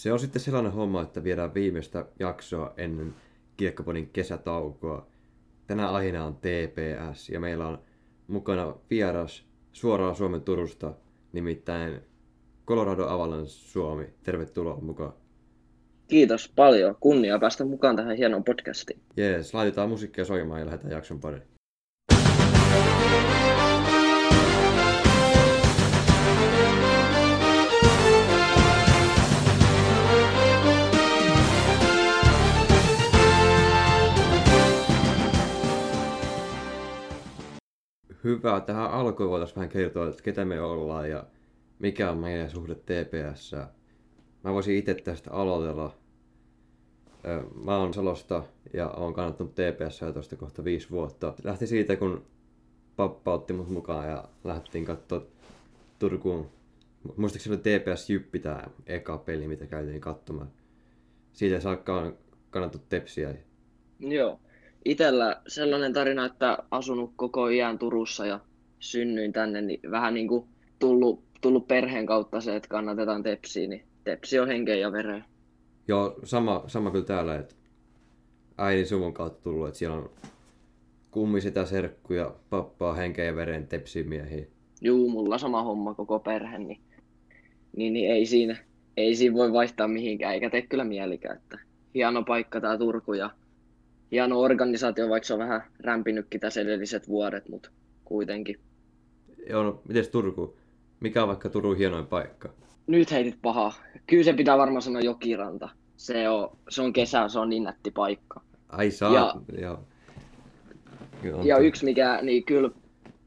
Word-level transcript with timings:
Se 0.00 0.12
on 0.12 0.18
sitten 0.18 0.42
sellainen 0.42 0.72
homma, 0.72 1.02
että 1.02 1.24
viedään 1.24 1.54
viimeistä 1.54 2.04
jaksoa 2.18 2.74
ennen 2.76 3.14
Kiekkopodin 3.56 4.10
kesätaukoa. 4.12 5.06
Tänä 5.66 5.90
aiheena 5.90 6.24
on 6.24 6.34
TPS 6.36 7.28
ja 7.28 7.40
meillä 7.40 7.66
on 7.68 7.78
mukana 8.26 8.74
vieras 8.90 9.44
suoraan 9.72 10.16
Suomen 10.16 10.40
Turusta, 10.40 10.94
nimittäin 11.32 12.00
Colorado 12.66 13.08
Avalanche 13.08 13.50
Suomi. 13.50 14.04
Tervetuloa 14.22 14.80
mukaan. 14.80 15.12
Kiitos 16.08 16.52
paljon. 16.56 16.96
Kunnia 17.00 17.38
päästä 17.38 17.64
mukaan 17.64 17.96
tähän 17.96 18.16
hienoon 18.16 18.44
podcastiin. 18.44 19.00
Jees, 19.16 19.54
laitetaan 19.54 19.88
musiikkia 19.88 20.24
soimaan 20.24 20.60
ja 20.60 20.66
lähdetään 20.66 20.92
jakson 20.92 21.20
pariin. 21.20 21.42
Hyvä. 38.24 38.60
Tähän 38.60 38.90
alkuun 38.90 39.30
voitaisiin 39.30 39.56
vähän 39.56 39.68
kertoa, 39.68 40.08
että 40.08 40.22
ketä 40.22 40.44
me 40.44 40.60
ollaan 40.60 41.10
ja 41.10 41.24
mikä 41.78 42.10
on 42.10 42.18
meidän 42.18 42.50
suhde 42.50 42.74
TPS. 42.74 43.52
Mä 44.44 44.52
voisin 44.52 44.76
itse 44.76 44.94
tästä 44.94 45.30
aloitella. 45.32 45.94
Mä 47.64 47.76
oon 47.76 47.94
Salosta 47.94 48.42
ja 48.72 48.88
oon 48.88 49.14
kannattanut 49.14 49.54
TPS 49.54 50.00
tuosta 50.12 50.36
kohta 50.36 50.64
viisi 50.64 50.90
vuotta. 50.90 51.34
Lähti 51.44 51.66
siitä, 51.66 51.96
kun 51.96 52.24
pappa 52.96 53.34
otti 53.34 53.52
mut 53.52 53.68
mukaan 53.68 54.08
ja 54.08 54.24
lähdettiin 54.44 54.84
katsoa 54.84 55.22
Turkuun. 55.98 56.50
Muistaakseni 57.16 57.56
TPS 57.56 58.10
Jyppi 58.10 58.38
tää 58.38 58.70
eka 58.86 59.18
peli, 59.18 59.48
mitä 59.48 59.66
käytiin 59.66 60.00
katsomaan. 60.00 60.50
Siitä 61.32 61.60
saakka 61.60 61.96
on 61.96 62.18
kannattanut 62.50 62.88
Tepsiä. 62.88 63.34
Joo. 64.00 64.40
Itellä 64.84 65.42
sellainen 65.48 65.92
tarina, 65.92 66.24
että 66.26 66.58
asunut 66.70 67.12
koko 67.16 67.48
iän 67.48 67.78
Turussa 67.78 68.26
ja 68.26 68.40
synnyin 68.78 69.32
tänne, 69.32 69.60
niin 69.60 69.80
vähän 69.90 70.14
niin 70.14 70.28
kuin 70.28 70.44
tullut, 70.78 71.24
tullut 71.40 71.68
perheen 71.68 72.06
kautta 72.06 72.40
se, 72.40 72.56
että 72.56 72.68
kannatetaan 72.68 73.22
Tepsiä, 73.22 73.68
niin 73.68 73.84
Tepsi 74.04 74.38
on 74.38 74.48
henkeen 74.48 74.80
ja 74.80 74.92
vereen. 74.92 75.24
Joo, 75.88 76.18
sama, 76.24 76.64
sama 76.66 76.90
kyllä 76.90 77.04
täällä, 77.04 77.36
että 77.36 77.54
äidin 78.58 78.86
suvun 78.86 79.14
kautta 79.14 79.42
tullut, 79.42 79.68
että 79.68 79.78
siellä 79.78 79.96
on 79.96 80.10
kummi 81.10 81.40
sitä 81.40 81.64
serkku 81.64 82.12
ja 82.12 82.34
pappaa 82.50 82.94
henkeä 82.94 83.24
ja 83.24 83.36
veren 83.36 83.66
tepsimiehiä. 83.66 84.46
Juu, 84.80 85.10
mulla 85.10 85.38
sama 85.38 85.62
homma 85.62 85.94
koko 85.94 86.18
perhe, 86.18 86.58
niin, 86.58 86.80
niin, 87.76 87.92
niin 87.92 88.10
ei, 88.10 88.26
siinä, 88.26 88.56
ei 88.96 89.14
siinä 89.14 89.34
voi 89.34 89.52
vaihtaa 89.52 89.88
mihinkään, 89.88 90.34
eikä 90.34 90.50
tee 90.50 90.62
kyllä 90.62 90.84
mielikään, 90.84 91.36
että 91.36 91.58
hieno 91.94 92.22
paikka 92.22 92.60
tää 92.60 92.78
Turku 92.78 93.12
ja 93.12 93.30
hieno 94.12 94.40
organisaatio, 94.40 95.08
vaikka 95.08 95.26
se 95.26 95.32
on 95.32 95.38
vähän 95.38 95.62
rämpinytkin 95.80 96.40
tässä 96.40 96.60
edelliset 96.60 97.08
vuodet, 97.08 97.48
mutta 97.48 97.70
kuitenkin. 98.04 98.60
Joo, 99.48 99.62
no, 99.62 99.80
mites 99.88 100.08
Turku? 100.08 100.56
Mikä 101.00 101.22
on 101.22 101.28
vaikka 101.28 101.48
Turun 101.48 101.76
hienoin 101.76 102.06
paikka? 102.06 102.48
Nyt 102.86 103.10
heitit 103.10 103.38
pahaa. 103.42 103.72
Kyllä 104.06 104.24
se 104.24 104.32
pitää 104.32 104.58
varmaan 104.58 104.82
sanoa 104.82 105.00
Jokiranta. 105.00 105.68
Se 105.96 106.28
on, 106.28 106.56
se 106.68 106.82
on 106.82 106.92
kesä, 106.92 107.28
se 107.28 107.38
on 107.38 107.48
niin 107.48 107.64
nätti 107.64 107.90
paikka. 107.90 108.40
Ai 108.68 108.90
saa, 108.90 109.14
Ja- 109.14 109.34
joo. 109.60 109.84
Joo, 111.22 111.42
Ja 111.42 111.58
yksi 111.58 111.84
mikä, 111.84 112.18
niin 112.22 112.44
kyllä 112.44 112.70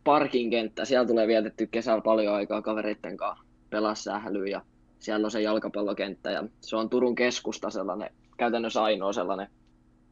parkin 0.04 0.50
kenttä, 0.50 0.86
siellä 0.86 1.08
tulee 1.08 1.28
vietetty 1.28 1.68
kesällä 1.68 2.02
paljon 2.02 2.34
aikaa 2.34 2.62
kavereitten 2.62 3.18
kanssa 3.18 3.46
pelaa 3.70 3.96
sählyä 3.96 4.48
ja 4.48 4.62
siellä 5.00 5.26
on 5.26 5.32
se 5.32 5.42
jalkapallokenttä 5.42 6.32
ja 6.32 6.44
se 6.62 6.76
on 6.76 6.90
Turun 6.90 7.16
keskusta 7.16 7.70
sellainen, 7.70 8.10
käytännössä 8.38 8.84
ainoa 8.84 9.14
sellainen 9.14 9.48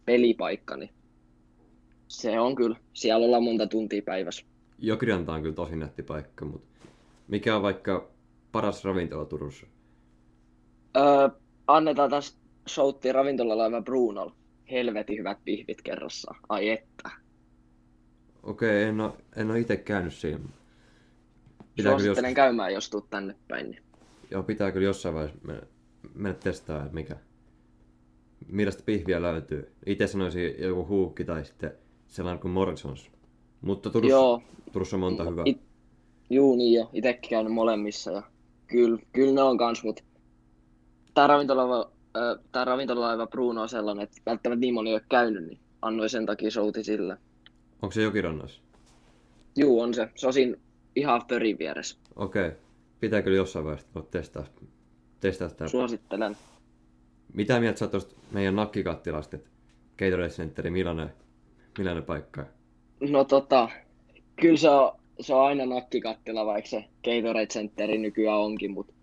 pelipaikka, 0.05 0.77
niin 0.77 0.89
se 2.07 2.39
on 2.39 2.55
kyllä, 2.55 2.77
siellä 2.93 3.25
ollaan 3.25 3.43
monta 3.43 3.67
tuntia 3.67 4.01
päivässä. 4.01 4.45
Jokiranta 4.79 5.33
on 5.33 5.41
kyllä 5.41 5.55
tosi 5.55 5.75
nätti 5.75 6.03
paikka, 6.03 6.45
mutta 6.45 6.87
mikä 7.27 7.55
on 7.55 7.61
vaikka 7.61 8.09
paras 8.51 8.85
ravintola 8.85 9.25
Turussa? 9.25 9.67
Öö, 10.97 11.29
annetaan 11.67 12.09
tästä 12.09 12.39
shoutti 12.69 13.11
ravintolalaiva 13.11 13.81
Brunolla. 13.81 14.35
Helvetin 14.71 15.19
hyvät 15.19 15.37
pihvit 15.43 15.81
kerrassa. 15.81 16.35
Ai 16.49 16.69
että. 16.69 17.09
Okei, 18.43 18.83
en 18.83 19.01
oo, 19.01 19.17
en 19.35 19.51
oo 19.51 19.55
itse 19.55 19.77
käynyt 19.77 20.13
siinä. 20.13 20.39
Pitää 20.39 20.53
kyllä, 21.75 21.89
jos, 21.91 22.01
Suosittelen 22.03 22.33
käymään, 22.33 22.73
jos 22.73 22.89
tuut 22.89 23.09
tänne 23.09 23.35
päin. 23.47 23.71
Niin. 23.71 23.83
joo, 24.31 24.43
pitää 24.43 24.71
kyllä 24.71 24.85
jossain 24.85 25.15
vaiheessa 25.15 25.47
mennä, 25.47 25.63
mennä 26.15 26.39
testaamaan, 26.39 26.85
että 26.85 26.95
mikä, 26.95 27.15
millaista 28.47 28.83
pihviä 28.85 29.21
löytyy. 29.21 29.71
Itse 29.85 30.07
sanoisin 30.07 30.55
joku 30.59 30.87
huukki 30.87 31.25
tai 31.25 31.45
sitten 31.45 31.71
sellainen 32.07 32.41
kuin 32.41 32.51
Morrisons. 32.51 33.11
Mutta 33.61 33.89
Turussa, 33.89 34.15
Joo, 34.15 34.41
Turussa 34.71 34.95
on 34.95 34.99
monta 34.99 35.23
hyvää. 35.23 35.43
It, 35.47 35.61
juu, 36.29 36.55
niin 36.55 36.73
jo. 36.73 36.89
Itekin 36.93 37.29
käynyt 37.29 37.53
molemmissa. 37.53 38.11
Ja 38.11 38.23
kyllä, 38.67 38.99
kyllä 39.11 39.33
ne 39.33 39.41
on 39.41 39.57
kans, 39.57 39.83
mut 39.83 40.03
tää 41.13 41.27
ravintolaiva, 41.27 41.91
äh, 42.17 42.45
tää 42.51 42.65
ravintolaiva 42.65 43.27
Bruno 43.27 43.61
on 43.61 43.69
sellainen, 43.69 44.03
että 44.03 44.21
välttämättä 44.25 44.59
niin 44.59 44.73
moni 44.73 44.89
ei 44.89 44.95
ole 44.95 45.03
käynyt, 45.09 45.45
niin 45.45 45.59
annoin 45.81 46.09
sen 46.09 46.25
takia 46.25 46.51
shouti 46.51 46.83
sille. 46.83 47.17
Onko 47.81 47.91
se 47.91 48.01
Jokirannassa? 48.01 48.61
Juu, 49.55 49.81
on 49.81 49.93
se. 49.93 50.09
Se 50.15 50.27
on 50.27 50.33
siinä 50.33 50.57
ihan 50.95 51.21
förin 51.29 51.59
vieressä. 51.59 51.97
Okei. 52.15 52.51
Pitää 52.99 53.21
kyllä 53.21 53.37
jossain 53.37 53.65
vaiheessa 53.65 53.87
tulla 53.93 54.07
testaa, 54.11 54.43
testaa 55.19 55.49
sitä. 55.49 55.67
Suosittelen. 55.67 56.37
Mitä 57.33 57.59
mieltä 57.59 57.79
sä 57.79 57.85
oot 57.85 57.91
tosta 57.91 58.15
meidän 58.31 58.55
nakkikattilasta, 58.55 59.35
että 59.35 59.49
Gatorade 59.99 60.29
Centeri, 60.29 60.69
millainen, 60.69 61.13
millainen 61.77 62.03
paikka? 62.03 62.45
No 62.99 63.23
tota, 63.23 63.69
kyllä 64.41 64.57
se 64.57 64.69
on, 64.69 64.91
se 65.19 65.33
on 65.33 65.45
aina 65.45 65.65
nakkikattila, 65.65 66.45
vaikka 66.45 66.69
se 66.69 66.85
Gatorade 67.03 67.47
Centeri 67.47 67.97
nykyään 67.97 68.37
onkin, 68.37 68.71
mutta 68.71 68.93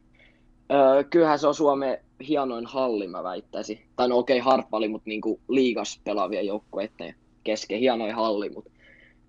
öö, 0.72 1.05
kyllähän 1.05 1.38
se 1.38 1.47
on 1.47 1.55
Suomen 1.55 1.99
hienoin 2.28 2.67
halli, 2.67 3.09
mä 3.09 3.22
väittäisin. 3.22 3.83
Tai 3.97 4.09
no 4.09 4.19
okei, 4.19 4.41
okay, 4.41 4.53
harppali, 4.53 4.88
mutta 4.88 5.09
niinku 5.09 5.41
liigas 5.49 6.00
pelaavien 6.05 6.47
joukkueiden 6.47 7.15
kesken 7.44 7.78
hienoin 7.78 8.15
halli, 8.15 8.50
mutta 8.50 8.71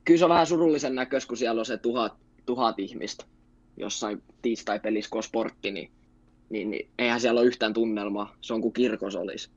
kyllä 0.06 0.18
se 0.18 0.26
on 0.26 0.30
vähän 0.30 0.48
surullisen 0.48 0.96
näköistä, 0.96 1.28
kun 1.28 1.38
siellä 1.38 1.60
on 1.60 1.66
se 1.66 1.78
tuhat, 1.78 2.14
tuhat 2.46 2.80
ihmistä 2.80 3.26
jossain 3.78 4.24
tiistai-pelissä, 4.42 5.10
kun 5.10 5.20
on 5.20 5.24
sportti, 5.24 5.72
niin, 5.72 5.92
niin, 6.50 6.70
niin 6.70 6.90
eihän 7.00 7.22
siellä 7.22 7.40
ole 7.40 7.48
yhtään 7.48 7.74
tunnelmaa. 7.74 8.36
Se 8.42 8.54
on 8.54 8.62
kuin 8.62 8.74
kirkos 8.74 9.16
olisi. 9.16 9.50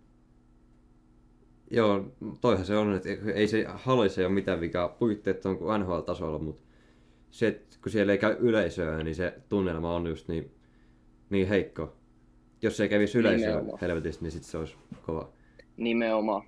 Joo, 1.71 2.13
toihan 2.41 2.67
se 2.67 2.77
on, 2.77 2.95
että 2.95 3.09
ei 3.35 3.49
se 3.49 3.65
hallissa 3.69 4.21
ei 4.21 4.27
ole 4.27 4.35
mitään 4.35 4.61
vikaa, 4.61 4.89
puitteet 4.89 5.47
on 5.47 5.59
kuin 5.59 5.81
NHL-tasolla, 5.81 6.39
mutta 6.39 6.63
se, 7.31 7.47
että 7.47 7.79
kun 7.83 7.93
siellä 7.93 8.13
ei 8.13 8.19
käy 8.19 8.37
yleisöä, 8.41 9.03
niin 9.03 9.15
se 9.15 9.35
tunnelma 9.49 9.95
on 9.95 10.07
just 10.07 10.29
niin, 10.29 10.51
niin 11.31 11.49
heikko. 11.49 11.97
Jos 12.63 12.81
ei 12.81 12.89
kävisi 12.89 13.19
yleisöä 13.19 13.49
Nimenomaan. 13.49 13.79
helvetissä, 13.81 14.23
niin 14.23 14.31
sit 14.31 14.43
se 14.43 14.59
olisi 14.59 14.77
kova. 15.07 15.33
Nimenomaan. 15.77 16.43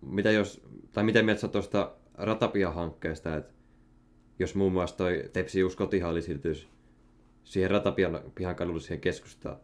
Mitä 0.00 0.30
jos, 0.30 0.60
tai 0.92 1.04
mitä 1.04 1.22
mieltä 1.22 1.48
tuosta 1.48 1.92
Ratapia-hankkeesta, 2.14 3.36
että 3.36 3.52
jos 4.38 4.54
muun 4.54 4.72
muassa 4.72 4.96
toi 4.96 5.24
Tepsi 5.32 5.64
Uus 5.64 5.76
kotihalli 5.76 6.22
siirtyisi 6.22 6.68
siihen 7.44 7.70
Ratapian 7.70 8.20
pihan 8.34 8.56
kadulle 8.56 8.80
siihen 8.80 9.00
keskustaan. 9.00 9.56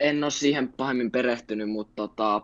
En 0.00 0.24
ole 0.24 0.30
siihen 0.30 0.72
pahemmin 0.72 1.10
perehtynyt, 1.10 1.70
mutta 1.70 1.92
tota, 1.96 2.42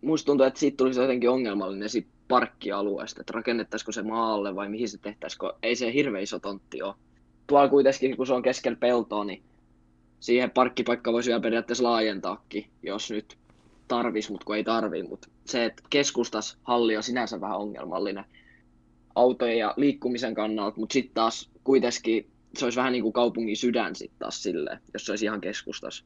musta 0.00 0.26
tuntuu, 0.26 0.46
että 0.46 0.60
siitä 0.60 0.76
tulisi 0.76 1.00
jotenkin 1.00 1.30
ongelmallinen 1.30 1.88
siitä 1.88 2.08
parkkialueesta, 2.28 3.20
että 3.20 3.32
rakennettaisiko 3.32 3.92
se 3.92 4.02
maalle 4.02 4.54
vai 4.54 4.68
mihin 4.68 4.88
se 4.88 4.98
tehtäisiin, 4.98 5.50
ei 5.62 5.76
se 5.76 5.92
hirveän 5.92 6.22
iso 6.22 6.38
tontti 6.38 6.82
ole. 6.82 6.94
Tuolla 7.46 7.68
kuitenkin, 7.68 8.16
kun 8.16 8.26
se 8.26 8.32
on 8.32 8.42
keskellä 8.42 8.76
peltoa, 8.76 9.24
niin 9.24 9.42
siihen 10.20 10.50
parkkipaikka 10.50 11.12
voisi 11.12 11.28
vielä 11.28 11.42
periaatteessa 11.42 11.84
laajentaakin, 11.84 12.66
jos 12.82 13.10
nyt 13.10 13.36
tarvis, 13.88 14.30
mutta 14.30 14.44
kun 14.44 14.56
ei 14.56 14.64
tarvii. 14.64 15.02
Mutta 15.02 15.28
se, 15.44 15.64
että 15.64 15.82
keskustas 15.90 16.58
halli 16.62 16.96
on 16.96 17.02
sinänsä 17.02 17.40
vähän 17.40 17.58
ongelmallinen 17.58 18.24
autojen 19.14 19.58
ja 19.58 19.74
liikkumisen 19.76 20.34
kannalta, 20.34 20.80
mutta 20.80 20.92
sitten 20.92 21.14
taas 21.14 21.50
kuitenkin 21.64 22.30
se 22.56 22.64
olisi 22.66 22.76
vähän 22.76 22.92
niin 22.92 23.02
kuin 23.02 23.12
kaupungin 23.12 23.56
sydän 23.56 23.94
sitten 23.96 24.18
taas 24.18 24.42
silleen, 24.42 24.78
jos 24.92 25.06
se 25.06 25.12
olisi 25.12 25.24
ihan 25.24 25.40
keskustassa. 25.40 26.04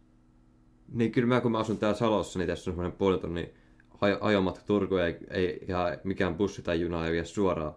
Niin 0.93 1.13
kyllä 1.13 1.29
mä 1.29 1.41
kun 1.41 1.53
mä 1.53 1.59
asun 1.59 1.79
täällä 1.79 1.99
Salossa, 1.99 2.39
niin 2.39 2.47
tässä 2.47 2.71
on 2.71 2.75
semmoinen 2.75 2.99
puoli 2.99 3.19
tonnin 3.19 3.51
aj- 3.95 4.19
ajomatka 4.21 4.65
Turkuun, 4.67 5.01
ei, 5.01 5.17
ei 5.31 5.65
ihan 5.69 5.99
mikään 6.05 6.35
bussi 6.35 6.63
tai 6.63 6.81
juna 6.81 7.07
ei 7.07 7.13
vie 7.13 7.25
suoraan 7.25 7.75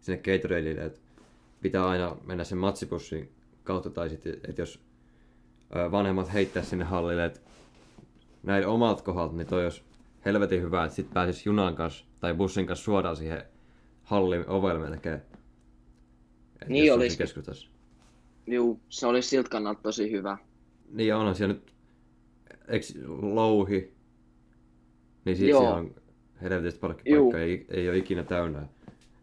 sinne 0.00 0.18
Gatoradeille, 0.22 0.84
että 0.84 1.00
pitää 1.60 1.88
aina 1.88 2.16
mennä 2.24 2.44
sen 2.44 2.58
matsibussin 2.58 3.32
kautta 3.64 3.90
tai 3.90 4.08
sitten, 4.08 4.34
että 4.48 4.62
jos 4.62 4.80
vanhemmat 5.90 6.32
heittää 6.32 6.62
sinne 6.62 6.84
hallille, 6.84 7.24
että 7.24 7.40
näin 8.42 8.66
omalta 8.66 9.02
kohdalta, 9.02 9.36
niin 9.36 9.46
toi 9.46 9.64
olisi 9.64 9.82
helvetin 10.24 10.62
hyvä, 10.62 10.84
että 10.84 10.96
sitten 10.96 11.14
pääsisi 11.14 11.48
junan 11.48 11.74
kanssa 11.74 12.04
tai 12.20 12.34
bussin 12.34 12.66
kanssa 12.66 12.84
suoraan 12.84 13.16
siihen 13.16 13.42
hallin 14.02 14.48
ovelle 14.48 14.88
melkein. 14.88 15.20
Et 16.62 16.68
Niin 16.68 17.00
siinä 17.00 17.16
keskustassa. 17.16 17.68
Juu, 18.46 18.80
se 18.88 19.06
olisi 19.06 19.28
siltä 19.28 19.48
kannalta 19.48 19.82
tosi 19.82 20.10
hyvä. 20.10 20.38
Niin 20.90 21.14
onhan 21.14 21.34
siellä 21.34 21.54
nyt 21.54 21.72
eikö 22.68 22.86
louhi, 23.08 23.92
niin 25.24 25.36
siis 25.36 25.50
Joo. 25.50 25.70
on 25.70 25.94
helvetistä 26.42 26.80
parkkipaikkaa, 26.80 27.40
ei, 27.40 27.66
ei 27.68 27.88
ole 27.88 27.96
ikinä 27.98 28.22
täynnä. 28.22 28.66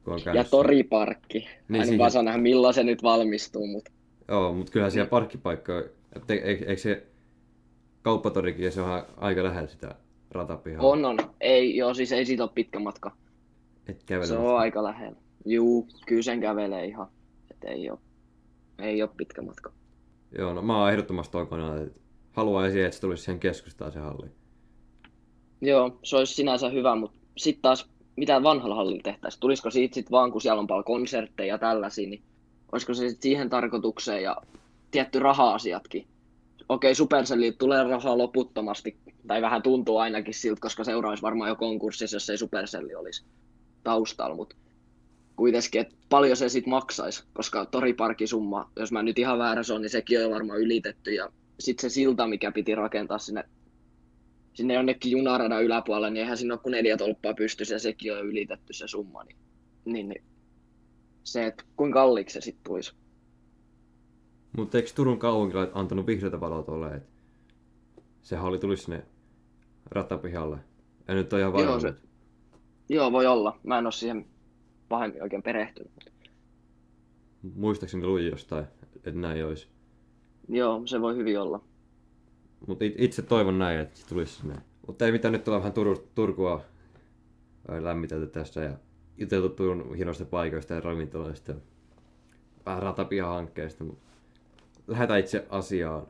Kun 0.03 0.19
Ja 0.33 0.43
toriparkki. 0.43 1.39
Niin, 1.39 1.81
en 1.81 1.85
siihen- 1.87 1.99
vaan 1.99 2.11
saa 2.11 2.23
nähdä 2.23 2.37
milloin 2.41 2.73
se 2.73 2.83
nyt 2.83 3.03
valmistuu, 3.03 3.67
mutta 3.67 3.91
Joo, 4.27 4.53
mutta 4.53 4.71
kyllähän 4.71 4.91
siellä 4.91 5.09
parkkipaikka, 5.09 5.83
että 6.15 6.33
eikö, 6.33 6.65
eikö 6.65 6.77
se 6.81 7.05
kauppatorikin, 8.01 8.71
se 8.71 8.81
on 8.81 9.03
aika 9.17 9.43
lähellä 9.43 9.67
sitä 9.69 9.95
ratapihaa. 10.31 10.85
on 10.85 11.05
on. 11.05 11.17
Ei, 11.41 11.77
joo, 11.77 11.93
siis 11.93 12.11
ei 12.11 12.25
siitä 12.25 12.43
ole 12.43 12.51
pitkä 12.55 12.79
matka. 12.79 13.11
Et 13.87 14.03
kävele. 14.03 14.25
Se 14.27 14.37
on 14.37 14.57
aika 14.57 14.83
lähellä. 14.83 15.17
Juu, 15.45 15.87
kyllä 16.07 16.21
sen 16.21 16.41
kävelee 16.41 16.85
ihan. 16.85 17.07
Et 17.51 17.63
ei 17.63 17.89
ole, 17.89 17.99
ei 18.79 19.01
ole 19.01 19.09
pitkä 19.17 19.41
matka. 19.41 19.71
Joo, 20.37 20.53
no 20.53 20.61
mä 20.61 20.79
oon 20.81 20.91
ehdottomasti 20.91 21.31
toi 21.31 21.45
kanalla, 21.45 21.81
että 21.81 21.99
haluaisin, 22.35 22.85
että 22.85 22.95
se 22.95 23.01
tulisi 23.01 23.23
siihen 23.23 23.39
keskustaan 23.39 23.91
se 23.91 23.99
halli. 23.99 24.27
Joo, 25.61 25.99
se 26.03 26.17
olisi 26.17 26.33
sinänsä 26.33 26.69
hyvä, 26.69 26.95
mutta 26.95 27.17
sitten 27.37 27.61
taas 27.61 27.89
mitä 28.15 28.43
vanhalla 28.43 28.75
hallilla 28.75 29.03
tehtäisiin? 29.03 29.39
Tulisiko 29.39 29.71
siitä 29.71 29.95
sitten 29.95 30.11
vaan, 30.11 30.31
kun 30.31 30.41
siellä 30.41 30.59
on 30.59 30.67
paljon 30.67 30.83
konsertteja 30.83 31.53
ja 31.53 31.57
tällaisia, 31.57 32.09
niin 32.09 32.23
olisiko 32.71 32.93
se 32.93 33.09
sitten 33.09 33.23
siihen 33.23 33.49
tarkoitukseen 33.49 34.23
ja 34.23 34.37
tietty 34.91 35.19
raha-asiatkin? 35.19 36.07
Okei, 36.69 36.95
Supercellille 36.95 37.55
tulee 37.57 37.83
rahaa 37.83 38.17
loputtomasti, 38.17 38.97
tai 39.27 39.41
vähän 39.41 39.61
tuntuu 39.61 39.97
ainakin 39.97 40.33
siltä, 40.33 40.61
koska 40.61 40.83
seura 40.83 41.09
olisi 41.09 41.23
varmaan 41.23 41.49
jo 41.49 41.55
konkurssissa, 41.55 42.15
jos 42.15 42.29
ei 42.29 42.37
Supercelli 42.37 42.95
olisi 42.95 43.25
taustalla, 43.83 44.35
mutta 44.35 44.55
kuitenkin, 45.35 45.81
että 45.81 45.95
paljon 46.09 46.37
se 46.37 46.49
sitten 46.49 46.71
maksaisi, 46.71 47.23
koska 47.33 47.65
toriparkisumma, 47.65 48.69
jos 48.75 48.91
mä 48.91 49.03
nyt 49.03 49.19
ihan 49.19 49.39
väärässä 49.39 49.75
on, 49.75 49.81
niin 49.81 49.89
sekin 49.89 50.25
on 50.25 50.31
varmaan 50.31 50.59
ylitetty, 50.59 51.13
ja 51.13 51.29
sitten 51.59 51.89
se 51.89 51.93
silta, 51.93 52.27
mikä 52.27 52.51
piti 52.51 52.75
rakentaa 52.75 53.17
sinne 53.17 53.43
sinne 54.53 54.73
jonnekin 54.73 55.11
junaradan 55.11 55.63
yläpuolelle, 55.63 56.09
niin 56.09 56.21
eihän 56.21 56.37
siinä 56.37 56.53
ole 56.53 56.61
kuin 56.61 56.71
neljä 56.71 56.97
tolppaa 56.97 57.33
pystyssä 57.33 57.75
ja 57.75 57.79
sekin 57.79 58.13
on 58.13 58.25
ylitetty 58.25 58.73
se 58.73 58.87
summa. 58.87 59.23
Niin, 59.23 59.37
niin, 59.85 60.09
niin 60.09 60.23
se, 61.23 61.45
että 61.45 61.63
kuinka 61.75 61.99
kalliiksi 61.99 62.33
se 62.33 62.41
sitten 62.41 62.63
tulisi. 62.63 62.93
Mutta 64.57 64.77
eikö 64.77 64.89
Turun 64.95 65.19
kaupunki 65.19 65.57
antanut 65.73 66.07
vihreätä 66.07 66.39
valoa 66.39 66.63
tuolle, 66.63 66.95
että 66.95 67.09
se 68.21 68.35
halli 68.35 68.59
tulisi 68.59 68.83
sinne 68.83 69.05
ratapihalle? 69.85 70.57
En 71.07 71.15
nyt 71.15 71.33
ole 71.33 71.41
ihan 71.41 71.53
varma. 71.53 71.69
Joo, 71.69 71.79
se- 71.79 71.93
Joo, 72.89 73.11
voi 73.11 73.25
olla. 73.25 73.59
Mä 73.63 73.77
en 73.77 73.85
ole 73.85 73.91
siihen 73.91 74.25
pahemmin 74.89 75.23
oikein 75.23 75.43
perehtynyt. 75.43 75.91
Muistaakseni 77.55 78.05
luin 78.05 78.27
jostain, 78.27 78.65
että 78.95 79.11
näin 79.11 79.45
olisi. 79.45 79.67
Joo, 80.49 80.81
se 80.85 81.01
voi 81.01 81.15
hyvin 81.15 81.39
olla. 81.39 81.61
Mutta 82.67 82.85
itse 82.97 83.21
toivon 83.21 83.59
näin, 83.59 83.79
että 83.79 83.99
se 83.99 84.07
tulisi 84.07 84.33
sinne. 84.33 84.55
Mutta 84.87 85.05
ei 85.05 85.11
mitään, 85.11 85.31
nyt 85.31 85.47
ollaan 85.47 85.63
vähän 85.63 85.73
Tur- 85.73 86.07
Turkua 86.15 86.61
lämmitelty 87.79 88.27
tässä 88.27 88.63
ja 88.63 88.77
juteltu 89.17 89.49
Turun 89.49 89.95
hienoista 89.95 90.25
paikoista 90.25 90.73
ja 90.73 90.81
ravintoloista 90.81 91.53
vähän 92.65 92.83
ratapihahankkeesta. 92.83 93.83
Mutta 93.83 94.05
lähdetään 94.87 95.19
itse 95.19 95.45
asiaan. 95.49 96.07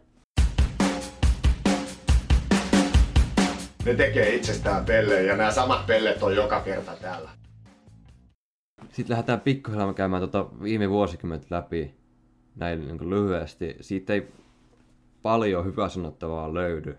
Ne 3.85 3.93
tekee 3.93 4.35
itsestään 4.35 4.85
pellejä 4.85 5.21
ja 5.21 5.37
nämä 5.37 5.51
samat 5.51 5.85
pellet 5.87 6.23
on 6.23 6.35
joka 6.35 6.61
kerta 6.61 6.95
täällä. 7.01 7.29
Sitten 8.91 9.13
lähdetään 9.13 9.41
pikkuhiljaa 9.41 9.93
käymään 9.93 10.21
tota 10.21 10.49
viime 10.63 10.89
vuosikymmentä 10.89 11.47
läpi 11.49 11.95
näin 12.55 12.87
niin 12.87 13.09
lyhyesti. 13.09 13.75
Siitä 13.81 14.13
ei 14.13 14.27
paljon 15.21 15.65
hyvää 15.65 15.89
sanottavaa 15.89 16.53
löydy. 16.53 16.97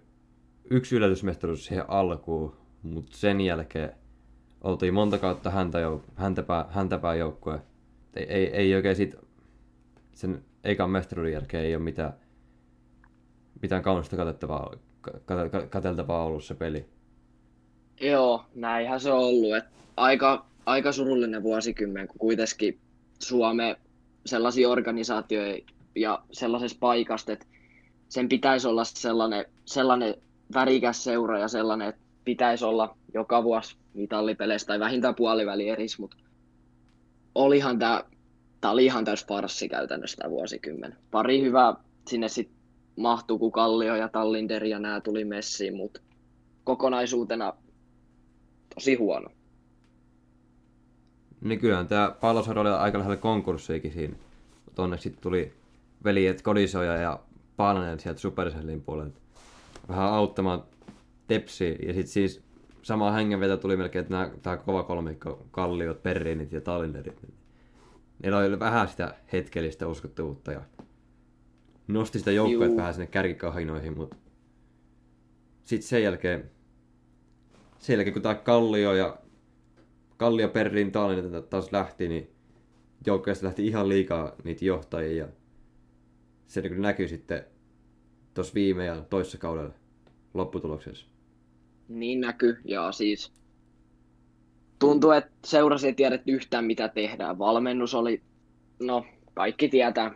Yksi 0.71 0.97
yllätysmestaruus 0.97 1.65
siihen 1.65 1.91
alkuun, 1.91 2.57
mutta 2.83 3.17
sen 3.17 3.41
jälkeen 3.41 3.93
oltiin 4.61 4.95
monta 4.95 5.19
kautta 5.19 5.51
häntä 5.51 5.81
jo, 5.81 6.05
häntäpää, 6.15 6.67
häntäpää 6.71 7.15
joukkue. 7.15 7.61
Ei, 8.17 8.25
ei, 8.25 8.47
ei 8.47 8.75
oikein 8.75 8.97
sit, 8.97 9.15
sen 10.13 10.45
ekan 10.65 10.91
mestaruuden 10.91 11.33
jälkeen 11.33 11.65
ei 11.65 11.77
ole 11.77 11.85
mitään, 11.85 12.13
mitään 13.63 13.83
kaunista 13.83 14.17
katettavaa, 14.17 14.75
ka- 15.01 15.49
ka- 15.49 15.67
kateltavaa 15.67 16.25
ollut 16.25 16.45
se 16.45 16.55
peli. 16.55 16.87
Joo, 18.01 18.45
näinhän 18.55 19.01
se 19.01 19.13
on 19.13 19.19
ollut. 19.19 19.57
Et 19.57 19.65
aika, 19.97 20.47
aika 20.67 20.93
surullinen 20.93 21.43
vuosikymmen, 21.43 22.09
kun 22.09 22.19
kuitenkin 22.19 22.81
Suome 23.19 23.77
sellaisia 24.27 24.69
organisaatioita 24.69 25.73
ja 25.95 26.23
sellaisessa 26.33 26.77
paikasta, 26.81 27.33
että 27.33 27.47
sen 28.09 28.29
pitäisi 28.29 28.69
olla 28.69 28.85
sellainen, 28.85 29.45
sellainen 29.65 30.15
värikäs 30.55 31.05
seura 31.05 31.39
ja 31.39 31.49
sellainen, 31.49 31.89
että 31.89 32.01
pitäisi 32.25 32.65
olla 32.65 32.97
joka 33.15 33.45
vuosi 33.45 33.77
mitallipeleissä 33.95 34.67
tai 34.67 34.81
vähintään 34.81 35.15
puoliväli 35.15 35.69
eris, 35.69 35.99
mutta 35.99 36.17
olihan 37.35 37.79
tämä, 37.79 38.05
tämä 38.61 38.73
oli 38.73 38.85
ihan 38.85 39.05
täys 39.05 39.27
farssi 39.27 39.69
käytännössä 39.69 40.17
tämä 40.17 40.31
vuosikymmen. 40.31 40.97
Pari 41.11 41.43
hyvää 41.43 41.75
sinne 42.09 42.29
sitten 42.29 42.57
mahtuu, 42.97 43.39
kun 43.39 43.53
Kallio 43.53 43.97
ja 43.97 44.09
Tallinder 44.09 44.65
ja 44.65 44.79
nämä 44.79 45.01
tuli 45.01 45.25
messiin, 45.25 45.77
mutta 45.77 46.01
kokonaisuutena 46.65 47.53
tosi 48.75 48.95
huono. 48.95 49.31
Niin 51.41 51.59
kyllähän 51.59 51.89
tämä 51.89 52.17
Pallosaro 52.21 52.61
oli 52.61 52.71
aika 52.71 52.99
lähellä 52.99 53.17
konkurssiikin 53.17 53.93
siinä. 53.93 54.17
Mutta 54.65 54.83
onneksi 54.83 55.03
sitten 55.03 55.23
tuli 55.23 55.55
veljet 56.05 56.43
Kodisoja 56.43 56.97
ja 56.97 57.21
Paananen 57.57 58.01
sieltä 58.01 58.21
Supercellin 58.21 58.83
puolelta 58.83 59.21
vähän 59.89 60.05
auttamaan 60.05 60.65
Tepsi. 61.27 61.79
Ja 61.87 61.93
sitten 61.93 62.13
siis 62.13 62.43
sama 62.83 63.11
hengenveto 63.11 63.57
tuli 63.57 63.77
melkein, 63.77 64.01
että 64.01 64.15
nämä, 64.15 64.31
tämä 64.43 64.57
kova 64.57 64.83
kolmikko, 64.83 65.47
Kalliot, 65.51 66.03
Perrinit 66.03 66.53
ja 66.53 66.61
Tallinderit. 66.61 67.23
Niillä 68.23 68.39
oli 68.39 68.59
vähän 68.59 68.89
sitä 68.89 69.15
hetkellistä 69.33 69.87
uskottavuutta 69.87 70.53
ja 70.53 70.61
nosti 71.89 72.19
sitä 72.19 72.33
joukkoa 72.33 72.67
Juu. 72.67 72.77
vähän 72.77 72.95
sinne 72.95 73.07
kärkikahinoihin, 73.07 73.97
mutta 73.97 74.17
sitten 75.65 75.89
sen 75.89 76.03
jälkeen, 76.03 76.51
sen 77.79 77.95
jälkeen 77.95 78.13
kun 78.13 78.23
tämä 78.23 78.35
Kallio 78.35 78.95
ja 78.95 79.17
Kallio 80.17 80.49
Perrin 80.49 80.93
Tallinn 80.93 81.43
taas 81.51 81.73
lähti, 81.73 82.09
niin 82.09 82.31
joukkueesta 83.07 83.47
lähti 83.47 83.67
ihan 83.67 83.89
liikaa 83.89 84.33
niitä 84.45 84.65
johtajia. 84.65 85.25
Ja 85.25 85.33
se 86.47 86.61
niin 86.61 86.83
näkyy 86.83 87.09
sitten 87.09 87.45
tuossa 88.35 88.55
viime 88.55 88.85
ja 88.85 89.05
toissa 89.11 89.39
kaudella 89.39 89.75
lopputuloksessa. 90.35 91.07
Niin 91.89 92.21
näkyy, 92.21 92.59
ja 92.65 92.93
siis 92.93 93.33
tuntuu, 94.79 95.11
että 95.11 95.31
seurasi 95.45 95.87
ei 95.87 95.95
tiedetty 95.95 96.33
yhtään 96.33 96.65
mitä 96.65 96.89
tehdään. 96.89 97.39
Valmennus 97.39 97.95
oli, 97.95 98.23
no 98.81 99.07
kaikki 99.35 99.69
tietää, 99.69 100.15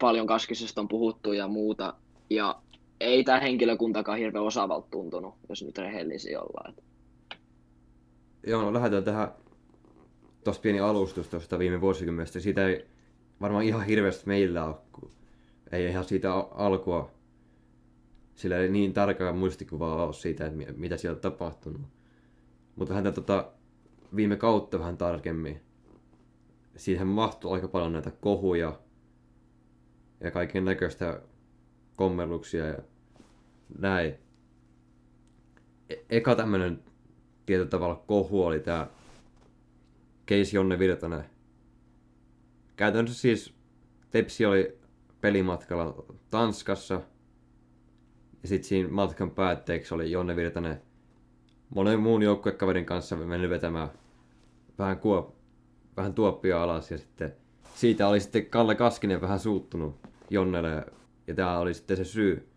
paljon 0.00 0.26
Kaskisesta 0.26 0.80
on 0.80 0.88
puhuttu 0.88 1.32
ja 1.32 1.48
muuta, 1.48 1.94
ja 2.30 2.62
ei 3.00 3.24
tämä 3.24 3.40
henkilökuntakaan 3.40 4.18
hirveän 4.18 4.44
osaavalta 4.44 4.88
tuntunut, 4.90 5.34
jos 5.48 5.62
nyt 5.62 5.78
rehellisiä 5.78 6.40
ollaan. 6.40 6.70
Et 6.70 6.84
Joo, 8.46 8.62
no 8.62 8.72
lähdetään 8.72 9.04
tähän 9.04 9.28
tuosta 10.44 10.62
pieni 10.62 10.80
alustus 10.80 11.28
tuosta 11.28 11.58
viime 11.58 11.80
vuosikymmenestä. 11.80 12.40
Siitä 12.40 12.66
ei 12.68 12.86
varmaan 13.40 13.64
ihan 13.64 13.86
hirveästi 13.86 14.26
meillä 14.26 14.64
ole, 14.64 14.76
kun 14.92 15.10
ei 15.72 15.86
ihan 15.86 16.04
siitä 16.04 16.34
al- 16.34 16.48
alkua 16.50 17.10
sillä 18.34 18.56
ei 18.56 18.68
niin 18.68 18.92
tarkkaa 18.92 19.32
muistikuvaa 19.32 20.04
ole 20.04 20.12
siitä, 20.12 20.46
että 20.46 20.56
mi- 20.56 20.74
mitä 20.76 20.96
siellä 20.96 21.16
on 21.16 21.20
tapahtunut. 21.20 21.82
Mutta 22.76 22.94
häntä 22.94 23.12
tota, 23.12 23.52
viime 24.16 24.36
kautta 24.36 24.78
vähän 24.78 24.96
tarkemmin. 24.96 25.60
Siihen 26.76 27.06
mahtuu 27.06 27.52
aika 27.52 27.68
paljon 27.68 27.92
näitä 27.92 28.10
kohuja 28.10 28.80
ja 30.20 30.30
kaiken 30.30 30.64
näköistä 30.64 31.20
kommelluksia 31.96 32.66
ja 32.66 32.78
näin. 33.78 34.14
E- 35.90 36.04
eka 36.10 36.34
tämmönen 36.34 36.82
tietyllä 37.46 37.70
tavalla 37.70 38.02
kohu 38.06 38.44
oli 38.44 38.60
tää 38.60 38.86
Case 40.28 40.56
Jonne 40.56 40.78
Virtanen. 40.78 41.24
Käytännössä 42.76 43.20
siis 43.20 43.54
Tepsi 44.10 44.46
oli 44.46 44.78
pelimatkalla 45.20 46.04
Tanskassa. 46.30 47.00
Ja 48.42 48.48
sitten 48.48 48.68
siinä 48.68 48.88
matkan 48.88 49.30
päätteeksi 49.30 49.94
oli 49.94 50.10
Jonne 50.10 50.36
Virtanen 50.36 50.82
monen 51.74 52.00
muun 52.00 52.22
joukkuekaverin 52.22 52.86
kanssa 52.86 53.16
mennyt 53.16 53.50
vetämään 53.50 53.88
vähän, 54.78 54.98
kuop, 54.98 55.34
vähän 55.96 56.14
tuoppia 56.14 56.62
alas. 56.62 56.90
Ja 56.90 56.98
sitten 56.98 57.34
siitä 57.74 58.08
oli 58.08 58.20
sitten 58.20 58.46
Kalle 58.46 58.74
Kaskinen 58.74 59.20
vähän 59.20 59.40
suuttunut 59.40 59.96
Jonnelle. 60.30 60.86
Ja 61.26 61.34
tämä 61.34 61.58
oli 61.58 61.74
sitten 61.74 61.96
se 61.96 62.04
syy, 62.04 62.48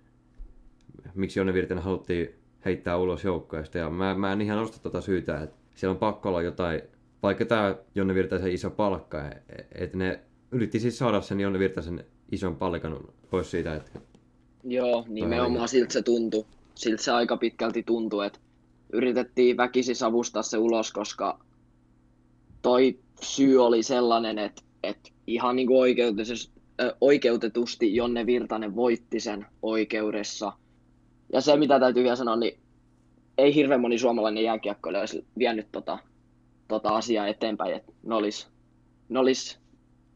miksi 1.16 1.40
Jonne 1.40 1.54
Virtanen 1.54 1.84
haluttiin 1.84 2.36
heittää 2.68 2.98
ulos 2.98 3.24
joukkueesta. 3.24 3.78
Ja 3.78 3.90
mä, 3.90 4.14
mä 4.14 4.34
en 4.34 4.42
ihan 4.42 4.60
osta 4.60 4.80
tuota 4.80 5.02
syytä, 5.02 5.42
että 5.42 5.56
siellä 5.76 5.92
on 5.94 6.00
pakko 6.00 6.30
olla 6.30 6.42
jotain, 6.42 6.82
vaikka 7.24 7.46
tämä 7.46 7.76
Jonne 7.96 8.16
Virtasen 8.16 8.52
iso 8.52 8.70
palkka, 8.70 9.32
että 9.76 9.98
ne 9.98 10.20
yritti 10.52 10.80
siis 10.80 10.98
saada 10.98 11.22
sen 11.22 11.40
Jonne 11.40 11.60
Virtasen 11.60 12.06
ison 12.32 12.56
palkan 12.56 13.00
pois 13.30 13.52
siitä, 13.52 13.76
että 13.76 14.00
Joo, 14.64 15.06
nimenomaan 15.08 15.68
siltä 15.68 15.94
se 15.94 16.02
tuntui. 16.02 16.46
siltä 16.76 17.04
se 17.04 17.12
aika 17.12 17.38
pitkälti 17.38 17.84
tuntui, 17.84 18.26
että 18.26 18.40
yritettiin 18.94 19.58
väkisi 19.58 19.96
savustaa 19.96 20.44
se 20.44 20.58
ulos, 20.58 20.92
koska 20.92 21.40
toi 22.62 23.00
syy 23.22 23.66
oli 23.66 23.84
sellainen, 23.84 24.40
että, 24.40 24.62
että 24.84 25.10
ihan 25.28 25.56
niin 25.56 25.68
kuin 25.68 25.96
oikeutetusti 27.02 27.96
Jonne 27.96 28.26
Virtanen 28.26 28.76
voitti 28.76 29.20
sen 29.20 29.46
oikeudessa. 29.62 30.54
Ja 31.34 31.42
se, 31.42 31.58
mitä 31.58 31.80
täytyy 31.80 32.04
vielä 32.04 32.16
sanoa, 32.16 32.36
niin 32.36 32.60
ei 33.38 33.56
hirveän 33.56 33.82
moni 33.82 33.98
suomalainen 33.98 34.44
jääkiekkoilija 34.44 35.00
olisi 35.00 35.26
vienyt 35.38 35.68
tota, 35.72 36.00
tota 36.68 36.90
asiaa 36.90 37.28
eteenpäin, 37.28 37.76
että 37.76 37.92
ne 38.04 38.16
olisi, 38.16 38.48
ne 39.10 39.20
olisi, 39.20 39.58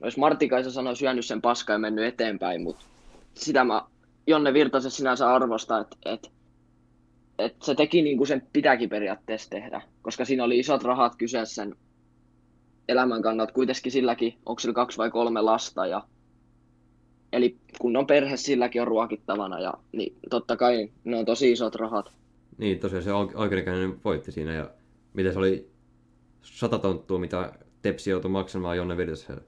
olisi 0.01 0.19
Martikaisa 0.19 0.71
sanoi 0.71 0.95
syönyt 0.95 1.25
sen 1.25 1.41
paskaa 1.41 1.73
ja 1.73 1.79
mennyt 1.79 2.05
eteenpäin, 2.05 2.61
mutta 2.61 2.85
sitä 3.33 3.63
mä 3.63 3.81
Jonne 4.27 4.53
Virtasen 4.53 4.91
sinänsä 4.91 5.33
arvosta, 5.33 5.79
että, 5.79 5.97
että, 6.05 6.29
että 7.39 7.65
se 7.65 7.75
teki 7.75 8.01
niin 8.01 8.17
kuin 8.17 8.27
sen 8.27 8.47
pitääkin 8.53 8.89
periaatteessa 8.89 9.49
tehdä, 9.49 9.81
koska 10.01 10.25
siinä 10.25 10.43
oli 10.43 10.59
isot 10.59 10.83
rahat 10.83 11.15
kyseessä 11.15 11.55
sen 11.55 11.75
elämän 12.87 13.21
kannalta 13.21 13.53
kuitenkin 13.53 13.91
silläkin, 13.91 14.37
onko 14.45 14.59
sillä 14.59 14.73
kaksi 14.73 14.97
vai 14.97 15.11
kolme 15.11 15.41
lasta 15.41 15.85
ja 15.85 16.03
Eli 17.33 17.57
kun 17.79 17.97
on 17.97 18.07
perhe, 18.07 18.37
silläkin 18.37 18.81
on 18.81 18.87
ruokittavana, 18.87 19.59
ja, 19.59 19.73
niin 19.91 20.15
totta 20.29 20.57
kai 20.57 20.89
ne 21.03 21.17
on 21.17 21.25
tosi 21.25 21.51
isot 21.51 21.75
rahat. 21.75 22.11
Niin, 22.57 22.79
tosiaan 22.79 23.03
se 23.03 23.13
oikeudenkäynnin 23.13 23.99
voitti 24.05 24.31
siinä, 24.31 24.53
ja 24.53 24.69
mitä 25.13 25.31
se 25.31 25.39
oli 25.39 25.71
sata 26.41 26.79
tonttua, 26.79 27.19
mitä 27.19 27.53
Tepsi 27.81 28.09
joutui 28.09 28.31
maksamaan 28.31 28.77
Jonne 28.77 28.97
Virtaselle 28.97 29.41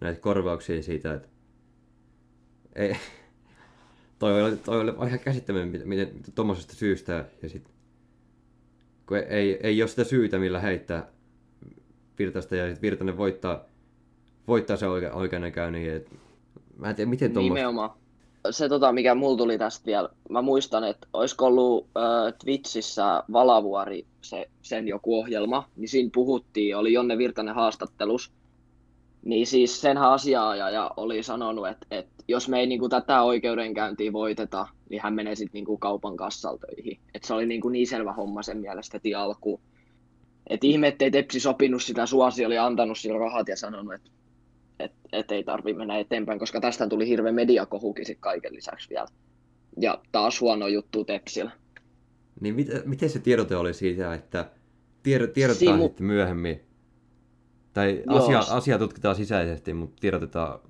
näitä 0.00 0.20
korvauksia 0.20 0.82
siitä, 0.82 1.14
että 1.14 1.28
ei, 2.74 2.96
toi 4.18 4.42
oli, 4.42 4.56
toi 4.56 4.80
oli 4.80 4.92
ihan 5.06 5.20
käsittämätön, 5.20 5.88
miten, 5.88 6.10
tuommoisesta 6.34 6.74
syystä, 6.74 7.24
ja 7.42 7.48
sit, 7.48 7.70
kun 9.06 9.16
ei, 9.16 9.58
ei 9.62 9.82
ole 9.82 9.88
sitä 9.88 10.04
syytä, 10.04 10.38
millä 10.38 10.60
heittää 10.60 11.08
Virtasta, 12.18 12.56
ja 12.56 12.66
sitten 12.66 12.82
Virtanen 12.82 13.16
voittaa, 13.16 13.64
voittaa 14.48 14.76
se 14.76 14.86
oike, 14.86 15.12
oikeudenkäynnin, 15.12 15.92
että 15.92 16.10
Mä 16.78 16.90
en 16.90 16.96
tiedä, 16.96 17.10
miten 17.10 17.32
tuommoista... 17.32 17.54
Nimenomaan. 17.54 17.90
Se, 18.50 18.68
tota, 18.68 18.92
mikä 18.92 19.14
mulla 19.14 19.36
tuli 19.36 19.58
tästä 19.58 19.86
vielä, 19.86 20.08
mä 20.30 20.42
muistan, 20.42 20.84
että 20.84 21.06
olisiko 21.12 21.46
ollut 21.46 21.86
äh, 21.96 22.34
Twitchissä 22.44 23.22
Valavuori 23.32 24.06
se, 24.20 24.50
sen 24.62 24.88
joku 24.88 25.18
ohjelma, 25.18 25.68
niin 25.76 25.88
siinä 25.88 26.10
puhuttiin, 26.14 26.76
oli 26.76 26.92
Jonne 26.92 27.18
Virtanen 27.18 27.54
haastattelus, 27.54 28.32
niin 29.24 29.46
siis 29.46 29.80
sen 29.80 29.98
asiaaja 29.98 30.90
oli 30.96 31.22
sanonut, 31.22 31.68
että, 31.68 31.86
että 31.90 32.24
jos 32.28 32.48
me 32.48 32.60
ei 32.60 32.66
niin 32.66 32.80
kuin, 32.80 32.90
tätä 32.90 33.22
oikeudenkäyntiä 33.22 34.12
voiteta, 34.12 34.66
niin 34.90 35.02
hän 35.02 35.14
menee 35.14 35.34
sitten 35.34 35.64
niin 35.64 35.78
kaupan 35.78 36.16
kassaltöihin. 36.16 36.98
Et 37.14 37.24
se 37.24 37.34
oli 37.34 37.46
niin, 37.46 37.60
kuin, 37.60 37.72
niin 37.72 37.86
selvä 37.86 38.12
homma 38.12 38.42
sen 38.42 38.58
mielestä 38.58 38.96
heti 38.96 39.14
alkuun. 39.14 39.60
Et 40.46 40.64
ihme, 40.64 40.88
ettei 40.88 41.10
Tepsi 41.10 41.40
sopinut 41.40 41.82
sitä 41.82 42.06
suosi, 42.06 42.44
oli 42.46 42.58
antanut 42.58 42.98
sillä 42.98 43.18
rahat 43.18 43.48
ja 43.48 43.56
sanonut, 43.56 43.94
että 43.94 44.10
että 44.80 45.08
et 45.12 45.32
ei 45.32 45.44
tarvi 45.44 45.74
mennä 45.74 45.98
eteenpäin, 45.98 46.38
koska 46.38 46.60
tästä 46.60 46.88
tuli 46.88 47.08
hirveä 47.08 47.32
mediakohukin 47.32 48.06
sit 48.06 48.18
kaiken 48.20 48.54
lisäksi 48.54 48.88
vielä. 48.90 49.06
Ja 49.80 50.00
taas 50.12 50.40
huono 50.40 50.68
juttu 50.68 51.04
Tepsillä. 51.04 51.50
Niin 52.40 52.54
mit, 52.54 52.68
miten 52.84 53.10
se 53.10 53.18
tiedote 53.18 53.56
oli 53.56 53.74
siitä, 53.74 54.14
että 54.14 54.50
tiedot, 55.02 55.32
tiedotetaan 55.32 55.76
Simu... 55.76 55.88
sitten 55.88 56.06
myöhemmin? 56.06 56.60
Tai 57.72 58.02
asia, 58.06 58.38
asia 58.38 58.78
tutkitaan 58.78 59.14
sisäisesti, 59.14 59.74
mutta 59.74 59.96
tiedotetaan 60.00 60.60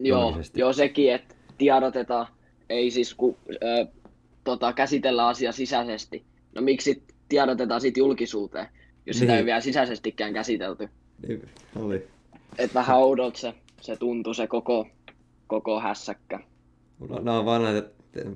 Joo, 0.00 0.40
joo 0.54 0.72
sekin, 0.72 1.14
että 1.14 1.34
tiedotetaan, 1.58 2.26
ei 2.68 2.90
siis 2.90 3.14
kun 3.14 3.36
ö, 3.50 3.86
tota, 4.44 4.72
käsitellä 4.72 5.26
asia 5.26 5.52
sisäisesti. 5.52 6.24
No 6.54 6.62
miksi 6.62 7.02
tiedotetaan 7.28 7.80
siitä 7.80 8.00
julkisuuteen, 8.00 8.68
jos 9.06 9.16
niin. 9.16 9.20
sitä 9.20 9.36
ei 9.38 9.44
vielä 9.44 9.60
sisäisestikään 9.60 10.32
käsitelty? 10.32 10.88
Niin, 11.28 11.48
oli 11.76 12.08
et 12.58 12.74
vähän 12.74 12.98
oudolta 12.98 13.38
se, 13.38 13.54
se 13.80 13.96
tuntui 13.96 14.34
se 14.34 14.46
koko, 14.46 14.86
koko 15.46 15.80
hässäkkä. 15.80 16.40
No, 17.08 17.18
nämä 17.20 17.38
on 17.38 17.44
vain 17.44 17.62
näitä, 17.62 17.90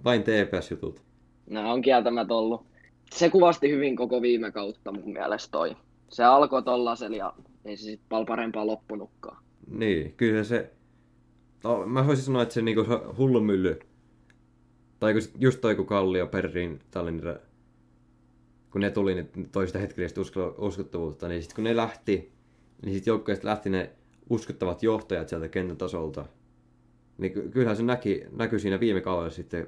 vain 0.04 0.22
TPS-jutut. 0.22 1.02
Nämä 1.46 1.72
on 1.72 1.82
kieltämättä 1.82 2.34
ollut. 2.34 2.66
Se 3.14 3.30
kuvasti 3.30 3.70
hyvin 3.70 3.96
koko 3.96 4.22
viime 4.22 4.52
kautta 4.52 4.92
mun 4.92 5.12
mielestä 5.12 5.52
toi. 5.52 5.76
Se 6.08 6.24
alkoi 6.24 6.62
tollasella 6.62 7.16
ja 7.16 7.34
ei 7.64 7.76
se 7.76 7.82
sitten 7.82 8.08
paljon 8.08 8.26
parempaa 8.26 8.66
loppunutkaan. 8.66 9.42
Niin, 9.70 10.12
kyllä 10.12 10.44
se... 10.44 10.72
No, 11.64 11.86
mä 11.86 12.06
voisin 12.06 12.24
sanoa, 12.24 12.42
että 12.42 12.54
se 12.54 12.62
niinku 12.62 12.84
hullu 13.18 13.40
mylly. 13.40 13.78
Tai 15.00 15.12
kun 15.12 15.22
just 15.38 15.60
toi 15.60 15.76
kun 15.76 15.86
Kallio, 15.86 16.26
Perrin, 16.26 16.80
Tallinnira, 16.90 17.36
kun 18.70 18.80
ne 18.80 18.90
tuli, 18.90 19.14
niin 19.14 19.48
toista 19.52 19.78
hetkellistä 19.78 20.20
uskottavuutta, 20.58 21.28
niin 21.28 21.42
sitten 21.42 21.54
kun 21.54 21.64
ne 21.64 21.76
lähti, 21.76 22.32
niin 22.82 22.94
sitten 22.94 23.10
joukkueesta 23.10 23.48
lähti 23.48 23.70
ne 23.70 23.90
uskottavat 24.30 24.82
johtajat 24.82 25.28
sieltä 25.28 25.48
kentän 25.48 25.76
tasolta. 25.76 26.24
Niin 27.18 27.32
kyllähän 27.50 27.76
se 27.76 27.82
näki, 27.82 28.24
näkyi 28.36 28.60
siinä 28.60 28.80
viime 28.80 29.00
kaudella 29.00 29.30
sitten 29.30 29.66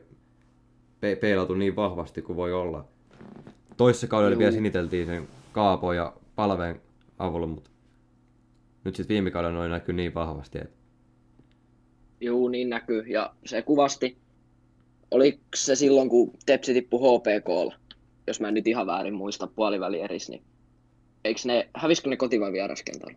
pe- 1.00 1.16
peilautu 1.16 1.54
niin 1.54 1.76
vahvasti 1.76 2.22
kuin 2.22 2.36
voi 2.36 2.52
olla. 2.52 2.88
Toissa 3.76 4.06
kaudella 4.06 4.32
Juu. 4.32 4.38
vielä 4.38 4.52
siniteltiin 4.52 5.06
sen 5.06 5.28
Kaapo 5.52 5.92
ja 5.92 6.14
Palveen 6.36 6.80
avulla, 7.18 7.46
mutta 7.46 7.70
nyt 8.84 8.96
sitten 8.96 9.14
viime 9.14 9.30
kaudella 9.30 9.58
noin 9.58 9.70
näkyy 9.70 9.94
niin 9.94 10.14
vahvasti. 10.14 10.58
Että... 10.58 10.76
Joo, 12.20 12.48
niin 12.48 12.70
näkyy. 12.70 13.02
Ja 13.06 13.34
se 13.46 13.62
kuvasti, 13.62 14.18
oliko 15.10 15.38
se 15.54 15.74
silloin, 15.74 16.08
kun 16.08 16.32
Tepsi 16.46 16.74
tippui 16.74 17.00
HPKlla, 17.00 17.74
jos 18.26 18.40
mä 18.40 18.48
en 18.48 18.54
nyt 18.54 18.66
ihan 18.66 18.86
väärin 18.86 19.14
muista 19.14 19.46
puolivälierissä, 19.46 20.32
niin 20.32 20.42
eikö 21.24 21.40
ne, 21.44 21.68
hävisikö 21.74 22.08
ne 22.08 22.16
koti- 22.16 22.40
vai 22.40 22.52
vieraskentällä? 22.52 23.14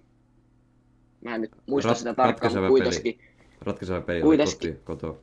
Mä 1.24 1.36
en 1.36 1.42
nyt 1.42 1.52
muista 1.66 1.92
Rat- 1.92 1.96
sitä 1.96 2.14
tarkkaan, 2.14 2.54
mutta 2.54 2.68
kuitenkin. 2.68 3.18
Peli. 3.18 3.30
Ratkaiseva 3.62 4.02
peli 4.02 4.22
kuitenkin. 4.22 4.80
koto. 4.84 5.22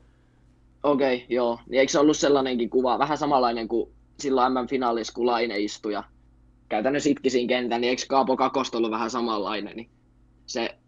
Okei, 0.83 1.17
okay, 1.17 1.27
joo. 1.29 1.59
Niin 1.69 1.81
eikö 1.81 1.93
se 1.93 1.99
ollut 1.99 2.17
sellainenkin 2.17 2.71
kuva, 2.71 2.99
vähän 2.99 3.19
samanlainen 3.19 3.69
kuin 3.69 3.91
silloin 4.21 4.53
MM-finaalissa, 4.53 5.13
kun 5.13 5.27
Laine 5.27 5.59
istui 5.59 5.93
ja 5.93 6.05
käytännössä 6.69 7.11
itki 7.11 7.31
siinä 7.31 7.49
kentän, 7.49 7.81
niin 7.81 7.89
eikö 7.89 8.03
Kaapo 8.09 8.37
Kakosta 8.37 8.79
ollut 8.79 8.91
vähän 8.91 9.11
samanlainen, 9.11 9.77
niin 9.77 9.91
se, 10.47 10.79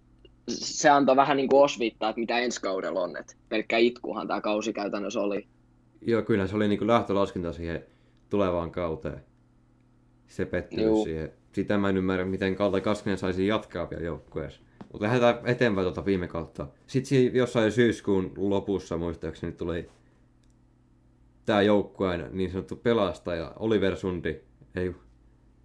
se 0.49 0.89
antoi 0.89 1.17
vähän 1.17 1.37
niin 1.37 1.49
kuin 1.49 1.63
osviittaa, 1.63 2.11
että 2.11 2.21
mitä 2.21 2.39
ensi 2.39 2.61
kaudella 2.61 3.01
on, 3.01 3.17
että 3.17 3.35
pelkkä 3.49 3.79
itkuhan 3.79 4.29
tämä 4.29 4.41
kausi 4.41 4.73
käytännössä 4.73 5.21
oli. 5.21 5.47
Joo, 6.01 6.23
kyllä 6.23 6.47
se 6.47 6.57
oli 6.57 6.69
niin 6.69 6.79
kuin 6.79 6.89
lähtölaskinta 6.89 7.53
siihen 7.53 7.85
tulevaan 8.31 8.71
kauteen. 8.71 9.25
Se 10.27 10.45
pettymys 10.45 11.03
siihen. 11.05 11.33
Sitä 11.53 11.79
mä 11.79 11.89
en 11.89 11.97
ymmärrä, 11.97 12.25
miten 12.25 12.55
Kalta 12.55 12.81
Kaskinen 12.81 13.19
saisi 13.19 13.47
jatkaa 13.47 13.91
vielä 13.91 14.03
joukkueessa. 14.03 14.61
Mutta 14.93 15.07
lähdetään 15.07 15.39
eteenpäin 15.45 15.85
tuota 15.85 16.05
viime 16.05 16.29
kautta. 16.29 16.67
Sitten 16.87 17.35
jossain 17.35 17.73
syyskuun 17.73 18.33
lopussa 18.37 18.97
muistaakseni 18.97 19.53
tuli 19.53 19.89
tämä 21.47 21.63
joukkueen 21.63 22.29
niin 22.33 22.51
sanottu 22.51 22.77
pelastaja 22.77 23.53
Oliver 23.57 23.97
Sundi. 23.97 24.41
Ei, 24.75 24.95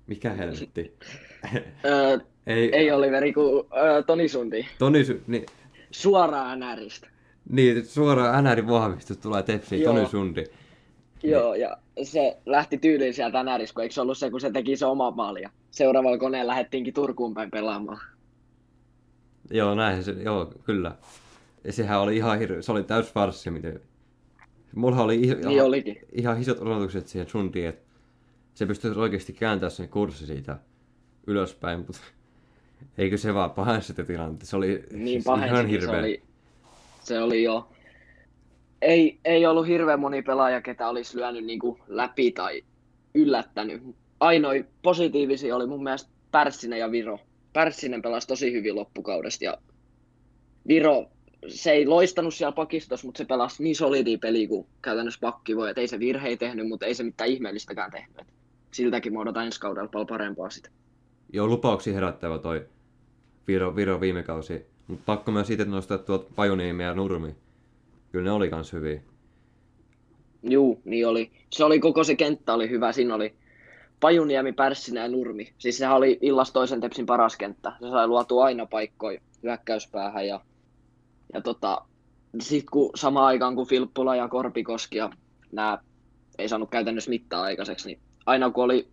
mikä 0.07 0.33
helvetti. 0.33 0.97
ei, 2.47 2.75
ei 2.75 2.91
Oliveri 2.91 3.33
kuin 3.33 3.65
Toni 4.05 4.27
Sundi. 4.27 4.65
Toni 4.79 5.05
Sundi. 5.05 5.21
Niin, 5.27 5.45
suoraan 5.91 6.59
NRistä. 6.59 7.07
Niin, 7.49 7.85
suoraan 7.85 8.43
NRin 8.43 8.67
vahvistus 8.67 9.17
tulee 9.17 9.43
Tepsiin, 9.43 9.83
Toni 9.83 10.05
Sundi. 10.05 10.43
Joo, 11.23 11.51
niin. 11.51 11.61
ja 11.61 11.77
se 12.03 12.37
lähti 12.45 12.77
tyyliin 12.77 13.13
sieltä 13.13 13.43
NRistä, 13.43 13.73
kun 13.73 13.83
eikö 13.83 13.93
se 13.93 14.01
ollut 14.01 14.17
se, 14.17 14.31
kun 14.31 14.41
se 14.41 14.51
teki 14.51 14.75
se 14.75 14.85
oma 14.85 15.11
maalia. 15.11 15.49
Seuraavalla 15.71 16.17
koneen 16.17 16.47
lähdettiinkin 16.47 16.93
Turkuun 16.93 17.33
päin 17.33 17.51
pelaamaan. 17.51 17.99
Joo, 19.49 19.75
näin 19.75 20.03
se, 20.03 20.11
joo, 20.11 20.53
kyllä. 20.63 20.95
Ja 21.63 21.73
sehän 21.73 21.99
oli 21.99 22.17
ihan 22.17 22.39
hirveä, 22.39 22.61
se 22.61 22.71
oli 22.71 22.83
täys 22.83 23.13
farssi, 23.13 23.51
miten... 23.51 23.81
Mulla 24.75 25.01
oli 25.01 25.15
ihan, 25.15 25.41
niin 25.41 25.63
olikin. 25.63 25.97
ihan 26.11 26.41
isot 26.41 26.59
odotukset 26.59 27.07
siihen 27.07 27.29
Sundiin, 27.29 27.67
että 27.67 27.87
se 28.53 28.65
pystyisi 28.65 28.99
oikeasti 28.99 29.33
kääntämään 29.33 29.71
sen 29.71 29.89
kurssi 29.89 30.25
siitä 30.25 30.57
ylöspäin, 31.27 31.79
mutta 31.79 31.99
eikö 32.97 33.17
se 33.17 33.33
vaan 33.33 33.51
pahensi 33.51 33.87
sitä 33.87 34.03
tilannetta? 34.03 34.45
Se 34.45 34.55
oli 34.55 34.83
niin 34.91 35.23
siis 35.23 35.37
ihan 35.47 35.67
hirveä. 35.67 35.91
Se 35.91 35.99
oli, 35.99 36.21
se 37.01 37.21
oli 37.21 37.43
jo... 37.43 37.69
Ei, 38.81 39.19
ei 39.25 39.45
ollut 39.45 39.67
hirveän 39.67 39.99
moni 39.99 40.21
pelaaja, 40.21 40.61
ketä 40.61 40.89
olisi 40.89 41.17
lyönyt 41.17 41.45
niin 41.45 41.59
kuin 41.59 41.79
läpi 41.87 42.31
tai 42.31 42.63
yllättänyt. 43.13 43.83
Ainoa 44.19 44.53
positiivisia 44.81 45.55
oli 45.55 45.67
mun 45.67 45.83
mielestä 45.83 46.09
Pärssinen 46.31 46.79
ja 46.79 46.91
Viro. 46.91 47.19
Pärssinen 47.57 48.01
pelasi 48.01 48.27
tosi 48.27 48.53
hyvin 48.53 48.75
loppukaudesta 48.75 49.45
ja 49.45 49.57
Viro, 50.67 51.05
se 51.47 51.71
ei 51.71 51.85
loistanut 51.85 52.33
siellä 52.33 52.51
pakistossa, 52.51 53.07
mutta 53.07 53.17
se 53.17 53.25
pelasi 53.25 53.63
niin 53.63 53.75
solidi 53.75 54.17
peli 54.17 54.47
kuin 54.47 54.67
käytännössä 54.81 55.19
pakki 55.19 55.55
voi. 55.55 55.69
Et 55.69 55.77
ei 55.77 55.87
se 55.87 55.99
virhe 55.99 56.35
tehnyt, 56.35 56.67
mutta 56.67 56.85
ei 56.85 56.93
se 56.93 57.03
mitään 57.03 57.29
ihmeellistäkään 57.29 57.91
tehnyt. 57.91 58.19
Et 58.19 58.27
siltäkin 58.71 59.13
mä 59.13 59.19
odotan 59.19 59.45
ensi 59.45 59.59
kaudella 59.59 59.89
paljon 59.89 60.07
parempaa 60.07 60.49
sitä. 60.49 60.69
Joo, 61.33 61.47
lupauksia 61.47 61.93
herättävä 61.93 62.39
toi 62.39 62.65
Viro, 63.47 63.75
Viro 63.75 64.01
viime 64.01 64.23
kausi. 64.23 64.65
Mutta 64.87 65.03
pakko 65.05 65.31
myös 65.31 65.47
siitä 65.47 65.65
nostaa 65.65 65.97
tuolta 65.97 66.31
Pajuniemi 66.35 66.83
ja 66.83 66.93
Nurmi. 66.93 67.35
Kyllä 68.11 68.23
ne 68.23 68.31
oli 68.31 68.49
kans 68.49 68.73
hyviä. 68.73 69.01
Juu, 70.43 70.81
niin 70.85 71.07
oli. 71.07 71.31
Se 71.49 71.63
oli 71.63 71.79
koko 71.79 72.03
se 72.03 72.15
kenttä 72.15 72.53
oli 72.53 72.69
hyvä. 72.69 72.91
Siinä 72.91 73.15
oli 73.15 73.33
Pajuniemi, 73.99 74.53
Pärssinen 74.53 75.01
ja 75.01 75.07
Nurmi. 75.07 75.53
Siis 75.57 75.77
sehän 75.77 75.95
oli 75.95 76.17
illas 76.21 76.51
toisen 76.51 76.81
Tepsin 76.81 77.05
paras 77.05 77.37
kenttä. 77.37 77.73
Se 77.79 77.89
sai 77.89 78.07
luotua 78.07 78.45
aina 78.45 78.65
paikkoja 78.65 79.21
hyökkäyspäähän 79.43 80.27
ja, 80.27 80.41
ja 81.33 81.41
tota, 81.41 81.81
sitten 82.39 82.71
kun 82.71 82.91
samaan 82.95 83.25
aikaan 83.25 83.55
kun 83.55 83.67
Filppula 83.67 84.15
ja 84.15 84.27
Korpikoski 84.27 84.97
ja 84.97 85.09
nämä 85.51 85.79
ei 86.37 86.49
saanut 86.49 86.69
käytännössä 86.69 87.09
mitään 87.09 87.43
aikaiseksi, 87.43 87.87
niin 87.87 87.99
aina 88.25 88.49
kun 88.49 88.63
oli 88.63 88.87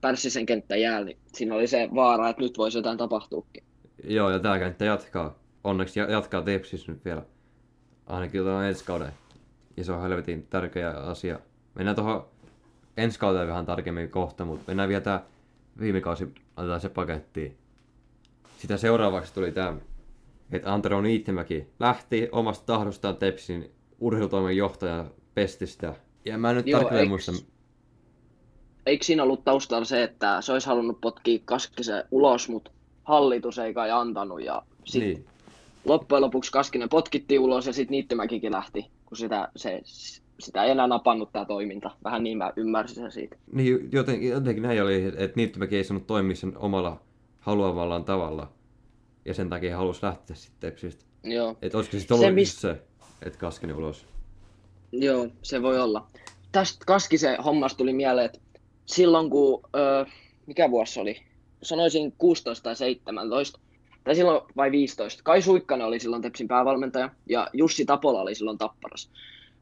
Pärssisen 0.00 0.46
kenttä 0.46 0.76
jäällä, 0.76 1.04
niin 1.04 1.18
siinä 1.32 1.54
oli 1.54 1.66
se 1.66 1.88
vaara, 1.94 2.28
että 2.28 2.42
nyt 2.42 2.58
voisi 2.58 2.78
jotain 2.78 2.98
tapahtuukin. 2.98 3.64
Joo, 4.04 4.30
ja 4.30 4.38
tämä 4.38 4.58
kenttä 4.58 4.84
jatkaa. 4.84 5.38
Onneksi 5.64 6.00
jatkaa 6.00 6.42
Tepsis 6.42 6.88
nyt 6.88 7.04
vielä. 7.04 7.22
Ainakin 8.06 8.42
tuon 8.42 8.64
ensi 8.64 8.84
kauden. 8.84 9.12
Ja 9.76 9.84
se 9.84 9.92
on 9.92 10.02
helvetin 10.02 10.46
tärkeä 10.50 10.90
asia. 10.90 11.40
Mennään 11.74 11.96
tuohon 11.96 12.24
ensi 12.98 13.18
kauteen 13.18 13.48
vähän 13.48 13.66
tarkemmin 13.66 14.10
kohta, 14.10 14.44
mutta 14.44 14.64
mennään 14.66 14.88
vielä 14.88 15.00
tää 15.00 15.22
viime 15.80 16.00
kausi, 16.00 16.34
otetaan 16.56 16.80
se 16.80 16.88
pakettiin. 16.88 17.56
Sitä 18.58 18.76
seuraavaksi 18.76 19.34
tuli 19.34 19.52
tämä, 19.52 19.76
että 20.52 20.74
Antero 20.74 21.00
Niittimäki 21.00 21.66
lähti 21.80 22.28
omasta 22.32 22.66
tahdostaan 22.66 23.16
Tepsin 23.16 23.70
urheilutoimen 24.00 24.56
johtajan 24.56 25.10
pestistä. 25.34 25.94
Ja 26.24 26.38
mä 26.38 26.50
en 26.50 26.56
nyt 26.56 26.66
Joo, 26.66 26.80
tarkalleen 26.80 27.04
eiks- 27.04 27.08
muista, 27.08 27.32
Eikö 28.86 29.04
siinä 29.04 29.22
ollut 29.22 29.44
taustalla 29.44 29.84
se, 29.84 30.02
että 30.02 30.40
se 30.40 30.52
olisi 30.52 30.66
halunnut 30.66 31.00
potkia 31.00 31.38
Kaskisen 31.44 32.04
ulos, 32.10 32.48
mutta 32.48 32.70
hallitus 33.04 33.58
ei 33.58 33.74
kai 33.74 33.90
antanut 33.90 34.42
ja 34.42 34.62
sitten 34.84 35.10
niin, 35.10 35.26
loppujen 35.84 36.22
lopuksi 36.22 36.52
Kaskinen 36.52 36.88
potkittiin 36.88 37.40
ulos 37.40 37.66
ja 37.66 37.72
sitten 37.72 37.92
Niittymäkikin 37.92 38.52
lähti, 38.52 38.86
kun 39.06 39.16
sitä, 39.16 39.48
se, 39.56 39.82
sitä 40.40 40.64
ei 40.64 40.70
enää 40.70 40.86
napannut 40.86 41.32
tämä 41.32 41.44
toiminta. 41.44 41.90
Vähän 42.04 42.22
niin 42.24 42.38
mä 42.38 42.52
ymmärsin 42.56 42.96
sen 43.02 43.12
siitä. 43.12 43.36
niin 43.52 43.88
jotenkin, 43.92 44.30
jotenkin 44.30 44.62
näin 44.62 44.82
oli, 44.82 45.04
että 45.16 45.36
Niittimäki 45.36 45.76
ei 45.76 45.84
saanut 45.84 46.06
toimia 46.06 46.36
sen 46.36 46.58
omalla 46.58 47.00
haluamallaan 47.40 48.04
tavalla. 48.04 48.52
Ja 49.24 49.34
sen 49.34 49.48
takia 49.50 49.76
halusi 49.76 50.06
lähteä 50.06 50.36
sitten 50.36 50.70
Tepsistä. 50.70 51.04
Joo, 51.24 51.56
Että 51.62 51.78
olisiko 51.78 52.14
ollut 52.14 52.24
Se, 52.24 52.28
se, 52.28 52.34
mis- 52.34 52.60
se 52.60 52.76
että 53.22 53.38
Kaskinen 53.38 53.76
ulos. 53.76 54.06
joo, 54.92 55.28
se 55.42 55.62
voi 55.62 55.80
olla. 55.80 56.06
Tästä 56.52 56.84
Kaskisen 56.86 57.42
hommasta 57.42 57.78
tuli 57.78 57.92
mieleen, 57.92 58.26
että 58.26 58.38
silloin 58.86 59.30
kun, 59.30 59.60
öö, 59.76 60.04
mikä 60.46 60.70
vuosi 60.70 61.00
oli? 61.00 61.16
Sanoisin 61.62 62.12
16 62.18 62.62
tai 62.64 62.76
17, 62.76 63.58
tai 64.04 64.14
silloin 64.14 64.40
vai 64.56 64.70
15. 64.70 65.22
Kai 65.22 65.42
Suikkanen 65.42 65.86
oli 65.86 66.00
silloin 66.00 66.22
Tepsin 66.22 66.48
päävalmentaja 66.48 67.10
ja 67.28 67.48
Jussi 67.52 67.84
Tapola 67.84 68.20
oli 68.20 68.34
silloin 68.34 68.58
Tapparas. 68.58 69.10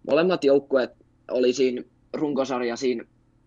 Molemmat 0.07 0.45
joukkueet 0.45 0.91
oli 1.31 1.53
siinä 1.53 1.83
runkosarja 2.13 2.77
siinä 2.77 3.05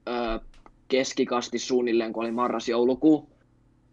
öö, 0.07 0.39
keskikasti 0.87 1.59
suunnilleen, 1.59 2.13
kun 2.13 2.23
oli 2.23 2.31
marras-joulukuu. 2.31 3.29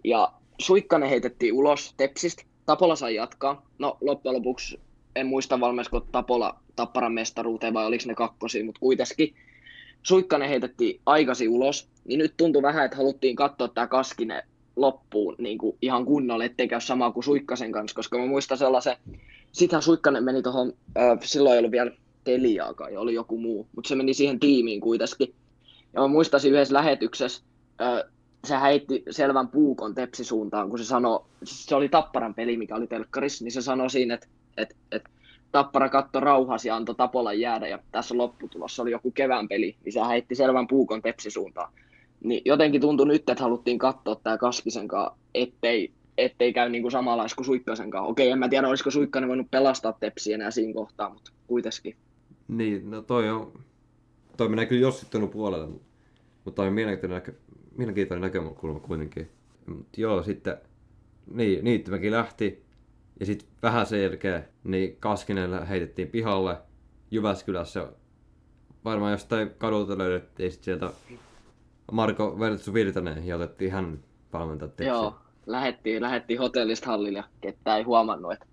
Ja 0.05 0.33
Suikkanen 0.59 1.09
heitettiin 1.09 1.55
ulos 1.55 1.95
Tepsistä. 1.97 2.43
Tapola 2.67 2.97
sai 2.97 3.15
jatkaa. 3.15 3.67
No 3.79 3.99
loppujen 4.01 4.37
lopuksi 4.37 4.81
en 5.17 5.27
muista 5.27 5.61
valmisko 5.61 6.01
Tapola 6.01 6.61
Tapparan 6.77 7.13
mestaruuteen 7.13 7.75
vai 7.75 7.87
oliko 7.87 8.05
ne 8.07 8.15
kakkosia, 8.15 8.65
mutta 8.65 8.81
kuitenkin. 8.81 9.35
Suikkanen 10.03 10.49
heitettiin 10.49 11.01
aikaisin 11.07 11.49
ulos, 11.49 11.89
niin 12.05 12.19
nyt 12.19 12.35
tuntui 12.37 12.63
vähän, 12.63 12.85
että 12.85 12.97
haluttiin 12.97 13.37
katsoa 13.37 13.69
tämä 13.69 13.87
Kaskinen 13.87 14.43
loppuun 14.77 15.35
niin 15.39 15.59
kuin 15.59 15.77
ihan 15.83 16.05
kunnolla, 16.05 16.45
ettei 16.45 16.69
käy 16.69 16.81
samaa 16.81 17.13
kuin 17.13 17.25
Suikkasen 17.25 17.73
kanssa, 17.73 17.95
koska 17.95 18.19
mä 18.19 18.27
muistan 18.27 18.59
sellaisen, 18.59 18.97
sittenhän 19.53 19.83
Suikkanen 19.83 20.25
meni 20.25 20.43
tuohon, 20.43 20.73
äh, 20.99 21.19
silloin 21.25 21.53
ei 21.53 21.59
ollut 21.59 21.73
vielä 21.73 21.91
Teliaa 22.27 22.75
kai, 22.75 22.97
oli 22.97 23.15
joku 23.15 23.39
muu, 23.39 23.67
mutta 23.77 23.89
se 23.89 23.95
meni 23.95 24.15
siihen 24.15 24.41
tiimiin 24.41 24.81
kuitenkin. 24.81 25.35
Ja 25.93 26.01
mä 26.01 26.09
muistan 26.09 26.41
yhdessä 26.49 26.75
lähetyksessä, 26.75 27.43
äh, 27.81 28.13
se 28.45 28.61
heitti 28.61 29.03
selvän 29.11 29.49
puukon 29.49 29.95
tepsisuuntaan, 29.95 30.69
kun 30.69 30.79
se 30.79 30.85
sanoi, 30.85 31.25
se 31.45 31.75
oli 31.75 31.89
Tapparan 31.89 32.35
peli, 32.35 32.57
mikä 32.57 32.75
oli 32.75 32.87
telkkarissa, 32.87 33.45
niin 33.45 33.53
se 33.53 33.63
sanoi 33.63 33.91
siinä, 33.91 34.15
että, 34.15 34.27
että, 34.57 34.75
että 34.93 35.11
Tappara 35.53 35.89
katto 35.89 36.21
rauhas 36.21 36.65
ja 36.65 36.77
antoi 36.77 36.95
Tapolan 36.95 37.41
jäädä 37.41 37.69
ja 37.69 37.79
tässä 37.93 38.15
on 38.15 38.19
lopputulos, 38.19 38.77
se 38.77 38.83
oli 38.83 38.91
joku 38.91 39.11
kevään 39.11 39.49
peli, 39.49 39.77
niin 39.85 39.93
se 39.93 40.01
heitti 40.09 40.35
selvän 40.35 40.67
puukon 40.67 41.03
tepsisuuntaan. 41.03 41.73
Niin 42.25 42.43
jotenkin 42.45 42.81
tuntui 42.81 43.07
nyt, 43.07 43.31
että 43.31 43.45
haluttiin 43.45 43.79
katsoa 43.79 44.15
tämä 44.15 44.39
Kaskisen 44.39 44.89
kanssa, 44.89 45.17
ettei, 45.35 45.93
ettei 46.19 46.53
käy 46.53 46.69
niin 46.69 46.83
kuin 46.83 46.93
samanlais 46.93 47.35
kuin 47.35 47.47
Suikkasen 47.47 47.91
kanssa. 47.91 48.11
Okei, 48.11 48.31
en 48.31 48.39
mä 48.39 48.49
tiedä, 48.49 48.69
olisiko 48.69 48.91
Suikkanen 48.91 49.29
voinut 49.29 49.51
pelastaa 49.51 49.97
Tepsiä 50.01 50.35
enää 50.35 50.51
siinä 50.51 50.75
kohtaa, 50.75 51.11
mutta 51.11 51.33
kuitenkin. 51.47 51.97
Niin, 52.49 52.91
no 52.91 53.03
toi 53.03 53.31
on... 53.31 53.53
Toi 54.37 54.49
menee 54.49 54.67
kyllä 54.67 54.83
jossittunut 54.83 55.31
puolelle, 55.31 55.69
mutta 56.45 56.63
on 56.63 56.73
mielenkiintoinen, 56.73 57.15
näkö, 57.15 57.33
mielenkiintoinen 57.77 58.23
näkökulma 58.23 58.81
kuitenkin. 58.81 59.31
Mut 59.67 59.99
joo, 59.99 60.23
sitten... 60.23 60.57
Niin, 61.27 61.65
Niittymäki 61.65 62.11
lähti. 62.11 62.65
Ja 63.21 63.27
sitten 63.27 63.49
vähän 63.63 63.87
sen 63.87 64.03
jälkeen, 64.03 64.49
niin 64.65 64.97
Kaskinen 65.01 65.67
heitettiin 65.67 66.09
pihalle. 66.09 66.59
Jyväskylässä 67.11 67.93
varmaan 68.85 69.13
jostain 69.13 69.51
kadulta 69.59 69.99
löydettiin 69.99 70.53
sit 70.53 70.65
sieltä 70.65 70.91
Marko 71.93 72.39
Vertsu 72.39 72.75
Virtanen 72.75 73.27
ja 73.27 73.37
otettiin 73.37 73.73
hän 73.73 73.99
valmentaa 74.33 74.69
Tepsiä. 74.69 74.87
Joo, 74.87 75.15
lähettiin, 75.47 76.03
lähettiin 76.03 76.39
hotellista 76.39 76.87
hallille 76.87 77.19
ja 77.19 77.25
ketään 77.41 77.79
ei 77.79 77.83
huomannut, 77.83 78.33
että, 78.33 78.47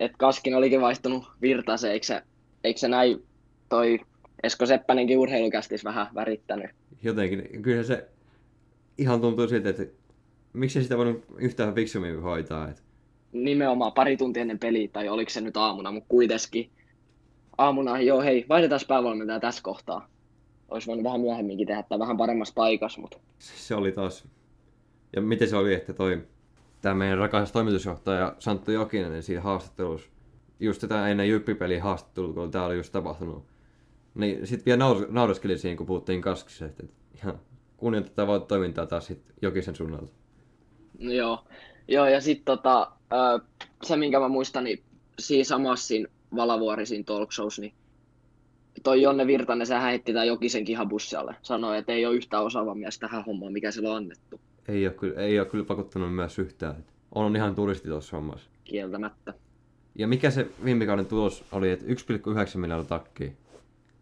että 0.00 0.18
Kaskinen 0.18 0.58
olikin 0.58 0.80
vaihtunut 0.80 1.32
Virtaseen, 1.42 1.92
eikö 1.92 2.06
se, 2.06 2.22
eikö 2.64 2.80
se 2.80 2.88
näin 2.88 3.25
toi 3.68 4.00
Esko 4.42 4.66
Seppänenkin 4.66 5.18
urheilukästis 5.18 5.84
vähän 5.84 6.06
värittänyt. 6.14 6.70
Jotenkin, 7.02 7.62
kyllä 7.62 7.82
se 7.82 8.08
ihan 8.98 9.20
tuntuu 9.20 9.48
siltä, 9.48 9.68
että 9.68 9.86
miksi 10.52 10.82
sitä 10.82 10.96
voinut 10.98 11.24
yhtään 11.38 11.74
fiksummin 11.74 12.22
hoitaa. 12.22 12.68
Että 12.68 12.82
Nimenomaan 13.32 13.92
pari 13.92 14.16
tuntia 14.16 14.40
ennen 14.40 14.58
peliä, 14.58 14.88
tai 14.92 15.08
oliko 15.08 15.30
se 15.30 15.40
nyt 15.40 15.56
aamuna, 15.56 15.92
mutta 15.92 16.08
kuitenkin. 16.08 16.70
Aamuna, 17.58 18.00
joo 18.00 18.20
hei, 18.22 18.46
vaihdetaan 18.48 18.80
päävalmentaja 18.88 19.40
tässä 19.40 19.62
kohtaa. 19.62 20.08
Olisi 20.68 20.86
voinut 20.86 21.04
vähän 21.04 21.20
myöhemminkin 21.20 21.66
tehdä 21.66 21.82
tai 21.82 21.98
vähän 21.98 22.16
paremmassa 22.16 22.54
paikassa, 22.54 23.00
mutta 23.00 23.18
se 23.38 23.74
oli 23.74 23.92
taas... 23.92 24.28
Ja 25.12 25.22
miten 25.22 25.48
se 25.48 25.56
oli, 25.56 25.74
että 25.74 25.92
toi 25.92 26.22
tämä 26.82 26.94
meidän 26.94 27.18
rakas 27.18 27.52
toimitusjohtaja 27.52 28.36
Santtu 28.38 28.70
Jokinen 28.70 29.22
siinä 29.22 29.40
haastattelussa, 29.40 30.08
just 30.60 30.80
tätä 30.80 31.08
ennen 31.08 31.28
Jyppipeliä 31.28 31.82
haastattelua, 31.82 32.34
kun 32.34 32.50
tää 32.50 32.64
oli 32.66 32.76
just 32.76 32.92
tapahtunut, 32.92 33.44
niin 34.16 34.46
sit 34.46 34.66
vielä 34.66 34.84
naur- 34.84 35.06
naureskeli 35.08 35.58
siihen, 35.58 35.76
kun 35.76 35.86
puhuttiin 35.86 36.22
kaskisesta, 36.22 36.64
että 36.84 36.96
ihan 37.14 37.40
kunnioitettavaa 37.76 38.40
toimintaa 38.40 38.86
taas 38.86 39.06
sit 39.06 39.22
Jokisen 39.42 39.76
suunnalta. 39.76 40.12
No 40.98 41.12
Joo, 41.12 41.44
joo 41.88 42.06
ja 42.06 42.20
sitten 42.20 42.44
tota, 42.44 42.92
se, 43.82 43.96
minkä 43.96 44.20
mä 44.20 44.28
muistan, 44.28 44.64
niin 44.64 44.82
siinä 45.18 45.44
samassa 45.44 45.86
siinä 45.86 46.08
Valavuori 46.36 46.86
siinä 46.86 47.04
talk 47.04 47.32
shows, 47.32 47.58
niin 47.58 47.72
toi 48.82 49.02
Jonne 49.02 49.26
Virtanen, 49.26 49.66
sehän 49.66 49.82
heitti 49.90 50.12
tämän 50.12 50.26
Jokisen 50.26 50.64
kihabussalle. 50.64 51.34
Sanoi, 51.42 51.78
että 51.78 51.92
ei 51.92 52.06
ole 52.06 52.14
yhtään 52.16 52.44
osaava 52.44 52.74
mies 52.74 52.98
tähän 52.98 53.24
hommaan, 53.24 53.52
mikä 53.52 53.70
sillä 53.70 53.90
on 53.90 53.96
annettu, 53.96 54.40
Ei 54.68 54.86
ole 54.86 54.94
kyllä, 54.94 55.20
ei 55.20 55.38
ole 55.40 55.48
kyllä 55.48 55.64
pakottanut 55.64 56.14
myös 56.14 56.38
yhtään. 56.38 56.84
On 57.14 57.36
ihan 57.36 57.54
turisti 57.54 57.88
tuossa 57.88 58.16
hommassa. 58.16 58.50
kieltämättä. 58.64 59.34
Ja 59.94 60.08
mikä 60.08 60.30
se 60.30 60.46
viime 60.64 60.86
kauden 60.86 61.06
tulos 61.06 61.44
oli, 61.52 61.70
että 61.70 61.86
1,9 61.86 61.92
miljoonaa 62.58 62.84
takkia. 62.84 63.30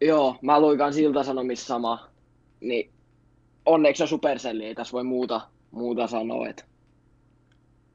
Joo, 0.01 0.35
mä 0.41 0.59
luin 0.59 0.77
kans 0.77 0.97
Ilta-Sanomissa 0.97 1.65
sama, 1.67 2.07
niin 2.61 2.91
onneksi 3.65 4.03
on 4.03 4.09
Supercelli, 4.09 4.65
ei 4.65 4.75
tässä 4.75 4.91
voi 4.91 5.03
muuta, 5.03 5.41
muuta 5.71 6.07
sanoa, 6.07 6.47
että 6.47 6.63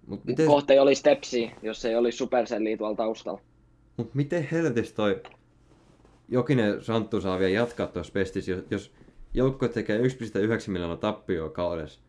Mut 0.07 0.25
miten, 0.25 0.47
kohta 0.47 0.73
ei 0.73 0.79
olisi 0.79 1.03
Tepsi, 1.03 1.51
jos 1.63 1.85
ei 1.85 1.97
olisi 1.97 2.19
Supercellia 2.19 2.77
tuolla 2.77 2.97
taustalla. 2.97 3.41
mut 3.97 4.15
miten 4.15 4.49
helvetissä 4.53 4.95
toi 4.95 5.23
Jokinen 6.29 6.85
Santtu 6.85 7.21
saa 7.21 7.39
vielä 7.39 7.53
jatkaa 7.53 7.87
tuossa 7.87 8.13
pestissä, 8.13 8.51
jos, 8.51 8.65
jos 8.71 8.93
joukkue 9.35 9.69
tekee 9.69 9.99
1,9 9.99 10.05
miljoonaa 10.67 10.97
tappioa 10.97 11.51
kaudessa, 11.51 12.01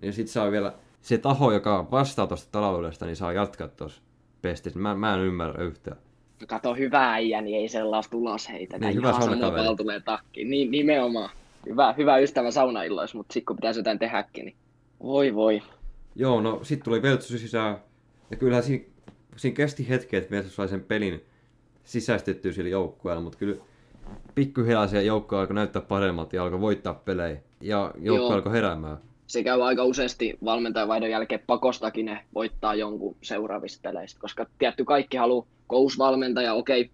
niin 0.00 0.12
sit 0.12 0.28
saa 0.28 0.50
vielä 0.50 0.74
se 1.00 1.18
taho, 1.18 1.52
joka 1.52 1.88
vastaa 1.90 2.26
tuosta 2.26 2.48
taloudesta, 2.52 3.06
niin 3.06 3.16
saa 3.16 3.32
jatkaa 3.32 3.68
tuossa 3.68 4.02
pestissä. 4.42 4.78
Mä, 4.78 4.94
mä 4.94 5.14
en 5.14 5.20
ymmärrä 5.20 5.64
yhtään. 5.64 5.96
Kato 6.48 6.74
hyvä 6.74 7.12
äijä, 7.12 7.40
niin 7.40 7.56
ei 7.56 7.68
sellaista 7.68 8.16
ulos 8.16 8.48
heitetä. 8.48 8.86
Niin, 8.86 8.96
hyvä 8.96 9.12
saunakaveri. 9.12 9.64
paltuleen 9.64 10.02
takkiin. 10.02 10.50
Niin, 10.50 10.70
nimenomaan. 10.70 11.30
Hyvä, 11.66 11.94
hyvä 11.98 12.18
ystävä 12.18 12.50
saunailloissa, 12.50 13.16
mutta 13.16 13.32
sitten 13.32 13.46
kun 13.46 13.56
pitäisi 13.56 13.80
jotain 13.80 13.98
tehdäkin, 13.98 14.44
niin 14.44 14.56
voi 15.02 15.34
voi. 15.34 15.62
Joo, 16.14 16.40
no 16.40 16.60
sit 16.62 16.82
tuli 16.82 17.02
Veltsu 17.02 17.38
sisään, 17.38 17.78
ja 18.30 18.36
kyllähän 18.36 18.64
siinä, 18.64 18.84
siinä 19.36 19.54
kesti 19.54 19.88
hetki, 19.88 20.16
että 20.16 20.30
Veltsu 20.30 20.50
sai 20.50 20.68
sen 20.68 20.84
pelin 20.84 21.24
sisäistettyä 21.84 22.52
sillä 22.52 22.70
joukkueella, 22.70 23.22
mutta 23.22 23.38
kyllä 23.38 23.56
pikkuhiljaa 24.34 24.86
se 24.86 25.02
joukko 25.02 25.36
alkoi 25.38 25.54
näyttää 25.54 25.82
paremmat 25.82 26.32
ja 26.32 26.42
alkoi 26.42 26.60
voittaa 26.60 26.94
pelejä. 26.94 27.40
Ja 27.60 27.94
joukko 27.98 28.24
Joo. 28.24 28.32
alkoi 28.32 28.52
heräämään. 28.52 28.98
Se 29.26 29.42
käy 29.44 29.62
aika 29.62 29.84
useasti 29.84 30.38
valmentajavaihdon 30.44 31.10
jälkeen 31.10 31.40
pakostakin 31.46 32.06
ne 32.06 32.24
voittaa 32.34 32.74
jonkun 32.74 33.16
seuraavista 33.22 33.80
peleistä, 33.82 34.20
koska 34.20 34.46
tietty 34.58 34.84
kaikki 34.84 35.16
haluaa, 35.16 35.46
kun 35.68 35.78
uusi 35.78 35.98
valmentaja, 35.98 36.54
okei, 36.54 36.90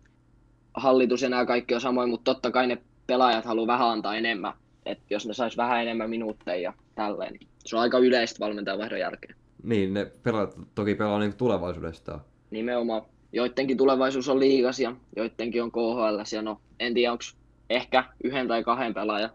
hallitus 0.75 1.23
ja 1.23 1.29
nämä 1.29 1.47
kaikki 1.47 1.75
on 1.75 1.81
samoin, 1.81 2.11
mutta 2.11 2.35
totta 2.35 2.51
kai 2.51 2.66
ne 2.66 2.79
pelaajat 3.07 3.45
haluaa 3.45 3.66
vähän 3.66 3.88
antaa 3.88 4.16
enemmän. 4.16 4.53
Että 4.87 5.05
jos 5.11 5.27
ne 5.27 5.35
sais 5.35 5.57
vähän 5.57 5.83
enemmän 5.83 6.11
minuutteja 6.11 6.62
ja 6.62 6.73
tälleen. 6.95 7.33
Niin 7.33 7.49
se 7.59 7.77
on 7.77 7.83
aika 7.83 7.99
yleistä 7.99 8.40
valmentajan 8.40 8.79
vaihdon 8.79 9.01
jälkeen. 9.01 9.35
Niin, 9.62 9.95
ne 9.95 10.11
pelaat 10.23 10.59
toki 10.75 10.95
pelaa 10.95 11.18
niin 11.18 11.37
tulevaisuudestaan. 11.37 12.21
Nimenomaan. 12.51 13.03
Joidenkin 13.33 13.77
tulevaisuus 13.77 14.29
on 14.29 14.40
liigas 14.40 14.81
ja 14.81 14.97
joidenkin 15.16 15.62
on 15.62 15.73
KHL. 15.73 16.37
Ja 16.37 16.42
no, 16.42 16.61
en 16.81 16.95
tiedä, 16.95 17.12
onko 17.12 17.25
ehkä 17.71 18.05
yhden 18.25 18.49
tai 18.49 18.64
kahden 18.64 18.95
pelaajan 18.95 19.31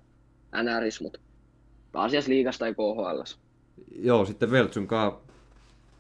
NRis, 0.63 1.01
mutta 1.01 1.19
pääasiassa 1.97 2.29
liigas 2.31 2.57
tai 2.59 2.73
KHL. 2.73 3.21
Joo, 3.95 4.25
sitten 4.25 4.51
Veltsun 4.51 4.87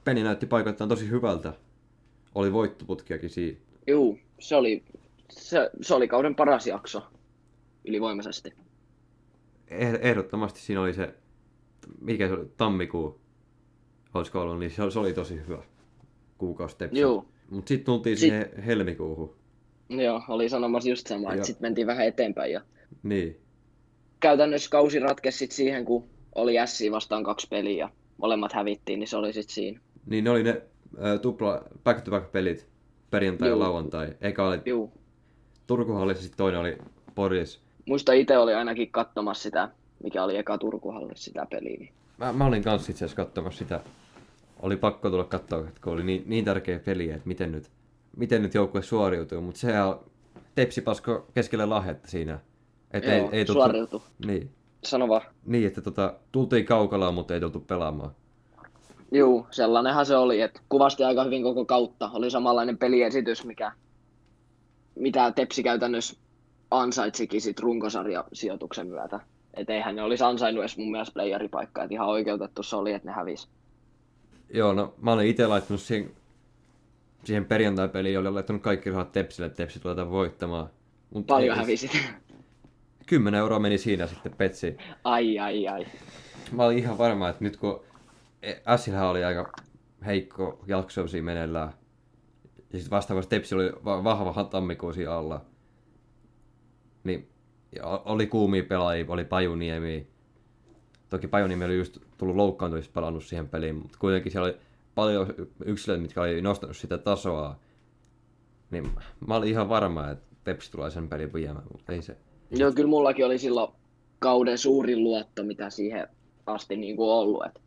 Peni 0.03 0.23
näytti 0.23 0.45
paikoittain 0.45 0.89
tosi 0.89 1.09
hyvältä. 1.09 1.53
Oli 2.35 2.53
voittoputkiakin 2.53 3.29
siinä. 3.29 3.57
Juu, 3.87 4.19
se 4.39 4.55
oli, 4.55 4.83
se, 5.29 5.69
se 5.81 5.93
oli 5.93 6.07
kauden 6.07 6.35
paras 6.35 6.67
jakso 6.67 7.03
ylivoimaisesti. 7.85 8.53
Eh- 9.69 9.99
Ehdottomasti 10.01 10.59
siinä 10.59 10.81
oli 10.81 10.93
se, 10.93 11.13
mikä 12.01 12.27
se 12.27 12.33
oli, 12.33 12.45
tammikuu, 12.57 13.19
olisiko 14.13 14.41
ollut, 14.41 14.59
niin 14.59 14.71
se, 14.71 14.91
se 14.91 14.99
oli 14.99 15.13
tosi 15.13 15.35
hyvä 15.47 15.63
kuukausi. 16.37 16.75
Joo, 16.91 17.25
Mutta 17.49 17.69
sitten 17.69 17.85
tultiin 17.85 18.17
Sit- 18.17 18.29
siihen 18.29 18.63
helmikuuhun. 18.63 19.35
joo, 19.89 20.21
oli 20.27 20.49
sanomassa 20.49 20.89
just 20.89 21.07
sama, 21.07 21.21
Joo. 21.27 21.33
että 21.33 21.45
sitten 21.47 21.61
mentiin 21.65 21.87
vähän 21.87 22.07
eteenpäin 22.07 22.51
ja 22.53 22.61
Niin. 23.03 23.37
Käytännössä 24.19 24.69
kausi 24.69 24.99
ratkesi 24.99 25.37
sit 25.37 25.51
siihen, 25.51 25.85
kun 25.85 26.03
oli 26.35 26.53
SC 26.65 26.91
vastaan 26.91 27.23
kaksi 27.23 27.47
peliä 27.47 27.77
ja 27.77 27.89
molemmat 28.17 28.53
hävittiin, 28.53 28.99
niin 28.99 29.07
se 29.07 29.17
oli 29.17 29.33
sitten 29.33 29.53
siinä. 29.53 29.79
Niin 30.05 30.23
ne 30.23 30.29
oli 30.29 30.43
ne 30.43 30.61
ä, 31.03 31.17
tupla 31.17 31.61
back-to-back-pelit 31.83 32.67
perjantai 33.11 33.47
ja 33.47 33.49
Joo. 33.49 33.59
lauantai. 33.59 34.13
Eka 34.21 34.47
oli 34.47 34.59
Juu. 34.65 34.91
Turkuhallissa, 35.67 36.23
sitten 36.23 36.37
toinen 36.37 36.59
oli 36.59 36.77
Poris. 37.15 37.59
Muista 37.85 38.13
itse 38.13 38.37
oli 38.37 38.53
ainakin 38.53 38.91
katsomassa 38.91 39.43
sitä, 39.43 39.69
mikä 40.03 40.23
oli 40.23 40.37
eka 40.37 40.57
Turkuhallissa 40.57 41.23
sitä 41.23 41.47
peliä. 41.49 41.77
Niin. 41.77 41.93
Mä, 42.17 42.33
mä 42.33 42.45
olin 42.45 42.63
kanssa 42.63 42.91
itse 42.91 43.05
asiassa 43.05 43.25
katsomassa 43.25 43.59
sitä. 43.59 43.81
Oli 44.59 44.77
pakko 44.77 45.09
tulla 45.09 45.23
katsoa, 45.23 45.67
kun 45.83 45.93
oli 45.93 46.03
niin, 46.03 46.23
niin 46.25 46.45
tärkeä 46.45 46.79
peli, 46.79 47.09
että 47.09 47.27
miten 47.27 47.51
nyt, 47.51 47.69
miten 48.17 48.41
nyt 48.41 48.53
joukkue 48.53 48.81
suoriutuu. 48.81 49.41
Mutta 49.41 49.59
se 49.59 49.73
tepsi 50.55 50.81
pasko 50.81 51.27
keskelle 51.33 51.65
lahetta 51.65 52.07
siinä. 52.07 52.39
Et 52.91 53.03
Joo, 53.03 53.13
ei, 53.13 53.29
ei 53.31 53.45
tultu, 53.45 53.61
suoriutu. 53.61 54.03
niin, 54.25 54.49
Sano 54.83 55.07
vaan. 55.07 55.21
niin, 55.45 55.67
että 55.67 55.81
tota, 55.81 56.13
tultiin 56.31 56.65
kaukalaa, 56.65 57.11
mutta 57.11 57.33
ei 57.33 57.39
tultu 57.39 57.59
pelaamaan. 57.59 58.11
Juu, 59.11 59.47
sellainenhan 59.51 60.05
se 60.05 60.15
oli, 60.15 60.41
että 60.41 60.61
kuvasti 60.69 61.03
aika 61.03 61.23
hyvin 61.23 61.43
koko 61.43 61.65
kautta. 61.65 62.09
Oli 62.13 62.31
samanlainen 62.31 62.77
peliesitys, 62.77 63.45
mikä, 63.45 63.71
mitä 64.95 65.31
Tepsi 65.31 65.63
käytännössä 65.63 66.15
ansaitsikin 66.71 67.41
sit 67.41 67.59
runkosarjasijoituksen 67.59 68.87
myötä. 68.87 69.19
Et 69.53 69.69
eihän 69.69 69.95
ne 69.95 70.03
olisi 70.03 70.23
ansainnut 70.23 70.61
edes 70.61 70.77
mun 70.77 70.91
mielestä 70.91 71.13
playeripaikkaa, 71.13 71.83
että 71.83 71.93
ihan 71.93 72.07
oikeutettu 72.07 72.63
se 72.63 72.75
oli, 72.75 72.93
että 72.93 73.07
ne 73.07 73.13
hävisi. 73.15 73.47
Joo, 74.53 74.73
no 74.73 74.93
mä 75.01 75.13
olin 75.13 75.27
itse 75.27 75.47
laittanut 75.47 75.81
siihen, 75.81 76.11
siihen 77.23 77.45
perjantai-peliin, 77.45 78.19
oli 78.19 78.31
laittanut 78.31 78.61
kaikki 78.61 78.89
rahat 78.89 79.11
Tepsille, 79.11 79.45
että 79.47 79.57
Tepsi 79.57 79.79
tulee 79.79 80.09
voittamaan. 80.09 80.69
Mut 81.13 81.27
Paljon 81.27 81.55
ei- 81.57 81.61
hävisit. 81.61 81.91
10 83.07 83.39
euroa 83.39 83.59
meni 83.59 83.77
siinä 83.77 84.07
sitten 84.07 84.33
Petsiin. 84.37 84.77
ai, 85.03 85.39
ai, 85.39 85.67
ai. 85.67 85.85
Mä 86.51 86.63
olin 86.63 86.77
ihan 86.77 86.97
varma, 86.97 87.29
että 87.29 87.43
nyt 87.43 87.57
kun 87.57 87.83
Sillä 88.77 89.09
oli 89.09 89.23
aika 89.23 89.51
heikko 90.05 90.63
jaksoisia 90.67 91.23
meneillään, 91.23 91.73
ja 92.73 92.79
sitten 92.79 92.91
vastaavasti 92.91 93.29
Tepsi 93.29 93.55
oli 93.55 93.71
va- 93.85 94.03
vahva 94.03 94.43
tammikuusi 94.43 95.07
alla, 95.07 95.45
niin 97.03 97.29
oli 98.05 98.27
kuumia 98.27 98.63
pelaajia, 98.63 99.05
oli 99.07 99.25
Pajuniemi. 99.25 100.07
Toki 101.09 101.27
Pajuniemi 101.27 101.65
oli 101.65 101.77
just 101.77 101.97
tullut 102.17 102.35
loukkaantumista 102.35 102.93
pelannut 102.93 103.23
siihen 103.23 103.49
peliin, 103.49 103.75
mutta 103.75 103.97
kuitenkin 103.99 104.31
siellä 104.31 104.45
oli 104.45 104.57
paljon 104.95 105.33
yksilöitä, 105.65 106.01
mitkä 106.01 106.21
oli 106.21 106.41
nostanut 106.41 106.77
sitä 106.77 106.97
tasoa. 106.97 107.59
Niin 108.71 108.89
mä 109.27 109.35
olin 109.35 109.49
ihan 109.49 109.69
varma, 109.69 110.09
että 110.09 110.35
Tepsi 110.43 110.71
tulee 110.71 110.89
sen 110.89 111.09
pelin 111.09 111.33
viemään, 111.33 111.65
mutta 111.71 111.93
ei 111.93 112.01
se. 112.01 112.17
Joo, 112.51 112.71
kyllä 112.71 112.89
mullakin 112.89 113.25
oli 113.25 113.37
silloin 113.37 113.71
kauden 114.19 114.57
suurin 114.57 115.03
luotto, 115.03 115.43
mitä 115.43 115.69
siihen 115.69 116.07
asti 116.45 116.77
niin 116.77 116.95
kuin 116.95 117.09
ollut. 117.09 117.45
Et 117.45 117.61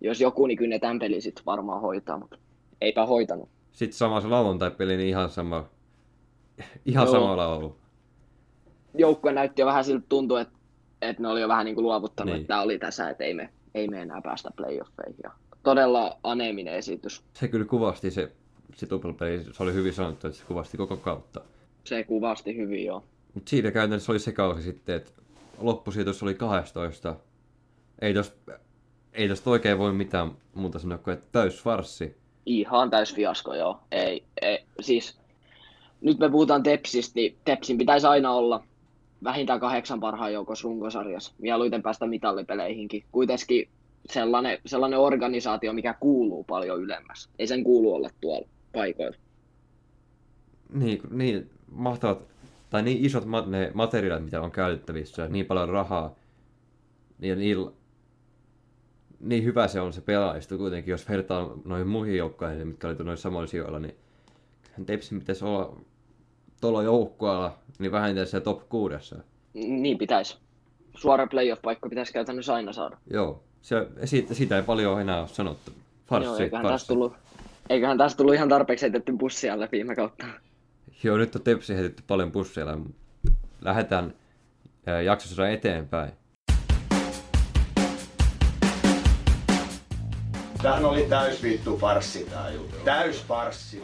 jos 0.00 0.20
joku, 0.20 0.46
niin 0.46 0.58
kyllä 0.58 0.70
ne 0.70 0.78
tämän 0.78 0.98
pelin 0.98 1.22
sit 1.22 1.42
varmaan 1.46 1.80
hoitaa, 1.80 2.18
mutta 2.18 2.38
eipä 2.80 3.06
hoitanut. 3.06 3.48
Sitten 3.72 3.98
sama 3.98 4.20
se 4.20 4.28
lauantai-peli, 4.28 4.96
niin 4.96 5.08
ihan 5.08 5.30
sama, 5.30 5.64
ihan 6.84 7.04
Joo. 7.06 7.12
sama 7.14 7.36
laulu. 7.36 7.76
Joukkue 8.94 9.32
näytti 9.32 9.62
jo 9.62 9.66
vähän 9.66 9.84
siltä 9.84 10.06
tuntuu, 10.08 10.36
että, 10.36 10.58
että 11.02 11.22
ne 11.22 11.28
oli 11.28 11.40
jo 11.40 11.48
vähän 11.48 11.64
niin 11.64 11.74
kuin 11.74 11.84
luovuttanut, 11.84 12.32
Niin. 12.32 12.40
että 12.40 12.48
tämä 12.48 12.62
oli 12.62 12.78
tässä, 12.78 13.10
että 13.10 13.24
ei 13.24 13.34
me, 13.34 13.48
ei 13.74 13.88
me 13.88 14.02
enää 14.02 14.20
päästä 14.22 14.50
playoffeihin. 14.56 15.16
Ja 15.22 15.30
todella 15.62 16.18
aneeminen 16.22 16.74
esitys. 16.74 17.22
Se 17.32 17.48
kyllä 17.48 17.64
kuvasti 17.66 18.10
se, 18.10 18.32
se 18.74 18.86
tuplapeli, 18.86 19.44
se 19.52 19.62
oli 19.62 19.74
hyvin 19.74 19.92
sanottu, 19.92 20.26
että 20.26 20.38
se 20.38 20.44
kuvasti 20.46 20.76
koko 20.76 20.96
kautta. 20.96 21.40
Se 21.84 22.04
kuvasti 22.04 22.56
hyvin 22.56 22.86
jo. 22.86 23.04
Mutta 23.36 23.50
siinä 23.50 23.70
käytännössä 23.70 24.12
oli 24.12 24.18
se 24.18 24.32
kausi 24.32 24.62
sitten, 24.62 24.96
että 24.96 25.10
loppusijoitus 25.58 26.22
oli 26.22 26.34
12. 26.34 27.16
Ei 28.00 28.14
tosta, 28.14 28.52
ei 29.12 29.28
tosta 29.28 29.50
oikein 29.50 29.78
voi 29.78 29.92
mitään 29.92 30.30
muuta 30.54 30.78
sanoa 30.78 30.98
kuin, 30.98 31.14
että 31.14 31.26
täys 31.32 31.62
farssi. 31.62 32.16
Ihan 32.46 32.90
täys 32.90 33.14
fiasko, 33.14 33.54
joo. 33.54 33.80
Ei, 33.92 34.24
ei, 34.42 34.64
siis 34.80 35.18
nyt 36.00 36.18
me 36.18 36.30
puhutaan 36.30 36.62
Tepsistä, 36.62 37.12
niin 37.14 37.36
Tepsin 37.44 37.78
pitäisi 37.78 38.06
aina 38.06 38.32
olla 38.32 38.64
vähintään 39.24 39.60
kahdeksan 39.60 40.00
parhaan 40.00 40.32
joukossa 40.32 40.68
runkosarjassa. 40.68 41.32
Mieluiten 41.38 41.82
päästä 41.82 42.06
mitallipeleihinkin. 42.06 43.04
Kuitenkin 43.12 43.68
sellainen, 44.10 44.58
sellainen 44.66 44.98
organisaatio, 44.98 45.72
mikä 45.72 45.94
kuuluu 46.00 46.44
paljon 46.44 46.80
ylemmäs. 46.80 47.28
Ei 47.38 47.46
sen 47.46 47.64
kuulu 47.64 47.94
olla 47.94 48.08
tuolla 48.20 48.48
paikoilla. 48.72 49.16
Niin, 50.72 51.00
niin 51.10 51.50
mahtavat, 51.70 52.35
tai 52.70 52.82
niin 52.82 53.04
isot 53.04 53.24
ma- 53.24 53.46
ne 53.46 53.70
materiaalit, 53.74 54.24
mitä 54.24 54.40
on 54.40 54.50
käytettävissä, 54.50 55.28
niin 55.28 55.46
paljon 55.46 55.68
rahaa, 55.68 56.14
ja 57.18 57.36
niin, 57.36 57.58
niin 59.20 59.44
hyvä 59.44 59.68
se 59.68 59.80
on 59.80 59.92
se 59.92 60.00
pelaajisto 60.00 60.56
kuitenkin, 60.58 60.92
jos 60.92 61.08
vertaa 61.08 61.50
noihin 61.64 61.86
muihin 61.88 62.16
joukkoihin, 62.16 62.68
mitkä 62.68 62.88
oli 62.88 62.96
noissa 62.96 63.22
samoilla 63.22 63.46
sijoilla, 63.46 63.78
niin 63.78 63.94
Tepsin 64.86 65.18
pitäisi 65.18 65.44
olla 65.44 65.76
tuolla 66.60 66.82
joukkueella, 66.82 67.58
niin 67.78 67.92
vähintään 67.92 68.26
se 68.26 68.40
top 68.40 68.68
kuudessa. 68.68 69.16
Niin 69.54 69.98
pitäisi. 69.98 70.36
Suora 70.96 71.26
playoff-paikka 71.26 71.88
pitäisi 71.88 72.12
käytännössä 72.12 72.54
aina 72.54 72.72
saada. 72.72 72.96
Joo, 73.10 73.42
se, 73.62 73.86
siitä, 74.04 74.34
siitä 74.34 74.56
ei 74.56 74.62
paljon 74.62 75.00
enää 75.00 75.20
ole 75.20 75.28
sanottu. 75.28 75.70
Farssi, 76.06 76.28
Joo, 76.28 76.38
eiköhän 76.38 76.62
farssi. 76.62 76.74
tästä 76.74 76.94
tullut, 76.94 77.12
eiköhän 77.70 77.98
tästä 77.98 78.16
tullut 78.16 78.34
ihan 78.34 78.48
tarpeeksi 78.48 78.82
heitetty 78.82 79.12
bussia 79.12 79.54
alle 79.54 79.68
viime 79.72 79.96
kautta. 79.96 80.26
Joo, 81.02 81.16
nyt 81.16 81.36
on 81.36 81.42
Tepsi 81.42 81.74
heitetty 81.74 82.02
paljon 82.06 82.32
busseilla, 82.32 82.76
mutta 82.76 82.96
lähdetään 83.60 84.14
ää, 84.86 85.02
jaksossa 85.02 85.48
eteenpäin. 85.48 86.12
Tämähän 90.62 90.84
oli 90.84 91.02
täys 91.02 91.42
vittu 91.42 91.76
farssi 91.76 92.24
tää 92.30 92.50
juttu. 92.50 92.76
Täys 92.84 93.24
farssi. 93.24 93.82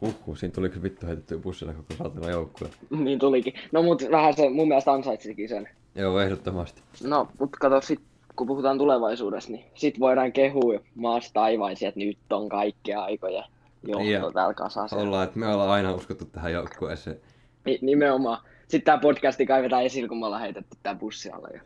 Huhhuh, 0.00 0.38
siinä 0.38 0.54
tuli 0.54 0.68
kyllä 0.68 0.82
vittu 0.82 1.06
heitettyä 1.06 1.38
bussilla 1.38 1.72
koko 1.72 1.94
saatana 1.98 2.30
joukkue. 2.30 2.68
niin 2.90 3.18
tulikin. 3.18 3.54
No 3.72 3.82
mut 3.82 4.02
vähän 4.10 4.34
se 4.34 4.48
mun 4.48 4.68
mielestä 4.68 4.92
ansaitsikin 4.92 5.48
sen. 5.48 5.68
Joo, 5.94 6.20
ehdottomasti. 6.20 6.82
No, 7.04 7.28
mutta 7.38 7.58
kato 7.60 7.80
sit, 7.80 8.00
kun 8.36 8.46
puhutaan 8.46 8.78
tulevaisuudesta, 8.78 9.52
niin 9.52 9.64
sit 9.74 10.00
voidaan 10.00 10.32
kehua 10.32 10.80
maasta 10.94 11.30
taivaisiin, 11.32 11.88
että 11.88 12.00
nyt 12.00 12.18
on 12.30 12.48
kaikkea 12.48 13.02
aikoja 13.02 13.44
johto 13.86 14.26
Ja 14.26 14.32
täällä 14.32 14.54
kasassa. 14.54 14.96
Ollaan, 14.96 15.24
että 15.24 15.38
me 15.38 15.46
ollaan 15.46 15.70
aina 15.70 15.94
uskottu 15.94 16.24
tähän 16.24 16.52
joukkueeseen. 16.52 17.20
Ni- 17.64 17.78
nimenomaan. 17.82 18.42
Sitten 18.68 18.84
tää 18.84 18.98
podcasti 18.98 19.46
kaivetaan 19.46 19.82
esille, 19.84 20.08
kun 20.08 20.18
me 20.18 20.26
ollaan 20.26 20.42
heitetty 20.42 20.76
tää 20.82 20.94
bussi 20.94 21.30
alle. 21.30 21.48
jo. 21.54 21.60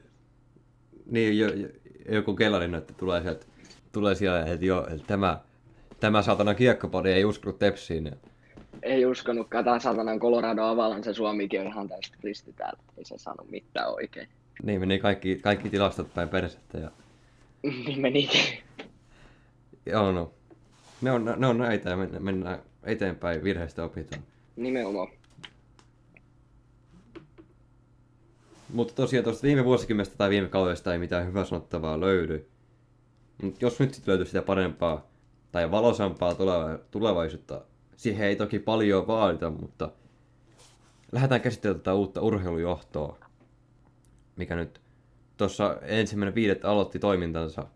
Niin, 1.07 1.39
jo, 1.39 1.49
jo, 1.55 1.69
joku 2.09 2.35
kellarin 2.35 2.75
että 2.75 2.93
tulee 2.93 3.23
sieltä, 3.23 3.47
tulee 3.93 4.15
siellä, 4.15 4.41
että 4.47 4.67
joo, 4.67 4.87
että 4.87 5.07
tämä, 5.07 5.41
tämä 6.01 6.23
saatana 6.23 6.55
kiekkopodi 6.55 7.11
ei 7.11 7.25
uskonut 7.25 7.59
Tepsiin. 7.59 8.13
Ei 8.83 9.07
uskonutkaan, 9.07 9.65
tää 9.65 9.79
satanan 9.79 10.21
Colorado 10.21 10.63
Avalanche 10.63 11.13
Suomikin 11.13 11.61
on 11.61 11.67
ihan 11.67 11.89
täysin 11.89 12.15
risti 12.25 12.53
täällä. 12.53 12.79
Ei 12.99 13.05
se 13.05 13.19
sano 13.19 13.45
mitään 13.51 13.95
oikein. 13.95 14.29
Niin 14.63 14.81
meni 14.81 14.99
kaikki, 14.99 15.39
kaikki 15.43 15.71
tilastot 15.71 16.15
päin 16.15 16.29
persettä. 16.29 16.79
Ja, 16.79 16.91
niin 17.63 18.01
menikin. 18.07 18.41
joo, 19.87 20.13
no. 20.13 20.33
Ne 21.03 21.13
on, 21.13 21.35
ne 21.37 21.47
on 21.47 21.59
näitä 21.59 21.91
ja 21.91 21.97
mennään, 21.97 22.59
eteenpäin, 22.83 23.45
virheistä 23.45 23.85
opitaan. 23.85 24.23
Nimenomaan. 24.57 25.09
Mutta 28.73 28.95
tosiaan 28.95 29.25
tuosta 29.25 29.43
viime 29.43 29.65
vuosikymmenestä 29.65 30.17
tai 30.17 30.31
viime 30.31 30.49
kaudesta 30.49 30.93
ei 30.93 30.99
mitään 30.99 31.27
hyvää 31.27 31.45
sanottavaa 31.45 32.01
löydy. 32.01 32.49
Mutta 33.43 33.65
jos 33.65 33.81
nyt 33.81 33.95
sitten 33.95 34.13
löytyy 34.13 34.27
sitä 34.27 34.43
parempaa 34.43 35.11
tai 35.53 35.71
valosampaa 35.71 36.35
tuleva- 36.35 36.79
tulevaisuutta, 36.91 37.61
siihen 37.97 38.27
ei 38.27 38.37
toki 38.37 38.59
paljon 38.59 39.07
vaadita, 39.07 39.51
mutta 39.51 39.93
lähdetään 41.13 41.41
käsittelemään 41.41 41.81
tätä 41.81 41.95
uutta 41.95 42.21
urheilujohtoa, 42.21 43.19
mikä 44.37 44.57
nyt 44.57 44.81
tuossa 45.37 45.77
ensimmäinen 45.83 46.35
viidettä 46.35 46.71
aloitti 46.71 46.99
toimintansa 46.99 47.67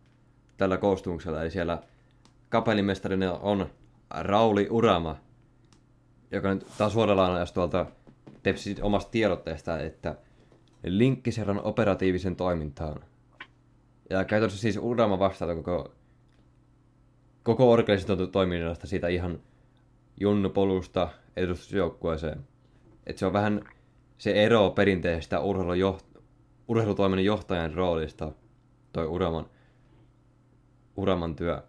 tällä 0.57 0.77
koostumuksella. 0.77 1.43
Eli 1.43 1.51
siellä 1.51 1.83
kapellimestarina 2.55 3.33
on 3.33 3.67
Rauli 4.11 4.67
Urama, 4.71 5.17
joka 6.31 6.55
nyt 6.55 6.67
taas 6.79 6.93
suoraan 6.93 7.47
tuolta 7.55 7.87
Tepsi 8.43 8.77
omasta 8.83 9.11
tiedotteesta, 9.11 9.79
että 9.79 10.17
linkkiserran 10.85 11.61
operatiivisen 11.65 12.37
toimintaan. 12.37 13.05
Ja 14.11 14.25
käytännössä 14.25 14.61
siis 14.61 14.77
Urama 14.77 15.19
vastaa 15.19 15.55
koko, 15.55 15.95
koko 17.43 17.73
organisaation 17.73 18.31
toiminnasta 18.31 18.87
siitä 18.87 19.09
ihan 19.09 19.41
junnupolusta 20.21 21.09
edustusjoukkueeseen. 21.37 22.49
Että 23.07 23.21
se 23.21 23.27
on 23.27 23.33
vähän 23.33 23.65
se 24.19 24.45
ero 24.45 24.71
perinteisestä 24.71 25.39
urheilujoht- 25.39 26.21
urheilutoiminnan 26.69 27.25
johtajan 27.25 27.75
roolista, 27.75 28.33
toi 28.93 29.07
Uraman, 29.07 29.47
Uraman 30.97 31.37
työ. 31.37 31.63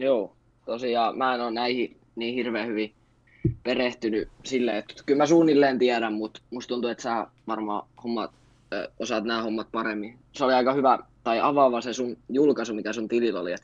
Joo, 0.00 0.36
tosiaan 0.64 1.18
mä 1.18 1.34
en 1.34 1.40
ole 1.40 1.50
näihin 1.50 1.96
niin 2.16 2.34
hirveän 2.34 2.68
hyvin 2.68 2.94
perehtynyt 3.62 4.28
silleen, 4.44 4.76
että 4.76 4.94
kyllä 5.06 5.18
mä 5.18 5.26
suunnilleen 5.26 5.78
tiedän, 5.78 6.12
mutta 6.12 6.40
musta 6.50 6.68
tuntuu, 6.68 6.90
että 6.90 7.02
sä 7.02 7.26
varmaan 7.46 7.88
hommat, 8.04 8.30
ö, 8.72 8.90
osaat 8.98 9.24
nämä 9.24 9.42
hommat 9.42 9.68
paremmin. 9.72 10.18
Se 10.32 10.44
oli 10.44 10.52
aika 10.52 10.72
hyvä 10.72 10.98
tai 11.24 11.40
avaava 11.40 11.80
se 11.80 11.92
sun 11.92 12.16
julkaisu, 12.28 12.74
mikä 12.74 12.92
sun 12.92 13.08
tilillä 13.08 13.40
oli. 13.40 13.52
Et 13.52 13.62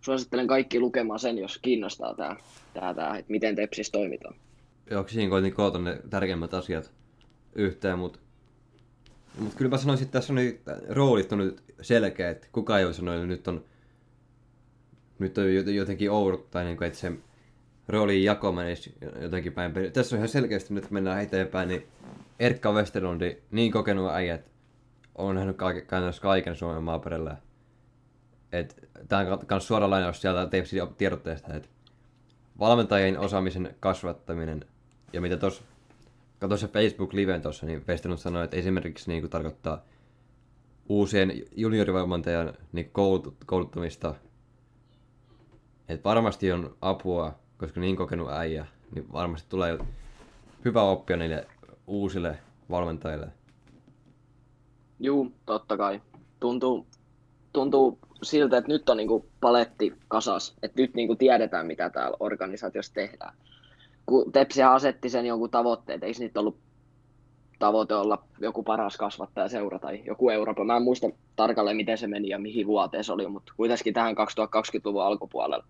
suosittelen 0.00 0.46
kaikki 0.46 0.80
lukemaan 0.80 1.18
sen, 1.18 1.38
jos 1.38 1.58
kiinnostaa 1.58 2.14
tää, 2.14 2.36
tää, 2.74 2.94
tää 2.94 3.16
että 3.16 3.30
miten 3.30 3.56
Tepsis 3.56 3.90
toimitaan. 3.90 4.34
Joo, 4.90 5.04
siinä 5.08 5.30
koitin 5.30 5.54
koota 5.54 5.78
ne 5.78 6.00
tärkeimmät 6.10 6.54
asiat 6.54 6.90
yhteen, 7.54 7.98
mutta 7.98 8.18
mut 9.38 9.54
kyllä 9.54 9.70
mä 9.70 9.78
sanoisin, 9.78 10.04
että 10.04 10.18
tässä 10.18 10.32
on 10.32 10.34
nyt, 10.34 10.60
roolit 10.88 11.32
on 11.32 11.38
nyt 11.38 11.62
selkeä, 11.80 12.30
että 12.30 12.46
kukaan 12.52 12.80
ei 12.80 12.86
voi 12.86 12.94
sanoa, 12.94 13.14
että 13.14 13.26
nyt 13.26 13.48
on, 13.48 13.64
nyt 15.18 15.38
on 15.38 15.74
jotenkin 15.74 16.10
oudot, 16.10 16.50
tai 16.50 16.64
niin 16.64 16.76
kuin, 16.76 16.86
että 16.86 16.98
se 16.98 17.12
roolin 17.88 18.24
jako 18.24 18.52
menisi 18.52 18.94
jotenkin 19.20 19.52
päin. 19.52 19.72
Tässä 19.92 20.16
on 20.16 20.18
ihan 20.18 20.28
selkeästi 20.28 20.74
nyt 20.74 20.90
mennään 20.90 21.22
eteenpäin, 21.22 21.68
niin 21.68 21.86
Erkka 22.40 22.72
Westerlundi, 22.72 23.36
niin 23.50 23.72
kokenut 23.72 24.10
äijät, 24.10 24.50
on 25.14 25.34
nähnyt 25.34 25.56
kaiken, 25.56 25.86
kaiken 26.20 26.56
Suomen 26.56 26.82
maaperällä. 26.82 27.36
Tämä 29.08 29.32
on 29.32 29.38
myös 29.50 29.66
suora 29.66 29.90
lainaus 29.90 30.20
sieltä 30.20 30.48
tiedotteesta, 30.98 31.54
että 31.54 31.68
valmentajien 32.58 33.18
osaamisen 33.18 33.74
kasvattaminen 33.80 34.64
ja 35.12 35.20
mitä 35.20 35.36
tuossa 35.36 35.62
katsoin 36.38 36.58
se 36.58 36.68
Facebook-liven 36.68 37.42
tuossa, 37.42 37.66
niin 37.66 37.84
Westerlund 37.88 38.18
sanoi, 38.18 38.44
että 38.44 38.56
esimerkiksi 38.56 39.10
niin 39.10 39.22
kuin 39.22 39.30
tarkoittaa 39.30 39.84
uusien 40.88 41.32
juniorivalmentajan 41.56 42.54
niin 42.72 42.90
koulut, 42.90 43.36
kouluttamista. 43.46 44.14
Että 45.88 46.04
varmasti 46.04 46.52
on 46.52 46.76
apua 46.80 47.34
koska 47.58 47.80
niin 47.80 47.96
kokenut 47.96 48.30
äijä, 48.30 48.66
niin 48.94 49.12
varmasti 49.12 49.48
tulee 49.50 49.78
hyvä 50.64 50.82
oppia 50.82 51.16
niille 51.16 51.46
uusille 51.86 52.38
valmentajille. 52.70 53.28
Juu, 55.00 55.32
totta 55.46 55.76
kai. 55.76 56.00
Tuntuu, 56.40 56.86
tuntuu 57.52 57.98
siltä, 58.22 58.56
että 58.56 58.72
nyt 58.72 58.88
on 58.88 58.96
niinku 58.96 59.26
paletti 59.40 59.92
kasas, 60.08 60.56
että 60.62 60.82
nyt 60.82 60.94
niinku 60.94 61.16
tiedetään, 61.16 61.66
mitä 61.66 61.90
täällä 61.90 62.16
organisaatiossa 62.20 62.94
tehdään. 62.94 63.34
Kun 64.06 64.32
Tepsi 64.32 64.62
asetti 64.62 65.08
sen 65.08 65.26
jonkun 65.26 65.50
tavoitteet, 65.50 66.02
eikö 66.02 66.18
niitä 66.18 66.40
ollut 66.40 66.58
tavoite 67.58 67.94
olla 67.94 68.24
joku 68.40 68.62
paras 68.62 68.96
kasvattaja 68.96 69.48
seura 69.48 69.78
tai 69.78 70.02
joku 70.06 70.30
Eurooppa. 70.30 70.64
Mä 70.64 70.76
en 70.76 70.82
muista 70.82 71.06
tarkalleen, 71.36 71.76
miten 71.76 71.98
se 71.98 72.06
meni 72.06 72.28
ja 72.28 72.38
mihin 72.38 72.66
vuoteen 72.66 73.04
se 73.04 73.12
oli, 73.12 73.26
mutta 73.26 73.52
kuitenkin 73.56 73.94
tähän 73.94 74.14
2020-luvun 74.14 75.04
alkupuolella 75.04 75.64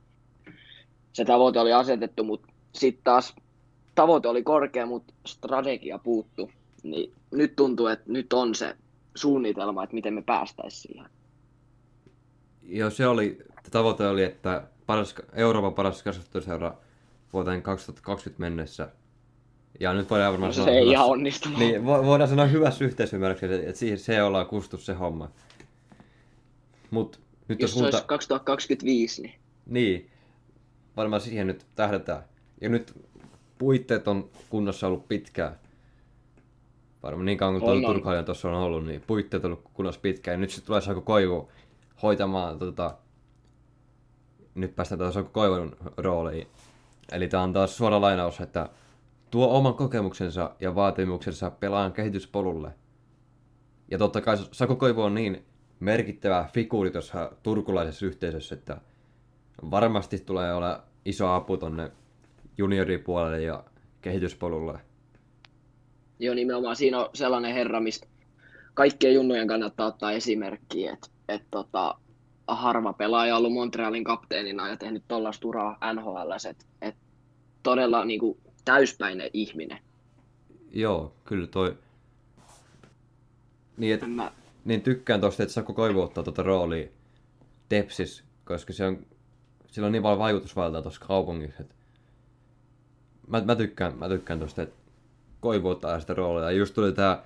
se 1.14 1.24
tavoite 1.24 1.60
oli 1.60 1.72
asetettu, 1.72 2.24
mutta 2.24 2.48
sitten 2.72 3.04
taas 3.04 3.36
tavoite 3.94 4.28
oli 4.28 4.42
korkea, 4.42 4.86
mutta 4.86 5.14
strategia 5.26 5.98
puuttu. 5.98 6.50
Niin 6.82 7.12
nyt 7.30 7.56
tuntuu, 7.56 7.86
että 7.86 8.12
nyt 8.12 8.32
on 8.32 8.54
se 8.54 8.76
suunnitelma, 9.14 9.84
että 9.84 9.94
miten 9.94 10.14
me 10.14 10.22
päästäisiin 10.22 10.82
siihen. 10.82 11.10
Joo, 12.62 12.90
se 12.90 13.06
oli, 13.06 13.38
tavoite 13.70 14.06
oli, 14.06 14.22
että 14.22 14.62
paras, 14.86 15.14
Euroopan 15.32 15.74
paras 15.74 16.02
kasvattuseura 16.02 16.74
vuoteen 17.32 17.62
2020 17.62 18.40
mennessä. 18.40 18.88
Ja 19.80 19.94
nyt 19.94 20.10
voidaan 20.10 20.32
varmaan 20.32 20.48
no, 20.48 20.52
se 20.52 20.60
sanoa... 20.60 20.74
ei 20.74 20.88
ihan 20.88 21.06
onnistunut. 21.06 21.58
Niin, 21.58 21.84
voidaan 21.84 22.30
sanoa 22.30 22.46
hyvässä 22.46 22.84
yhteisymmärryksessä, 22.84 23.56
että 23.56 23.78
siihen 23.78 23.98
se 23.98 24.22
ollaan 24.22 24.46
kustu 24.46 24.76
se 24.76 24.92
homma. 24.92 25.30
Mut, 26.90 27.20
nyt 27.48 27.60
jos, 27.60 27.74
se 27.74 27.84
olisi 27.84 28.04
2025, 28.06 29.22
niin... 29.22 29.34
Niin, 29.66 30.10
varmaan 30.96 31.20
siihen 31.20 31.46
nyt 31.46 31.66
tähdätään. 31.74 32.24
Ja 32.60 32.68
nyt 32.68 33.00
puitteet 33.58 34.08
on 34.08 34.30
kunnossa 34.50 34.86
ollut 34.86 35.08
pitkään. 35.08 35.58
Varmaan 37.02 37.24
niin 37.24 37.38
kauan 37.38 37.60
kuin 37.60 37.84
Turkhailijan 37.84 38.24
tuossa 38.24 38.48
on 38.48 38.54
ollut, 38.54 38.86
niin 38.86 39.02
puitteet 39.06 39.44
on 39.44 39.52
ollut 39.52 39.70
kunnossa 39.74 40.00
pitkään. 40.00 40.32
Ja 40.34 40.38
nyt 40.38 40.50
sitten 40.50 40.66
tulee 40.66 40.80
Saku 40.80 41.00
Koivu 41.00 41.48
hoitamaan 42.02 42.58
tota... 42.58 42.96
Nyt 44.54 44.76
päästään 44.76 44.98
taas 44.98 45.14
Saku 45.14 45.30
Koivun 45.32 45.76
rooliin. 45.96 46.46
Eli 47.12 47.28
tämä 47.28 47.42
on 47.42 47.52
taas 47.52 47.76
suora 47.76 48.00
lainaus, 48.00 48.40
että 48.40 48.68
tuo 49.34 49.56
oman 49.56 49.74
kokemuksensa 49.74 50.50
ja 50.60 50.74
vaatimuksensa 50.74 51.50
pelaajan 51.50 51.92
kehityspolulle. 51.92 52.70
Ja 53.90 53.98
totta 53.98 54.20
kai 54.20 54.36
Saku 54.52 54.76
Koivu 54.76 55.02
on 55.02 55.14
niin 55.14 55.44
merkittävä 55.80 56.48
figuuri 56.52 56.90
tuossa 56.90 57.32
turkulaisessa 57.42 58.06
yhteisössä, 58.06 58.54
että 58.54 58.80
varmasti 59.70 60.18
tulee 60.18 60.54
olla 60.54 60.82
iso 61.04 61.28
apu 61.28 61.56
tonne 61.56 61.90
junioripuolelle 62.58 63.42
ja 63.42 63.64
kehityspolulle. 64.00 64.78
Joo, 66.18 66.34
nimenomaan 66.34 66.76
siinä 66.76 67.00
on 67.00 67.10
sellainen 67.14 67.54
herra, 67.54 67.80
mistä 67.80 68.06
kaikkien 68.74 69.14
junnujen 69.14 69.48
kannattaa 69.48 69.86
ottaa 69.86 70.12
esimerkkiä, 70.12 70.92
että 70.92 71.08
et 71.28 71.42
tota, 71.50 71.94
harva 72.48 72.92
pelaaja 72.92 73.34
on 73.34 73.38
ollut 73.38 73.52
Montrealin 73.52 74.04
kapteenina 74.04 74.68
ja 74.68 74.76
tehnyt 74.76 75.02
tuollaista 75.08 75.48
uraa 75.48 75.78
NHL, 75.94 76.32
että 76.50 76.64
et 76.82 76.96
todella 77.62 78.04
niin 78.04 78.20
kuin, 78.20 78.38
täyspäinen 78.64 79.30
ihminen. 79.32 79.78
Joo, 80.72 81.14
kyllä 81.24 81.46
toi... 81.46 81.76
Niin, 83.76 83.94
et, 83.94 84.00
Mä... 84.06 84.32
niin 84.64 84.82
tykkään 84.82 85.20
tosta, 85.20 85.42
että 85.42 85.52
Saku 85.52 85.74
Koivu 85.74 86.00
ottaa 86.00 86.24
tuota 86.24 86.42
roolia 86.42 86.88
Tepsis, 87.68 88.24
koska 88.44 88.72
se 88.72 88.86
on 88.86 89.06
sillä 89.74 89.86
on 89.86 89.92
niin 89.92 90.02
paljon 90.02 90.18
vaikutusvaltaa 90.18 90.82
tuossa 90.82 91.06
kaupungissa, 91.06 91.62
että 91.62 91.74
mä, 93.26 93.40
mä 93.40 93.56
tykkään, 93.56 93.98
mä 93.98 94.08
tykkään 94.08 94.38
tuosta, 94.38 94.62
että 94.62 94.76
Koivu 95.40 95.68
ottaa 95.68 96.00
sitä 96.00 96.14
roolia. 96.14 96.44
Ja 96.44 96.50
just 96.50 96.74
tuli 96.74 96.92
tää, 96.92 97.22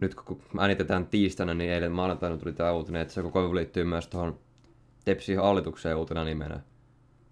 nyt 0.00 0.14
kun 0.14 0.40
äänitetään 0.58 1.06
tiistaina, 1.06 1.54
niin 1.54 1.70
eilen 1.70 1.92
maanantaina 1.92 2.36
tuli 2.36 2.52
tää 2.52 2.72
uutinen, 2.72 3.02
että 3.02 3.14
se 3.14 3.22
Koivu 3.22 3.54
liittyy 3.54 3.84
myös 3.84 4.06
tuohon 4.06 4.38
Tepsin 5.04 5.38
hallitukseen 5.38 5.96
uutena 5.96 6.24
nimenä. 6.24 6.60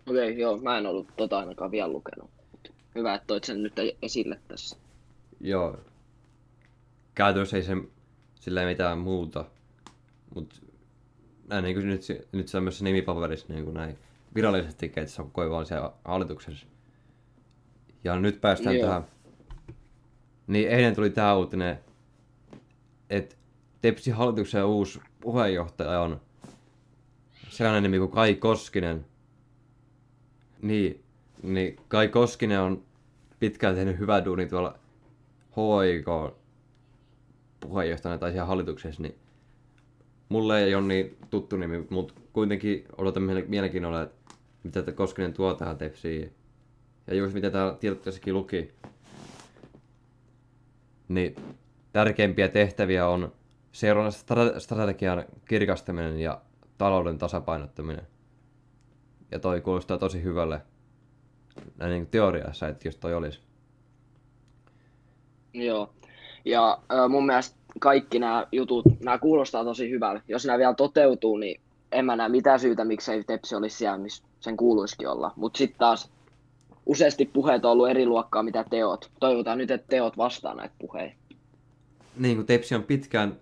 Okei, 0.07 0.31
okay, 0.31 0.40
joo, 0.40 0.59
mä 0.59 0.79
en 0.79 0.87
ollut 0.87 1.07
tota 1.16 1.38
ainakaan 1.38 1.71
vielä 1.71 1.92
lukenut. 1.92 2.31
Hyvä, 2.94 3.14
että 3.14 3.26
toit 3.26 3.44
sen 3.44 3.62
nyt 3.62 3.72
esille 4.02 4.40
tässä. 4.48 4.76
Joo. 5.40 5.78
Käytännössä 7.14 7.57
ei 7.57 7.62
se 7.62 7.76
sillä 8.35 8.64
mitään 8.64 8.98
muuta, 8.98 9.44
mutta 10.35 10.57
näin 11.48 11.64
niin 11.64 11.76
kuin 11.76 11.88
nyt, 11.88 12.02
nyt 12.33 12.48
se 12.48 12.57
on 12.57 12.62
myös 12.62 12.83
nimipaperissa 12.83 13.46
niin 13.48 13.64
kuin 13.64 13.74
näin 13.74 13.98
virallisesti, 14.35 14.87
että 14.87 15.07
se 15.07 15.22
on 15.22 15.31
Koivu 15.31 15.64
siellä 15.64 15.92
hallituksessa. 16.05 16.66
Ja 18.05 18.20
nyt 18.20 18.40
päästään 18.40 18.76
Joo. 18.76 18.87
tähän. 18.87 19.05
Niin 20.46 20.68
eilen 20.68 20.94
tuli 20.94 21.11
tämä 21.11 21.35
uutinen, 21.35 21.78
että 23.11 23.37
Tepsi 23.81 24.11
hallituksen 24.11 24.64
uusi 24.64 25.00
puheenjohtaja 25.20 26.00
on 26.00 26.20
sellainen 27.48 27.83
nimi 27.83 27.98
kuin 27.98 28.11
Kai 28.11 28.35
Koskinen. 28.35 29.07
Niin, 30.62 31.01
niin 31.42 31.76
Kai 31.88 32.09
Koskinen 32.09 32.61
on 32.61 32.83
pitkään 33.40 33.74
tehnyt 33.74 33.98
hyvää 33.98 34.24
duunia 34.24 34.48
tuolla 34.48 34.78
HIK 35.57 36.37
puheenjohtajana 37.61 38.18
tai 38.18 38.31
siellä 38.31 38.46
hallituksessa, 38.46 39.02
niin 39.02 39.18
mulle 40.28 40.64
ei 40.64 40.74
ole 40.74 40.87
niin 40.87 41.16
tuttu 41.31 41.57
nimi, 41.57 41.87
mutta 41.90 42.14
kuitenkin 42.33 42.85
odotan 42.96 43.22
mielenkiinnolla, 43.22 44.02
että 44.02 44.35
mitä 44.62 44.92
Koskinen 44.92 45.33
tuo 45.33 45.55
tähän 45.55 45.78
tepsiin. 45.78 46.33
Ja 47.07 47.14
just 47.14 47.35
mitä 47.35 47.50
täällä 47.50 47.74
tiedotteessakin 47.74 48.35
luki, 48.35 48.74
niin 51.09 51.37
tärkeimpiä 51.92 52.48
tehtäviä 52.48 53.09
on 53.09 53.33
seurannan 53.72 54.12
strategian 54.59 55.24
kirkastaminen 55.48 56.20
ja 56.20 56.40
talouden 56.78 57.18
tasapainottaminen. 57.18 58.07
Ja 59.31 59.38
toi 59.38 59.61
kuulostaa 59.61 59.98
tosi 59.98 60.22
hyvälle 60.22 60.62
näin 61.78 61.90
niin 61.90 62.06
teoriassa, 62.06 62.68
että 62.68 62.88
jos 62.88 62.96
toi 62.96 63.14
olisi. 63.14 63.40
Joo. 65.54 65.90
Ja 66.44 66.78
mun 67.08 67.26
mielestä 67.26 67.56
kaikki 67.80 68.18
nämä 68.18 68.46
jutut, 68.52 68.84
nämä 69.00 69.18
kuulostaa 69.18 69.64
tosi 69.64 69.90
hyvältä. 69.90 70.22
Jos 70.28 70.46
nämä 70.46 70.58
vielä 70.58 70.74
toteutuu, 70.74 71.36
niin 71.36 71.60
en 71.92 72.04
mä 72.04 72.16
näe 72.16 72.28
mitään 72.28 72.60
syytä, 72.60 72.84
miksei 72.84 73.24
Tepsi 73.24 73.54
olisi 73.54 73.76
siellä, 73.76 73.98
missä 73.98 74.24
sen 74.40 74.56
kuuluisikin 74.56 75.08
olla. 75.08 75.32
Mutta 75.36 75.58
sitten 75.58 75.78
taas 75.78 76.10
useasti 76.86 77.24
puheet 77.24 77.64
on 77.64 77.70
ollut 77.70 77.88
eri 77.88 78.06
luokkaa, 78.06 78.42
mitä 78.42 78.64
teot. 78.70 79.10
Toivotaan 79.20 79.58
nyt, 79.58 79.70
että 79.70 79.86
teot 79.88 80.16
vastaa 80.16 80.54
näitä 80.54 80.74
puheita. 80.78 81.16
Niin 82.16 82.36
kuin 82.36 82.46
Tepsi 82.46 82.74
on 82.74 82.82
pitkään 82.82 83.36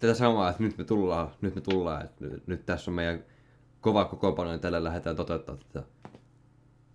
tätä 0.00 0.14
samaa, 0.14 0.50
että 0.50 0.62
nyt 0.62 0.78
me 0.78 0.84
tullaan, 0.84 1.30
nyt 1.40 1.54
me 1.54 1.60
tullaan, 1.60 2.04
että 2.04 2.24
nyt, 2.24 2.46
nyt 2.46 2.66
tässä 2.66 2.90
on 2.90 2.94
meidän 2.94 3.24
kova 3.80 4.04
kokoonpano 4.04 4.52
ja 4.52 4.58
tällä 4.58 4.84
lähdetään 4.84 5.16
toteuttaa 5.16 5.56
tätä. 5.56 5.86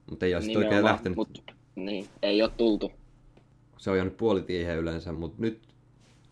Mutta 0.10 0.26
ei 0.26 0.34
ole 0.36 0.42
sitten 0.42 0.64
oikein 0.64 0.84
lähtenyt. 0.84 1.16
Mut, 1.16 1.44
niin, 1.76 2.06
ei 2.22 2.42
ole 2.42 2.52
tultu. 2.58 2.92
Se 3.78 3.92
on 3.92 3.98
jäänyt 3.98 4.18
puolitiehen 4.18 4.78
yleensä, 4.78 5.12
mutta 5.12 5.42
nyt, 5.42 5.62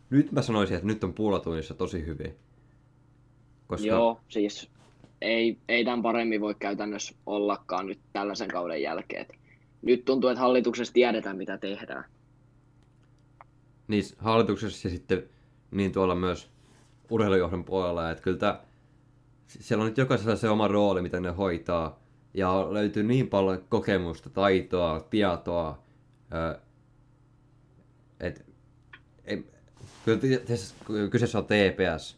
nyt 0.10 0.32
mä 0.32 0.42
sanoisin, 0.42 0.76
että 0.76 0.88
nyt 0.88 1.04
on 1.04 1.14
puolatunnissa 1.14 1.74
tosi 1.74 2.06
hyvin. 2.06 2.36
Koska 3.68 3.88
Joo, 3.88 4.20
siis 4.28 4.70
ei, 5.22 5.58
ei 5.68 5.86
tämän 5.86 6.02
paremmin 6.02 6.42
voi 6.42 6.56
käytännössä 6.60 7.16
ollakaan 7.26 7.86
nyt 7.86 8.00
tällaisen 8.14 8.48
kauden 8.48 8.82
jälkeen. 8.82 9.26
Nyt 9.82 10.06
tuntuu, 10.06 10.30
että 10.30 10.42
hallituksessa 10.42 10.94
tiedetään, 10.94 11.38
mitä 11.38 11.58
tehdään. 11.58 12.04
niin 13.88 14.04
hallituksessa 14.18 14.88
ja 14.88 14.92
sitten 14.92 15.24
niin 15.72 15.92
tuolla 15.92 16.16
myös 16.16 16.50
urheilujohdon 17.10 17.64
puolella, 17.64 18.12
että 18.12 18.24
kyllä 18.24 18.38
tää, 18.38 18.64
siellä 19.48 19.82
on 19.82 19.88
nyt 19.88 19.98
jokaisella 19.98 20.36
se 20.36 20.50
oma 20.50 20.68
rooli, 20.68 21.02
mitä 21.02 21.20
ne 21.20 21.30
hoitaa, 21.30 22.00
ja 22.38 22.74
löytyy 22.74 23.04
niin 23.04 23.28
paljon 23.28 23.66
kokemusta, 23.70 24.30
taitoa, 24.30 25.00
tietoa, 25.00 25.84
että 28.20 28.44
kun 30.86 31.10
kyseessä 31.12 31.38
on 31.38 31.46
TPS, 31.46 32.18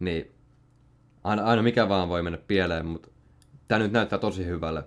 niin 0.00 0.32
aina, 1.24 1.44
aina 1.44 1.62
mikä 1.62 1.88
vaan 1.88 2.08
voi 2.08 2.22
mennä 2.22 2.38
pieleen, 2.38 2.86
mutta 2.86 3.08
tämä 3.68 3.78
nyt 3.78 3.92
näyttää 3.92 4.18
tosi 4.18 4.46
hyvälle. 4.46 4.84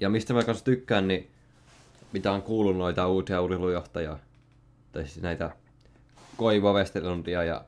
Ja 0.00 0.08
mistä 0.08 0.34
mä 0.34 0.44
kanssa 0.44 0.64
tykkään, 0.64 1.08
niin 1.08 1.30
mitä 2.12 2.32
on 2.32 2.42
kuullut 2.42 2.76
noita 2.76 3.08
uusia 3.08 3.42
urheilujohtajia, 3.42 4.18
tai 4.92 5.02
siis 5.06 5.22
näitä 5.22 5.50
Koivo 6.36 6.72
Westerlundia 6.72 7.44
ja 7.44 7.64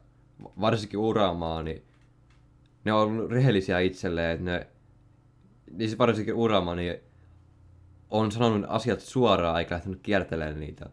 varsinkin 0.61 0.99
Uramaa, 0.99 1.63
niin 1.63 1.83
ne 2.85 2.93
on 2.93 3.31
rehellisiä 3.31 3.81
itselleen, 3.81 4.31
että 4.31 4.45
ne, 4.45 4.67
niin 5.71 5.89
siis 5.89 5.99
varsinkin 5.99 6.35
Urama, 6.35 6.75
niin 6.75 6.97
on 8.11 8.33
sanonut 8.33 8.65
asiat 8.69 9.01
suoraan 9.01 9.59
eikä 9.59 9.75
lähtenyt 9.75 10.01
kiertelemään 10.03 10.61
niitä. 10.61 10.87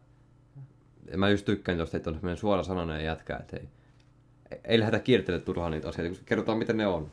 Ja 1.11 1.17
mä 1.17 1.29
just 1.29 1.45
tykkään 1.45 1.77
tosta, 1.77 1.97
että 1.97 2.09
on 2.09 2.15
semmoinen 2.15 2.37
suora 2.37 2.63
sananen 2.63 3.05
jätkä, 3.05 3.37
että 3.37 3.57
ei, 3.57 3.67
ei 4.63 4.79
lähdetä 4.79 4.99
kiertelemään 4.99 5.45
turhaan 5.45 5.71
niitä 5.71 5.89
asioita, 5.89 6.09
koska 6.09 6.25
kerrotaan 6.25 6.57
miten 6.57 6.77
ne 6.77 6.87
on. 6.87 7.11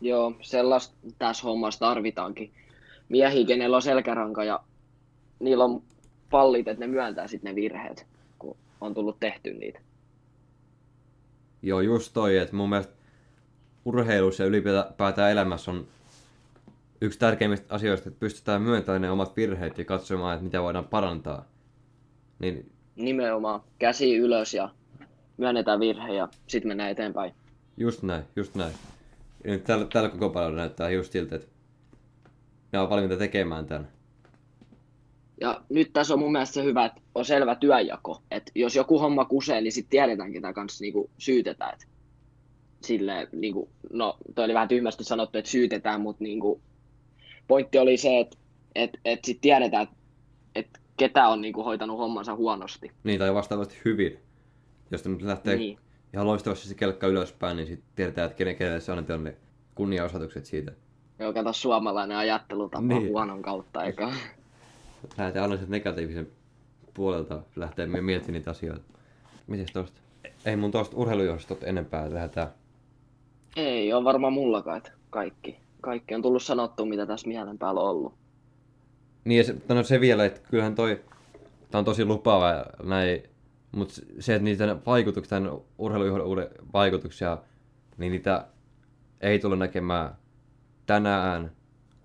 Joo, 0.00 0.32
sellaista 0.40 0.94
tässä 1.18 1.44
hommassa 1.44 1.80
tarvitaankin. 1.80 2.50
Miehiä, 3.08 3.46
kenellä 3.46 3.76
on 3.76 3.82
selkäranka 3.82 4.44
ja 4.44 4.60
niillä 5.40 5.64
on 5.64 5.82
pallit, 6.30 6.68
että 6.68 6.86
ne 6.86 6.92
myöntää 6.92 7.26
sitten 7.26 7.54
ne 7.54 7.60
virheet, 7.60 8.06
kun 8.38 8.56
on 8.80 8.94
tullut 8.94 9.20
tehty 9.20 9.54
niitä. 9.54 9.80
Joo, 11.62 11.80
just 11.80 12.12
toi, 12.12 12.38
että 12.38 12.56
mun 12.56 12.68
mielestä 12.68 12.92
urheilussa 13.84 14.42
ja 14.42 14.46
ylipäätään 14.46 15.32
elämässä 15.32 15.70
on 15.70 15.86
yksi 17.04 17.18
tärkeimmistä 17.18 17.74
asioista, 17.74 18.08
että 18.08 18.20
pystytään 18.20 18.62
myöntämään 18.62 19.02
ne 19.02 19.10
omat 19.10 19.36
virheet 19.36 19.78
ja 19.78 19.84
katsomaan, 19.84 20.34
että 20.34 20.44
mitä 20.44 20.62
voidaan 20.62 20.84
parantaa. 20.84 21.44
Niin 22.38 22.70
Nimenomaan 22.96 23.60
käsi 23.78 24.16
ylös 24.16 24.54
ja 24.54 24.70
myönnetään 25.36 25.80
virhe 25.80 26.14
ja 26.14 26.28
sitten 26.46 26.68
mennään 26.68 26.90
eteenpäin. 26.90 27.32
just 27.76 28.02
näin, 28.02 28.24
just 28.36 28.54
näin. 28.54 28.72
Ja 29.44 29.50
nyt 29.50 29.64
tällä, 29.64 29.86
tällä 29.92 30.08
koko 30.08 30.30
paljon 30.30 30.56
näyttää 30.56 30.90
just 30.90 31.12
siltä, 31.12 31.36
että 31.36 31.48
ne 32.72 32.78
on 32.78 32.90
valmiita 32.90 33.16
tekemään 33.16 33.66
tämän. 33.66 33.88
Ja 35.40 35.60
nyt 35.68 35.92
tässä 35.92 36.14
on 36.14 36.20
mun 36.20 36.32
mielestä 36.32 36.54
se 36.54 36.64
hyvä, 36.64 36.84
että 36.84 37.00
on 37.14 37.24
selvä 37.24 37.54
työnjako. 37.54 38.22
Että 38.30 38.52
jos 38.54 38.76
joku 38.76 38.98
homma 38.98 39.24
kusee, 39.24 39.60
niin 39.60 39.72
sitten 39.72 39.90
tiedetään, 39.90 40.32
ketä 40.32 40.52
kanssa 40.52 40.82
niinku 40.82 41.10
syytetään. 41.18 41.74
Et 41.74 41.88
Silleen, 42.82 43.28
niinku, 43.32 43.68
no, 43.92 44.16
toi 44.34 44.44
oli 44.44 44.54
vähän 44.54 44.68
tyhmästi 44.68 45.04
sanottu, 45.04 45.38
että 45.38 45.50
syytetään, 45.50 46.00
mutta 46.00 46.24
niinku, 46.24 46.60
pointti 47.48 47.78
oli 47.78 47.96
se, 47.96 48.20
että 48.20 48.36
et, 48.74 48.90
et 49.04 49.24
sitten 49.24 49.42
tiedetään, 49.42 49.82
että 49.82 49.96
et 50.54 50.68
ketä 50.96 51.28
on 51.28 51.40
niinku 51.40 51.62
hoitanut 51.64 51.98
hommansa 51.98 52.34
huonosti. 52.34 52.90
Niin, 53.04 53.18
tai 53.18 53.34
vastaavasti 53.34 53.78
hyvin. 53.84 54.18
Jos 54.90 55.04
nyt 55.04 55.22
lähtee 55.22 55.56
niin. 55.56 55.78
Ihan 56.14 56.26
loistavasti 56.26 56.68
se 56.68 56.74
kelkka 56.74 57.06
ylöspäin, 57.06 57.56
niin 57.56 57.66
sitten 57.66 57.88
tiedetään, 57.96 58.26
että 58.26 58.38
kenen 58.38 58.56
kenelle 58.56 58.80
se 58.80 58.92
annetaan 58.92 59.24
ne 59.24 59.36
kunniaosoitukset 59.74 60.44
siitä. 60.44 60.72
Joo, 61.18 61.32
kato 61.32 61.52
suomalainen 61.52 62.16
ajattelutapa 62.16 62.82
Niin. 62.86 63.08
huonon 63.08 63.42
kautta, 63.42 63.84
eikä? 63.84 64.08
Lähdetään 65.18 65.42
aina 65.42 65.56
sieltä 65.56 65.70
negatiivisen 65.70 66.28
puolelta 66.94 67.42
lähtee 67.56 67.86
miettimään 67.86 68.32
niitä 68.38 68.50
asioita. 68.50 68.84
Mites 69.46 69.72
tosta? 69.72 70.00
Ei 70.46 70.56
mun 70.56 70.70
tosta 70.70 70.96
urheilujohdostot 70.96 71.62
enempää 71.62 72.14
lähdetään. 72.14 72.48
Ei 73.56 73.92
on 73.92 74.04
varmaan 74.04 74.32
mullakaan, 74.32 74.76
että 74.76 74.92
kaikki. 75.10 75.56
Kaikki 75.84 76.14
on 76.14 76.22
tullut 76.22 76.42
sanottua, 76.42 76.86
mitä 76.86 77.06
tässä 77.06 77.28
mielen 77.28 77.58
päällä 77.58 77.80
on 77.80 77.90
ollut. 77.90 78.14
Niin 79.24 79.38
ja 79.38 79.44
se, 79.44 79.56
no 79.68 79.82
se 79.82 80.00
vielä, 80.00 80.24
että 80.24 80.40
kyllähän 80.50 80.74
toi, 80.74 81.00
tää 81.70 81.78
on 81.78 81.84
tosi 81.84 82.04
lupaava 82.04 82.50
ja 82.50 82.66
näin, 82.82 83.22
mutta 83.72 83.94
se, 84.20 84.34
että 84.34 84.44
niitä 84.44 84.76
vaikutuksia, 84.86 85.28
tämän 85.28 85.52
urheilujohdon 85.78 86.46
vaikutuksia, 86.72 87.38
niin 87.98 88.12
niitä 88.12 88.46
ei 89.20 89.38
tule 89.38 89.56
näkemään 89.56 90.16
tänään, 90.86 91.50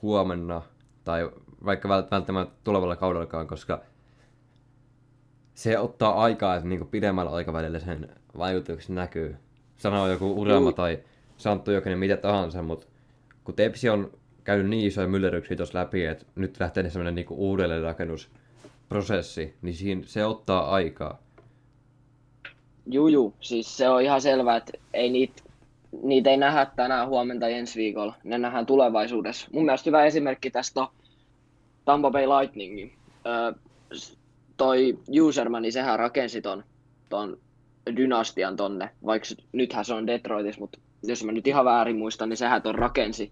huomenna 0.01 0.61
tai 1.03 1.29
vaikka 1.65 1.87
vält- 1.89 2.11
välttämättä 2.11 2.55
tulevalla 2.63 2.95
kaudellakaan, 2.95 3.47
koska 3.47 3.81
se 5.53 5.79
ottaa 5.79 6.23
aikaa, 6.23 6.55
että 6.55 6.69
niinku 6.69 6.85
pidemmällä 6.85 7.31
aikavälillä 7.31 7.79
sen 7.79 8.09
vaikutukset 8.37 8.89
näkyy. 8.95 9.35
Sanoo 9.77 10.07
joku 10.07 10.41
Urama 10.41 10.59
Juu. 10.59 10.73
tai 10.73 10.99
Santtu 11.37 11.71
Jokinen, 11.71 11.99
mitä 11.99 12.17
tahansa, 12.17 12.61
mutta 12.61 12.87
kun 13.49 13.55
Tepsi 13.55 13.89
on 13.89 14.11
käynyt 14.43 14.69
niin 14.69 14.87
isoja 14.87 15.07
myllerryksiä 15.07 15.57
tuossa 15.57 15.79
läpi, 15.79 16.05
että 16.05 16.25
nyt 16.35 16.59
lähtee 16.59 16.89
semmoinen 16.89 17.15
niinku 17.15 17.35
uudelleenrakennusprosessi, 17.37 19.55
niin 19.61 19.75
siinä, 19.75 20.01
se 20.05 20.25
ottaa 20.25 20.69
aikaa. 20.69 21.19
Juu. 22.85 23.33
Siis 23.39 23.77
se 23.77 23.89
on 23.89 24.01
ihan 24.01 24.21
selvää, 24.21 24.57
että 24.57 24.71
ei 24.93 25.09
niitä, 25.09 25.43
niitä 26.03 26.29
ei 26.29 26.37
nähdä 26.37 26.67
tänään, 26.75 27.07
huomenta 27.07 27.49
ja 27.49 27.57
ensi 27.57 27.79
viikolla. 27.79 28.13
Ne 28.23 28.37
nähdään 28.37 28.65
tulevaisuudessa. 28.65 29.47
Mun 29.53 29.65
mielestä 29.65 29.89
hyvä 29.89 30.05
esimerkki 30.05 30.51
tästä 30.51 30.81
on 30.81 30.87
Tampa 31.85 32.11
Bay 32.11 32.25
Lightningin. 32.25 32.93
Öö, 33.25 33.53
toi 34.57 34.99
Userman, 35.21 35.61
niin 35.61 35.73
sehän 35.73 35.99
rakensi 35.99 36.41
ton, 36.41 36.63
ton 37.09 37.37
dynastian 37.95 38.55
tonne, 38.55 38.89
vaikka 39.05 39.27
nythän 39.51 39.85
se 39.85 39.93
on 39.93 40.07
Detroitissa, 40.07 40.61
mutta 40.61 40.79
jos 41.03 41.23
mä 41.23 41.31
nyt 41.31 41.47
ihan 41.47 41.65
väärin 41.65 41.97
muistan, 41.97 42.29
niin 42.29 42.37
sehän 42.37 42.61
ton 42.61 42.75
rakensi. 42.75 43.31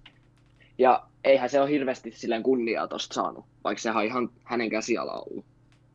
Ja 0.77 1.03
eihän 1.23 1.49
se 1.49 1.61
ole 1.61 1.69
hirveästi 1.69 2.11
silleen 2.11 2.43
kunniaa 2.43 2.87
tosta 2.87 3.13
saanut, 3.13 3.45
vaikka 3.63 3.81
sehän 3.81 3.97
on 3.97 4.05
ihan 4.05 4.29
hänen 4.43 4.69
käsiala 4.69 5.11
ollut. 5.11 5.45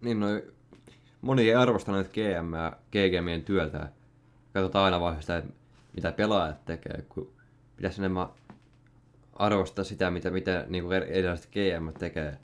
Niin 0.00 0.20
no, 0.20 0.26
moni 1.20 1.42
ei 1.42 1.54
arvosta 1.54 1.92
näitä 1.92 2.10
GM 2.10 2.54
ja 2.54 2.72
GGMien 2.90 3.44
työtä. 3.44 3.88
Katsotaan 4.52 4.84
aina 4.84 5.00
vaan 5.00 5.20
sitä, 5.20 5.42
mitä 5.94 6.12
pelaajat 6.12 6.64
tekee, 6.64 7.04
kun 7.08 7.30
pitäisi 7.76 8.00
enemmän 8.00 8.26
arvostaa 9.34 9.84
sitä, 9.84 10.10
mitä, 10.10 10.30
mitä 10.30 10.64
niin 10.68 10.84
kuin 10.84 11.02
erilaiset 11.02 11.50
GM 11.50 11.98
tekee. 11.98 12.38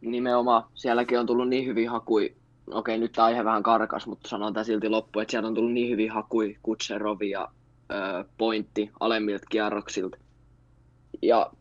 Nimenomaan. 0.00 0.64
Sielläkin 0.74 1.20
on 1.20 1.26
tullut 1.26 1.48
niin 1.48 1.66
hyvin 1.66 1.90
hakui. 1.90 2.34
Okei, 2.70 2.98
nyt 2.98 3.12
tämä 3.12 3.26
aihe 3.26 3.44
vähän 3.44 3.62
karkas, 3.62 4.06
mutta 4.06 4.28
sanon 4.28 4.54
tämä 4.54 4.64
silti 4.64 4.88
loppu, 4.88 5.20
että 5.20 5.30
sieltä 5.30 5.48
on 5.48 5.54
tullut 5.54 5.72
niin 5.72 5.90
hyvin 5.90 6.10
hakui 6.10 6.56
Kutserovi 6.62 7.30
ja 7.30 7.48
Pointti 8.38 8.90
alemmilta 9.00 9.46
kierroksilta. 9.50 10.16
Ja 11.22 11.52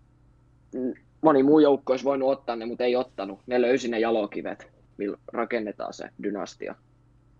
moni 1.21 1.43
muu 1.43 1.59
joukko 1.59 1.93
olisi 1.93 2.05
voinut 2.05 2.29
ottaa 2.29 2.55
ne, 2.55 2.65
mutta 2.65 2.83
ei 2.83 2.95
ottanut. 2.95 3.39
Ne 3.47 3.61
löysi 3.61 3.87
ne 3.87 3.99
jalokivet, 3.99 4.71
millä 4.97 5.17
rakennetaan 5.33 5.93
se 5.93 6.09
dynastia. 6.23 6.75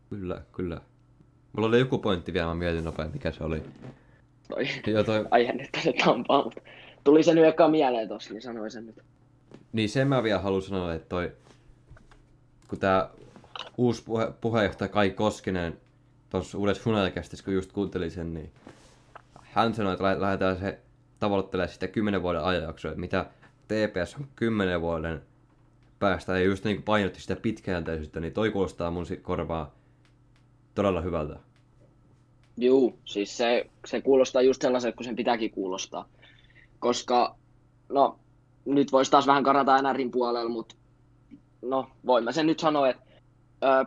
Kyllä, 0.10 0.42
kyllä. 0.52 0.82
Mulla 1.54 1.68
oli 1.68 1.80
joku 1.80 1.98
pointti 1.98 2.34
vielä, 2.34 2.48
mä 2.48 2.56
mietin 2.56 2.84
nopein, 2.84 3.12
mikä 3.14 3.32
se 3.32 3.44
oli. 3.44 3.62
Toi 4.50 4.66
Joo, 4.88 5.04
toi, 5.04 5.26
aihe 5.32 5.54
nyt 5.54 5.70
tänne 5.72 5.94
Tampaan, 6.06 6.44
mutta 6.44 6.62
tuli 7.04 7.24
se 7.24 7.34
nyt 7.34 7.46
eka 7.46 7.68
mieleen 7.68 8.08
tossa, 8.08 8.34
niin 8.34 8.42
sanoin 8.42 8.72
sen 8.72 8.86
nyt. 8.86 8.96
niin 9.74 9.90
sen 9.90 10.08
mä 10.08 10.24
vielä 10.24 10.40
haluan 10.40 10.62
sanoa, 10.62 10.94
että 10.94 11.10
toi, 11.10 11.32
kun 12.68 12.80
tää 12.80 13.10
uusi 13.78 14.04
puhe, 14.04 14.34
puheenjohtaja 14.42 14.90
Kai 14.90 15.10
Koskinen 15.10 15.78
tuossa 16.40 16.58
uudessa 16.58 16.84
Funelkästissä, 16.84 17.46
kun 17.46 17.54
just 17.54 17.72
kuuntelin 17.72 18.12
sen, 18.12 18.34
niin 18.34 18.52
hän 19.42 19.74
sanoi, 19.74 19.94
että 19.94 20.04
lä- 20.04 20.22
lähdetään 20.22 20.58
se 20.58 20.80
tavoittelemaan 21.20 21.74
sitä 21.74 21.88
10 21.88 22.22
vuoden 22.22 22.44
ajanjaksoa, 22.44 22.92
että 22.92 23.00
mitä 23.00 23.26
TPS 23.68 24.16
on 24.16 24.28
10 24.36 24.82
vuoden 24.82 25.22
päästä 26.00 26.40
ja 26.40 26.46
just 26.46 26.64
niin 26.64 26.84
painotti 26.84 27.22
sitä 27.22 27.36
pitkäjänteisyyttä, 27.36 28.20
niin 28.20 28.34
toi 28.34 28.52
kuulostaa 28.52 28.92
mun 28.92 29.06
korvaa 29.22 29.72
todella 30.76 31.02
hyvältä. 31.02 31.40
Juu, 32.58 33.00
siis 33.06 33.38
se, 33.38 33.70
se 33.86 34.02
kuulostaa 34.02 34.42
just 34.42 34.62
sellaiselta, 34.62 34.96
kun 34.96 35.04
sen 35.06 35.16
pitääkin 35.16 35.52
kuulostaa. 35.52 36.10
Koska, 36.80 37.36
no, 37.90 38.20
nyt 38.66 38.92
voisi 38.92 39.12
taas 39.12 39.28
vähän 39.28 39.44
karata 39.44 39.82
NRin 39.82 40.12
puolella, 40.12 40.50
mutta 40.50 40.76
no, 41.62 41.90
voin 42.06 42.24
mä 42.24 42.32
sen 42.32 42.48
nyt 42.48 42.60
sanoa, 42.60 42.90
että 42.90 43.04
ö, 43.64 43.86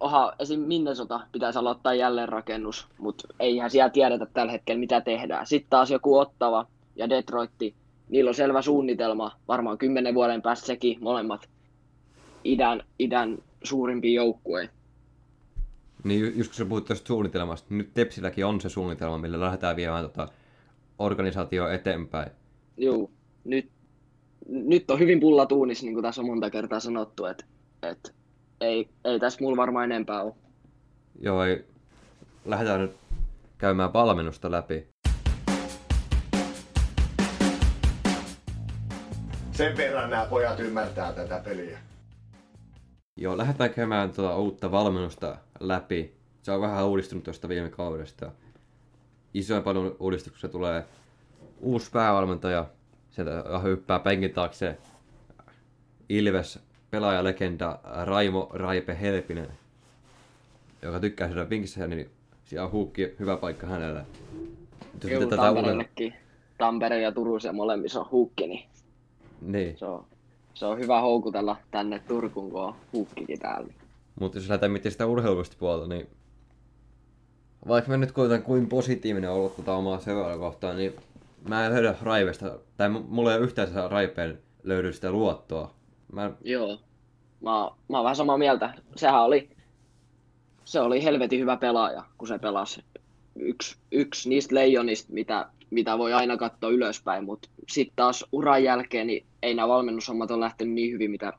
oha, 0.00 0.32
esim. 0.38 0.60
Minnesota 0.60 1.20
pitäisi 1.32 1.58
aloittaa 1.58 1.94
jälleen 1.94 2.28
rakennus, 2.28 2.86
mutta 2.98 3.28
eihän 3.40 3.70
siellä 3.70 3.90
tiedetä 3.90 4.26
tällä 4.26 4.52
hetkellä, 4.52 4.80
mitä 4.80 5.00
tehdään. 5.00 5.46
Sitten 5.46 5.70
taas 5.70 5.90
joku 5.90 6.18
Ottava 6.18 6.66
ja 6.96 7.08
Detroitti, 7.08 7.74
niillä 8.08 8.28
on 8.28 8.34
selvä 8.34 8.62
suunnitelma, 8.62 9.36
varmaan 9.48 9.78
kymmenen 9.78 10.14
vuoden 10.14 10.42
päästä 10.42 10.66
sekin, 10.66 10.98
molemmat 11.00 11.48
idän, 12.44 12.82
idän 12.98 13.38
suurimpia 13.64 14.22
joukkueita. 14.22 14.74
Niin 16.04 16.20
ju- 16.20 16.32
just 16.36 16.50
kun 16.50 16.56
sä 16.56 16.64
puhut 16.64 16.84
tästä 16.84 17.06
suunnitelmasta, 17.06 17.66
niin 17.70 17.78
nyt 17.78 17.94
Tepsilläkin 17.94 18.46
on 18.46 18.60
se 18.60 18.68
suunnitelma, 18.68 19.18
millä 19.18 19.40
lähdetään 19.40 19.76
viemään 19.76 20.04
tota 20.04 20.28
organisaatio 20.98 21.68
eteenpäin. 21.68 22.30
Joo, 22.76 23.10
nyt, 23.44 23.68
nyt 24.48 24.90
on 24.90 24.98
hyvin 24.98 25.20
pullatuunis, 25.20 25.82
niin 25.82 25.94
kuin 25.94 26.02
tässä 26.02 26.20
on 26.20 26.26
monta 26.26 26.50
kertaa 26.50 26.80
sanottu, 26.80 27.24
että, 27.24 27.44
että 27.82 28.10
ei, 28.60 28.88
ei 29.04 29.20
tässä 29.20 29.38
mulla 29.40 29.56
varmaan 29.56 29.84
enempää 29.84 30.22
ole. 30.22 30.34
Joo, 31.20 31.44
ei. 31.44 31.64
lähdetään 32.44 32.80
nyt 32.80 32.96
käymään 33.58 33.92
valmennusta 33.92 34.50
läpi. 34.50 34.88
Sen 39.52 39.76
verran 39.76 40.10
nämä 40.10 40.26
pojat 40.30 40.60
ymmärtää 40.60 41.12
tätä 41.12 41.40
peliä. 41.44 41.78
Joo, 43.16 43.36
lähdetään 43.36 43.70
käymään 43.70 44.12
tuota 44.12 44.36
uutta 44.36 44.70
valmennusta 44.70 45.36
läpi. 45.60 46.16
Se 46.42 46.52
on 46.52 46.60
vähän 46.60 46.86
uudistunut 46.86 47.24
tuosta 47.24 47.48
viime 47.48 47.70
kaudesta. 47.70 48.32
Isoin 49.34 49.62
paljon 49.62 49.96
uudistuksia 50.00 50.50
tulee 50.50 50.84
uusi 51.60 51.90
päävalmentaja. 51.90 52.66
Sieltä 53.10 53.58
hyppää 53.62 53.98
penkin 53.98 54.32
taakse 54.32 54.78
Ilves 56.08 56.58
pelaajalegenda 56.96 57.78
Raimo 58.04 58.50
Raipe 58.52 58.96
Helpinen, 59.00 59.48
joka 60.82 61.00
tykkää 61.00 61.28
syödä 61.28 61.50
vinkissä, 61.50 61.86
niin 61.86 62.10
siellä 62.44 62.66
on 62.66 62.72
huukki 62.72 63.14
hyvä 63.18 63.36
paikka 63.36 63.66
hänelle. 63.66 64.06
Jos 65.02 65.12
Joo, 65.12 65.20
tätä. 65.24 65.36
Tampereellekin. 65.36 66.14
Tampere 66.58 67.00
ja 67.00 67.12
Turussa 67.12 67.52
molemmissa 67.52 68.00
on 68.00 68.08
huukki, 68.10 68.46
niin 68.46 68.64
Niin, 69.40 69.78
se 69.78 69.84
on, 69.84 70.04
se 70.54 70.66
on 70.66 70.78
hyvä 70.78 71.00
houkutella 71.00 71.56
tänne 71.70 71.98
Turkuun, 72.08 72.50
kun 72.50 72.62
on 72.64 72.74
huukkikin 72.92 73.38
täällä. 73.38 73.72
mutta 74.20 74.38
jos 74.38 74.48
lähdetään 74.48 74.72
miettimään 74.72 74.92
sitä 74.92 75.06
urheilusta 75.06 75.56
puolta, 75.58 75.86
niin 75.86 76.08
vaikka 77.68 77.90
mä 77.90 77.96
nyt 77.96 78.12
koitan 78.12 78.42
kuin 78.42 78.68
positiivinen 78.68 79.30
olla 79.30 79.48
tota 79.48 79.74
omaa 79.74 80.00
seuraa 80.00 80.38
kohtaan, 80.38 80.76
niin 80.76 80.94
mä 81.48 81.66
en 81.66 81.72
löydä 81.72 81.94
Raivesta, 82.02 82.58
tai 82.76 82.88
mulla 82.88 83.30
ei 83.32 83.36
ole 83.38 83.44
yhtään 83.44 83.68
Raipeen 83.90 84.38
löydy 84.62 84.92
sitä 84.92 85.10
luottoa. 85.12 85.74
Mä, 86.12 86.30
Joo. 86.44 86.78
Mä, 87.40 87.50
mä 87.88 87.96
oon 87.96 88.04
vähän 88.04 88.16
samaa 88.16 88.38
mieltä. 88.38 88.74
Sehän 88.96 89.22
oli, 89.22 89.50
se 90.64 90.80
oli 90.80 91.04
helvetin 91.04 91.40
hyvä 91.40 91.56
pelaaja, 91.56 92.04
kun 92.18 92.28
se 92.28 92.38
pelasi. 92.38 92.84
Yksi, 93.36 93.76
yksi 93.92 94.28
niistä 94.28 94.54
leijonista, 94.54 95.12
mitä, 95.12 95.48
mitä 95.70 95.98
voi 95.98 96.12
aina 96.12 96.36
katsoa 96.36 96.70
ylöspäin, 96.70 97.24
mutta 97.24 97.48
sitten 97.68 97.96
taas 97.96 98.24
uran 98.32 98.64
jälkeen 98.64 99.06
niin 99.06 99.26
ei 99.42 99.54
nämä 99.54 99.68
valmennushommat 99.68 100.30
ole 100.30 100.40
lähtenyt 100.40 100.74
niin 100.74 100.92
hyvin, 100.92 101.10
mitä, 101.10 101.32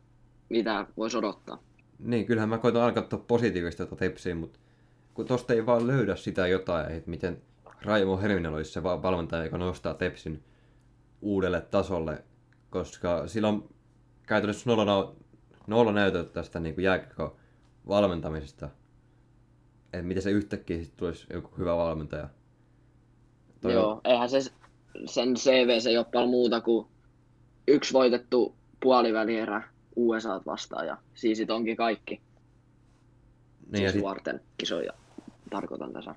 mitä 0.50 0.86
voisi 0.98 1.18
odottaa. 1.18 1.58
niin, 2.00 2.26
kyllähän 2.26 2.50
mä 2.50 2.58
koitan 2.58 2.82
alkaa 2.82 3.04
katsoa 3.04 3.26
positiivista 3.28 3.86
tota 3.86 4.00
tepsiä, 4.00 4.36
mutta 4.36 4.60
kun 5.14 5.26
tosta 5.26 5.54
ei 5.54 5.66
vaan 5.66 5.88
löydä 5.88 6.16
sitä 6.16 6.48
jotain, 6.48 6.92
että 6.92 7.10
miten 7.10 7.42
Raimo 7.82 8.18
Helminen 8.18 8.54
olisi 8.54 8.72
se 8.72 8.84
va- 8.84 9.02
valmentaja, 9.02 9.44
joka 9.44 9.58
nostaa 9.58 9.94
tepsin 9.94 10.44
uudelle 11.22 11.62
tasolle, 11.62 12.24
koska 12.70 13.28
sillä 13.28 13.48
on 13.48 13.70
käytännössä 14.28 14.70
nolla, 14.70 15.16
nau- 15.68 15.78
nolla 15.78 15.92
näytöt 15.92 16.34
tästä 16.34 16.60
niin 16.60 16.82
jääkiekko 16.82 17.38
valmentamisesta. 17.88 18.70
Että 19.94 20.06
miten 20.06 20.24
se 20.24 20.32
yhtäkkiä 20.32 20.84
sit 20.84 20.96
tulisi 20.96 21.28
joku 21.34 21.58
hyvä 21.58 21.78
valmentaja. 21.78 22.30
Toi 23.62 23.74
Joo, 23.74 24.02
eihän 24.04 24.30
se, 24.30 24.40
sen 25.06 25.34
CV 25.36 25.80
se 25.80 25.90
ei 25.90 25.98
ole 25.98 26.06
paljon 26.14 26.30
muuta 26.30 26.62
kuin 26.62 26.88
yksi 27.68 27.94
voitettu 27.94 28.56
puolivälierä 28.80 29.64
USA 29.96 30.42
vastaan 30.46 30.88
ja 30.88 30.98
siis 31.14 31.38
sit 31.38 31.52
onkin 31.52 31.78
kaikki. 31.78 32.22
Niin, 33.72 33.78
siis 33.78 33.92
sit, 33.92 34.04
varten 34.04 34.42
kisoja 34.58 34.94
tarkoitan 35.50 35.94
tässä. 35.94 36.16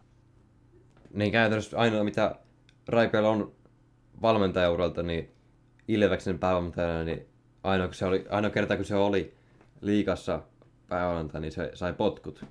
niin 1.14 1.32
käytännössä 1.32 1.78
ainoa 1.78 2.04
mitä 2.04 2.34
Raipeella 2.88 3.28
on 3.28 3.52
valmentajauralta, 4.22 5.02
niin 5.02 5.30
Ilveksen 5.88 6.38
päävalmentajana, 6.38 7.04
niin 7.04 7.26
ainoa, 7.62 7.86
kun 7.86 7.94
se 7.94 8.06
oli, 8.06 8.26
ainoa 8.30 8.50
kerta 8.50 8.76
kun 8.76 8.84
se 8.84 8.94
oli 8.94 9.39
liikassa 9.80 10.42
päävalmentaja, 10.88 11.40
niin 11.40 11.52
se 11.52 11.70
sai 11.74 11.92
potkut 11.92 12.44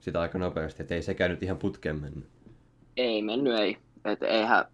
sitä 0.00 0.20
aika 0.20 0.38
nopeasti, 0.38 0.82
että 0.82 0.94
ei 0.94 1.02
sekään 1.02 1.30
nyt 1.30 1.42
ihan 1.42 1.58
putkeen 1.58 2.00
mennyt. 2.00 2.28
Ei 2.96 3.22
mennyt, 3.22 3.54
ei. 3.54 3.78
Et 4.04 4.22
eihän, 4.22 4.64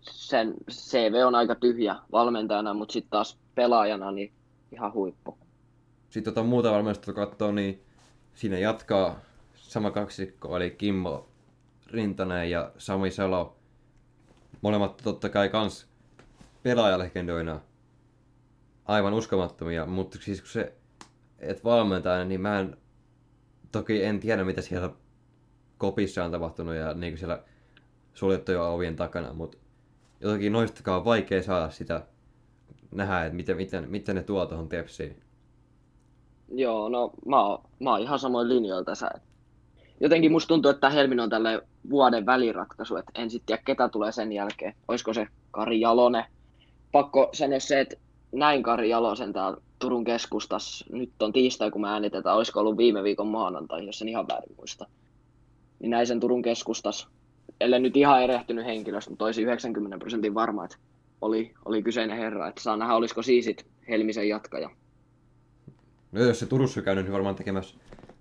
sen 0.00 0.54
CV 0.70 1.14
on 1.26 1.34
aika 1.34 1.54
tyhjä 1.54 1.96
valmentajana, 2.12 2.74
mutta 2.74 2.92
sitten 2.92 3.10
taas 3.10 3.38
pelaajana 3.54 4.10
niin 4.10 4.32
ihan 4.72 4.92
huippu. 4.92 5.38
Sitten 6.10 6.34
tota 6.34 6.46
muuta 6.46 6.72
valmennusta 6.72 7.12
katsoo, 7.12 7.52
niin 7.52 7.82
siinä 8.34 8.58
jatkaa 8.58 9.20
sama 9.54 9.90
kaksikko, 9.90 10.56
eli 10.56 10.70
Kimmo 10.70 11.28
Rintanen 11.86 12.50
ja 12.50 12.72
Sami 12.78 13.10
Salo. 13.10 13.56
Molemmat 14.60 14.96
totta 14.96 15.28
kai 15.28 15.48
kans 15.48 15.88
pelaajalegendoina. 16.62 17.60
Aivan 18.88 19.14
uskomattomia, 19.14 19.86
mutta 19.86 20.18
siis 20.20 20.40
kun 20.40 20.50
se, 20.50 20.74
et 21.38 21.64
valmentajana, 21.64 22.24
niin 22.24 22.40
mä 22.40 22.60
en, 22.60 22.76
toki 23.72 24.04
en 24.04 24.20
tiedä 24.20 24.44
mitä 24.44 24.62
siellä 24.62 24.90
kopissa 25.78 26.24
on 26.24 26.30
tapahtunut 26.30 26.74
ja 26.74 26.94
niin 26.94 27.12
kuin 27.12 27.18
siellä 27.18 27.42
suljettujen 28.14 28.60
ovien 28.60 28.96
takana, 28.96 29.32
mutta 29.32 29.58
jotenkin 30.20 30.52
noistakaan 30.52 30.98
on 30.98 31.04
vaikea 31.04 31.42
saada 31.42 31.70
sitä 31.70 32.06
nähdä, 32.90 33.24
että 33.24 33.36
miten, 33.36 33.56
miten, 33.56 33.90
miten 33.90 34.16
ne 34.16 34.22
tuo 34.22 34.46
tuohon 34.46 34.68
tepsiin. 34.68 35.22
Joo, 36.48 36.88
no 36.88 37.10
mä 37.26 37.46
oon, 37.46 37.64
mä 37.80 37.90
oon 37.90 38.00
ihan 38.00 38.18
samoin 38.18 38.48
linjoilla 38.48 38.84
tässä. 38.84 39.10
Jotenkin 40.00 40.32
musta 40.32 40.48
tuntuu, 40.48 40.70
että 40.70 40.90
Helmin 40.90 41.20
on 41.20 41.30
tälle 41.30 41.62
vuoden 41.90 42.26
väliratkaisu, 42.26 42.96
että 42.96 43.12
en 43.14 43.30
sitten 43.30 43.46
tiedä 43.46 43.62
ketä 43.64 43.88
tulee 43.88 44.12
sen 44.12 44.32
jälkeen. 44.32 44.74
Olisiko 44.88 45.14
se 45.14 45.26
Kari 45.50 45.80
Jalonen? 45.80 46.24
Pakko 46.92 47.30
sanoa 47.32 47.60
se, 47.60 47.80
että 47.80 47.96
näin 48.32 48.62
Kari 48.62 48.88
Jalosen 48.88 49.32
täällä 49.32 49.58
Turun 49.78 50.04
keskustassa. 50.04 50.86
Nyt 50.92 51.22
on 51.22 51.32
tiistai, 51.32 51.70
kun 51.70 51.80
mä 51.80 51.92
äänitetään. 51.92 52.36
Olisiko 52.36 52.60
ollut 52.60 52.76
viime 52.76 53.02
viikon 53.02 53.26
maanantai, 53.26 53.86
jos 53.86 54.02
en 54.02 54.08
ihan 54.08 54.28
väärin 54.28 54.56
muista. 54.56 54.86
Niin 55.78 55.90
näin 55.90 56.06
sen 56.06 56.20
Turun 56.20 56.42
keskustassa. 56.42 57.08
Ellei 57.60 57.80
nyt 57.80 57.96
ihan 57.96 58.22
erehtynyt 58.22 58.64
henkilöstä, 58.64 59.10
mutta 59.10 59.24
olisi 59.24 59.42
90 59.42 59.98
prosentin 59.98 60.34
varma, 60.34 60.64
että 60.64 60.76
oli, 61.20 61.54
oli 61.64 61.82
kyseinen 61.82 62.18
herra. 62.18 62.48
Että 62.48 62.62
saa 62.62 62.76
nähdä, 62.76 62.94
olisiko 62.94 63.22
siisit 63.22 63.66
Helmisen 63.88 64.28
jatkaja. 64.28 64.70
No 66.12 66.20
jos 66.20 66.38
se 66.38 66.46
Turussa 66.46 66.82
käynyt, 66.82 67.04
niin 67.04 67.12
varmaan 67.12 67.34
tekemässä, 67.34 67.76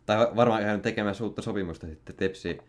tai 0.06 0.28
varmaan 0.36 0.62
käynyt 0.62 0.82
tekemässä 0.82 1.24
uutta 1.24 1.42
sopimusta 1.42 1.88
sitten 1.88 2.16
Tepsiin. 2.16 2.62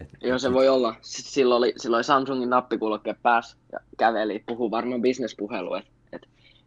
Et, 0.00 0.08
Joo, 0.22 0.38
se 0.38 0.52
voi 0.52 0.68
olla. 0.68 0.94
Silloin 1.00 1.58
oli, 1.58 1.72
silloin 1.76 1.98
oli 1.98 2.04
Samsungin 2.04 2.50
nappikulke 2.50 3.14
pääs 3.22 3.56
ja 3.72 3.78
käveli, 3.98 4.44
puhuu 4.46 4.70
varmaan 4.70 5.02
bisnespuhelu, 5.02 5.74
että 5.74 5.90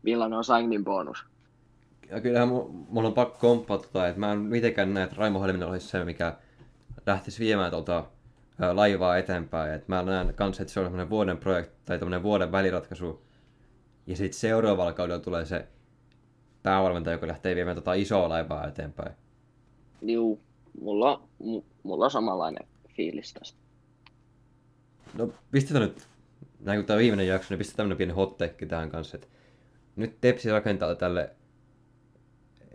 millainen 0.04 0.38
on 0.38 0.43
signing 0.43 0.86
bonus. 0.86 1.26
Ja 2.10 2.22
kyllähän 2.22 2.50
mu- 2.50 2.70
mulla 2.70 3.08
on 3.08 3.14
pakko 3.14 3.38
komppaa 3.39 3.78
tota, 3.78 4.08
että 4.08 4.20
mä 4.20 4.32
en 4.32 4.39
mitenkään 4.39 4.93
näe, 4.93 5.04
että 5.04 5.16
Raimo 5.16 5.41
Helminen 5.41 5.68
olisi 5.68 5.88
se, 5.88 6.06
mikä 6.06 6.38
lähtisi 7.06 7.39
viemään 7.39 7.72
tuota 7.72 8.06
laivaa 8.74 9.18
eteenpäin. 9.18 9.74
Et 9.74 9.88
mä 9.88 10.04
näen 10.04 10.34
kanssa, 10.34 10.64
että 10.64 10.74
se 10.74 10.80
on 10.80 10.86
semmoinen 10.86 11.10
vuoden 11.10 11.38
projekti 11.38 11.76
tai 11.86 12.00
tämmöinen 12.00 12.24
vuoden 12.24 12.52
väliratkaisu. 12.52 13.26
Ja 14.08 14.16
sitten 14.16 14.39
seuraavalla 14.39 14.93
kaudella 14.93 15.20
tulee 15.20 15.45
se 15.45 15.68
päävalmentaja, 16.64 17.14
joka 17.14 17.28
lähtee 17.28 17.56
viemään 17.56 17.76
tota 17.76 17.93
isoa 17.93 18.30
laivaa 18.30 18.68
eteenpäin. 18.68 19.12
Juu, 20.02 20.41
mulla, 20.82 21.22
mulla 21.84 22.06
on 22.06 22.12
samanlainen 22.12 22.68
fiilis 22.95 23.34
tästä. 23.34 23.60
No 25.14 25.30
pistetään 25.52 25.86
nyt, 25.86 26.08
näin 26.60 26.80
kun 26.80 26.86
tämä 26.86 27.00
viimeinen 27.00 27.28
jakso, 27.28 27.47
niin 27.50 27.58
pistetään 27.58 27.78
tämmöinen 27.78 27.97
pieni 27.97 28.14
hot 28.14 28.38
tähän 28.68 28.89
kanssa. 28.89 29.18
Että 29.18 29.28
nyt 30.00 30.22
Tepsi 30.22 30.52
rakentaa 30.52 30.95
tälle 30.95 31.30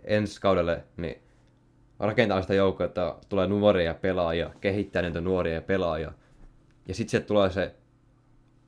ensi 0.04 0.40
kaudelle, 0.40 0.84
niin 0.96 1.22
rakentaa 1.98 2.42
sitä 2.42 2.54
joukkoa, 2.54 2.86
että 2.86 3.14
tulee 3.28 3.46
nuoria 3.46 3.94
pelaajia, 3.94 4.50
kehittää 4.60 5.02
niitä 5.02 5.20
nuoria 5.20 5.62
pelaajia. 5.62 6.12
Ja 6.88 6.94
sitten 6.94 7.10
sieltä 7.10 7.26
tulee 7.26 7.50
se, 7.50 7.74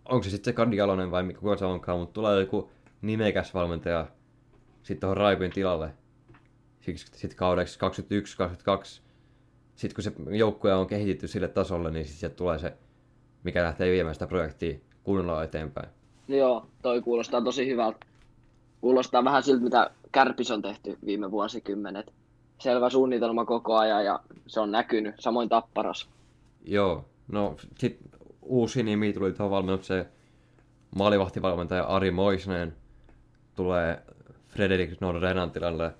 onko 0.04 0.24
se 0.24 0.30
sitten 0.30 0.52
se 0.52 0.56
Kadi 0.56 0.76
vai 1.10 1.34
kuka 1.40 1.56
se 1.56 1.64
onkaan, 1.64 1.98
mutta 1.98 2.12
tulee 2.12 2.40
joku 2.40 2.70
nimekäs 3.02 3.54
valmentaja 3.54 4.06
sitten 4.82 5.00
tuohon 5.00 5.16
Raipin 5.16 5.50
tilalle. 5.50 5.90
Sitten 6.80 7.36
kaudeksi 7.36 7.78
21-22. 7.80 9.02
Sitten 9.74 9.94
kun 9.94 10.04
se 10.04 10.12
joukkue 10.36 10.74
on 10.74 10.86
kehitetty 10.86 11.28
sille 11.28 11.48
tasolle, 11.48 11.90
niin 11.90 12.04
sitten 12.04 12.30
tulee 12.30 12.58
se, 12.58 12.72
mikä 13.44 13.62
lähtee 13.62 13.92
viemään 13.92 14.14
sitä 14.14 14.26
projektia 14.26 14.78
kunnolla 15.04 15.44
eteenpäin. 15.44 15.88
Joo, 16.28 16.66
toi 16.82 17.02
kuulostaa 17.02 17.42
tosi 17.42 17.66
hyvältä. 17.66 18.06
Kuulostaa 18.80 19.24
vähän 19.24 19.42
siltä, 19.42 19.64
mitä 19.64 19.90
Kärpis 20.12 20.50
on 20.50 20.62
tehty 20.62 20.98
viime 21.06 21.30
vuosikymmenet. 21.30 22.12
Selvä 22.58 22.90
suunnitelma 22.90 23.44
koko 23.44 23.76
ajan 23.76 24.04
ja 24.04 24.20
se 24.46 24.60
on 24.60 24.70
näkynyt, 24.70 25.14
samoin 25.18 25.48
Tapparas. 25.48 26.08
Joo, 26.64 27.04
no 27.28 27.56
sit 27.78 27.98
uusi 28.42 28.82
nimi 28.82 29.12
tuli 29.12 29.32
tuohon 29.32 29.50
valmennukseen. 29.50 30.08
Maalivahtivalmentaja 30.96 31.84
Ari 31.84 32.10
Moisnen 32.10 32.76
tulee 33.56 34.02
Frederik 34.48 35.00
Nordrenan 35.00 35.50
tilalle. 35.50 35.94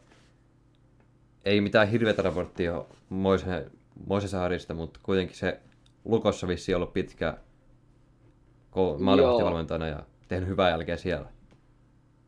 Ei 1.45 1.61
mitään 1.61 1.89
hirveätä 1.89 2.23
raporttia 2.23 2.85
Moisen, 3.09 3.71
Moisen 4.07 4.29
Saarista, 4.29 4.75
mutta 4.75 5.01
kuitenkin 5.03 5.37
se 5.37 5.61
Lukossa 6.05 6.49
vissi 6.49 6.75
ollut 6.75 6.93
pitkä 6.93 7.39
maalivahtivalmentajana 8.99 9.87
ja 9.87 10.03
tehnyt 10.29 10.49
hyvää 10.49 10.71
jälkeä 10.71 10.97
siellä. 10.97 11.36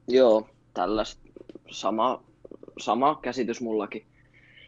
Joo, 0.09 0.48
tällaista 0.74 1.22
sama, 1.70 2.22
sama 2.80 3.18
käsitys 3.22 3.61
mullakin. 3.61 4.06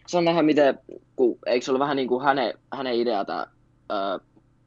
Saa 0.06 0.20
nähdä, 0.20 0.42
miten, 0.42 0.78
kun, 1.16 1.38
eikö 1.46 1.64
se 1.64 1.70
ole 1.70 1.78
vähän 1.78 1.96
niin 1.96 2.08
kuin 2.08 2.24
hänen, 2.24 2.54
hänen 2.72 2.94
idea 2.94 3.24
tämä, 3.24 3.46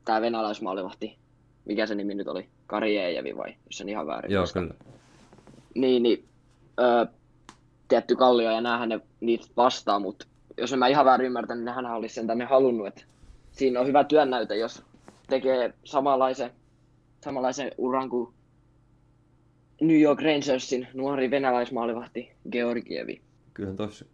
tämä 0.05 0.21
venäläismaalivahti, 0.21 1.17
mikä 1.65 1.85
se 1.85 1.95
nimi 1.95 2.15
nyt 2.15 2.27
oli, 2.27 2.49
Kari 2.67 2.97
Eejevi 2.97 3.37
vai, 3.37 3.55
jos 3.65 3.81
en 3.81 3.89
ihan 3.89 4.07
väärin 4.07 4.31
Joo, 4.31 4.41
muista. 4.41 4.59
kyllä. 4.59 4.73
Niin, 5.75 6.03
niin 6.03 6.25
ö, 6.79 7.07
tietty 7.87 8.15
Kallio 8.15 8.51
ja 8.51 8.61
näähän 8.61 8.89
ne 8.89 8.99
niitä 9.19 9.45
vastaa, 9.57 9.99
mutta 9.99 10.25
jos 10.57 10.73
en 10.73 10.79
mä 10.79 10.87
ihan 10.87 11.05
väärin 11.05 11.25
ymmärtänyt, 11.25 11.65
niin 11.65 11.75
hän 11.75 11.85
olisi 11.85 12.15
sen 12.15 12.27
tänne 12.27 12.45
halunnut, 12.45 12.87
että 12.87 13.03
siinä 13.51 13.79
on 13.79 13.87
hyvä 13.87 14.03
työnnäyte, 14.03 14.55
jos 14.55 14.83
tekee 15.29 15.73
samanlaisen, 15.83 16.51
samanlaisen 17.23 17.71
uran 17.77 18.09
kuin 18.09 18.33
New 19.87 20.01
York 20.01 20.21
Rangersin 20.21 20.87
nuori 20.93 21.31
venäläismaalivahti 21.31 22.31
Georgievi. 22.51 23.21
Kyllähän 23.53 23.77
tossa. 23.77 24.05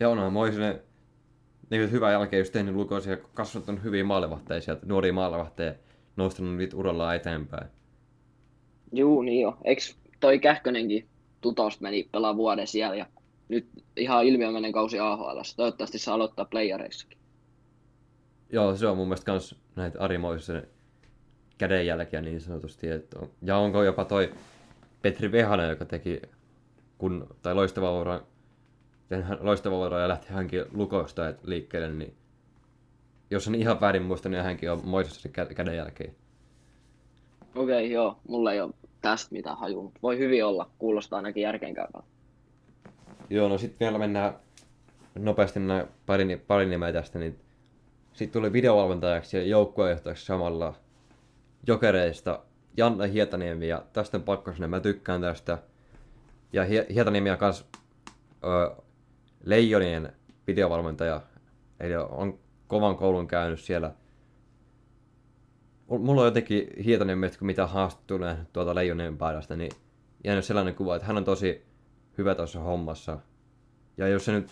Ja 0.00 0.08
onhan 0.08 0.32
Moisinen 0.32 0.80
niin 1.70 1.90
hyvä 1.90 2.12
jälkeen 2.12 2.40
just 2.40 2.52
tehnyt 2.52 2.74
lukoisia 2.74 3.16
kasvattanut 3.16 3.82
hyviä 3.82 4.04
maalivahteja 4.04 4.60
sieltä, 4.60 4.86
nuoria 4.86 5.12
maalivahteja, 5.12 5.74
nostanut 6.16 6.56
niitä 6.56 6.76
uralla 6.76 7.14
eteenpäin. 7.14 7.66
Juu, 8.92 9.22
niin 9.22 9.40
jo. 9.40 9.58
Eikö 9.64 9.82
toi 10.20 10.38
Kähkönenkin 10.38 11.08
tutosta 11.40 11.82
meni 11.82 12.08
pelaa 12.12 12.36
vuoden 12.36 12.66
siellä 12.66 12.96
ja 12.96 13.06
nyt 13.48 13.66
ihan 13.96 14.24
ilmiömäinen 14.24 14.72
kausi 14.72 14.98
AHL. 14.98 15.40
Toivottavasti 15.56 15.98
saa 15.98 16.14
aloittaa 16.14 16.44
playareissakin. 16.44 17.18
Joo, 18.52 18.76
se 18.76 18.86
on 18.86 18.96
mun 18.96 19.08
mielestä 19.08 19.26
kans 19.26 19.54
näitä 19.76 20.00
Ari 20.00 20.18
Moisen 20.18 20.66
kädenjälkiä 21.58 22.20
niin 22.20 22.40
sanotusti. 22.40 22.88
Että 22.88 23.18
on. 23.18 23.30
Ja 23.42 23.56
onko 23.56 23.82
jopa 23.82 24.04
toi 24.04 24.32
Petri 25.02 25.32
Vehanen, 25.32 25.70
joka 25.70 25.84
teki 25.84 26.22
kun, 26.98 27.36
tai 27.42 27.54
loistava 27.54 28.00
ura, 28.00 28.20
loistava 29.40 29.86
ura 29.86 30.00
ja 30.00 30.08
lähti 30.08 30.28
hänkin 30.28 30.64
lukosta 30.72 31.22
liikkeelle, 31.42 31.90
niin 31.90 32.14
jos 33.30 33.48
on 33.48 33.54
ihan 33.54 33.80
väärin 33.80 34.02
muista, 34.02 34.28
niin 34.28 34.42
hänkin 34.42 34.70
on 34.70 34.80
Moisessa 34.84 35.28
kädenjälkeen. 35.28 36.14
Okei, 37.54 37.62
okay, 37.64 37.86
joo. 37.86 38.18
Mulla 38.28 38.52
ei 38.52 38.60
ole 38.60 38.74
tästä 39.00 39.32
mitään 39.32 39.58
hajua, 39.58 39.82
mutta 39.82 39.98
voi 40.02 40.18
hyvin 40.18 40.44
olla. 40.44 40.70
Kuulostaa 40.78 41.16
ainakin 41.16 41.42
järkeenkäyvältä. 41.42 42.02
Joo, 43.30 43.48
no 43.48 43.58
sitten 43.58 43.86
vielä 43.86 43.98
mennään 43.98 44.34
nopeasti 45.18 45.60
nämä 45.60 45.86
pari, 46.06 46.36
pari 46.46 46.66
nimeä 46.66 46.92
tästä, 46.92 47.18
niin 47.18 47.38
sitten 48.12 48.40
tuli 48.40 48.52
videovalmentajaksi 48.52 49.36
ja 49.36 49.42
joukkuejohtajaksi 49.42 50.26
samalla 50.26 50.74
Jokereista 51.66 52.40
Janne 52.76 53.12
Hietaniemi 53.12 53.68
ja 53.68 53.82
tästä 53.92 54.16
on 54.16 54.22
pakko 54.22 54.52
sinne, 54.52 54.66
mä 54.66 54.80
tykkään 54.80 55.20
tästä. 55.20 55.58
Ja 56.52 56.64
Hietaniemi 56.94 57.30
on 57.30 57.38
kans 57.38 57.66
ö, 58.44 58.82
Leijonien 59.44 60.12
videovalmentaja, 60.46 61.20
eli 61.80 61.96
on 61.96 62.38
kovan 62.66 62.96
koulun 62.96 63.28
käynyt 63.28 63.60
siellä. 63.60 63.92
Mulla 65.88 66.20
on 66.20 66.26
jotenkin 66.26 66.68
Hietaniemi, 66.84 67.30
kun 67.38 67.46
mitä 67.46 67.66
haastatteluja 67.66 68.36
tuolta 68.52 68.74
Leijonien 68.74 69.18
päästä, 69.18 69.56
niin 69.56 69.72
jäänyt 70.24 70.44
sellainen 70.44 70.74
kuva, 70.74 70.96
että 70.96 71.06
hän 71.06 71.16
on 71.16 71.24
tosi 71.24 71.66
hyvä 72.18 72.34
tuossa 72.34 72.60
hommassa. 72.60 73.18
Ja 73.96 74.08
jos 74.08 74.24
se 74.24 74.32
nyt 74.32 74.50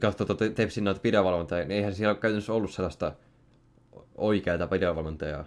katsoo 0.00 0.26
tuota 0.26 0.50
Tepsin 0.50 0.84
noita 0.84 1.00
videovalmentajia, 1.04 1.64
niin 1.64 1.76
eihän 1.76 1.94
siellä 1.94 2.10
ole 2.10 2.18
käytännössä 2.18 2.52
ollut 2.52 2.70
sellaista 2.70 3.12
oikeaa 4.14 4.70
videovalmentajaa. 4.70 5.44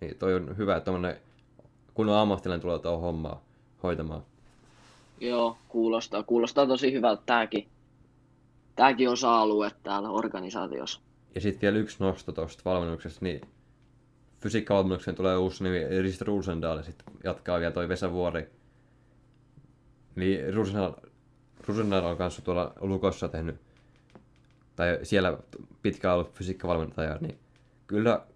Niin 0.00 0.16
toi 0.18 0.34
on 0.34 0.56
hyvä, 0.56 0.76
että 0.76 0.84
tommonen 0.84 1.16
kun 1.94 2.08
ammattilainen 2.08 2.60
tulee 2.60 2.78
tuohon 2.78 3.00
hommaa 3.00 3.44
hoitamaan. 3.82 4.22
Joo, 5.20 5.56
kuulostaa, 5.68 6.22
kuulostaa 6.22 6.66
tosi 6.66 6.92
hyvältä 6.92 7.22
tääkin. 7.26 7.68
Tääkin 8.76 9.08
osa-alue 9.08 9.70
täällä 9.82 10.10
organisaatiossa. 10.10 11.00
Ja 11.34 11.40
sitten 11.40 11.60
vielä 11.60 11.78
yksi 11.78 11.96
nosto 12.00 12.32
tuosta 12.32 12.62
valmennuksesta, 12.64 13.24
niin 13.24 13.40
fysiikkavalmennukseen 14.40 15.16
tulee 15.16 15.36
uusi 15.36 15.64
nimi 15.64 16.02
Rist 16.02 16.20
Rosendal 16.20 16.76
ja 16.76 16.82
sitten 16.82 17.14
jatkaa 17.24 17.60
vielä 17.60 17.72
toi 17.72 17.88
Vesa 17.88 18.12
Vuori. 18.12 18.50
Niin 20.16 20.54
Rosendal 21.66 22.04
on 22.04 22.16
kanssa 22.16 22.42
tuolla 22.42 22.72
Lukossa 22.80 23.28
tehnyt, 23.28 23.60
tai 24.76 24.98
siellä 25.02 25.38
pitkään 25.82 26.14
ollut 26.14 26.32
fysiikkavalmentaja, 26.32 27.18
niin 27.20 27.38
kyllä 27.86 28.26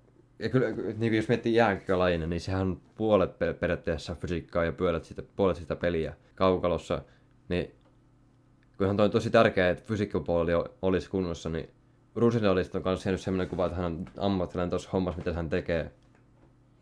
ja 0.43 0.49
kyllä, 0.49 0.67
niin 0.97 1.15
jos 1.15 1.29
miettii 1.29 1.55
jääkölajina, 1.55 2.27
niin 2.27 2.41
sehän 2.41 2.61
on 2.61 2.81
puolet 2.97 3.31
periaatteessa 3.61 4.15
fysiikkaa 4.15 4.65
ja 4.65 4.73
puolet 4.73 5.05
sitä, 5.05 5.23
puolet 5.37 5.57
sitä 5.57 5.77
peliä 5.77 6.15
kaukalossa. 6.35 7.03
Niin 7.49 7.75
kyllähän 8.79 8.97
toi 8.97 9.05
on 9.05 9.11
tosi 9.11 9.31
tärkeää, 9.31 9.71
että 9.71 9.85
fysiikkapuoli 9.85 10.53
olisi 10.83 11.11
kunnossa, 11.11 11.49
niin 11.49 11.69
Rusinalista 12.15 12.79
on 12.79 12.85
myös 12.85 13.07
jäänyt 13.07 13.21
sellainen 13.21 13.49
kuva, 13.49 13.67
että 13.67 13.77
hän 13.77 13.87
on 13.87 14.07
ammattilainen 14.19 14.71
tuossa 14.71 14.91
hommassa, 14.93 15.19
mitä 15.19 15.33
hän 15.33 15.51
tekee. 15.51 15.91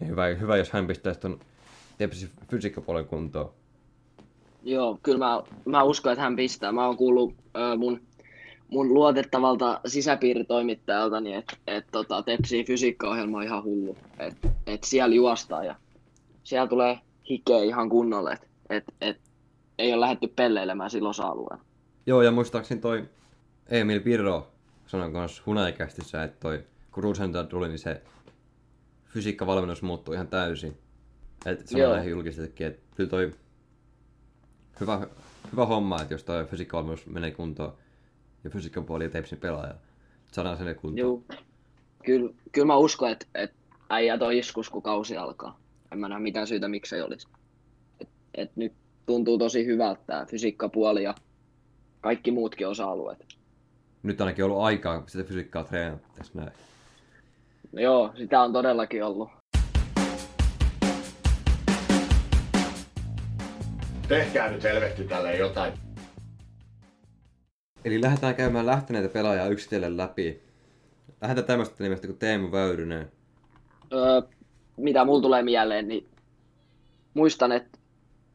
Ja 0.01 0.07
hyvä, 0.07 0.27
hyvä 0.27 0.57
jos 0.57 0.71
hän 0.71 0.87
pistäisi 0.87 1.21
tuon 1.21 1.41
fysiikkapuolen 2.51 3.07
kuntoon. 3.07 3.53
Joo, 4.63 4.99
kyllä 5.03 5.19
mä, 5.19 5.43
mä 5.65 5.83
uskon, 5.83 6.13
että 6.13 6.23
hän 6.23 6.37
pistää. 6.37 6.73
Mä 6.73 6.87
oon 6.87 6.97
kuullut 6.97 7.35
äh, 7.57 7.79
mun 7.79 8.01
mun 8.71 8.95
luotettavalta 8.95 9.81
sisäpiiritoimittajalta, 9.87 11.21
niin 11.21 11.37
että 11.37 11.57
et, 11.67 11.87
tota, 11.93 12.23
Tepsin 12.23 12.67
fysiikkaohjelma 12.67 13.39
on 13.39 13.45
ihan 13.45 13.65
hullu. 13.65 13.97
Että 14.19 14.49
et 14.67 14.85
siellä 14.85 15.15
juostaa 15.15 15.65
ja 15.65 15.75
siellä 16.43 16.67
tulee 16.67 16.99
hikeä 17.31 17.63
ihan 17.63 17.89
kunnolle. 17.89 18.33
Että 18.33 18.47
et, 18.71 18.85
et, 19.01 19.21
ei 19.79 19.93
ole 19.93 20.01
lähdetty 20.01 20.29
pelleilemään 20.29 20.91
silloin 20.91 21.11
osa-alueella. 21.11 21.65
Joo, 22.07 22.23
ja 22.23 22.31
muistaakseni 22.31 22.81
toi 22.81 23.05
Emil 23.69 24.01
Pirro 24.01 24.51
sanoi 24.87 25.13
kanssa 25.13 25.43
hunaikästissä, 25.47 26.25
että 26.25 26.41
toi 26.41 26.65
kun 26.93 27.03
Rusenta 27.03 27.45
tuli, 27.45 27.69
niin 27.69 27.79
se 27.79 28.03
fysiikkavalmennus 29.05 29.83
muuttui 29.83 30.15
ihan 30.15 30.29
täysin. 30.29 30.79
Että 31.47 31.65
sanoi 31.67 31.95
näihin 31.95 32.11
julkisestikin, 32.11 32.67
että 32.67 32.83
kyllä 32.97 33.11
toi 33.11 33.31
hyvä, 34.81 35.07
hyvä 35.53 35.67
homma, 35.67 36.03
että 36.03 36.15
jos 36.15 36.25
toi 36.25 36.45
fysiikkavalmennus 36.45 37.07
menee 37.07 37.31
kuntoon, 37.31 37.73
ja 38.45 38.51
fysiikan 38.51 38.85
puoli 38.85 39.05
ja 39.05 39.11
Tepsin 39.11 39.39
pelaaja. 39.39 39.75
Saadaan 40.33 40.57
sen 40.57 40.77
kuntoon. 40.77 40.97
Joo. 40.97 41.23
Kyllä, 42.05 42.33
kyllä 42.53 42.67
mä 42.67 42.77
uskon, 42.77 43.11
että, 43.11 43.27
että 43.35 43.57
äijä 43.91 44.19
toi 44.19 44.39
iskus, 44.39 44.71
kun 44.71 44.83
kausi 44.83 45.17
alkaa. 45.17 45.61
En 45.93 45.99
mä 45.99 46.09
näe 46.09 46.19
mitään 46.19 46.47
syytä, 46.47 46.69
miksi 46.69 46.97
ei 46.97 47.03
olisi. 47.03 47.29
Et, 48.01 48.09
et 48.35 48.57
nyt 48.57 48.73
tuntuu 49.07 49.39
tosi 49.39 49.67
hyvältä 49.67 50.01
tämä 50.07 50.27
fysiikkapuoli 50.27 51.03
ja 51.03 51.15
kaikki 52.01 52.31
muutkin 52.31 52.69
osa-alueet. 52.69 53.27
Nyt 54.03 54.21
ainakin 54.21 54.45
ollut 54.45 54.61
aikaa, 54.61 54.99
kun 54.99 55.09
sitä 55.09 55.25
fysiikkaa 55.25 55.65
treenata 55.65 56.09
tässä 56.15 56.33
näin. 56.35 56.53
No 57.73 57.83
joo, 57.83 58.13
sitä 58.17 58.41
on 58.41 58.53
todellakin 58.53 59.05
ollut. 59.05 59.29
Tehkää 64.09 64.51
nyt 64.51 64.63
helvetti 64.63 65.05
tälle 65.05 65.37
jotain. 65.37 65.73
Eli 67.85 68.01
lähdetään 68.01 68.35
käymään 68.35 68.67
lähteneitä 68.67 69.09
pelaajaa 69.09 69.49
yksitellen 69.49 69.97
läpi. 69.97 70.43
Lähdetään 71.21 71.47
tämmöistä 71.47 71.85
nimestä 71.85 72.07
kuin 72.07 72.19
Teemu 72.19 72.53
Väyrynen. 72.53 73.13
Öö, 73.93 74.23
mitä 74.77 75.05
mulla 75.05 75.23
tulee 75.23 75.43
mieleen, 75.43 75.89
niin 75.89 76.07
muistan, 77.15 77.53
että 77.53 77.79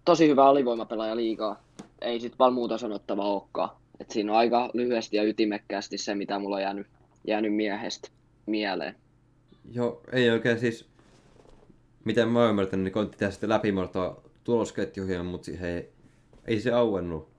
tosi 0.05 0.27
hyvä 0.27 0.45
alivoimapelaaja 0.45 1.15
liikaa. 1.15 1.63
Ei 2.01 2.19
sit 2.19 2.39
vaan 2.39 2.53
muuta 2.53 2.77
sanottavaa 2.77 3.33
olekaan. 3.33 3.69
Et 3.99 4.11
siinä 4.11 4.31
on 4.31 4.37
aika 4.37 4.69
lyhyesti 4.73 5.17
ja 5.17 5.23
ytimekkäästi 5.23 5.97
se, 5.97 6.15
mitä 6.15 6.39
mulla 6.39 6.55
on 6.55 6.61
jäänyt, 6.61 6.87
jäänyt 7.27 7.55
miehestä 7.55 8.09
mieleen. 8.45 8.95
Joo, 9.71 10.01
ei 10.11 10.29
oikein 10.29 10.59
siis, 10.59 10.85
miten 12.05 12.27
mä 12.27 12.39
oon 12.39 12.49
ymmärtänyt, 12.49 12.83
niin 12.83 12.93
koitti 12.93 13.17
tehdä 13.17 13.31
sitten 13.31 13.49
läpimurtoa 13.49 14.21
tulosketjuihin, 14.43 15.25
mutta 15.25 15.51
ei 15.51 15.95
ei 16.47 16.59
se 16.59 16.71
auennut. 16.71 17.34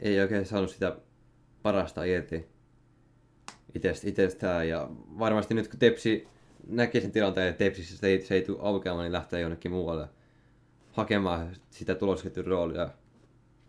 Ei 0.00 0.20
oikein 0.20 0.46
saanut 0.46 0.70
sitä 0.70 0.96
parasta 1.62 2.04
irti 2.04 2.48
itsestään. 4.04 4.68
Ja 4.68 4.88
varmasti 5.18 5.54
nyt 5.54 5.68
kun 5.68 5.78
Tepsi 5.78 6.28
näkee 6.66 7.00
sen 7.00 7.12
tilanteen, 7.12 7.48
että 7.48 7.64
Tepsissä 7.64 7.96
se 7.96 8.06
ei, 8.06 8.20
se 8.20 8.34
ei 8.34 8.42
tule 8.42 8.58
aukeamaan, 8.60 9.04
niin 9.04 9.12
lähtee 9.12 9.40
jonnekin 9.40 9.70
muualle 9.70 10.08
hakemaan 10.92 11.56
sitä 11.70 11.94
tulosketjun 11.94 12.46
roolia. 12.46 12.90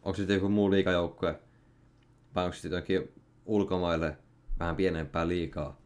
Onko 0.04 0.16
se 0.16 0.18
sitten 0.18 0.34
joku 0.34 0.50
muu 0.50 0.72
liikajoukkue 0.72 1.40
vai 2.36 2.46
onko 2.46 2.56
se 2.56 2.62
sitten 2.62 2.78
jokin 2.78 3.12
ulkomaille 3.46 4.18
vähän 4.60 4.76
pienempää 4.76 5.28
liikaa. 5.28 5.80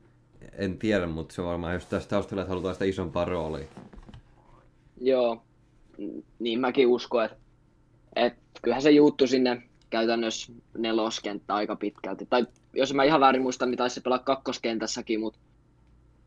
En 0.51 0.77
tiedä, 0.77 1.07
mutta 1.07 1.35
se 1.35 1.41
on 1.41 1.47
varmaan 1.47 1.73
just 1.73 1.89
tästä 1.89 2.09
taustalla, 2.09 2.41
että 2.41 2.49
halutaan 2.49 2.75
sitä 2.75 2.85
isompaa 2.85 3.25
roolia. 3.25 3.67
Joo, 5.01 5.43
niin 6.39 6.59
mäkin 6.59 6.87
uskon, 6.87 7.25
että, 7.25 7.37
että 8.15 8.59
kyllähän 8.61 8.81
se 8.81 8.91
juuttu 8.91 9.27
sinne 9.27 9.61
käytännössä 9.93 10.53
neloskenttä 10.77 11.55
aika 11.55 11.75
pitkälti. 11.75 12.25
Tai 12.25 12.47
jos 12.73 12.93
mä 12.93 13.03
ihan 13.03 13.21
väärin 13.21 13.41
muistan, 13.41 13.69
niin 13.69 13.77
taisi 13.77 14.01
pelaa 14.01 14.19
kakkoskentässäkin, 14.19 15.19
mutta 15.19 15.39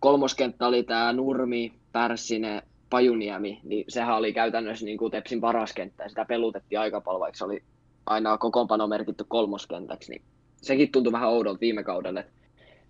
kolmoskenttä 0.01 0.67
oli 0.67 0.83
tämä 0.83 1.12
Nurmi, 1.12 1.73
Pärssinen, 1.93 2.62
Pajuniemi, 2.91 3.61
niin 3.62 3.85
sehän 3.89 4.17
oli 4.17 4.33
käytännössä 4.33 4.85
niin 4.85 4.99
kuin 4.99 5.11
Tepsin 5.11 5.41
paras 5.41 5.73
kenttä, 5.73 6.03
ja 6.03 6.09
sitä 6.09 6.25
pelutettiin 6.25 6.81
aika 6.81 7.01
paljon, 7.01 7.21
vaikka 7.21 7.39
se 7.39 7.45
oli 7.45 7.62
aina 8.07 8.39
kokoonpano 8.39 8.87
merkitty 8.87 9.25
kolmoskentäksi, 9.29 10.11
niin 10.11 10.23
sekin 10.57 10.93
tuntui 10.93 11.12
vähän 11.12 11.29
oudolta 11.29 11.61
viime 11.61 11.85
kaudelle, 11.85 12.21
että, 12.21 12.33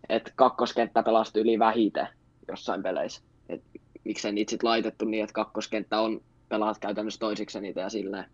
että 0.09 0.33
kakkoskenttä 0.37 1.03
pelasti 1.03 1.41
yli 1.41 1.59
vähite 1.59 2.09
jossain 2.49 2.83
peleissä. 2.83 3.22
Et 3.49 3.62
miksei 4.05 4.33
niitä 4.33 4.51
sitten 4.51 4.68
laitettu 4.68 5.05
niin, 5.05 5.24
että 5.24 5.35
kakkoskenttä 5.35 6.01
on 6.01 6.20
pelaat 6.49 6.79
käytännössä 6.79 7.20
toisiksi 7.20 7.61
niitä 7.61 7.81
ja 7.81 7.89
silleen. 7.89 8.24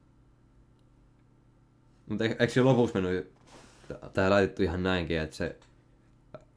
Mutta 2.12 2.24
eikö 2.24 2.48
se 2.48 2.62
lopussa 2.62 3.00
mennyt, 3.00 3.32
tähän 4.12 4.30
laitettu 4.30 4.62
ihan 4.62 4.82
näinkin, 4.82 5.20
että 5.20 5.36
se 5.36 5.56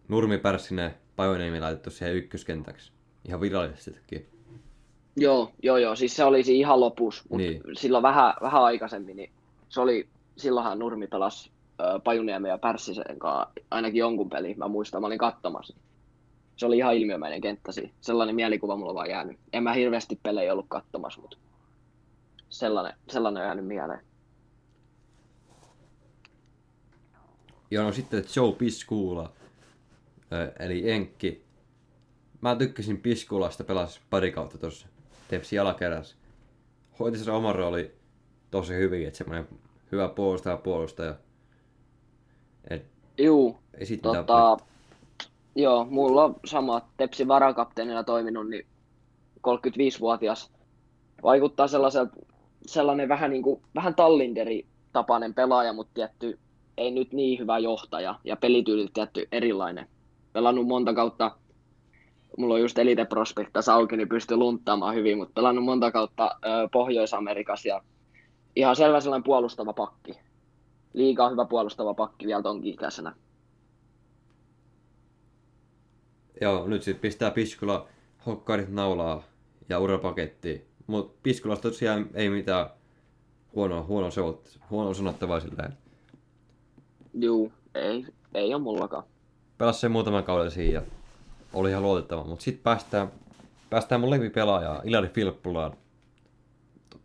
Nurmi 0.07 0.37
Pärssinen 0.37 0.95
Pajoniemi 1.15 1.59
laitettu 1.59 1.89
siihen 1.89 2.15
ykköskentäksi 2.15 2.91
ihan 3.25 3.41
virallisestikin. 3.41 4.25
Joo, 5.17 5.51
joo, 5.63 5.77
joo, 5.77 5.95
siis 5.95 6.15
se 6.15 6.23
olisi 6.23 6.59
ihan 6.59 6.79
lopussa, 6.79 7.23
mutta 7.29 7.47
Niin. 7.47 7.61
silloin 7.73 8.01
vähän, 8.03 8.33
vähän 8.41 8.63
aikaisemmin, 8.63 9.17
niin 9.17 9.31
se 9.69 9.81
oli, 9.81 10.07
silloinhan 10.37 10.79
Nurmi 10.79 11.07
pelasi 11.07 11.51
Pajuniemen 12.03 12.49
ja 12.49 12.57
Pärssisen 12.57 13.19
kanssa 13.19 13.49
ainakin 13.71 13.99
jonkun 13.99 14.29
peli, 14.29 14.53
mä 14.53 14.67
muistan, 14.67 15.01
mä 15.01 15.07
olin 15.07 15.17
katsomassa. 15.17 15.75
Se 16.55 16.65
oli 16.65 16.77
ihan 16.77 16.95
ilmiömäinen 16.95 17.41
kenttä 17.41 17.71
siinä. 17.71 17.89
Sellainen 18.01 18.35
mielikuva 18.35 18.75
mulla 18.75 18.91
on 18.91 18.95
vaan 18.95 19.09
jäänyt. 19.09 19.37
En 19.53 19.63
mä 19.63 19.73
hirveästi 19.73 20.19
pelejä 20.23 20.51
ollut 20.53 20.65
katsomassa, 20.69 21.21
mutta 21.21 21.37
sellainen, 22.49 22.93
sellainen 23.09 23.41
on 23.41 23.47
jäänyt 23.47 23.65
mieleen. 23.67 23.99
Ja 27.75 27.83
no 27.83 27.91
sitten 27.91 28.23
Joe 28.35 28.51
Piskuula, 28.51 29.31
ö, 30.33 30.51
eli 30.59 30.91
Enkki. 30.91 31.45
Mä 32.41 32.55
tykkäsin 32.55 33.01
Piskuulasta, 33.01 33.63
pelasi 33.63 33.99
pari 34.09 34.31
kautta 34.31 34.57
tuossa 34.57 34.87
Tepsi 35.27 35.55
jalakerässä. 35.55 36.15
Hoiti 36.99 37.17
sen 37.17 37.33
oman 37.33 37.55
rooli 37.55 37.95
tosi 38.51 38.73
hyvin, 38.73 39.07
että 39.07 39.17
semmoinen 39.17 39.47
hyvä 39.91 40.07
puolustaja 40.07 40.57
puolustaja. 40.57 41.15
Et 42.69 42.85
Juu, 43.17 43.57
sit 43.83 44.01
tota, 44.01 44.57
joo, 45.55 45.85
mulla 45.85 46.23
on 46.23 46.35
sama 46.45 46.89
Tepsin 46.97 47.27
varakapteenina 47.27 48.03
toiminut, 48.03 48.49
niin 48.49 48.65
35-vuotias 49.47 50.51
vaikuttaa 51.23 51.67
sellaiselta, 51.67 52.15
sellainen 52.65 53.09
vähän, 53.09 53.31
niin 53.31 53.43
kuin, 53.43 53.61
vähän 53.75 53.95
Tallinderi 53.95 54.65
tapainen 54.93 55.33
pelaaja, 55.33 55.73
mutta 55.73 55.93
tietty 55.93 56.39
ei 56.77 56.91
nyt 56.91 57.13
niin 57.13 57.39
hyvä 57.39 57.59
johtaja 57.59 58.19
ja 58.23 58.35
pelityyli 58.35 58.87
tietty 58.93 59.27
erilainen. 59.31 59.87
Pelannut 60.33 60.67
monta 60.67 60.93
kautta, 60.93 61.31
mulla 62.37 62.53
on 62.53 62.61
just 62.61 62.77
Elite 62.77 63.05
Prospect 63.05 63.49
tässä 63.53 63.73
auki, 63.73 63.97
niin 63.97 64.09
pystyy 64.09 64.37
lunttaamaan 64.37 64.95
hyvin, 64.95 65.17
mutta 65.17 65.33
pelannut 65.33 65.65
monta 65.65 65.91
kautta 65.91 66.35
ö, 66.45 66.69
Pohjois-Amerikassa 66.71 67.67
ja 67.67 67.81
ihan 68.55 68.75
selvä 68.75 68.99
sellainen 68.99 69.23
puolustava 69.23 69.73
pakki. 69.73 70.11
Liikaa 70.93 71.29
hyvä 71.29 71.45
puolustava 71.45 71.93
pakki 71.93 72.25
vielä 72.27 72.41
tonkin 72.41 72.73
ikäisenä. 72.73 73.15
Joo, 76.41 76.67
nyt 76.67 76.83
sitten 76.83 77.01
pistää 77.01 77.31
Piskula 77.31 77.87
hokkarit 78.25 78.69
naulaa 78.69 79.23
ja 79.69 79.79
urapakettiin. 79.79 80.65
Mutta 80.87 81.19
Piskulasta 81.23 81.69
tosiaan 81.69 82.09
ei 82.13 82.29
mitään 82.29 82.69
huonoa, 83.55 83.83
huonoa, 83.83 84.09
huonoa 84.69 84.93
sanottavaa 84.93 85.39
silleen. 85.39 85.77
Juu, 87.19 87.51
ei, 87.75 88.05
ei 88.33 88.53
ole 88.53 88.61
mullakaan. 88.61 89.03
Pelasi 89.57 89.79
sen 89.79 89.91
muutaman 89.91 90.23
kauden 90.23 90.51
siinä 90.51 90.73
ja 90.73 90.81
oli 91.53 91.69
ihan 91.69 91.83
luotettava. 91.83 92.23
Mutta 92.23 92.43
sitten 92.43 92.63
päästään, 92.63 93.11
päästään 93.69 94.01
mun 94.01 94.09
lempipelaajaan, 94.09 94.81
Ilari 94.83 95.07
Filppulaan. 95.07 95.73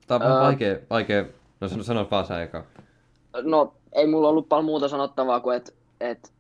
Tää 0.06 0.16
on 0.16 0.22
Ää. 0.22 0.40
vaikea, 0.40 0.76
vaikea, 0.90 1.24
no 1.60 1.68
sano, 1.68 1.82
sano 1.82 2.08
vaan 2.10 2.26
sä 2.26 2.42
eka. 2.42 2.64
No, 3.42 3.74
ei 3.92 4.06
mulla 4.06 4.28
ollut 4.28 4.48
paljon 4.48 4.64
muuta 4.64 4.88
sanottavaa 4.88 5.40
kuin, 5.40 5.56
että 5.56 5.72
et, 6.00 6.32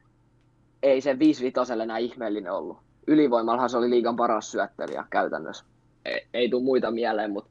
ei 0.82 1.00
se 1.00 1.18
5 1.18 1.44
vitoselle 1.44 1.82
enää 1.82 1.98
ihmeellinen 1.98 2.52
ollut. 2.52 2.78
Ylivoimallahan 3.06 3.70
se 3.70 3.78
oli 3.78 3.90
liigan 3.90 4.16
paras 4.16 4.52
syöttelijä 4.52 5.04
käytännössä. 5.10 5.64
Ei, 6.04 6.26
ei 6.34 6.48
tule 6.48 6.62
muita 6.62 6.90
mieleen, 6.90 7.30
mutta 7.30 7.50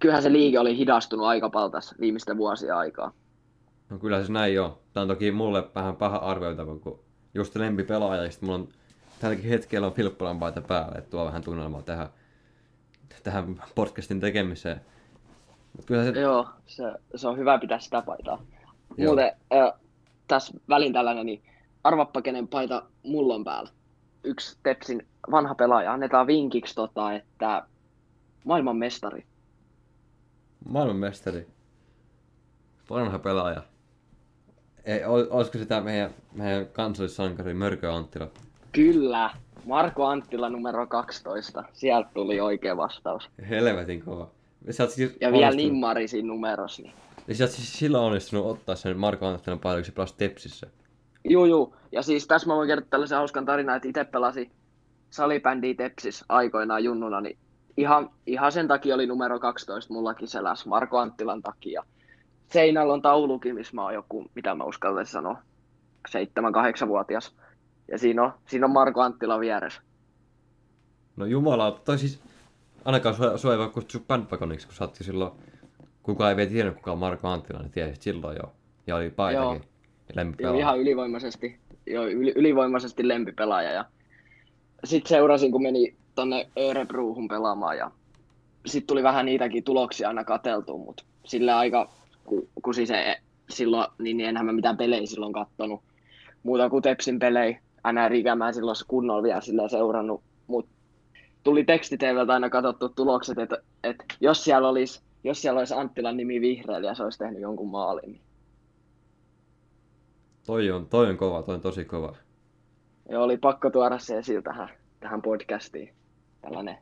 kyllähän 0.00 0.22
se 0.22 0.32
liike 0.32 0.58
oli 0.58 0.76
hidastunut 0.76 1.26
aika 1.26 1.50
paljon 1.50 1.70
tässä 1.70 1.96
viimeisten 2.00 2.36
vuosien 2.36 2.76
aikaa. 2.76 3.12
No 3.90 3.98
kyllä 3.98 4.24
se 4.24 4.32
näin 4.32 4.60
on. 4.60 4.78
Tää 4.92 5.02
on 5.02 5.08
toki 5.08 5.30
mulle 5.30 5.68
vähän 5.74 5.96
paha 5.96 6.16
arvioitava, 6.16 6.76
kun 6.76 7.00
just 7.34 7.56
lempipelaaja 7.56 8.24
ja 8.24 8.30
sit 8.30 8.42
mulla 8.42 8.54
on 8.54 8.68
tälläkin 9.20 9.50
hetkellä 9.50 9.86
on 9.86 9.92
Filppulan 9.92 10.38
paita 10.38 10.60
päällä, 10.60 10.98
että 10.98 11.10
tuo 11.10 11.24
vähän 11.24 11.42
tunnelmaa 11.42 11.82
tähän, 11.82 12.08
tähän 13.22 13.62
podcastin 13.74 14.20
tekemiseen. 14.20 14.80
Mut 15.76 15.86
kyllä 15.86 16.04
se, 16.04 16.20
Joo, 16.20 16.48
se, 16.66 16.82
se 17.16 17.28
on 17.28 17.38
hyvä 17.38 17.58
pitää 17.58 17.78
sitä 17.78 18.02
paitaa. 18.02 18.42
Joo. 18.96 19.06
Muuten 19.06 19.32
äh, 19.54 19.72
tässä 20.28 20.54
välin 20.68 20.92
tällainen, 20.92 21.26
niin 21.26 21.42
arvappa 21.84 22.22
kenen 22.22 22.48
paita 22.48 22.82
mulla 23.02 23.34
on 23.34 23.44
päällä. 23.44 23.70
Yksi 24.24 24.58
Tepsin 24.62 25.06
vanha 25.30 25.54
pelaaja, 25.54 25.92
annetaan 25.92 26.26
vinkiksi, 26.26 26.74
tota, 26.74 27.12
että 27.12 27.66
maailman 28.44 28.76
mestari. 28.76 29.26
maailmanmestari, 30.68 31.46
vanha 32.90 33.18
pelaaja. 33.18 33.62
Ei, 34.84 35.04
ol- 35.04 35.26
olisiko 35.30 35.58
sitä 35.58 35.80
meidän, 35.80 36.10
meidän 36.34 36.66
kansallissankari 36.66 37.54
Mörkö 37.54 37.92
Anttila? 37.94 38.28
Kyllä, 38.72 39.30
Marko 39.66 40.06
Anttila 40.06 40.50
numero 40.50 40.86
12. 40.86 41.64
Sieltä 41.72 42.10
tuli 42.14 42.40
oikea 42.40 42.76
vastaus. 42.76 43.30
Helvetin 43.48 44.02
kova. 44.04 44.30
Sä 44.70 44.86
siis 44.86 45.16
Ja 45.20 45.32
vielä 45.32 45.46
onnistunut- 45.46 45.72
Nimmari 45.72 46.08
siinä 46.08 46.28
numerossa. 46.28 46.82
Niin. 46.82 46.92
Ja 47.28 47.34
sä 47.34 47.44
oot 47.44 47.50
siis 47.50 47.78
silloin 47.78 48.04
onnistunut 48.04 48.46
ottaa 48.46 48.74
sen 48.74 48.98
Marko 48.98 49.26
Anttilan 49.26 49.84
se 49.84 49.92
pelasi 49.92 50.14
Tepsissä. 50.18 50.66
Juu, 51.30 51.44
juu. 51.44 51.76
Ja 51.92 52.02
siis 52.02 52.26
tässä 52.26 52.46
mä 52.46 52.54
voin 52.56 52.68
kertoa 52.68 52.88
tällaisen 52.90 53.18
hauskan 53.18 53.44
tarinan, 53.44 53.76
että 53.76 53.88
itse 53.88 54.04
pelasi 54.04 54.50
salibändiä 55.10 55.74
Tepsis 55.74 56.24
aikoinaan 56.28 56.84
junnuna, 56.84 57.20
niin 57.20 57.38
ihan, 57.76 58.10
ihan 58.26 58.52
sen 58.52 58.68
takia 58.68 58.94
oli 58.94 59.06
numero 59.06 59.38
12 59.40 59.94
mullakin 59.94 60.28
seläs 60.28 60.66
Marko 60.66 60.98
Anttilan 60.98 61.42
takia. 61.42 61.82
Seinällä 62.48 62.92
on 62.92 63.02
taulukin, 63.02 63.54
missä 63.54 63.74
mä 63.74 63.82
oon 63.82 63.94
joku, 63.94 64.26
mitä 64.34 64.54
mä 64.54 64.64
uskaltaisin 64.64 65.12
sanoa, 65.12 65.36
7-8-vuotias. 66.08 67.36
Ja 67.88 67.98
siinä 67.98 68.22
on, 68.22 68.32
siinä 68.46 68.66
on 68.66 68.72
Marko 68.72 69.00
Anttila 69.00 69.40
vieressä. 69.40 69.82
No 71.16 71.26
jumala, 71.26 71.80
toi 71.84 71.98
siis... 71.98 72.20
Ainakaan 72.84 73.14
sua, 73.14 73.36
sua 73.36 73.52
ei 73.52 73.58
voi 73.58 73.68
kutsua 73.68 74.02
bandwagoniksi, 74.08 74.66
kun 74.66 74.76
sä 74.76 74.84
oot 74.84 74.94
silloin... 74.94 75.32
Kukaan 76.02 76.30
ei 76.30 76.36
vielä 76.36 76.50
tiennyt, 76.50 76.74
kuka 76.74 76.92
on 76.92 76.98
Marko 76.98 77.28
Anttila, 77.28 77.58
niin 77.58 77.70
tiesit 77.70 78.02
silloin 78.02 78.36
jo. 78.42 78.52
Ja 78.86 78.96
oli 78.96 79.10
paitakin. 79.10 79.62
Joo. 80.16 80.32
Joo, 80.38 80.58
ihan 80.58 80.80
ylivoimaisesti, 80.80 81.58
joo, 81.86 82.06
yli, 82.06 82.32
ylivoimaisesti 82.36 83.08
lempipelaaja. 83.08 83.70
Ja 83.70 83.84
sitten 84.84 85.08
seurasin, 85.08 85.52
kun 85.52 85.62
meni 85.62 85.96
tonne 86.14 86.48
Örebruuhun 86.58 87.28
pelaamaan 87.28 87.78
ja 87.78 87.90
sitten 88.66 88.86
tuli 88.86 89.02
vähän 89.02 89.26
niitäkin 89.26 89.64
tuloksia 89.64 90.08
aina 90.08 90.24
katseltua, 90.24 90.78
mutta 90.78 91.04
sillä 91.24 91.58
aika, 91.58 91.90
kun, 92.24 92.48
kun 92.62 92.74
siis 92.74 92.90
ei, 92.90 93.16
silloin, 93.50 93.86
niin, 93.98 94.16
niin 94.16 94.28
enhän 94.28 94.46
mä 94.46 94.52
mitään 94.52 94.76
pelejä 94.76 95.06
silloin 95.06 95.32
kattonut. 95.32 95.82
Muuta 96.42 96.70
kuin 96.70 96.82
Tepsin 96.82 97.18
pelejä, 97.18 97.60
NR 97.92 98.36
mä 98.36 98.48
en 98.48 98.54
silloin 98.54 98.76
kunnolla 98.88 99.22
vielä 99.22 99.40
sillä 99.40 99.68
seurannut, 99.68 100.22
mutta 100.46 100.72
tuli 101.42 101.64
tekstiteivältä 101.64 102.32
aina 102.32 102.50
katsottu 102.50 102.88
tulokset, 102.88 103.38
että, 103.38 103.58
että 103.84 104.04
jos 104.20 104.44
siellä 104.44 104.68
olisi 104.68 105.02
jos 105.24 105.42
siellä 105.42 105.58
olisi 105.58 105.74
Anttilan 105.74 106.16
nimi 106.16 106.40
vihreällä 106.40 106.88
ja 106.88 106.94
se 106.94 107.02
olisi 107.02 107.18
tehnyt 107.18 107.40
jonkun 107.40 107.70
maalin, 107.70 108.12
niin 108.12 108.20
Toi 110.46 110.70
on, 110.70 110.88
toi 110.88 111.10
on 111.10 111.16
kova, 111.16 111.42
toi 111.42 111.54
on 111.54 111.60
tosi 111.60 111.84
kova. 111.84 112.16
Ja 113.08 113.20
oli 113.20 113.36
pakko 113.36 113.70
tuoda 113.70 113.98
se 113.98 114.18
esille 114.18 114.42
tähän, 114.42 114.68
tähän 115.00 115.22
podcastiin. 115.22 115.94
Tällainen 116.40 116.78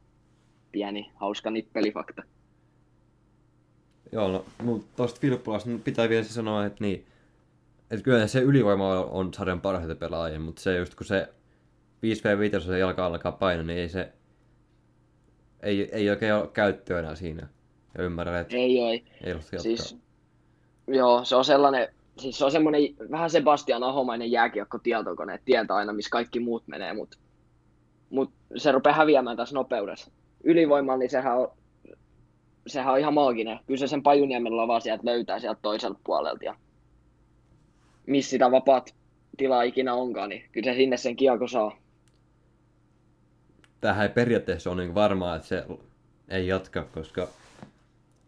pieni, 0.73 1.11
hauska 1.15 1.51
nippelifakta. 1.51 2.23
Joo, 4.13 4.29
no, 4.29 4.45
mutta 4.63 4.87
tuosta 4.97 5.21
Filppulasta 5.21 5.71
pitää 5.85 6.09
vielä 6.09 6.25
se 6.25 6.33
sanoa, 6.33 6.67
että 6.67 6.85
niin, 6.85 7.07
että 7.91 8.05
kyllä 8.05 8.27
se 8.27 8.41
ylivoima 8.41 9.01
on 9.01 9.35
sarjan 9.35 9.61
parhaita 9.61 9.95
pelaajia, 9.95 10.41
mutta 10.41 10.63
se 10.63 10.77
just 10.77 10.95
kun 10.95 11.07
se 11.07 11.29
5v5 12.07 12.61
se 12.61 12.79
jalka 12.79 13.07
alkaa 13.07 13.33
painaa, 13.33 13.65
niin 13.65 13.79
ei 13.79 13.89
se, 13.89 14.13
ei, 15.63 15.89
ei 15.93 16.11
oikein 16.11 16.35
ole 16.35 16.47
käyttöä 16.53 16.99
enää 16.99 17.15
siinä. 17.15 17.49
Ja 17.99 18.05
ymmärrän, 18.05 18.41
että 18.41 18.57
Ei 18.57 18.81
ei 18.81 19.33
ollut 19.33 19.45
jatkaa. 19.45 19.59
Siis, 19.59 19.97
joo, 20.87 21.25
se 21.25 21.37
on 21.37 21.45
sellainen, 21.45 21.89
siis 22.19 22.39
se 22.39 22.45
on 22.45 22.53
semmoinen 22.53 22.83
vähän 23.11 23.31
Sebastian 23.31 23.83
Ahomainen 23.83 24.31
jääkiekko 24.31 24.79
tietokone, 24.79 25.35
että 25.35 25.45
tietää 25.45 25.77
aina, 25.77 25.93
missä 25.93 26.11
kaikki 26.11 26.41
muut 26.41 26.63
menee, 26.67 26.93
mutta 26.93 27.19
mut 28.11 28.31
se 28.57 28.73
rupeaa 28.73 28.97
häviämään 28.97 29.37
tässä 29.37 29.55
nopeudessa. 29.55 30.11
Ylivoimalla, 30.45 30.99
niin 30.99 31.11
sehän 31.11 31.39
on, 31.39 31.49
sehän 32.67 32.93
on 32.93 33.01
ihan 33.01 33.15
maaginen. 33.15 33.59
Kyllä 33.67 33.79
se 33.79 33.87
sen 33.87 34.03
Pajuniemellä 34.03 34.69
vaan 34.69 34.81
sieltä 34.81 35.07
löytää 35.07 35.39
sieltä 35.39 35.61
toiselta 35.63 36.01
puolelta. 36.05 36.45
Ja 36.45 36.57
missä 38.07 38.31
sitä 38.31 38.51
vapaat 38.51 38.95
tilaa 39.37 39.63
ikinä 39.63 39.95
onkaan, 39.95 40.29
niin 40.29 40.45
kyllä 40.53 40.73
se 40.73 40.77
sinne 40.77 40.97
sen 40.97 41.17
kiekko 41.17 41.49
saa. 41.49 41.77
Tämähän 43.81 44.07
ei 44.07 44.13
periaatteessa 44.15 44.71
ole 44.71 44.83
niin 44.83 44.95
varmaa, 44.95 45.37
että 45.37 45.49
se 45.49 45.67
ei 46.29 46.47
jatka, 46.47 46.85
koska 46.85 47.29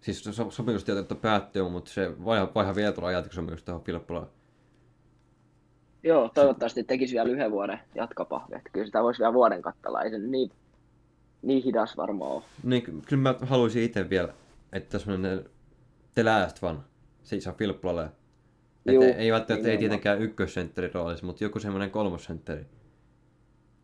siis 0.00 0.24
so- 0.24 0.62
tietysti 0.84 1.14
päättyy, 1.14 1.68
mutta 1.68 1.90
se 1.90 2.24
vaiha, 2.24 2.48
vaiha 2.54 2.74
vielä 2.74 2.92
tuolla 2.92 3.12
jatkosopimus 3.12 3.62
tuohon 3.62 3.84
Filppulaan. 3.84 4.26
Joo, 6.02 6.30
toivottavasti 6.34 6.84
tekisi 6.84 7.14
vielä 7.14 7.30
yhden 7.30 7.50
vuoden 7.50 7.80
jatkopahvi. 7.94 8.56
Että 8.56 8.70
kyllä 8.72 8.86
sitä 8.86 9.02
voisi 9.02 9.18
vielä 9.18 9.32
vuoden 9.32 9.62
kattella. 9.62 10.02
Ei 10.02 10.10
se 10.10 10.18
niin, 10.18 10.50
niin 11.44 11.62
hidas 11.64 11.96
varmaan 11.96 12.30
ole. 12.32 12.42
Niin, 12.62 12.82
ky- 12.82 13.00
kyllä 13.08 13.22
mä 13.22 13.34
haluaisin 13.40 13.82
itse 13.82 14.10
vielä, 14.10 14.34
että 14.72 14.98
semmoinen 14.98 15.44
The 16.14 16.22
Last 16.22 16.62
One, 16.64 16.78
se 17.22 17.40
saa 17.40 17.52
Filppulalle. 17.52 18.10
Että 18.86 19.06
ei 19.16 19.32
välttämättä 19.32 19.68
ei 19.68 19.78
tietenkään 19.78 20.22
ykkössentteri 20.22 20.90
roolissa, 20.94 21.26
mutta 21.26 21.44
joku 21.44 21.58
semmoinen 21.58 21.90
kolmosentteri. 21.90 22.66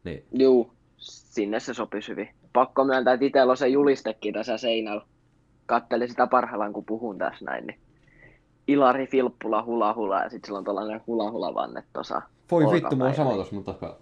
Niin, 0.04 0.24
Juu, 0.32 0.72
sinne 0.96 1.60
se 1.60 1.74
sopisi 1.74 2.08
hyvin. 2.08 2.28
Pakko 2.52 2.84
myöntää, 2.84 3.14
että 3.14 3.26
itsellä 3.26 3.50
on 3.50 3.56
se 3.56 3.68
julistekin 3.68 4.34
tässä 4.34 4.58
seinällä. 4.58 5.02
Kattelin 5.66 6.08
sitä 6.08 6.26
parhaillaan, 6.26 6.72
kun 6.72 6.84
puhun 6.84 7.18
tässä 7.18 7.44
näin. 7.44 7.66
Niin 7.66 7.80
Ilari 8.68 9.06
Filppula 9.06 9.64
hula 9.64 9.94
hula 9.94 10.22
ja 10.22 10.30
sitten 10.30 10.48
sillä 10.48 10.58
on 10.58 10.64
tällainen 10.64 11.00
hula 11.06 11.30
hula 11.30 11.54
vanne 11.54 11.82
tuossa. 11.92 12.22
voi 12.50 12.62
vittu, 12.72 12.96
mulla 12.96 13.04
on 13.04 13.10
olkapäin. 13.10 13.14
sama 13.14 13.36
tossa 13.36 13.54
mun 13.54 13.64
takaa. 13.64 13.96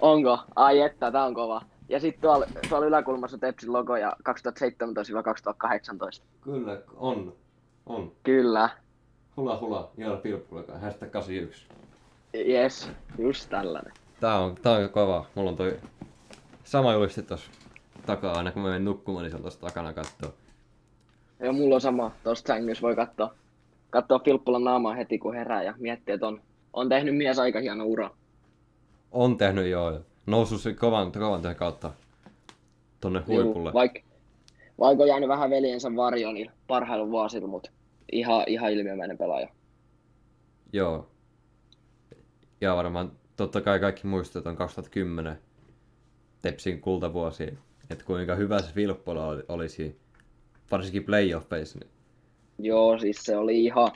Onko? 0.00 0.38
Ai 0.56 0.80
että, 0.80 1.10
tää 1.10 1.24
on 1.24 1.34
kova. 1.34 1.62
Ja 1.88 2.00
sitten 2.00 2.22
tuolla, 2.22 2.46
tuolla 2.68 2.86
yläkulmassa 2.86 3.38
Tepsin 3.38 3.72
logo 3.72 3.96
ja 3.96 4.16
2017-2018. 4.28 6.22
Kyllä, 6.40 6.80
on. 6.96 7.34
On. 7.86 8.12
Kyllä. 8.22 8.70
Hula 9.36 9.58
hula, 9.60 9.90
Jaara 9.96 10.20
Filppula, 10.20 10.64
hashtag 10.80 11.10
81. 11.10 11.66
Yes, 12.34 12.90
just 13.18 13.50
tällainen. 13.50 13.92
Tää 14.20 14.38
on, 14.38 14.54
tää 14.54 14.72
on 14.72 14.88
kova. 14.88 15.26
Mulla 15.34 15.50
on 15.50 15.56
toi 15.56 15.80
sama 16.64 16.92
juliste 16.92 17.22
tossa 17.22 17.50
takaa, 18.06 18.36
aina 18.36 18.52
kun 18.52 18.62
mä 18.62 18.68
menen 18.68 18.84
nukkumaan, 18.84 19.22
niin 19.22 19.30
se 19.30 19.36
on 19.36 19.42
tossa 19.42 19.60
takana 19.60 19.92
kattoo. 19.92 20.34
Ja 21.40 21.52
mulla 21.52 21.74
on 21.74 21.80
sama, 21.80 22.12
tosta 22.24 22.46
sängyssä 22.46 22.82
voi 22.82 22.96
katsoa, 22.96 23.34
katsoa 23.90 24.18
Filppulan 24.18 24.64
naamaa 24.64 24.94
heti 24.94 25.18
kun 25.18 25.34
herää 25.34 25.62
ja 25.62 25.74
miettiä, 25.78 26.14
että 26.14 26.26
on, 26.26 26.40
on 26.72 26.88
tehnyt 26.88 27.16
mies 27.16 27.38
aika 27.38 27.60
hieno 27.60 27.84
ura. 27.84 28.10
On 29.12 29.36
tehnyt 29.36 29.66
joo. 29.66 30.00
Noussut 30.26 30.60
se 30.60 30.74
kovan, 30.74 31.12
kovan 31.12 31.42
työn 31.42 31.56
kautta 31.56 31.92
tonne 33.00 33.22
huipulle. 33.26 33.72
Vaikka 33.72 34.00
vaikka 34.78 35.02
on 35.02 35.08
jäänyt 35.08 35.28
vähän 35.28 35.50
veljensä 35.50 35.96
varjo, 35.96 36.32
niin 36.32 36.50
parhailla 36.66 37.10
vuosilla, 37.10 37.48
mutta 37.48 37.70
ihan, 38.12 38.44
ihan 38.46 38.72
ilmiömäinen 38.72 39.18
pelaaja. 39.18 39.48
Joo. 40.72 41.08
Ja 42.60 42.76
varmaan 42.76 43.12
totta 43.36 43.60
kai 43.60 43.80
kaikki 43.80 44.06
muistavat 44.06 44.46
on 44.46 44.56
2010 44.56 45.38
Tepsin 46.42 46.80
kultavuosi, 46.80 47.58
että 47.90 48.04
kuinka 48.04 48.34
hyvä 48.34 48.62
se 48.62 48.72
Filppola 48.72 49.26
oli, 49.26 49.42
olisi, 49.48 50.00
varsinkin 50.70 51.04
playoffeissa. 51.04 51.78
Niin 51.78 51.90
Joo, 52.58 52.98
siis 52.98 53.24
se 53.24 53.36
oli 53.36 53.64
ihan, 53.64 53.90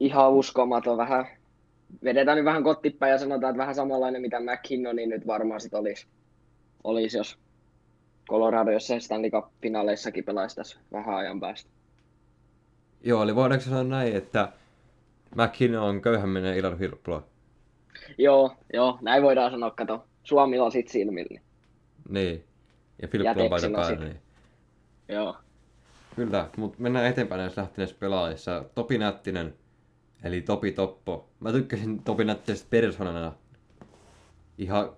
ihan 0.00 0.30
uskomaton. 0.32 0.96
Vähän, 0.96 1.26
vedetään 2.04 2.36
nyt 2.36 2.44
vähän 2.44 2.64
kottipäin 2.64 3.10
ja 3.10 3.18
sanotaan, 3.18 3.50
että 3.50 3.58
vähän 3.60 3.74
samanlainen 3.74 4.22
mitä 4.22 4.40
McKinnonin 4.40 5.08
nyt 5.08 5.26
varmaan 5.26 5.60
sit 5.60 5.74
olisi, 5.74 6.06
olisi 6.84 7.16
jos 7.16 7.38
Colorado, 8.30 8.70
jos 8.70 8.86
se 8.86 9.00
Stanley 9.00 9.30
Cup-finaaleissakin 9.30 10.24
pelaisi 10.24 10.56
tässä 10.56 10.78
vähän 10.92 11.16
ajan 11.16 11.40
päästä. 11.40 11.70
Joo, 13.04 13.22
eli 13.22 13.34
voidaanko 13.34 13.64
sanoa 13.64 13.84
näin, 13.84 14.16
että 14.16 14.52
McKinnon 15.34 15.88
on 15.88 16.02
köyhämminen 16.02 16.56
Ilar 16.56 16.76
Filppola? 16.76 17.22
Joo, 18.18 18.56
joo, 18.72 18.98
näin 19.02 19.22
voidaan 19.22 19.50
sanoa, 19.50 19.70
kato. 19.70 20.04
Suomilla 20.22 20.70
sit 20.70 20.88
silmillä. 20.88 21.28
niin 21.30 21.42
Niin. 22.08 22.44
Ja 23.02 23.08
Filppola 23.08 23.44
on 23.44 23.50
paita 23.50 23.70
päällä, 23.70 24.04
niin. 24.04 24.20
Joo. 25.08 25.36
Kyllä, 26.16 26.48
mutta 26.56 26.82
mennään 26.82 27.06
eteenpäin 27.06 27.38
näissä 27.38 27.60
lähteneessä 27.60 27.96
pelaajissa. 28.00 28.64
Topi 28.74 28.98
Nättinen, 28.98 29.54
eli 30.24 30.42
Topi 30.42 30.72
Toppo. 30.72 31.28
Mä 31.40 31.52
tykkäsin 31.52 32.02
Topi 32.02 32.24
Nättinestä 32.24 32.66
persoonana. 32.70 33.32
Ihan 34.58 34.92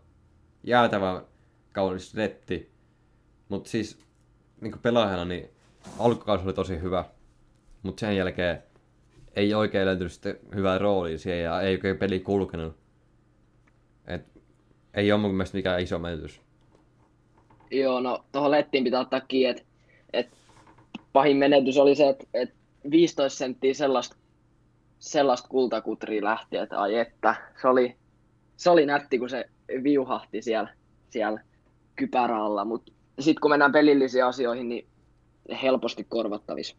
jäätävä 0.65 1.23
kaunis 1.73 2.15
retti. 2.15 2.71
Mutta 3.49 3.71
siis 3.71 3.99
niin 4.61 4.79
pelaajana 4.83 5.25
niin 5.25 5.51
alkukausi 5.99 6.45
oli 6.45 6.53
tosi 6.53 6.81
hyvä. 6.81 7.05
Mutta 7.83 8.01
sen 8.01 8.17
jälkeen 8.17 8.63
ei 9.37 9.55
oikein 9.55 9.87
löytynyt 9.87 10.13
sitten 10.13 10.39
hyvää 10.55 10.79
roolia 10.79 11.19
siihen 11.19 11.43
ja 11.43 11.61
ei 11.61 11.75
oikein 11.75 11.97
peli 11.97 12.21
kulkenut. 12.21 12.77
Et 14.07 14.27
ei 14.95 15.13
ole 15.13 15.21
mun 15.21 15.35
mielestä 15.35 15.57
mikään 15.57 15.81
iso 15.81 15.99
menetys. 15.99 16.41
Joo, 17.71 18.01
no 18.01 18.25
tuohon 18.33 18.51
lettiin 18.51 18.85
pitää 18.85 19.01
ottaa 19.01 19.21
kiinni, 19.21 19.51
että 19.51 19.63
et 20.13 20.29
pahin 21.13 21.37
menetys 21.37 21.79
oli 21.79 21.95
se, 21.95 22.09
että 22.09 22.27
et 22.35 22.55
15 22.91 23.39
senttiä 23.39 23.75
sellaista, 23.75 24.17
sellaista 25.01 25.49
kultakutria 25.49 26.25
lähti, 26.25 26.57
että 26.57 26.81
ai 26.81 26.95
että, 26.95 27.35
se 27.63 27.69
oli, 27.69 27.97
se 28.57 28.71
oli 28.71 28.87
nätti, 28.87 29.19
kun 29.19 29.31
se 29.31 29.45
viuhahti 29.83 30.43
siellä, 30.43 30.75
siellä 31.11 31.41
kypärä 31.97 32.45
alla, 32.45 32.65
mutta 32.65 32.93
sitten 33.19 33.41
kun 33.41 33.51
mennään 33.51 33.73
pelillisiin 33.73 34.25
asioihin, 34.25 34.69
niin 34.69 34.89
helposti 35.63 36.05
korvattavissa. 36.05 36.77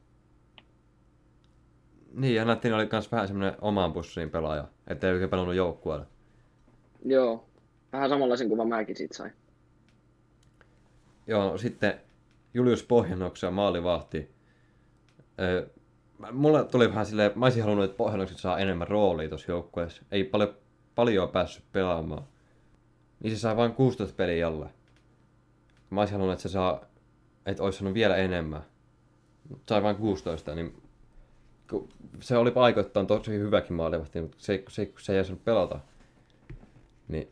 Niin, 2.14 2.36
ja 2.36 2.46
Nättinen 2.46 2.78
oli 2.78 2.90
myös 2.92 3.12
vähän 3.12 3.28
semmoinen 3.28 3.58
omaan 3.62 3.94
pussiin 3.94 4.30
pelaaja, 4.30 4.68
ettei 4.88 5.14
oikein 5.14 5.30
pelannut 5.30 5.56
joukkueella. 5.56 6.06
Joo, 7.06 7.46
vähän 7.94 8.10
samanlaisen 8.10 8.50
kuvan 8.50 8.68
mäkin 8.68 8.96
siitä 8.96 9.18
sain. 9.18 9.34
Joo, 11.28 11.58
sitten 11.58 12.02
Julius 12.54 12.84
Pohjanoksa 12.84 13.52
maalivahti. 13.52 14.32
Öö, 15.40 15.68
mulle 16.32 16.66
tuli 16.66 16.90
vähän 16.90 17.06
silleen, 17.06 17.32
mä 17.36 17.46
olisin 17.46 17.64
halunnut, 17.64 17.86
että 17.86 17.98
Pohjanokset 17.98 18.38
saa 18.38 18.60
enemmän 18.60 18.88
roolia 18.88 19.30
tuossa 19.30 19.52
joukkueessa. 19.52 20.04
Ei 20.12 20.24
paljon, 20.24 20.58
paljon 20.96 21.30
päässyt 21.30 21.64
pelaamaan. 21.72 22.24
Niin 23.24 23.36
se 23.36 23.40
saa 23.40 23.58
vain 23.58 23.74
16 23.74 24.16
peliä 24.16 24.48
alle. 24.48 24.70
Mä 25.90 26.02
olisin 26.02 26.14
halunnut, 26.14 26.34
että 26.34 26.44
se 26.44 26.50
saa, 26.50 26.86
että 27.46 27.64
olisi 27.64 27.78
saanut 27.78 27.94
vielä 27.94 28.16
enemmän. 28.16 28.64
Sai 29.70 29.84
vain 29.84 29.96
16, 29.96 30.56
niin 30.56 30.82
se 32.20 32.38
oli 32.38 32.52
paikoittain 32.52 33.08
tosi 33.08 33.32
hyväkin 33.32 33.74
maalivahti, 33.74 34.22
mutta 34.22 34.38
se, 34.40 34.64
se, 34.70 34.92
se 35.00 35.18
ei 35.18 35.24
saanut 35.24 35.46
pelata. 35.46 35.80
Niin 37.08 37.28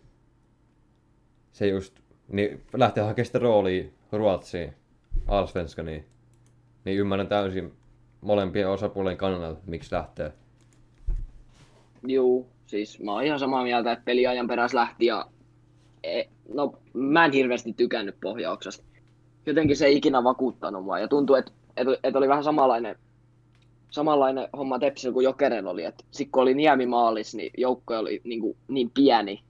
se 1.51 1.67
just, 1.67 1.99
niin 2.27 2.65
lähtee 2.73 3.03
hakemaan 3.03 3.25
sitä 3.25 3.39
roolia 3.39 3.89
Ruotsiin, 4.11 4.73
Allsvenskaniin, 5.27 6.05
niin 6.85 6.97
ymmärrän 6.97 7.27
täysin 7.27 7.78
molempien 8.21 8.69
osapuolien 8.69 9.17
kannalta, 9.17 9.61
miksi 9.65 9.95
lähtee. 9.95 10.33
Juu, 12.07 12.47
siis 12.65 12.99
mä 12.99 13.13
oon 13.13 13.23
ihan 13.23 13.39
samaa 13.39 13.63
mieltä, 13.63 13.91
että 13.91 14.05
peliajan 14.05 14.47
perässä 14.47 14.77
lähti 14.77 15.05
ja 15.05 15.25
e, 16.03 16.23
no 16.53 16.73
mä 16.93 17.25
en 17.25 17.31
hirveästi 17.31 17.73
tykännyt 17.73 18.15
pohjauksesta. 18.21 18.83
Jotenkin 19.45 19.77
se 19.77 19.85
ei 19.85 19.97
ikinä 19.97 20.23
vakuuttanut 20.23 20.83
mua 20.83 20.99
ja 20.99 21.07
tuntuu, 21.07 21.35
että, 21.35 21.51
että, 21.77 21.97
että 22.03 22.19
oli 22.19 22.27
vähän 22.27 22.43
samanlainen, 22.43 22.95
samanlainen 23.89 24.47
homma 24.57 24.79
Tepsillä 24.79 25.13
kuin 25.13 25.23
Jokeren 25.23 25.67
oli, 25.67 25.83
että 25.83 26.03
sit 26.11 26.29
kun 26.31 26.41
oli 26.41 26.53
Niemi 26.53 26.85
maalis, 26.85 27.35
niin 27.35 27.51
joukko 27.57 27.97
oli 27.97 28.21
niin, 28.23 28.41
kuin, 28.41 28.57
niin 28.67 28.91
pieni, 28.93 29.43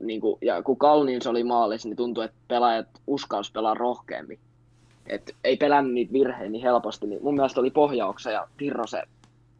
niin 0.00 0.20
kuin, 0.20 0.38
ja 0.42 0.62
kun 0.62 0.78
Kalnins 0.78 1.26
oli 1.26 1.44
maalis, 1.44 1.84
niin 1.84 1.96
tuntui, 1.96 2.24
että 2.24 2.36
pelaajat 2.48 2.88
uskalsi 3.06 3.52
pelaa 3.52 3.74
rohkeammin. 3.74 4.38
Et 5.06 5.36
ei 5.44 5.56
pelännyt 5.56 5.94
niitä 5.94 6.12
virheitä 6.12 6.48
niin 6.50 6.62
helposti, 6.62 7.06
niin 7.06 7.22
mun 7.22 7.34
mielestä 7.34 7.60
oli 7.60 7.70
pohjauksen 7.70 8.32
ja 8.32 8.48
Tirrose 8.56 9.02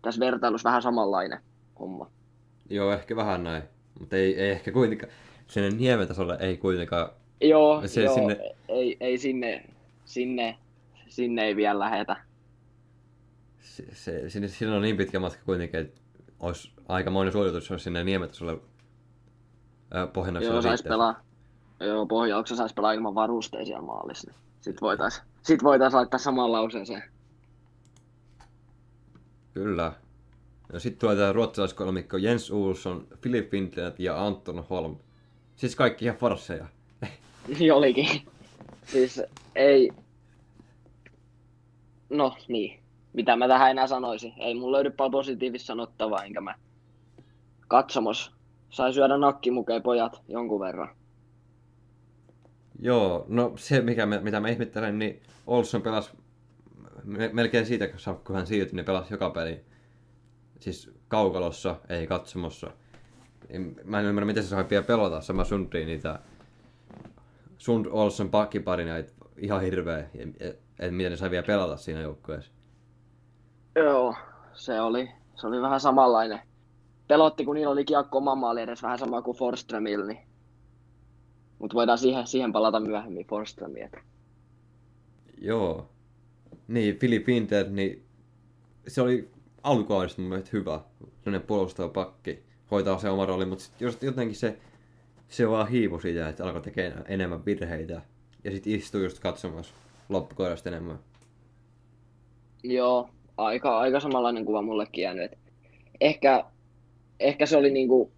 tässä 0.03 0.21
vertailussa 0.21 0.69
vähän 0.69 0.83
samanlainen 0.83 1.39
homma. 1.81 2.11
Joo, 2.71 2.93
ehkä 2.93 3.17
vähän 3.17 3.45
näin, 3.45 3.63
mutta 4.01 4.17
ei, 4.17 4.41
ei 4.41 4.51
ehkä 4.51 4.73
kuitenkaan, 4.73 5.13
sinne 5.47 5.71
niemen 5.71 6.09
tasolle 6.09 6.37
ei 6.41 6.57
kuitenkaan, 6.57 7.09
Joo, 7.41 7.83
Se 7.87 8.03
joo 8.03 8.15
sinne- 8.15 8.55
ei, 8.69 8.97
ei 9.01 9.19
sinne, 9.19 9.65
sinne, 10.05 10.59
sinne 11.09 11.45
ei 11.45 11.57
vielä 11.57 11.79
lähetä. 11.79 12.17
se, 13.61 13.85
se, 13.95 14.31
sinne, 14.31 14.49
sinne 14.49 14.75
on 14.75 14.83
niin 14.83 14.97
pitkä 14.97 15.21
matka 15.21 15.43
kuitenkin, 15.45 15.81
että 15.81 16.01
olisi 16.41 16.73
aika 16.89 17.11
monen 17.11 17.33
suoritus, 17.33 17.71
jos 17.71 17.85
sinne 17.85 18.05
niemetasolle 18.05 18.59
pohjannaksen 20.13 20.53
Joo, 20.53 20.63
sais 20.63 20.83
pelaa. 20.83 21.21
Joo, 21.81 22.07
pohjauksen 22.07 22.57
sais 22.57 22.75
pelaa 22.75 22.93
ilman 22.93 23.15
varusteisia 23.15 23.83
maalissa. 23.83 24.31
Niin 24.31 24.41
sit 24.65 24.81
voitais, 24.81 25.23
sit 25.43 25.63
voitais 25.63 25.95
laittaa 25.95 26.19
samaan 26.19 26.53
lauseeseen. 26.53 27.03
Kyllä. 29.55 29.93
Ja 30.73 30.81
sitten 30.81 31.01
tulee 31.01 31.17
tämä 31.17 31.33
ruotsalaiskolmikko 31.33 32.17
Jens 32.17 32.51
Olsson, 32.51 33.07
Philip 33.21 33.53
Windler 33.53 33.93
ja 33.99 34.27
Anton 34.27 34.65
Holm. 34.71 34.97
Siis 35.57 35.77
kaikki 35.77 36.05
ihan 36.05 36.17
farsseja. 36.17 36.67
Niin 37.59 37.73
olikin. 37.73 38.09
Siis 38.87 39.23
ei... 39.55 39.91
No 42.11 42.37
niin. 42.49 42.81
Mitä 43.13 43.37
mä 43.37 43.49
tähän 43.49 43.71
enää 43.71 43.87
sanoisin? 43.87 44.33
Ei 44.37 44.55
mun 44.55 44.73
löydy 44.73 44.91
paljon 44.91 45.11
positiivista 45.11 45.67
sanottavaa, 45.67 46.25
enkä 46.25 46.41
mä 46.41 46.55
katsomos. 47.69 48.33
Sai 48.71 48.93
syödä 48.93 49.19
nakkimukeen 49.19 49.83
pojat 49.83 50.23
jonkun 50.29 50.61
verran. 50.61 50.89
Joo, 52.81 53.25
no 53.29 53.53
se 53.57 53.81
mikä 53.81 54.07
me, 54.07 54.21
mitä 54.21 54.41
mä 54.41 54.49
ihmettelen, 54.49 54.99
niin 54.99 55.23
Olsson 55.47 55.83
pelasi 55.83 56.11
me, 57.05 57.31
melkein 57.33 57.67
siitä, 57.67 57.89
kun 58.25 58.37
hän 58.37 58.47
siirtyi, 58.47 58.77
niin 58.77 58.85
pelasi 58.85 59.15
joka 59.15 59.31
peli. 59.31 59.65
Siis 60.61 60.91
kaukalossa, 61.09 61.77
ei 61.89 62.07
katsomossa. 62.07 62.71
Mä 63.85 64.01
en 64.01 64.07
ymmärrä, 64.07 64.27
miten 64.27 64.43
se 64.43 64.49
sai 64.49 64.65
vielä 64.71 64.85
pelata. 64.85 65.21
Sama 65.21 65.45
Sundri 65.45 65.85
niitä 65.85 66.19
Sund 67.59 67.87
Olsson 67.91 68.31
pakkiparina, 68.31 68.97
et 68.97 69.15
ihan 69.37 69.63
hirveä, 69.63 69.99
että 69.99 70.45
et 70.79 70.95
miten 70.95 71.13
ne 71.13 71.17
sai 71.17 71.31
vielä 71.31 71.47
pelata 71.47 71.77
siinä 71.77 72.01
joukkueessa. 72.01 72.53
Joo, 73.77 74.15
se 74.53 74.81
oli, 74.81 75.11
se 75.35 75.47
oli 75.47 75.63
vähän 75.63 75.81
samanlainen. 75.81 76.41
Pelotti, 77.09 77.45
kun 77.45 77.55
niillä 77.55 77.73
oli 77.73 77.85
kiekko 77.85 78.19
oma 78.19 78.35
maali 78.35 78.63
edes 78.63 78.83
vähän 78.83 78.99
sama 78.99 79.23
kuin 79.23 79.37
Forströmillä, 79.37 80.07
niin... 80.07 80.19
Mutta 81.59 81.75
voidaan 81.75 81.99
siihen, 81.99 82.27
siihen 82.27 82.53
palata 82.53 82.81
myöhemmin 82.81 83.27
Forströmiin. 83.27 83.91
Joo. 85.39 85.89
Niin, 86.69 86.97
Philip 86.97 87.29
Winter, 87.29 87.69
niin 87.71 88.05
se 88.89 89.03
oli 89.03 89.31
alkukaudesta 89.63 90.23
mun 90.23 90.29
mielestä 90.29 90.51
hyvä. 90.53 90.81
Sellainen 91.21 91.47
puolustava 91.47 91.89
pakki, 91.89 92.43
hoitaa 92.71 92.99
se 92.99 93.11
oma 93.11 93.27
rooli, 93.27 93.47
mutta 93.47 93.65
just 93.81 94.03
jotenkin 94.03 94.37
se, 94.37 94.59
se 95.29 95.49
vaan 95.49 95.69
hiipui 95.69 96.03
siitä, 96.03 96.29
että 96.29 96.45
alkoi 96.45 96.61
tekemään 96.61 97.05
enemmän 97.09 97.45
virheitä. 97.45 98.03
Ja 98.45 98.51
sitten 98.51 98.73
istui 98.73 99.03
just 99.03 99.19
katsomassa 99.19 99.75
loppukohdasta 100.09 100.69
enemmän. 100.69 100.99
Joo, 102.63 103.09
aika, 103.37 103.79
aika 103.79 104.01
samanlainen 104.01 104.45
kuva 104.45 104.63
mullekin 104.63 105.03
jäänyt. 105.03 105.33
ehkä, 106.01 106.45
ehkä 107.21 107.47
se 107.47 107.57
oli 107.57 107.71
niinku 107.71 108.13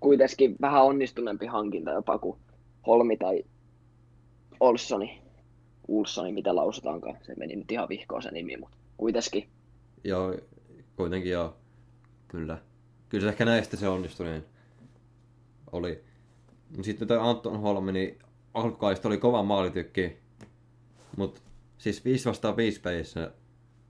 kuitenkin 0.00 0.56
vähän 0.60 0.84
onnistuneempi 0.84 1.46
hankinta 1.46 1.90
jopa 1.90 2.18
kuin 2.18 2.38
Holmi 2.86 3.16
tai 3.16 3.44
Olssoni. 4.60 5.22
Ulssoni, 5.88 6.32
mitä 6.32 6.54
lausutaankaan. 6.54 7.16
Se 7.22 7.34
meni 7.34 7.56
nyt 7.56 7.72
ihan 7.72 7.88
vihkoon 7.88 8.22
se 8.22 8.30
nimi, 8.30 8.56
mutta 8.56 8.76
kuitenkin. 8.96 9.48
Joo, 10.04 10.34
kuitenkin 10.96 11.32
joo. 11.32 11.56
Kyllä. 12.28 12.58
Kyllä 13.08 13.22
se 13.22 13.28
ehkä 13.28 13.44
näistä 13.44 13.76
se 13.76 13.88
onnistuneen 13.88 14.44
oli. 15.72 16.04
Sitten 16.82 17.08
toi 17.08 17.18
Anton 17.20 17.60
Holmi, 17.60 17.92
niin 17.92 18.18
alkukaista 18.54 19.08
oli 19.08 19.18
kova 19.18 19.42
maalitykki. 19.42 20.16
Mutta 21.16 21.40
siis 21.78 22.04
5 22.04 22.28
vastaan 22.28 22.56
5 22.56 22.80
pelissä 22.80 23.32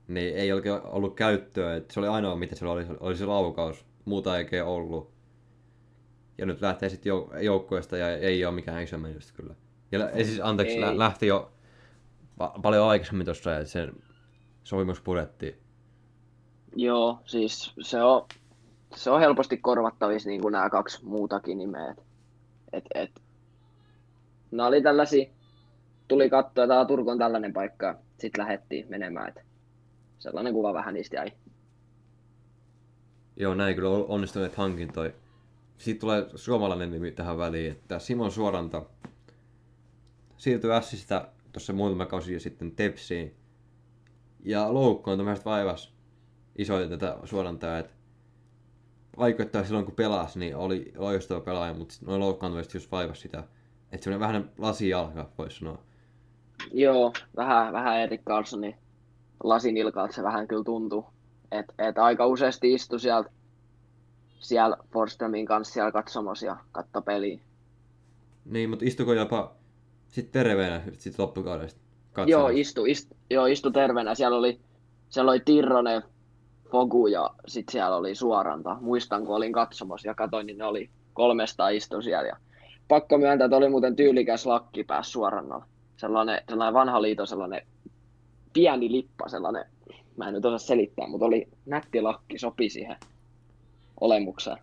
niin 0.07 0.35
ei 0.35 0.51
oikein 0.51 0.81
ollut 0.83 1.15
käyttöä. 1.15 1.75
Et 1.75 1.91
se 1.91 1.99
oli 1.99 2.07
ainoa, 2.07 2.35
mitä 2.35 2.55
se 2.55 2.65
oli, 2.65 2.85
oli 2.99 3.15
se 3.15 3.25
laukaus. 3.25 3.85
Muuta 4.05 4.37
ei 4.37 4.43
oikein 4.43 4.63
ollut. 4.63 5.16
Ja 6.37 6.45
nyt 6.45 6.61
lähtee 6.61 6.89
sitten 6.89 7.11
joukkueesta 7.41 7.97
ja 7.97 8.17
ei 8.17 8.45
ole 8.45 8.55
mikään 8.55 8.83
iso 8.83 8.97
menetys 8.97 9.31
kyllä. 9.31 9.55
Ja 9.91 10.09
siis, 10.25 10.39
anteeksi, 10.43 10.77
ei. 10.77 10.97
lähti 10.97 11.27
jo 11.27 11.51
paljon 12.61 12.87
aikaisemmin 12.87 13.25
tuossa, 13.25 13.57
että 13.57 13.71
sen 13.71 13.93
sopimus 14.63 15.01
purettiin. 15.01 15.55
Joo, 16.75 17.19
siis 17.25 17.73
se 17.81 18.03
on, 18.03 18.25
se 18.95 19.09
on 19.09 19.19
helposti 19.19 19.57
korvattavissa 19.57 20.29
niin 20.29 20.41
kuin 20.41 20.51
nämä 20.51 20.69
kaksi 20.69 21.05
muutakin 21.05 21.57
nimeä. 21.57 21.91
Et, 21.91 22.03
et, 22.73 22.85
et. 22.95 23.21
Nämä 24.51 24.67
oli 24.67 24.81
tällaisia, 24.81 25.29
tuli 26.07 26.29
katsoa, 26.29 26.63
että 26.63 26.85
Turku 26.85 27.09
on 27.09 27.17
tällainen 27.17 27.53
paikka, 27.53 27.95
sitten 28.17 28.41
lähdettiin 28.41 28.85
menemään. 28.89 29.29
Et 29.29 29.45
sellainen 30.19 30.53
kuva 30.53 30.73
vähän 30.73 30.93
niistä 30.93 31.15
jäi. 31.15 31.31
Joo, 33.35 33.53
näin 33.53 33.75
kyllä 33.75 33.89
onnistuneet 33.89 34.55
hankintoja. 34.55 35.11
Sitten 35.77 35.99
tulee 35.99 36.29
suomalainen 36.35 36.91
nimi 36.91 37.11
tähän 37.11 37.37
väliin, 37.37 37.71
että 37.71 37.99
Simon 37.99 38.31
Suoranta 38.31 38.83
siirtyi 40.37 40.71
Ässistä 40.71 41.27
tuossa 41.51 41.73
muutama 41.73 42.05
kausi 42.05 42.39
sitten 42.39 42.71
Tepsiin. 42.71 43.35
Ja 44.39 44.73
loukkaantumista 44.73 45.49
vaivas 45.49 45.93
isoja 46.57 46.89
tätä 46.89 47.17
suorantaa, 47.23 47.77
että 47.77 47.93
vaikuttaa 49.17 49.63
silloin 49.63 49.85
kun 49.85 49.95
pelasi, 49.95 50.39
niin 50.39 50.55
oli 50.55 50.93
loistava 50.97 51.41
pelaaja, 51.41 51.73
mutta 51.73 51.95
noin 52.05 52.19
loukkaantumiset 52.19 52.73
just 52.73 52.91
vaivasi 52.91 53.21
sitä. 53.21 53.43
Että 53.91 54.03
semmoinen 54.03 54.27
vähän 54.27 54.51
lasijalka, 54.57 55.29
voisi 55.37 55.59
sanoa. 55.59 55.79
Joo, 56.71 57.13
vähän, 57.35 57.73
vähän 57.73 57.99
Erik 57.99 58.23
Carlsonin 58.23 58.75
lasinilkalta 59.43 60.13
se 60.13 60.23
vähän 60.23 60.47
kyllä 60.47 60.63
tuntuu. 60.63 61.05
Että 61.51 61.73
et 61.77 61.97
aika 61.97 62.27
useasti 62.27 62.73
istui 62.73 62.99
sieltä 62.99 63.29
siellä 64.39 64.77
Forströmin 64.93 65.45
kanssa 65.45 65.73
siellä 65.73 65.91
katsomassa 65.91 66.45
ja 66.45 66.57
katto 66.71 67.01
peliä. 67.01 67.39
Niin, 68.45 68.69
mutta 68.69 68.85
istuko 68.85 69.13
jopa 69.13 69.55
sitten 70.07 70.33
terveenä 70.33 70.81
sit 70.97 71.19
loppukaudesta? 71.19 71.79
Katsomassa. 72.13 72.49
Joo, 72.49 72.59
istu, 72.59 72.85
istu, 72.85 73.15
joo, 73.29 73.45
istu 73.45 73.71
terveenä. 73.71 74.15
Siellä 74.15 74.37
oli, 74.37 74.59
siellä 75.09 75.31
oli 75.31 75.39
Tirronen, 75.39 76.01
Fogu 76.71 77.07
ja 77.07 77.29
sitten 77.47 77.71
siellä 77.71 77.95
oli 77.95 78.15
Suoranta. 78.15 78.77
Muistan, 78.81 79.25
kun 79.25 79.35
olin 79.35 79.53
katsomassa 79.53 80.07
ja 80.07 80.15
katoin, 80.15 80.47
niin 80.47 80.57
ne 80.57 80.65
oli 80.65 80.89
kolmesta 81.13 81.69
istu 81.69 82.01
siellä. 82.01 82.27
Ja 82.27 82.37
pakko 82.87 83.17
myöntää, 83.17 83.45
että 83.45 83.57
oli 83.57 83.69
muuten 83.69 83.95
tyylikäs 83.95 84.45
lakki 84.45 84.83
päässä 84.83 85.11
Suorannalla. 85.11 85.65
Sellainen, 85.97 86.41
sellainen 86.49 86.73
vanha 86.73 87.01
liito, 87.01 87.25
sellainen 87.25 87.61
pieni 88.53 88.91
lippa, 88.91 89.29
sellainen, 89.29 89.65
mä 90.17 90.27
en 90.27 90.33
nyt 90.33 90.45
osaa 90.45 90.57
selittää, 90.57 91.07
mutta 91.07 91.25
oli 91.25 91.47
nätti 91.65 92.01
lakki, 92.01 92.37
sopi 92.37 92.69
siihen 92.69 92.97
olemukseen. 94.01 94.57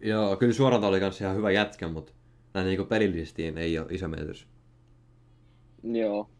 Joo, 0.00 0.36
kyllä 0.36 0.52
Suoranta 0.52 0.86
oli 0.86 1.00
kanssa 1.00 1.24
ihan 1.24 1.36
hyvä 1.36 1.50
jätkä, 1.50 1.88
mutta 1.88 2.12
näin 2.54 2.66
niin 2.66 2.86
pelillisesti 2.86 3.46
ei 3.46 3.78
ole 3.78 3.86
iso 3.90 4.08
menetys. 4.08 4.46
Joo. 5.82 6.30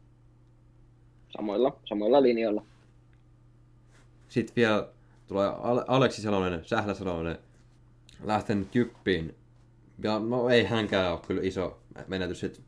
Samoilla, 1.36 1.78
samoilla 1.84 2.22
linjoilla. 2.22 2.64
Sitten 4.28 4.56
vielä 4.56 4.88
tulee 5.26 5.48
Aleksi 5.86 6.22
Salonen, 6.22 6.64
Sählä 6.64 6.94
Salonen, 6.94 7.38
lähtenyt 8.24 8.74
Jyppiin. 8.74 9.34
Ja 10.02 10.18
no 10.18 10.48
ei 10.48 10.64
hänkään 10.64 11.12
ole 11.12 11.20
kyllä 11.26 11.42
iso 11.44 11.78
menetys. 12.06 12.44
Et 12.44 12.62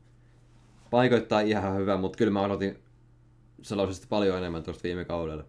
paikoittaa 0.91 1.39
ihan 1.39 1.77
hyvä, 1.77 1.97
mutta 1.97 2.17
kyllä 2.17 2.31
mä 2.31 2.41
odotin 2.41 2.79
Salosesta 3.61 4.07
paljon 4.09 4.37
enemmän 4.37 4.63
tuosta 4.63 4.83
viime 4.83 5.05
kaudella. 5.05 5.43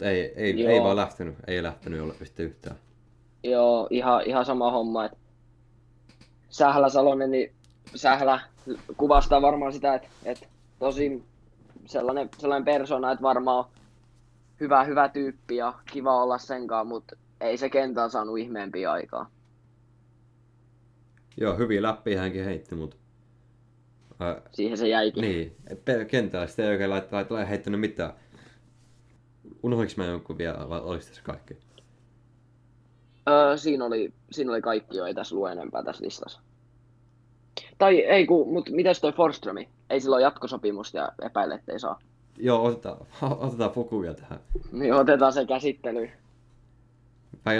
Mutta 0.00 0.10
ei, 0.10 0.32
ei, 0.36 0.66
ei 0.66 0.80
vaan 0.80 0.96
lähtenyt, 0.96 1.34
ei 1.46 1.62
lähtenyt 1.62 2.00
olla 2.00 2.14
yhtään. 2.38 2.76
Joo, 3.44 3.86
ihan, 3.90 4.22
ihan 4.26 4.44
sama 4.44 4.70
homma, 4.70 5.04
että 5.04 5.18
Sählä 6.50 6.88
Salonen, 6.88 7.30
niin 7.30 7.52
Sählä 7.94 8.40
kuvastaa 8.96 9.42
varmaan 9.42 9.72
sitä, 9.72 9.94
että, 9.94 10.08
että 10.24 10.46
tosi 10.78 11.24
sellainen, 11.86 12.28
sellainen 12.38 12.64
persona, 12.64 13.12
että 13.12 13.22
varmaan 13.22 13.64
hyvä, 14.60 14.84
hyvä 14.84 15.08
tyyppi 15.08 15.56
ja 15.56 15.74
kiva 15.92 16.22
olla 16.22 16.38
senkaan, 16.38 16.86
mutta 16.86 17.16
ei 17.40 17.56
se 17.56 17.70
kentää 17.70 18.08
saanut 18.08 18.38
ihmeempiä 18.38 18.92
aikaa. 18.92 19.30
Joo, 21.36 21.56
hyviä 21.56 21.82
läppiä 21.82 22.20
hänkin 22.20 22.44
heitti, 22.44 22.74
mutta... 22.74 22.96
Ää, 24.20 24.42
Siihen 24.52 24.78
se 24.78 24.88
jäikin. 24.88 25.22
Niin, 25.22 25.56
kentällä 26.08 26.46
sitä 26.46 26.62
ei 26.62 26.68
oikein 26.68 26.90
laittaa, 26.90 27.16
laittaa 27.16 27.44
heittänyt 27.44 27.80
mitään. 27.80 28.12
Unohdinko 29.62 29.92
mä 29.96 30.04
jonkun 30.04 30.38
vielä, 30.38 30.68
vai 30.68 30.80
oliko 30.80 31.04
tässä 31.04 31.22
kaikki? 31.22 31.56
Öö, 33.28 33.56
siinä, 33.56 33.84
oli, 33.84 34.12
siinä 34.30 34.52
oli 34.52 34.62
kaikki 34.62 34.96
jo, 34.96 35.04
ei 35.04 35.14
tässä 35.14 35.36
lue 35.36 35.52
enempää 35.52 35.82
tässä 35.82 36.04
listassa. 36.04 36.40
Tai 37.78 37.98
ei, 37.98 38.26
ku, 38.26 38.44
mutta 38.52 38.72
mitäs 38.72 39.00
toi 39.00 39.12
Forströmi? 39.12 39.68
Ei 39.90 40.00
sillä 40.00 40.16
ole 40.16 40.22
jatkosopimusta 40.22 40.98
ja 40.98 41.12
epäile, 41.22 41.54
ettei 41.54 41.80
saa. 41.80 41.98
Joo, 42.36 42.64
otetaan, 42.64 42.96
otetaan 43.46 43.70
Fukuja 43.70 44.14
tähän. 44.14 44.40
Niin, 44.72 44.94
otetaan 44.94 45.32
se 45.32 45.46
käsittely. 45.46 46.10
Vai, 47.46 47.56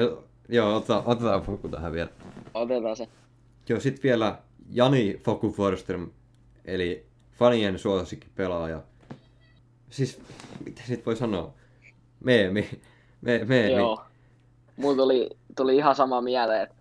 joo, 0.49 0.77
otetaan, 0.77 1.03
otetaan 1.07 1.43
Fuku 1.43 1.69
tähän 1.69 1.93
vielä. 1.93 2.11
Otetaan 2.55 2.97
se. 2.97 3.09
Joo, 3.69 3.81
sit 3.81 4.03
vielä 4.03 4.39
Jani 4.71 5.21
Foku 5.25 5.53
Forström, 5.53 6.11
eli 6.65 7.07
fanien 7.33 7.79
suosikki 7.79 8.27
pelaaja. 8.35 8.83
Siis, 9.91 10.21
mitä 10.65 10.83
sit 10.87 11.07
voi 11.07 11.17
sanoa? 11.17 11.55
Meemi. 12.25 12.68
Me, 13.21 13.45
meemi. 13.45 13.73
Joo. 13.73 14.05
Mulla 14.77 14.97
tuli, 14.97 15.31
tuli 15.57 15.77
ihan 15.77 15.95
sama 15.95 16.21
mieleen. 16.21 16.62
että 16.62 16.75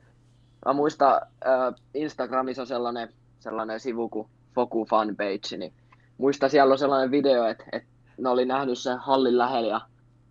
Mä 0.65 0.73
muistan, 0.73 1.21
äh, 1.47 1.73
Instagramissa 1.93 2.61
on 2.61 2.67
sellainen, 2.67 3.13
sellainen 3.39 3.79
sivu 3.79 4.09
kuin 4.09 4.27
Foku 4.55 4.85
Fanpage, 4.85 5.57
niin 5.57 5.73
muista 6.17 6.49
siellä 6.49 6.71
on 6.71 6.79
sellainen 6.79 7.11
video, 7.11 7.45
että, 7.45 7.63
että 7.71 7.89
ne 8.17 8.29
oli 8.29 8.45
nähnyt 8.45 8.77
sen 8.77 8.97
hallin 8.97 9.37
lähellä 9.37 9.69
ja, 9.69 9.81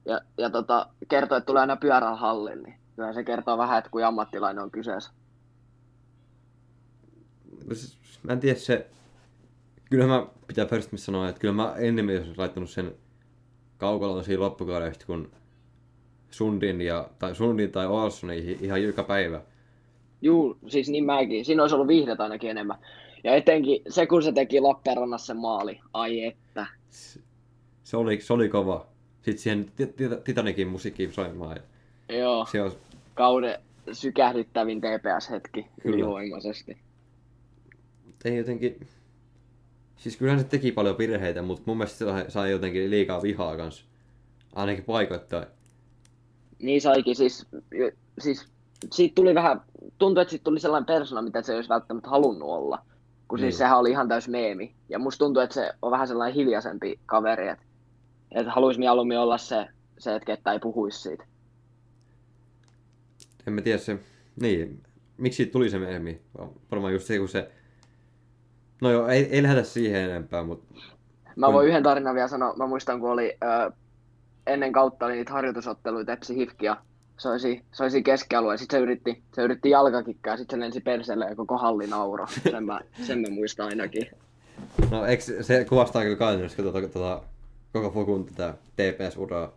ja, 0.05 0.21
ja 0.39 0.51
tota, 0.51 0.89
kertoi, 1.09 1.39
että 1.39 1.47
tulee 1.47 1.61
aina 1.61 1.77
pyörällä 1.77 2.17
hallin, 2.17 2.63
niin 2.63 2.75
kyllä 2.97 3.13
se 3.13 3.25
kertoo 3.25 3.59
vähän, 3.59 3.79
että 3.79 3.91
kuin 3.91 4.05
ammattilainen 4.07 4.65
on 4.65 4.71
kyseessä. 4.71 5.11
Siis, 7.73 7.99
Mä 8.23 8.33
en 8.33 8.41
tiedä 8.41 8.59
se... 8.59 8.91
Kyllä 9.91 10.07
mä 10.07 10.27
pitää 10.47 10.67
first 10.67 10.91
sanoa, 10.95 11.29
että 11.29 11.41
kyllä 11.41 11.55
mä 11.55 11.75
enemmän 11.77 12.17
olisin 12.17 12.35
laittanut 12.37 12.71
sen 12.71 12.95
kaukalon 13.79 14.25
siinä 14.25 14.41
loppukaudesta, 14.43 15.07
kun 15.07 15.31
Sundin, 16.31 16.81
ja, 16.81 17.09
tai 17.19 17.35
Sundin 17.35 17.73
tai 17.73 17.87
Olssonin 17.87 18.59
ihan 18.61 18.83
joka 18.83 19.03
päivä. 19.05 19.41
Juu, 20.23 20.59
siis 20.69 20.89
niin 20.89 21.05
mäkin. 21.05 21.45
Siinä 21.45 21.63
olisi 21.63 21.75
ollut 21.75 21.89
viihdet 21.89 22.21
ainakin 22.21 22.51
enemmän. 22.51 22.79
Ja 23.25 23.35
etenkin 23.35 23.83
se, 23.89 24.07
kun 24.07 24.23
se 24.23 24.33
teki 24.33 24.61
Lappeenrannassa 24.61 25.27
se 25.27 25.35
maali. 25.35 25.81
Ai 25.93 26.25
että. 26.25 26.67
Se- 27.85 27.97
oli, 27.97 28.21
se 28.21 28.33
oli 28.33 28.49
kova. 28.49 28.87
Sitten 29.23 29.39
siihen 29.39 29.73
Ti- 29.77 29.87
Ti- 29.87 30.09
Titanikin 30.25 30.69
musiikkiin 30.69 31.13
soimaan. 31.13 31.57
Ja 32.09 32.17
Joo, 32.19 32.47
se 32.53 32.63
on, 32.63 32.73
kauden 33.15 33.59
sykähdyttävin 33.93 34.81
TPS-hetki 34.81 35.67
ylivoimaisesti. 35.85 36.77
ei 38.25 38.37
jotenkin... 38.37 38.87
Siis 39.99 40.17
kyllähän 40.17 40.41
se 40.41 40.47
teki 40.47 40.73
paljon 40.73 40.99
virheitä, 40.99 41.43
mutta 41.43 41.63
mun 41.67 41.77
mielestä 41.77 41.99
se 41.99 42.31
sai- 42.31 42.51
jotenkin 42.51 42.91
liikaa 42.91 43.23
vihaa 43.23 43.57
kanssa. 43.57 43.85
Ainakin 44.55 44.85
paikoittain. 44.85 45.47
Niin 46.59 46.81
saikin, 46.81 47.17
siis, 47.17 47.47
siis 48.19 48.47
siitä 48.93 49.15
tuli 49.15 49.35
vähän, 49.35 49.61
tuntui, 49.99 50.23
että 50.23 50.31
siitä 50.31 50.45
tuli 50.45 50.61
sellainen 50.61 50.87
persona, 50.87 51.23
mitä 51.23 51.43
se 51.43 51.53
ei 51.53 51.57
olisi 51.57 51.69
välttämättä 51.69 52.11
halunnut 52.11 52.49
olla. 52.49 52.79
Kun 53.29 53.39
siis 53.39 53.47
Niin. 53.55 53.59
sehän 53.59 53.79
oli 53.79 53.91
ihan 53.91 54.09
täys 54.09 54.29
meemi. 54.29 54.75
Ja 54.89 54.99
musta 54.99 55.19
tuntuu, 55.19 55.43
että 55.43 55.55
se 55.55 55.73
on 55.83 55.91
vähän 55.91 56.09
sellainen 56.09 56.35
hiljaisempi 56.35 57.01
kaveri, 57.07 57.49
että, 57.49 57.65
että 58.31 58.53
haluaisi 58.53 58.81
mieluummin 58.81 59.19
olla 59.19 59.39
se, 59.39 59.67
se, 59.99 60.15
että 60.15 60.27
ketään 60.27 60.55
ei 60.55 60.61
puhuisi 60.61 60.99
siitä. 61.01 61.25
En 63.47 63.53
mä 63.53 63.61
tiedä 63.61 63.79
se... 63.79 63.99
Niin, 64.41 64.83
miksi 65.17 65.37
siitä 65.37 65.53
tuli 65.53 65.71
se 65.71 65.79
meemi? 65.79 66.21
Varmaan 66.71 66.93
just 66.93 67.07
se, 67.07 67.19
kun 67.19 67.29
se... 67.29 67.51
No 68.81 68.91
joo, 68.91 69.09
ei, 69.09 69.25
ei 69.31 69.43
lähdetä 69.43 69.69
siihen 69.69 70.01
enempää, 70.11 70.43
mutta 70.43 70.75
Mä 71.37 71.53
voin 71.53 71.69
yhden 71.69 71.83
tarinan 71.83 72.15
vielä 72.15 72.29
sanoa. 72.29 72.55
Mä 72.57 72.67
muistan, 72.67 73.01
kun 73.01 73.11
oli 73.11 73.37
ö, 73.45 73.73
ennen 74.47 74.73
kautta 74.73 75.07
oli 75.07 75.15
niitä 75.15 75.33
harjoitusotteluita 75.33 76.13
Tepsi 76.13 76.37
Hifki 76.37 76.67
ja 76.67 76.77
soisi, 77.17 77.65
soisi 77.73 78.03
keskialueen. 78.03 78.59
Sitten 78.59 78.79
se 78.79 78.83
yritti, 78.83 79.23
se 79.35 79.43
yritti 79.43 79.71
jalkakikkaa 79.71 80.33
ja 80.33 80.37
sitten 80.37 80.57
se 80.57 80.61
lensi 80.61 80.81
perseelle 80.81 81.25
ja 81.27 81.37
koko 81.37 81.59
halli 81.59 81.87
nauro. 81.87 82.27
Sen 82.51 82.65
mä, 82.65 82.81
sen 83.07 83.19
mä 83.21 83.29
muistan 83.31 83.67
ainakin. 83.67 84.07
No, 84.91 85.05
eikö 85.07 85.23
se- 85.23 85.43
se 85.43 85.65
kuvastaa 85.65 86.03
kyllä 86.03 86.17
käytännössä 86.17 86.63
tuota, 86.63 86.89
tuota, 86.89 87.23
koko 87.73 87.91
Fokun 87.91 88.25
tätä 88.25 88.55
TPS-uraa. 88.77 89.53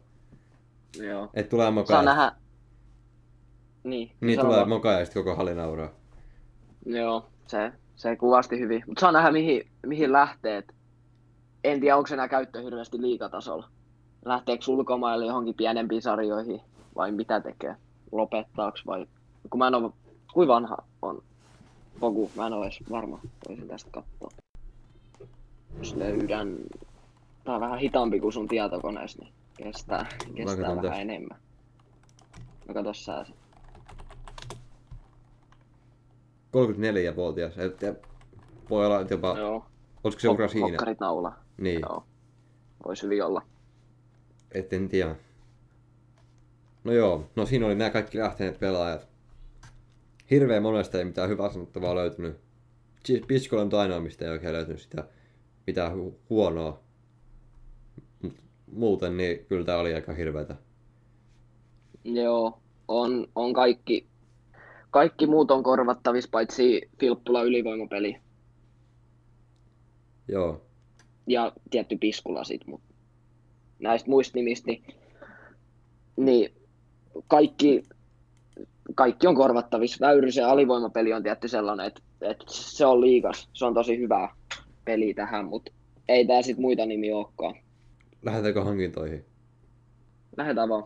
Joo. 1.00 1.30
Et 1.34 1.50
tulee 1.50 1.66
Saa 1.66 1.72
mokaa. 1.72 2.04
nähdä. 2.04 2.32
Niin, 3.84 4.12
Niin 4.22 4.40
tulee 4.40 4.66
mokaa 4.66 5.00
ja 5.00 5.06
sitten 5.06 5.24
koko 5.24 5.36
halli 5.36 5.56
nauraa. 5.56 5.90
Joo, 6.86 7.26
se, 7.48 7.72
se 8.02 8.16
kuvasti 8.16 8.60
hyvin. 8.60 8.84
Mutta 8.88 9.00
saa 9.02 9.12
nähdä, 9.12 9.32
mihin, 9.32 9.68
mihin 9.86 10.12
lähtee. 10.12 10.58
Et 10.58 10.76
En 11.64 11.80
tiedä, 11.80 11.98
onko 11.98 12.08
se 12.08 12.14
enää 12.14 12.28
käyttö 12.28 12.62
hirveästi 12.62 13.02
liikatasolla. 13.02 13.68
Lähteekö 14.26 14.66
ulkomaille 14.68 15.26
johonkin 15.26 15.56
pienempiin 15.56 16.02
sarjoihin 16.02 16.62
vai 16.96 17.12
mitä 17.12 17.40
tekee? 17.40 17.76
Lopettaako 18.12 18.78
vai... 18.88 19.08
Kun 19.50 19.58
mä 19.58 19.68
en 19.68 19.76
ole... 19.76 19.92
Kuin 20.34 20.48
vanha 20.48 20.78
on 21.02 21.24
Pogu? 22.00 22.32
Mä 22.36 22.48
en 22.48 22.54
ole 22.54 22.66
edes 22.66 22.80
varma. 22.92 23.20
Voisin 23.48 23.68
tästä 23.68 23.90
katsoa. 23.92 24.32
Jos 25.78 25.96
löydän... 25.96 26.58
Tää 27.44 27.56
on 27.56 27.62
vähän 27.62 27.80
hitaampi 27.80 28.20
kuin 28.20 28.34
sun 28.34 28.48
tietokoneessa, 28.48 29.20
niin 29.24 29.34
kestää, 29.58 30.06
kestää 30.36 30.62
vähän 30.62 30.82
tästä. 30.82 31.02
enemmän. 31.02 31.38
No 32.68 32.74
kato 32.74 32.94
sä 32.94 33.26
se. 33.26 33.34
34-vuotias. 36.52 37.58
Et, 37.58 37.82
ja 37.82 37.96
voi 38.70 38.86
olla 38.86 39.02
että 39.02 39.14
jopa... 39.14 39.36
Joo. 39.38 39.66
Olisiko 40.04 40.20
se 40.20 40.30
ura 40.30 40.48
siinä? 40.48 40.68
Hokkarit 40.68 41.00
naula. 41.00 41.34
Niin, 41.58 41.82
Joo. 41.82 42.04
Voisi 42.86 43.04
hyvin 43.04 43.24
olla. 43.26 43.42
et 44.52 44.74
en 44.74 44.90
tiedä. 44.90 45.16
No 46.84 46.92
joo, 46.92 47.30
no 47.36 47.46
siinä 47.46 47.66
oli 47.66 47.76
nämä 47.76 47.90
kaikki 47.90 48.18
lähteneet 48.18 48.60
pelaajat. 48.60 49.08
Hirveän 50.32 50.64
monesta 50.64 50.98
ei 50.98 51.06
mitään 51.06 51.30
hyvää 51.30 51.50
sanottavaa 51.54 51.96
löytynyt. 51.96 52.38
Siis 53.06 53.22
Piskola 53.28 53.62
on 53.62 53.74
ainoa, 53.74 54.00
mistä 54.00 54.26
ei 54.26 54.32
oikein 54.32 54.54
löytynyt 54.54 54.82
sitä 54.82 55.04
mitään 55.68 55.92
hu- 55.92 56.16
huonoa. 56.30 56.80
Mut 58.22 58.36
muuten 58.72 59.18
niin 59.18 59.46
kyllä 59.46 59.66
tää 59.66 59.78
oli 59.78 59.94
aika 59.94 60.14
hirveetä. 60.14 60.56
Joo, 62.04 62.60
on, 62.88 63.28
on 63.36 63.54
kaikki, 63.54 64.08
kaikki 64.92 65.28
muut 65.28 65.52
on 65.52 65.64
korvattavissa, 65.64 66.30
paitsi 66.32 66.90
Filppula 67.00 67.44
ylivoimapeli 67.44 68.18
Joo, 70.28 70.62
ja 71.28 71.52
tietty 71.70 71.98
Piskula 71.98 72.44
sit, 72.44 72.68
mutta 72.68 72.94
näistä 73.80 74.10
muista 74.10 74.38
nimistä, 74.38 74.72
niin, 74.72 74.84
niin 76.18 76.54
kaikki, 77.28 77.84
kaikki 78.96 79.28
on 79.28 79.36
korvattavissa. 79.36 80.06
Väyrysen 80.06 80.46
alivoimapeli 80.48 81.14
on 81.14 81.24
tietty 81.24 81.48
sellainen, 81.48 81.86
että, 81.86 82.02
että 82.22 82.46
se 82.48 82.86
on 82.86 83.02
liikas, 83.02 83.50
se 83.54 83.66
on 83.66 83.74
tosi 83.74 83.98
hyvä 83.98 84.30
peli 84.86 85.14
tähän, 85.14 85.46
mutta 85.46 85.72
ei 86.08 86.28
tää 86.28 86.42
sit 86.42 86.58
muita 86.58 86.86
nimiä 86.86 87.18
olekaan. 87.18 87.56
lähdetäänkö 88.22 88.64
hankintoihin? 88.64 89.26
Lähdetään 90.38 90.70
vaan. 90.70 90.84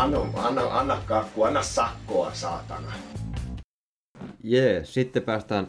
Anna, 0.00 0.18
anna, 0.34 0.62
anna 0.62 1.02
kakku, 1.06 1.42
anna 1.42 1.62
sakkoa, 1.62 2.34
saatana. 2.34 2.92
Jee, 4.44 4.84
sitten 4.84 5.22
päästään 5.22 5.68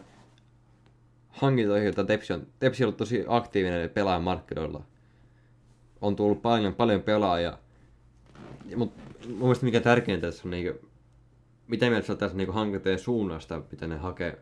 hankintoihin, 1.29 1.85
joita 1.85 2.03
Tepsi 2.03 2.33
on, 2.33 2.47
Tepsi 2.59 2.83
on 2.83 2.85
ollut 2.85 2.97
tosi 2.97 3.25
aktiivinen 3.27 3.89
pelaajan 3.89 4.23
markkinoilla. 4.23 4.83
On 6.01 6.15
tullut 6.15 6.41
paljon, 6.41 6.73
paljon 6.73 7.01
pelaajia. 7.01 7.57
Mutta 8.75 9.01
mun 9.27 9.39
mielestä 9.39 9.65
mikä 9.65 9.79
tärkeintä 9.79 10.27
tässä 10.27 10.41
on, 10.45 10.51
niinku, 10.51 10.87
mitä 11.67 11.89
mieltä 11.89 12.07
sä 12.07 12.15
tässä 12.15 12.37
niinku 12.37 12.53
hankintojen 12.53 12.99
suunnasta, 12.99 13.61
mitä 13.71 13.87
ne 13.87 13.97
hakee. 13.97 14.41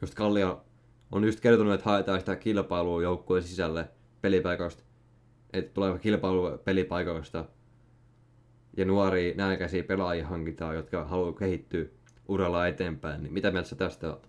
Just 0.00 0.14
Kallio 0.14 0.64
on 1.12 1.24
just 1.24 1.40
kertonut, 1.40 1.74
että 1.74 1.90
haetaan 1.90 2.20
sitä 2.20 2.36
kilpailua 2.36 3.02
joukkueen 3.02 3.42
sisälle 3.42 3.88
pelipaikoista. 4.20 4.82
Että 5.52 5.74
tulee 5.74 5.98
kilpailu 5.98 6.58
pelipaikoista. 6.64 7.44
Ja 8.78 8.84
nuoria 8.84 9.34
nälkäisiä 9.36 9.82
pelaajia 9.82 10.26
hankitaan, 10.26 10.74
jotka 10.74 11.04
haluaa 11.04 11.32
kehittyä 11.32 11.84
uralla 12.28 12.66
eteenpäin. 12.66 13.22
Niin 13.22 13.32
mitä 13.32 13.50
mieltä 13.50 13.68
sä 13.68 13.76
tästä 13.76 14.08
oot? 14.08 14.28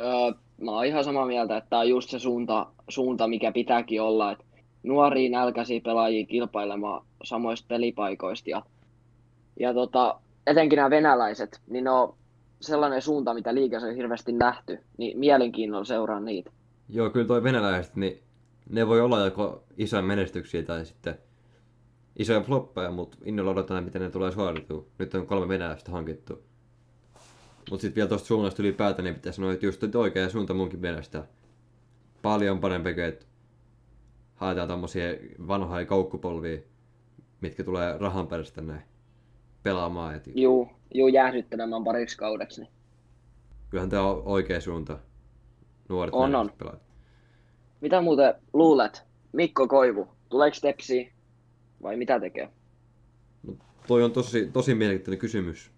Öö, 0.00 0.32
mä 0.60 0.70
oon 0.70 0.86
ihan 0.86 1.04
samaa 1.04 1.26
mieltä, 1.26 1.56
että 1.56 1.70
tämä 1.70 1.80
on 1.80 1.88
just 1.88 2.10
se 2.10 2.18
suunta, 2.18 2.66
suunta, 2.88 3.28
mikä 3.28 3.52
pitääkin 3.52 4.02
olla, 4.02 4.32
että 4.32 4.44
nuoria 4.82 5.30
nälkäisiä 5.30 5.80
pelaajia 5.84 6.26
kilpailemaan 6.26 7.06
samoista 7.24 7.66
pelipaikoista 7.68 8.50
ja, 8.50 8.62
ja 9.60 9.74
tota, 9.74 10.20
etenkin 10.46 10.76
nämä 10.76 10.90
venäläiset, 10.90 11.60
niin 11.66 11.84
ne 11.84 11.90
on 11.90 12.14
sellainen 12.60 13.02
suunta, 13.02 13.34
mitä 13.34 13.54
liigassa 13.54 13.88
on 13.88 13.94
hirveästi 13.94 14.32
nähty, 14.32 14.78
niin 14.98 15.18
mielenkiinnolla 15.18 15.84
seuraa 15.84 16.20
niitä. 16.20 16.50
Joo, 16.88 17.10
kyllä 17.10 17.26
toi 17.26 17.42
venäläiset, 17.42 17.96
niin 17.96 18.22
ne 18.70 18.88
voi 18.88 19.00
olla 19.00 19.24
joko 19.24 19.64
isoja 19.76 20.02
menestyksiä 20.02 20.62
tai 20.62 20.84
sitten 20.84 21.18
isoja 22.18 22.40
floppeja, 22.40 22.90
mutta 22.90 23.16
innolla 23.24 23.50
odotetaan, 23.50 23.84
miten 23.84 24.02
ne 24.02 24.10
tulee 24.10 24.32
suoritua. 24.32 24.84
Nyt 24.98 25.14
on 25.14 25.26
kolme 25.26 25.48
venäläistä 25.48 25.90
hankittu. 25.90 26.42
Mutta 27.70 27.82
sitten 27.82 27.94
vielä 27.94 28.08
tuosta 28.08 28.26
suunnasta 28.26 28.62
ylipäätään, 28.62 29.04
niin 29.04 29.14
pitäisi 29.14 29.36
sanoa, 29.36 29.52
että 29.52 29.66
just 29.66 29.82
että 29.84 29.98
oikea 29.98 30.28
suunta 30.28 30.54
munkin 30.54 30.80
mielestä. 30.80 31.24
Paljon 32.22 32.60
parempi 32.60 32.94
kuin, 32.94 33.04
että 33.04 33.26
haetaan 34.34 34.68
tommosia 34.68 35.04
vanhoja 35.48 35.86
koukkupolvia, 35.86 36.58
mitkä 37.40 37.64
tulee 37.64 37.98
rahan 37.98 38.26
perästä 38.26 38.54
tänne 38.54 38.82
pelaamaan. 39.62 40.14
Et 40.14 40.30
Juu, 40.34 40.70
juu 40.94 41.08
jäähdyttelemään 41.08 41.84
pariksi 41.84 42.16
kaudeksi. 42.16 42.60
Niin. 42.60 42.70
kyllähän 43.70 43.90
tämä 43.90 44.02
on 44.02 44.22
oikea 44.24 44.60
suunta. 44.60 44.98
Nuoret 45.88 46.14
On, 46.14 46.34
on. 46.34 46.52
pelaajat. 46.58 46.82
Mitä 47.80 48.00
muuten 48.00 48.34
luulet? 48.52 49.02
Mikko 49.32 49.68
Koivu, 49.68 50.08
tuleeko 50.28 50.56
Tepsi 50.62 51.12
vai 51.82 51.96
mitä 51.96 52.20
tekee? 52.20 52.48
Toi 53.86 54.02
on 54.02 54.12
tosi, 54.12 54.50
tosi 54.52 54.74
mielenkiintoinen 54.74 55.18
kysymys. 55.18 55.70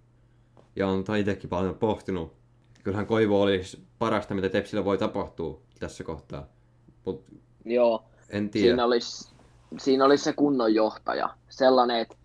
Ja 0.77 0.89
on 0.89 1.05
itsekin 1.19 1.51
paljon 1.51 1.75
pohtinut. 1.75 2.33
kyllähän 2.85 3.07
Koivu 3.07 3.41
olisi 3.41 3.83
parasta, 3.99 4.35
mitä 4.35 4.49
Tepsillä 4.49 4.85
voi 4.85 4.99
tapahtua 4.99 5.61
tässä 5.79 6.05
kohtaa. 6.05 6.47
Mutta 7.05 7.33
Joo, 7.65 8.05
en 8.31 8.51
tiedä. 8.51 8.67
siinä 8.67 8.85
olisi, 8.85 9.31
siinä 9.79 10.05
olisi 10.05 10.25
se 10.25 10.33
kunnon 10.33 10.75
johtaja. 10.75 11.35
Sellainen, 11.49 12.01
että 12.01 12.17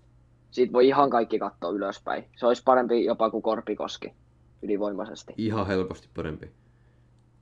siitä 0.52 0.74
voi 0.74 0.88
ihan 0.88 1.10
kaikki 1.10 1.40
katsoa 1.40 1.72
ylöspäin. 1.72 2.26
Se 2.36 2.46
olisi 2.46 2.64
parempi 2.66 3.06
jopa 3.06 3.30
kuin 3.30 3.44
Korpikoski 3.44 4.14
ylivoimaisesti. 4.62 5.34
Ihan 5.38 5.68
helposti 5.68 6.10
parempi. 6.16 6.52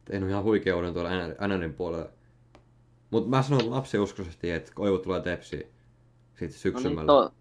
En 0.10 0.24
ole 0.24 0.32
ihan 0.32 0.44
huikea 0.44 0.76
uuden 0.76 0.94
tuolla 0.94 1.10
NRin 1.48 1.74
puolella. 1.74 2.10
Mutta 3.12 3.30
mä 3.30 3.42
sanon 3.42 3.72
lapsiuskoisesti, 3.72 4.52
että 4.52 4.72
Koivu 4.76 4.98
tulee 4.98 5.22
Tepsiin 5.22 5.73
sitten 6.40 6.48
No 6.50 6.80
syksymällä. 6.80 7.00
niin, 7.02 7.08
to, 7.08 7.32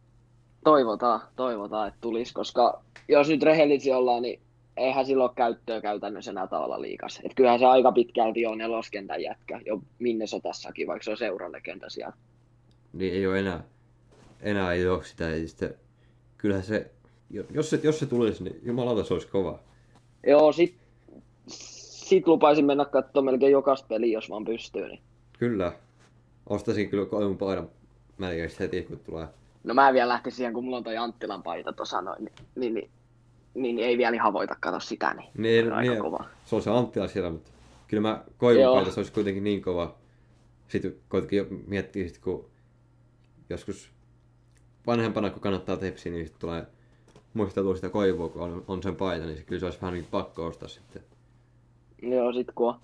toivotaan, 0.65 1.21
toivotaan, 1.37 1.89
että 1.89 2.01
tulisi, 2.01 2.35
koska 2.35 2.83
jos 3.09 3.29
nyt 3.29 3.43
rehellisiä 3.43 3.97
ollaan, 3.97 4.23
niin 4.23 4.41
eihän 4.77 5.07
silloin 5.07 5.31
ole 5.31 5.35
käyttöä 5.37 5.81
käytännössä 5.81 6.31
enää 6.31 6.47
tavalla 6.47 6.81
liikas. 6.81 7.21
Et 7.25 7.35
kyllähän 7.35 7.59
se 7.59 7.67
aika 7.67 7.93
pitkälti 7.93 8.47
on 8.47 8.59
neloskentän 8.59 9.23
jätkä, 9.23 9.61
jo 9.67 9.83
minne 9.99 10.27
sotassakin, 10.27 10.87
vaikka 10.87 11.05
se 11.05 11.11
on 11.11 11.17
seuralegenda 11.17 11.91
siellä. 11.91 12.13
Niin 12.93 13.13
ei 13.13 13.27
ole 13.27 13.39
enää, 13.39 13.65
enää 14.41 14.73
ei 14.73 14.89
ole 14.89 15.05
sitä. 15.05 15.25
Ja 15.25 15.49
sitten, 15.49 15.75
kyllähän 16.39 16.65
se, 16.65 16.91
jos 17.51 17.71
se, 17.71 17.81
jos 17.83 17.99
se 17.99 18.07
tulisi, 18.07 18.45
niin 18.45 18.61
jumalauta 18.63 19.05
se 19.05 19.15
olisi 19.15 19.29
kova. 19.29 19.59
Joo, 20.27 20.53
sit, 20.53 20.75
sit 21.47 22.27
lupaisin 22.27 22.65
mennä 22.65 22.85
katsomaan 22.85 23.35
melkein 23.35 23.53
jokaista 23.53 23.89
peliä, 23.89 24.13
jos 24.13 24.31
vaan 24.31 24.45
pystyy. 24.45 24.89
Niin. 24.89 25.01
Kyllä. 25.39 25.73
Ostaisin 26.47 26.89
kyllä 26.89 27.07
Koivun 27.07 27.39
paidan 27.39 27.69
melkein 28.27 28.51
heti, 28.61 28.83
kun 28.83 28.99
tulee. 28.99 29.29
No 29.65 29.75
mä 29.75 29.93
vielä 29.93 30.09
lähti 30.09 30.31
siihen, 30.31 30.53
kun 30.55 30.65
mulla 30.65 30.77
on 30.77 30.85
toi 30.85 30.97
Anttilan 30.97 31.43
paita 31.43 31.73
tuossa 31.73 32.01
noin, 32.01 32.25
niin, 32.25 32.35
niin, 32.57 32.75
niin, 32.75 33.77
niin, 33.77 33.79
ei 33.79 33.99
vielä 33.99 34.17
ihan 34.17 34.33
voita 34.33 34.57
katsoa 34.61 34.81
sitä, 34.81 35.15
niin, 35.15 35.29
Niin, 35.39 35.67
on 35.67 35.73
aika 35.73 35.93
niin, 35.93 36.03
kova. 36.03 36.25
se 36.45 36.57
on 36.57 36.63
se 36.63 36.71
Anttila 36.71 37.09
siellä, 37.09 37.31
mutta 37.31 37.51
kyllä 37.89 38.01
mä 38.01 38.25
Koivun 38.39 38.75
paita, 38.75 38.91
se 38.91 39.01
olisi 39.01 39.13
kuitenkin 39.13 39.45
niin 39.45 39.63
kova. 39.63 39.95
Sitten 40.69 40.95
kuitenkin 41.09 41.37
jo 41.37 41.47
miettii, 41.67 42.09
sit, 42.09 42.19
kun 42.19 42.45
joskus 43.51 43.91
vanhempana, 44.87 45.31
kun 45.31 45.41
kannattaa 45.43 45.77
tepsiä, 45.77 46.13
niin 46.13 46.27
sitten 46.27 46.41
tulee 46.41 46.67
muisteltua 47.35 47.75
sitä 47.75 47.89
Koivua, 47.89 48.29
kun 48.29 48.43
on, 48.43 48.65
on 48.69 48.83
sen 48.83 48.97
paita, 48.97 49.27
niin 49.27 49.39
se 49.39 49.45
kyllä 49.45 49.61
se 49.61 49.67
olisi 49.67 49.81
vähän 49.81 49.95
niin 49.95 50.07
pakko 50.11 50.47
ostaa 50.47 50.69
sitten. 50.69 51.03
Joo, 52.03 52.33
sit 52.33 52.49
kun, 52.55 52.75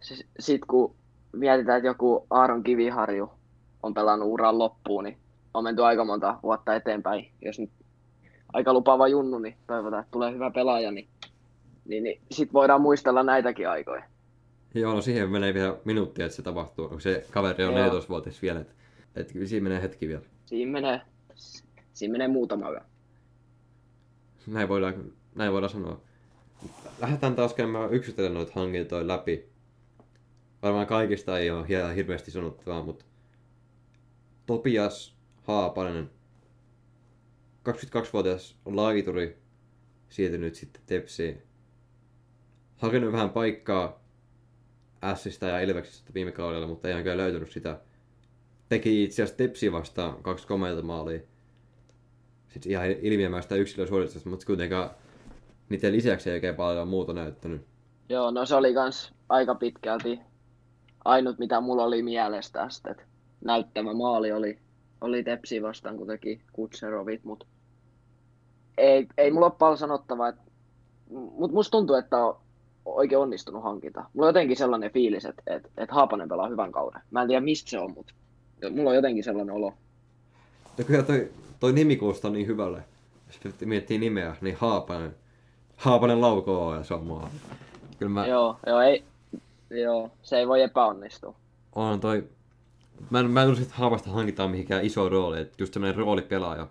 sit, 0.00 0.26
sit 0.38 0.64
kun 0.64 0.94
mietitään, 1.32 1.76
että 1.78 1.88
joku 1.88 2.26
Aaron 2.30 2.62
Kiviharju 2.62 3.30
on 3.82 3.94
pelannut 3.94 4.28
uran 4.28 4.58
loppuun, 4.58 5.04
niin 5.04 5.16
on 5.54 5.64
menty 5.64 5.84
aika 5.84 6.04
monta 6.04 6.38
vuotta 6.42 6.74
eteenpäin. 6.74 7.30
Jos 7.42 7.58
nyt 7.58 7.70
aika 8.52 8.72
lupaava 8.72 9.08
junnu, 9.08 9.38
niin 9.38 9.56
toivotaan, 9.66 10.00
että 10.00 10.12
tulee 10.12 10.32
hyvä 10.32 10.50
pelaaja, 10.50 10.90
niin, 10.90 11.08
niin, 11.84 12.04
niin 12.04 12.20
sit 12.30 12.52
voidaan 12.52 12.80
muistella 12.80 13.22
näitäkin 13.22 13.68
aikoja. 13.68 14.02
Joo, 14.74 14.94
no 14.94 15.00
siihen 15.00 15.30
menee 15.30 15.54
vielä 15.54 15.76
minuuttia, 15.84 16.26
että 16.26 16.36
se 16.36 16.42
tapahtuu. 16.42 16.88
kun 16.88 17.00
Se 17.00 17.26
kaveri 17.30 17.64
on 17.64 17.74
Joo. 17.74 18.00
14-vuotias 18.00 18.42
vielä, 18.42 18.60
että 18.60 18.72
et 19.14 19.32
kyllä 19.32 19.46
siinä 19.46 19.64
menee 19.64 19.82
hetki 19.82 20.08
vielä. 20.08 20.22
Siinä 20.44 20.72
menee, 20.72 21.00
siinä 21.92 22.12
menee 22.12 22.28
muutama 22.28 22.70
yö. 22.70 22.80
Näin 24.46 24.68
voidaan, 24.68 24.94
näin 25.34 25.52
voidaan 25.52 25.70
sanoa. 25.70 26.00
Lähdetään 27.00 27.34
taas 27.34 27.54
käymään 27.54 27.92
yksitellen 27.92 28.34
noita 28.34 28.52
hankintoja 28.54 29.08
läpi. 29.08 29.48
Varmaan 30.62 30.86
kaikista 30.86 31.38
ei 31.38 31.50
ole 31.50 31.96
hirveästi 31.96 32.30
sanottavaa, 32.30 32.82
mutta 32.82 33.04
Topias 34.46 35.16
Haapanen, 35.42 36.10
22-vuotias 37.68 38.56
laituri, 38.64 39.38
siirtynyt 40.08 40.54
sitten 40.54 40.82
Tepsiin. 40.86 41.42
Hakenut 42.76 43.12
vähän 43.12 43.30
paikkaa 43.30 44.02
Ässistä 45.04 45.46
ja 45.46 45.60
Ilveksistä 45.60 46.14
viime 46.14 46.32
kaudella, 46.32 46.66
mutta 46.66 46.88
ei 46.88 46.94
oikein 46.94 47.16
löytynyt 47.16 47.50
sitä. 47.50 47.80
Teki 48.68 49.04
itse 49.04 49.22
asiassa 49.22 49.38
Tepsi 49.38 49.72
vastaan 49.72 50.22
kaksi 50.22 50.46
komeita 50.46 50.82
maalia 50.82 51.20
sitten 52.52 52.72
ihan 52.72 52.86
ilmiömäistä 52.90 53.54
yksilösuoritusta, 53.54 54.28
mutta 54.28 54.46
kuitenkaan 54.46 54.90
niiden 55.68 55.92
lisäksi 55.92 56.30
ei 56.30 56.34
oikein 56.34 56.54
paljon 56.54 56.88
muuta 56.88 57.12
näyttänyt. 57.12 57.66
Joo, 58.08 58.30
no 58.30 58.46
se 58.46 58.54
oli 58.54 58.74
kans 58.74 59.12
aika 59.28 59.54
pitkälti 59.54 60.20
ainut, 61.04 61.38
mitä 61.38 61.60
mulla 61.60 61.84
oli 61.84 62.02
mielestä 62.02 62.60
tästä. 62.60 62.94
Näyttämä 63.44 63.94
maali 63.94 64.32
oli, 64.32 64.58
oli 65.00 65.22
Tepsi 65.22 65.62
vastaan, 65.62 65.96
kun 65.96 66.06
teki 66.06 66.40
Kutserovit, 66.52 67.24
mutta 67.24 67.46
ei, 68.78 69.06
ei 69.18 69.30
mulla 69.30 69.46
ole 69.46 69.54
paljon 69.58 69.78
sanottavaa. 69.78 70.32
Mutta 71.10 71.54
musta 71.54 71.70
tuntuu, 71.70 71.96
että 71.96 72.24
on 72.24 72.36
oikein 72.84 73.18
onnistunut 73.18 73.62
hankinta. 73.62 74.04
Mulla 74.12 74.26
on 74.26 74.28
jotenkin 74.28 74.56
sellainen 74.56 74.92
fiilis, 74.92 75.24
että 75.24 75.42
et, 75.46 75.70
et 75.76 75.90
Haapanen 75.90 76.28
pelaa 76.28 76.48
hyvän 76.48 76.72
kauden. 76.72 77.00
Mä 77.10 77.22
en 77.22 77.28
tiedä 77.28 77.40
mistä 77.40 77.70
se 77.70 77.78
on, 77.78 77.92
mutta 77.94 78.12
mulla 78.70 78.90
on 78.90 78.96
jotenkin 78.96 79.24
sellainen 79.24 79.54
olo. 79.54 79.74
Ja 80.78 80.84
kyllä 80.84 81.02
toi, 81.02 81.30
toi 81.60 81.72
nimi 81.72 81.96
kuulostaa 81.96 82.30
niin 82.30 82.46
hyvälle. 82.46 82.82
Jos 83.26 83.54
miettii 83.64 83.98
nimeä, 83.98 84.36
niin 84.40 84.56
Haapanen. 84.58 85.16
Haapanen 85.76 86.20
laukoo 86.20 86.74
ja 86.74 86.84
se 86.84 86.94
on 86.94 87.06
maali. 87.06 87.30
Kyllä 87.98 88.12
mä, 88.12 88.26
Joo, 88.26 88.56
joo, 88.66 88.80
ei, 88.80 89.04
joo, 89.70 90.10
se 90.22 90.38
ei 90.38 90.48
voi 90.48 90.62
epäonnistua. 90.62 91.34
on 91.74 92.00
toi... 92.00 92.24
Mä 93.10 93.20
en, 93.20 93.30
mä 93.30 93.42
en 93.42 93.48
usko, 93.50 93.62
että 93.62 93.74
Haapasta 93.74 94.10
hankitaan 94.10 94.50
mihinkään 94.50 94.84
iso 94.84 95.08
rooli, 95.08 95.40
että 95.40 95.54
just 95.58 95.72
semmonen 95.72 95.96
roolipelaaja. 95.96 96.66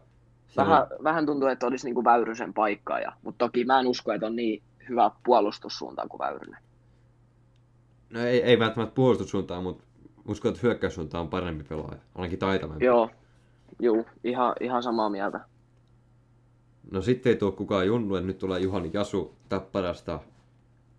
Vähän, 0.57 0.81
on- 0.81 1.03
vähän 1.03 1.25
tuntuu, 1.25 1.47
että 1.47 1.67
olisi 1.67 1.87
niinku 1.87 2.03
Väyrysen 2.03 2.53
paikka, 2.53 2.99
ja, 2.99 3.11
mutta 3.23 3.45
toki 3.45 3.65
mä 3.65 3.79
en 3.79 3.87
usko, 3.87 4.11
että 4.11 4.27
on 4.27 4.35
niin 4.35 4.63
hyvä 4.89 5.11
puolustussuuntaan 5.25 6.09
kuin 6.09 6.19
Väyrynen. 6.19 6.59
No 8.09 8.19
ei, 8.19 8.43
ei 8.43 8.59
välttämättä 8.59 8.95
puolustussuuntaan, 8.95 9.63
mutta 9.63 9.83
uskon, 10.27 10.49
että 10.49 10.59
hyökkäyssuuntaan 10.63 11.21
on 11.21 11.29
parempi 11.29 11.63
pelaaja. 11.63 11.97
Ainakin 12.15 12.39
taitavampi. 12.39 12.85
Joo, 12.85 13.09
juu, 13.79 14.05
ihan, 14.23 14.55
ihan 14.59 14.83
samaa 14.83 15.09
mieltä. 15.09 15.39
No 16.91 17.01
sitten 17.01 17.29
ei 17.29 17.35
tuo 17.35 17.51
kukaan 17.51 17.87
junnu, 17.87 18.15
että 18.15 18.27
nyt 18.27 18.37
tulee 18.37 18.59
Juhani 18.59 18.89
Jasu 18.93 19.35
Tapparasta, 19.49 20.19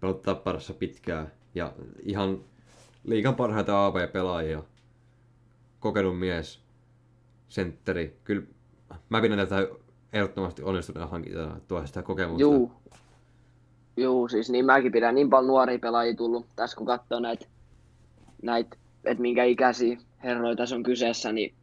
pelannut 0.01 0.23
Tapparassa 0.23 0.75
pitkään 0.75 1.33
ja 1.55 1.73
ihan 2.03 2.39
liikan 3.05 3.35
parhaita 3.35 3.87
AV-pelaajia. 3.87 4.63
Kokenut 5.83 6.19
mies, 6.19 6.63
sentteri. 7.49 8.17
Kyllä 8.25 8.43
mä 9.09 9.21
pidän 9.21 9.39
tätä 9.39 9.69
ehdottomasti 10.13 10.63
onnistuneena 10.63 11.07
hankintana, 11.07 11.61
tuo 11.69 11.87
sitä 11.87 12.03
kokemusta. 12.03 12.41
Juu, 12.41 12.73
juu, 13.97 14.29
siis 14.29 14.51
niin 14.51 14.65
mäkin 14.65 14.93
pidän 14.93 15.15
niin 15.15 15.31
paljon 15.31 15.47
nuoria 15.47 15.79
pelaajia 15.79 16.17
tullut. 16.17 16.47
Tässä 16.57 16.77
kun 16.77 16.87
katsoo 16.87 17.21
näitä, 17.21 17.47
näit, 18.43 18.67
että 19.05 19.23
minkä 19.23 19.45
ikäisiä 19.45 19.99
herroja 20.25 20.57
tässä 20.57 20.77
on 20.77 20.83
kyseessä, 20.83 21.33
niin, 21.33 21.55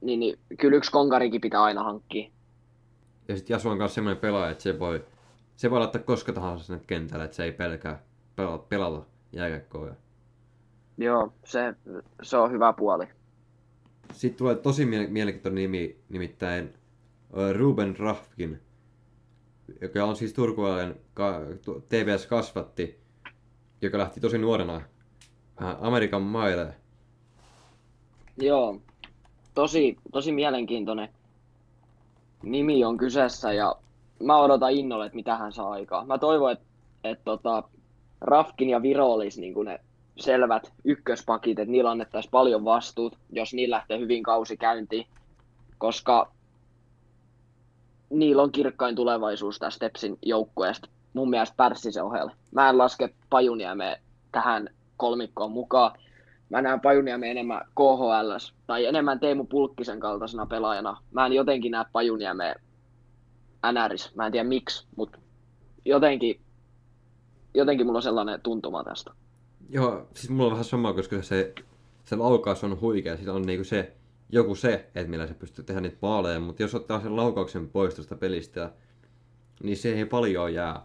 niin, 0.00 0.20
niin 0.20 0.38
kyllä 0.58 0.76
yksi 0.76 0.92
konkarikin 0.92 1.40
pitää 1.40 1.62
aina 1.62 1.82
hankkia. 1.82 2.30
Ja 3.28 3.36
sitten 3.36 3.54
Jasu 3.54 3.68
on 3.68 3.78
myös 3.78 3.94
semmoinen 3.94 4.20
pelaaja, 4.20 4.50
että 4.50 4.62
se 4.62 4.78
voi, 4.78 5.04
se 5.56 5.70
voi 5.70 5.78
laittaa 5.78 6.02
koska 6.02 6.32
tahansa 6.32 6.64
sinne 6.64 6.82
kentälle, 6.86 7.24
että 7.24 7.36
se 7.36 7.44
ei 7.44 7.52
pelkää 7.52 8.02
pelata, 8.36 8.64
pelata 8.68 9.06
jääkiekkoa. 9.32 9.86
Ja 9.86 9.94
Joo, 10.98 11.32
se, 11.44 11.74
se 12.22 12.36
on 12.36 12.52
hyvä 12.52 12.72
puoli. 12.72 13.19
Sitten 14.12 14.38
tulee 14.38 14.54
tosi 14.54 14.84
miele- 14.84 15.06
mielenkiintoinen 15.08 15.56
nimi, 15.62 15.96
nimittäin 16.08 16.74
Ruben 17.52 17.96
Rafkin, 17.98 18.60
joka 19.80 20.04
on 20.04 20.16
siis 20.16 20.32
turkulainen 20.32 20.96
ka- 21.14 21.40
tu- 21.64 21.80
TPS-kasvatti, 21.80 23.00
joka 23.82 23.98
lähti 23.98 24.20
tosi 24.20 24.38
nuorena 24.38 24.74
äh, 24.76 25.76
Amerikan 25.80 26.22
maille. 26.22 26.74
Joo, 28.36 28.80
tosi, 29.54 29.96
tosi 30.12 30.32
mielenkiintoinen 30.32 31.08
nimi 32.42 32.84
on 32.84 32.96
kyseessä 32.96 33.52
ja 33.52 33.76
mä 34.22 34.38
odotan 34.38 34.72
innolla, 34.72 35.06
että 35.06 35.16
mitä 35.16 35.36
hän 35.36 35.52
saa 35.52 35.70
aikaa. 35.70 36.04
Mä 36.04 36.18
toivon, 36.18 36.52
että, 36.52 36.64
että 37.04 37.24
tota, 37.24 37.62
Rafkin 38.20 38.68
ja 38.70 38.82
Viro 38.82 39.06
olisi 39.12 39.40
niin 39.40 39.54
ne 39.64 39.80
selvät 40.20 40.72
ykköspakit, 40.84 41.58
että 41.58 41.72
niillä 41.72 41.90
annettaisiin 41.90 42.30
paljon 42.30 42.64
vastuut, 42.64 43.18
jos 43.32 43.54
niillä 43.54 43.76
lähtee 43.76 43.98
hyvin 43.98 44.22
kausi 44.22 44.56
käyntiin, 44.56 45.06
koska 45.78 46.32
niillä 48.10 48.42
on 48.42 48.52
kirkkain 48.52 48.96
tulevaisuus 48.96 49.58
tästä 49.58 49.76
Stepsin 49.76 50.18
joukkueesta. 50.22 50.88
Mun 51.12 51.30
mielestä 51.30 51.56
Pärssisen 51.56 52.04
ohelle. 52.04 52.32
Mä 52.50 52.68
en 52.68 52.78
laske 52.78 53.14
Pajuniemeä 53.30 53.96
tähän 54.32 54.68
kolmikkoon 54.96 55.52
mukaan. 55.52 55.98
Mä 56.48 56.62
näen 56.62 56.80
Pajuniemen 56.80 57.30
enemmän 57.30 57.60
KHL 57.74 58.50
tai 58.66 58.84
enemmän 58.84 59.20
Teemu 59.20 59.44
Pulkkisen 59.44 60.00
kaltaisena 60.00 60.46
pelaajana. 60.46 61.02
Mä 61.10 61.26
en 61.26 61.32
jotenkin 61.32 61.72
näe 61.72 61.84
Pajuniemeä 61.92 62.54
NRis. 63.72 64.14
Mä 64.14 64.26
en 64.26 64.32
tiedä 64.32 64.48
miksi, 64.48 64.86
mutta 64.96 65.18
jotenkin, 65.84 66.40
jotenkin 67.54 67.86
mulla 67.86 67.98
on 67.98 68.02
sellainen 68.02 68.40
tuntuma 68.42 68.84
tästä. 68.84 69.10
Joo, 69.72 70.06
siis 70.14 70.30
mulla 70.30 70.44
on 70.44 70.50
vähän 70.52 70.64
sama, 70.64 70.92
koska 70.92 71.22
se, 71.22 71.54
se 72.04 72.16
laukaus 72.16 72.64
on 72.64 72.80
huikea. 72.80 73.16
Sillä 73.16 73.32
on 73.32 73.42
niinku 73.42 73.64
se, 73.64 73.92
joku 74.28 74.54
se, 74.54 74.72
että 74.94 75.10
millä 75.10 75.26
se 75.26 75.34
pystyy 75.34 75.64
tehdä 75.64 75.80
niitä 75.80 75.96
maaleja, 76.02 76.40
mutta 76.40 76.62
jos 76.62 76.74
ottaa 76.74 77.00
sen 77.00 77.16
laukauksen 77.16 77.68
pois 77.68 77.94
tuosta 77.94 78.16
pelistä, 78.16 78.72
niin 79.62 79.76
se 79.76 79.92
ei 79.94 80.04
paljon 80.04 80.54
jää. 80.54 80.82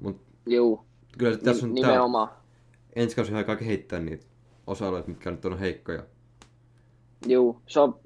Mut 0.00 0.20
Juu, 0.46 0.84
kyllä 1.18 1.36
ni- 1.36 1.42
tässä 1.42 1.66
on 1.66 1.74
tää, 1.74 1.90
nimenomaan. 1.90 2.28
ensi 2.96 3.16
kausi 3.16 3.34
aikaa 3.34 3.56
kehittää 3.56 4.00
niitä 4.00 4.26
osa-alueita, 4.66 5.08
mitkä 5.08 5.30
nyt 5.30 5.44
on 5.44 5.58
heikkoja. 5.58 6.02
Juu, 7.26 7.60
se 7.66 7.80
on 7.80 8.00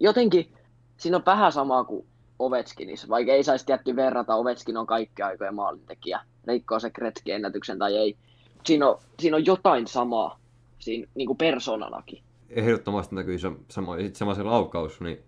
jotenkin, 0.00 0.54
siinä 0.96 1.16
on 1.16 1.22
vähän 1.26 1.52
samaa 1.52 1.84
kuin 1.84 2.06
Ovechkinissa, 2.38 3.08
vaikka 3.08 3.32
ei 3.32 3.44
saisi 3.44 3.66
tietty 3.66 3.96
verrata, 3.96 4.34
Ovechkin 4.34 4.76
on 4.76 4.86
kaikki 4.86 5.22
aikojen 5.22 5.54
maalintekijä, 5.54 6.20
rikkoo 6.46 6.80
se 6.80 6.90
Gretzky-ennätyksen 6.90 7.78
tai 7.78 7.96
ei. 7.96 8.16
Siinä 8.66 8.88
on, 8.88 8.98
siinä 9.20 9.36
on 9.36 9.46
jotain 9.46 9.86
samaa, 9.86 10.38
siinä 10.78 11.08
niin 11.14 11.26
kuin 11.26 11.36
persoonanakin. 11.36 12.22
Ehdottomasti 12.50 13.14
näkyy 13.14 13.38
se 13.38 13.52
sama, 13.68 13.92
sama 14.12 14.34
se 14.34 14.42
laukaus, 14.42 15.00
niin, 15.00 15.18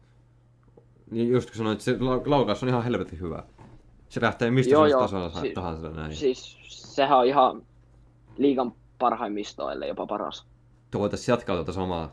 niin 1.10 1.28
just 1.30 1.50
kun 1.50 1.56
sanoit, 1.58 1.80
se 1.80 1.92
lau- 1.92 2.22
laukaus 2.30 2.62
on 2.62 2.68
ihan 2.68 2.84
helvetin 2.84 3.20
hyvä. 3.20 3.42
Se 4.08 4.20
lähtee 4.20 4.50
mistä 4.50 4.72
Joo, 4.72 4.86
joo, 4.86 5.00
tasolla 5.00 5.30
Si- 5.30 5.50
tahansa 5.50 5.90
näin. 5.90 6.16
Siis 6.16 6.58
sehän 6.68 7.18
on 7.18 7.26
ihan 7.26 7.62
liigan 8.38 8.72
parhaimmistoa, 8.98 9.72
ellei 9.72 9.88
jopa 9.88 10.06
paras. 10.06 10.46
voitaisiin 10.94 11.32
jatkaa 11.32 11.56
tuota 11.56 11.72
samaa 11.72 12.12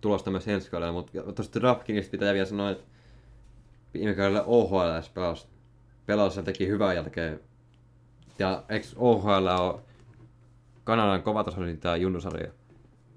tulosta 0.00 0.30
myös 0.30 0.48
ensi 0.48 0.70
kaudella, 0.70 0.92
mutta 0.92 1.32
tuosta 1.34 1.60
Drafkinista 1.60 2.10
pitää 2.10 2.34
vielä 2.34 2.46
sanoa, 2.46 2.70
että 2.70 2.84
viime 3.94 4.14
kaudella 4.14 4.42
OHL 4.46 5.00
pelasi, 5.14 5.46
pelasi 6.06 6.42
teki 6.42 6.68
hyvää 6.68 6.94
jälkeen. 6.94 7.40
Ja 8.38 8.62
eikö 8.68 8.86
OHL 8.96 9.46
ole 9.60 9.80
Kanadan 10.84 11.22
kovatasoisin 11.22 11.80
tämä 11.80 11.96
junnusarja? 11.96 12.52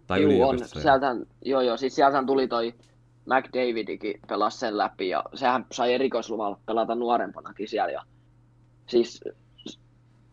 Tai 0.07 0.21
Juu, 0.21 0.47
on. 0.47 0.59
Sieltähän, 0.67 1.25
joo, 1.45 1.61
joo, 1.61 1.77
siis 1.77 1.95
sieltähän 1.95 2.25
tuli 2.25 2.47
toi 2.47 2.73
McDavidikin 3.25 4.19
pelasi 4.27 4.59
sen 4.59 4.77
läpi 4.77 5.09
ja 5.09 5.23
sehän 5.33 5.65
sai 5.71 5.93
erikoisluvalla 5.93 6.59
pelata 6.65 6.95
nuorempanakin 6.95 7.67
siellä. 7.67 7.91
Ja, 7.91 8.01
siis 8.87 9.23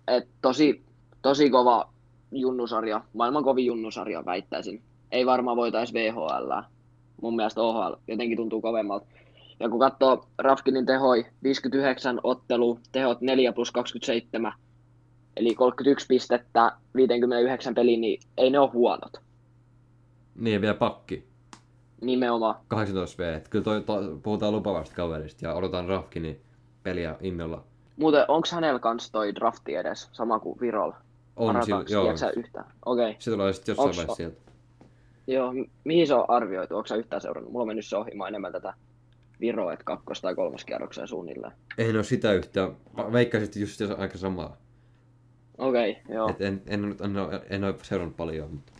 et 0.08 0.28
tosi, 0.42 0.84
tosi 1.22 1.50
kova 1.50 1.92
junnusarja, 2.32 3.00
maailman 3.12 3.44
kovin 3.44 3.66
junnusarja 3.66 4.24
väittäisin. 4.26 4.82
Ei 5.12 5.26
varmaan 5.26 5.56
voitaisi 5.56 5.94
VHL. 5.94 6.52
Mun 7.22 7.36
mielestä 7.36 7.62
OHL 7.62 7.94
jotenkin 8.08 8.36
tuntuu 8.36 8.60
kovemmalta. 8.60 9.06
Ja 9.60 9.68
kun 9.68 9.80
katsoo 9.80 10.24
Rafkinin 10.38 10.86
tehoi, 10.86 11.26
59 11.42 12.20
ottelu, 12.22 12.78
tehot 12.92 13.20
4 13.20 13.52
plus 13.52 13.70
27, 13.70 14.52
eli 15.36 15.54
31 15.54 16.06
pistettä 16.06 16.72
59 16.94 17.74
peliin, 17.74 18.00
niin 18.00 18.20
ei 18.36 18.50
ne 18.50 18.58
ole 18.58 18.70
huonot. 18.70 19.12
Niin, 20.34 20.60
vielä 20.60 20.74
pakki. 20.74 21.24
Nimenomaan. 22.00 22.54
18 22.68 23.22
V. 23.22 23.40
Kyllä 23.50 23.64
toi, 23.64 23.80
to, 23.80 24.18
puhutaan 24.22 24.52
lupavasta 24.52 24.94
kaverista 24.94 25.46
ja 25.46 25.54
odotan 25.54 25.88
Rafkinin 25.88 26.40
peliä 26.82 27.16
innolla. 27.20 27.64
Muuten, 27.96 28.24
onko 28.28 28.48
hänellä 28.52 28.78
kans 28.78 29.10
toi 29.10 29.34
drafti 29.34 29.74
edes, 29.74 30.08
sama 30.12 30.38
kuin 30.38 30.60
Virolla? 30.60 30.96
On 31.36 31.46
sillä, 31.46 31.76
Arataanko, 31.76 31.92
joo. 31.92 32.04
tiedätkö 32.04 32.40
yhtään? 32.40 32.64
Okei. 32.86 33.08
Okay. 33.08 33.16
Se 33.18 33.30
tulee 33.30 33.52
sitten 33.52 33.72
jossain 33.72 33.88
vaiheessa 33.96 34.14
sieltä. 34.14 34.40
Joo, 35.26 35.52
mi- 35.52 35.70
mihin 35.84 36.06
se 36.06 36.14
on 36.14 36.24
arvioitu? 36.28 36.76
Onko 36.76 36.86
sä 36.86 36.96
yhtään 36.96 37.22
seurannut? 37.22 37.52
Mulla 37.52 37.62
on 37.62 37.66
mennyt 37.66 37.86
se 37.86 37.96
ohi, 37.96 38.10
mä 38.14 38.28
enemmän 38.28 38.52
tätä 38.52 38.74
Viroa, 39.40 39.72
että 39.72 39.84
kakkos- 39.84 40.20
tai 40.20 40.34
kolmoskierrokseen 40.34 41.08
suunnilleen. 41.08 41.52
En 41.78 41.96
ole 41.96 42.04
sitä 42.04 42.32
yhtään. 42.32 42.76
Va- 42.96 43.12
Veikkaisin, 43.12 43.44
että 43.46 43.58
just 43.58 43.80
aika 43.98 44.18
samaa. 44.18 44.56
Okei, 45.58 45.90
okay, 45.90 46.14
joo. 46.14 46.30
Et 46.30 46.40
en, 46.40 46.62
en, 46.66 46.84
en, 46.84 46.96
en, 47.04 47.16
ole, 47.16 47.42
en 47.50 47.64
ole 47.64 47.74
seurannut 47.82 48.16
paljon, 48.16 48.50
mutta 48.50 48.72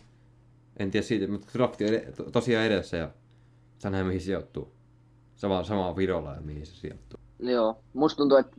en 0.77 0.91
tiedä 0.91 1.05
siitä, 1.05 1.27
mutta 1.27 1.47
drafti 1.53 1.85
on 1.85 1.93
ed- 1.93 2.31
tosiaan 2.31 2.65
edessä 2.65 2.97
ja 2.97 3.09
saa 3.77 3.91
nähdä 3.91 4.05
mihin 4.05 4.21
sijoittuu. 4.21 4.73
Sama, 5.35 5.63
sama 5.63 5.95
Virolla 5.95 6.35
ja 6.35 6.41
mihin 6.41 6.65
se 6.65 6.75
sijoittuu. 6.75 7.19
Joo, 7.39 7.83
musta 7.93 8.17
tuntuu, 8.17 8.37
että 8.37 8.57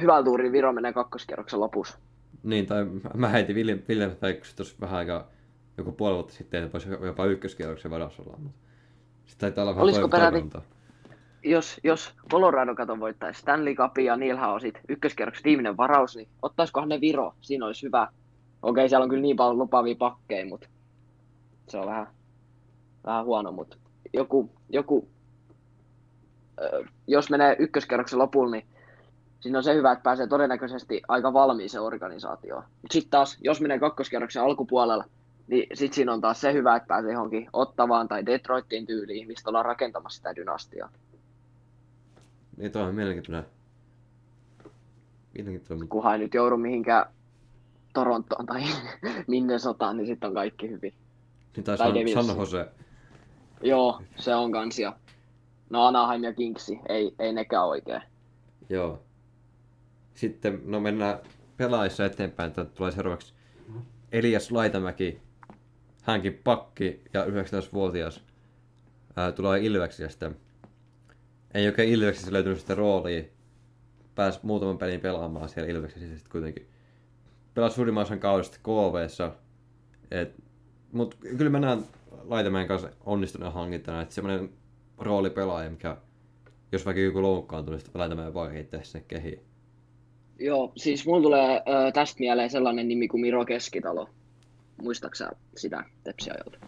hyvällä 0.00 0.24
tuurilla 0.24 0.52
Viro 0.52 0.72
menee 0.72 0.92
kakkoskierroksen 0.92 1.60
lopussa. 1.60 1.98
Niin, 2.42 2.66
tai 2.66 2.86
mä 3.14 3.28
heitin 3.28 3.56
William, 3.56 3.78
William 3.88 4.10
Veikkosen 4.22 4.56
tuossa 4.56 4.76
vähän 4.80 4.98
aikaa, 4.98 5.28
joku 5.78 5.92
puoli 5.92 6.14
vuotta 6.14 6.32
sitten, 6.32 6.62
että 6.62 6.72
voisi 6.72 6.88
jopa 7.06 7.26
ykköskierroksen 7.26 7.90
varassa 7.90 8.22
olla, 8.22 8.36
mutta 8.36 8.58
sitten 9.26 9.40
taitaa 9.40 9.62
olla 9.62 9.74
vähän 9.74 9.84
Olisiko 9.84 10.08
peräti-. 10.08 10.58
Jos, 11.44 11.80
jos 11.84 12.14
Colorado 12.30 12.74
katon 12.74 13.00
voittaisi 13.00 13.40
Stanley 13.40 13.74
Cupin 13.74 14.04
ja 14.04 14.16
niillähän 14.16 14.50
on 14.50 14.60
sit 14.60 14.80
ykköskierroksen 14.88 15.44
viimeinen 15.44 15.76
varaus, 15.76 16.16
niin 16.16 16.28
ottaisikohan 16.42 16.88
ne 16.88 17.00
Viro? 17.00 17.34
Siinä 17.40 17.66
olisi 17.66 17.86
hyvä. 17.86 18.08
Okei, 18.62 18.88
siellä 18.88 19.04
on 19.04 19.10
kyllä 19.10 19.22
niin 19.22 19.36
paljon 19.36 19.58
lupaavia 19.58 19.94
pakkeja, 19.98 20.46
mutta 20.46 20.68
se 21.68 21.78
on 21.78 21.86
vähän, 21.86 22.06
vähän 23.06 23.24
huono, 23.24 23.52
mutta 23.52 23.76
joku, 24.12 24.50
joku 24.68 25.08
ö, 26.60 26.84
jos 27.06 27.30
menee 27.30 27.56
ykköskierroksen 27.58 28.18
lopulla, 28.18 28.50
niin 28.50 28.66
siinä 29.40 29.58
on 29.58 29.64
se 29.64 29.74
hyvä, 29.74 29.92
että 29.92 30.02
pääsee 30.02 30.26
todennäköisesti 30.26 31.02
aika 31.08 31.32
valmiiseen 31.32 31.82
organisaatioon. 31.82 32.62
Mutta 32.62 32.92
sitten 32.92 33.10
taas, 33.10 33.38
jos 33.40 33.60
menee 33.60 33.78
kakkoskierroksen 33.78 34.42
alkupuolella, 34.42 35.04
niin 35.46 35.66
sitten 35.74 35.94
siinä 35.94 36.12
on 36.12 36.20
taas 36.20 36.40
se 36.40 36.52
hyvä, 36.52 36.76
että 36.76 36.86
pääsee 36.86 37.12
johonkin 37.12 37.48
Ottavaan 37.52 38.08
tai 38.08 38.26
Detroitin 38.26 38.86
tyyliin, 38.86 39.26
mistä 39.26 39.50
ollaan 39.50 39.64
rakentamassa 39.64 40.16
sitä 40.16 40.36
dynastiaa. 40.36 40.90
Niin 42.56 42.72
toi 42.72 42.82
on 42.82 42.94
mielenkiintoinen. 42.94 43.44
Mielenkiintoinen. 45.34 45.88
kunhan 45.88 46.12
ei 46.12 46.18
nyt 46.18 46.34
joudu 46.34 46.56
mihinkään 46.56 47.06
Torontoon 47.94 48.46
tai 48.46 48.62
minne 49.26 49.58
sotaan, 49.58 49.96
niin 49.96 50.06
sitten 50.06 50.28
on 50.28 50.34
kaikki 50.34 50.70
hyvin. 50.70 50.94
Niin 51.56 51.64
tai 51.64 51.78
Tai 51.78 51.92
San. 52.14 52.24
San 52.24 52.36
Jose. 52.36 52.68
Joo, 53.62 54.02
se 54.16 54.34
on 54.34 54.52
kans 54.52 54.78
ja 54.78 54.96
no 55.70 55.86
Anaheim 55.86 56.24
ja 56.24 56.32
Kingsi, 56.32 56.80
ei, 56.88 57.14
ei 57.18 57.32
nekään 57.32 57.66
oikein. 57.66 58.02
Joo. 58.68 59.02
Sitten, 60.14 60.60
no 60.64 60.80
mennään 60.80 61.18
pelaajissa 61.56 62.04
eteenpäin. 62.04 62.52
Täältä 62.52 62.74
tulee 62.74 62.92
seuraavaksi 62.92 63.32
Elias 64.12 64.50
Laitamäki. 64.52 65.20
Hänkin 66.02 66.40
pakki 66.44 67.02
ja 67.12 67.24
19-vuotias. 67.24 68.24
Ää, 69.16 69.32
tulee 69.32 69.60
Ilveksestä. 69.60 70.30
Ei 71.54 71.66
oikein 71.66 71.92
Ilveksessä 71.92 72.32
löytynyt 72.32 72.60
sitä 72.60 72.74
roolia. 72.74 73.24
Pääsi 74.14 74.38
muutaman 74.42 74.78
pelin 74.78 75.00
pelaamaan 75.00 75.48
siellä 75.48 75.70
Ilveksessä 75.70 76.08
sitten 76.08 76.32
kuitenkin. 76.32 76.66
Pelasi 77.54 77.74
suurimman 77.74 78.02
osan 78.02 78.20
kaudesta 78.20 78.58
KVssa. 78.58 79.32
Et, 80.10 80.34
mut 80.92 81.14
kyllä 81.14 81.50
mä 81.50 81.60
näen 81.60 81.84
Laitamäen 82.24 82.68
kanssa 82.68 82.90
onnistuneen 83.04 83.52
hankintana, 83.52 84.02
että 84.02 84.14
semmoinen 84.14 84.50
roolipelaaja, 84.98 85.70
mikä 85.70 85.96
jos 86.72 86.86
vaikka 86.86 87.00
joku 87.00 87.22
loukkaantuu, 87.22 87.72
niin 87.72 87.80
sitten 87.80 88.00
Laitamäen 88.00 88.34
voi 88.34 88.52
heittää 88.52 88.82
sinne 88.82 89.04
kehiin. 89.08 89.40
Joo, 90.38 90.72
siis 90.76 91.06
mulla 91.06 91.22
tulee 91.22 91.56
ö, 91.56 91.92
tästä 91.92 92.20
mieleen 92.20 92.50
sellainen 92.50 92.88
nimi 92.88 93.08
kuin 93.08 93.20
Miro 93.20 93.44
Keskitalo. 93.44 94.08
Muistaaksä 94.82 95.30
sitä 95.56 95.84
tepsiajalta? 96.04 96.58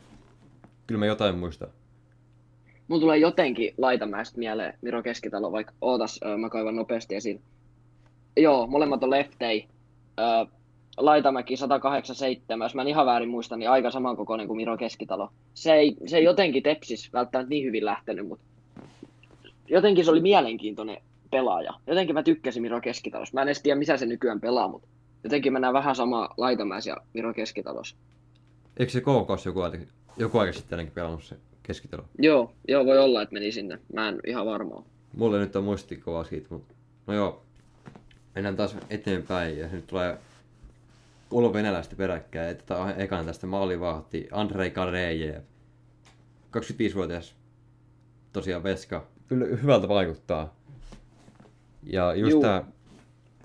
Kyllä 0.86 0.98
mä 0.98 1.06
jotain 1.06 1.38
muistan. 1.38 1.68
Mulla 2.88 3.00
tulee 3.00 3.18
jotenkin 3.18 3.74
Laitamäestä 3.78 4.38
mieleen 4.38 4.78
Miro 4.82 5.02
Keskitalo, 5.02 5.52
vaikka 5.52 5.72
ootas, 5.80 6.20
mä 6.38 6.48
kaivan 6.48 6.76
nopeasti 6.76 7.14
esiin. 7.14 7.40
Joo, 8.36 8.66
molemmat 8.66 9.04
on 9.04 9.10
leftei. 9.10 9.68
Laitamäki 10.96 11.56
187, 11.56 12.64
jos 12.64 12.74
mä 12.74 12.82
en 12.82 12.88
ihan 12.88 13.06
väärin 13.06 13.28
muista, 13.28 13.56
niin 13.56 13.70
aika 13.70 13.90
samankokoinen 13.90 14.46
kuin 14.46 14.56
Miro 14.56 14.76
Keskitalo. 14.76 15.30
Se 15.54 15.72
ei, 15.74 15.96
se 16.06 16.16
ei 16.16 16.24
jotenkin 16.24 16.62
tepsis 16.62 17.12
välttämättä 17.12 17.50
niin 17.50 17.64
hyvin 17.64 17.84
lähtenyt, 17.84 18.28
mutta 18.28 18.44
jotenkin 19.68 20.04
se 20.04 20.10
oli 20.10 20.20
mielenkiintoinen 20.20 20.96
pelaaja. 21.30 21.74
Jotenkin 21.86 22.14
mä 22.14 22.22
tykkäsin 22.22 22.62
Miro 22.62 22.80
Keskitalosta. 22.80 23.34
Mä 23.34 23.42
en 23.42 23.48
edes 23.48 23.62
tiedä, 23.62 23.78
missä 23.78 23.96
se 23.96 24.06
nykyään 24.06 24.40
pelaa, 24.40 24.68
mutta 24.68 24.88
jotenkin 25.24 25.52
mennään 25.52 25.74
vähän 25.74 25.96
sama 25.96 26.28
Laitamäes 26.36 26.86
ja 26.86 26.96
Miro 27.12 27.34
Keskitalossa. 27.34 27.96
Eikö 28.76 28.92
se 28.92 29.00
KKs 29.00 29.46
joku, 29.46 29.60
joku 30.16 30.38
aika 30.38 30.52
sitten 30.52 30.90
pelannut 30.94 31.24
se 31.24 31.36
keskitalo? 31.66 32.04
Joo, 32.18 32.52
joo, 32.68 32.86
voi 32.86 32.98
olla, 32.98 33.22
että 33.22 33.32
meni 33.32 33.52
sinne. 33.52 33.78
Mä 33.92 34.08
en 34.08 34.20
ihan 34.26 34.46
varma 34.46 34.74
ole. 34.74 34.84
Mulle 35.16 35.38
nyt 35.38 35.56
on 35.56 35.64
muistikuvaa 35.64 36.24
siitä, 36.24 36.48
mutta 36.50 36.74
no 37.06 37.14
joo. 37.14 37.42
Mennään 38.34 38.56
taas 38.56 38.76
eteenpäin 38.90 39.58
ja 39.58 39.68
nyt 39.68 39.86
tulee 39.86 40.18
kolme 41.28 41.52
venäläistä 41.52 41.96
peräkkäin. 41.96 42.56
Otetaan 42.56 43.00
ekan 43.00 43.26
tästä 43.26 43.46
maalivahti 43.46 44.28
Andrei 44.32 44.70
Karejev. 44.70 45.42
25-vuotias 46.56 47.34
tosiaan 48.32 48.62
veska. 48.62 49.06
Kyllä 49.28 49.44
hyvältä 49.44 49.88
vaikuttaa. 49.88 50.54
Ja 51.82 52.14
just 52.14 52.30
Juu. 52.30 52.42
tää, 52.42 52.64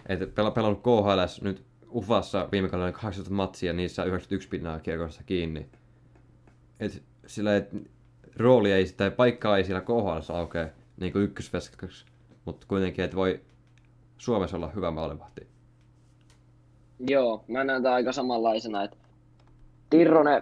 että 0.09 0.27
pela, 0.27 0.51
pelannut 0.51 0.83
KHLS 0.83 1.41
nyt 1.41 1.63
Ufassa 1.91 2.49
viime 2.51 2.69
kaudella 2.69 2.91
18 2.91 3.33
matsia, 3.33 3.73
niissä 3.73 4.03
91 4.03 4.49
pinnaa 4.49 4.79
kiekossa 4.79 5.23
kiinni. 5.25 5.65
Et 6.79 7.03
sillä 7.27 7.55
et, 7.55 7.75
rooli 8.39 8.71
ei, 8.71 8.85
tai 8.97 9.11
paikkaa 9.11 9.57
ei 9.57 9.63
siellä 9.63 9.81
KHLS 9.81 10.31
aukea 10.31 10.67
niin 10.99 11.13
kuin 11.13 11.23
ykkösveskaksi, 11.23 12.05
mutta 12.45 12.65
kuitenkin, 12.69 13.05
että 13.05 13.17
voi 13.17 13.39
Suomessa 14.17 14.57
olla 14.57 14.71
hyvä 14.75 14.91
maalivahti. 14.91 15.47
Joo, 17.07 17.43
mä 17.47 17.63
näen 17.63 17.83
tämän 17.83 17.95
aika 17.95 18.11
samanlaisena, 18.11 18.83
että 18.83 18.97
Tirronen, 19.89 20.41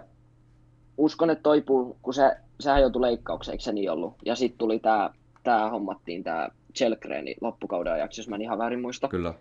uskon, 0.98 1.30
että 1.30 1.42
toipuu, 1.42 1.96
kun 2.02 2.14
se, 2.14 2.36
sehän 2.60 2.80
joutui 2.80 3.02
leikkaukseen, 3.02 3.52
eikö 3.52 3.64
se 3.64 3.72
niin 3.72 3.90
ollut? 3.90 4.14
Ja 4.24 4.34
sitten 4.34 4.58
tuli 4.58 4.78
tämä, 4.78 5.10
tää 5.42 5.70
hommattiin 5.70 6.24
tämä 6.24 6.48
Chelkreni 6.74 7.34
loppukauden 7.40 7.92
ajaksi, 7.92 8.20
jos 8.20 8.28
mä 8.28 8.36
en 8.36 8.42
ihan 8.42 8.58
väärin 8.58 8.80
muista. 8.80 9.08
Kyllä. 9.08 9.34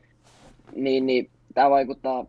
Niin, 0.76 1.06
niin 1.06 1.30
tää 1.54 1.70
vaikuttaa 1.70 2.26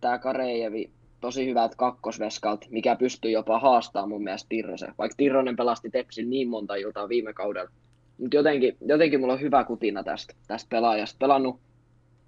tää 0.00 0.18
Karejevi 0.18 0.90
tosi 1.22 1.46
hyvältä 1.46 1.76
kakkosveskalta, 1.76 2.66
mikä 2.70 2.96
pystyy 2.96 3.30
jopa 3.30 3.58
haastamaan 3.58 4.08
mun 4.08 4.24
mielestä 4.24 4.46
Tirrosen. 4.48 4.94
Vaikka 4.98 5.14
Tirronen 5.16 5.56
pelasti 5.56 5.90
Tepsin 5.90 6.30
niin 6.30 6.48
monta 6.48 6.74
iltaa 6.74 7.08
viime 7.08 7.32
kaudella. 7.32 7.70
Mutta 8.18 8.36
jotenkin, 8.36 8.76
jotenkin 8.86 9.20
mulla 9.20 9.32
on 9.32 9.40
hyvä 9.40 9.64
kutina 9.64 10.02
tästä, 10.02 10.34
tästä 10.46 10.68
pelaajasta. 10.68 11.16
Pelannut 11.18 11.60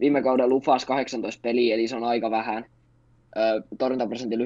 viime 0.00 0.22
kaudella 0.22 0.48
Lufas 0.48 0.84
18 0.84 1.40
peliä, 1.42 1.74
eli 1.74 1.88
se 1.88 1.96
on 1.96 2.04
aika 2.04 2.30
vähän. 2.30 2.64
Ö, 3.36 3.62
torjuntaprosentilla 3.78 4.44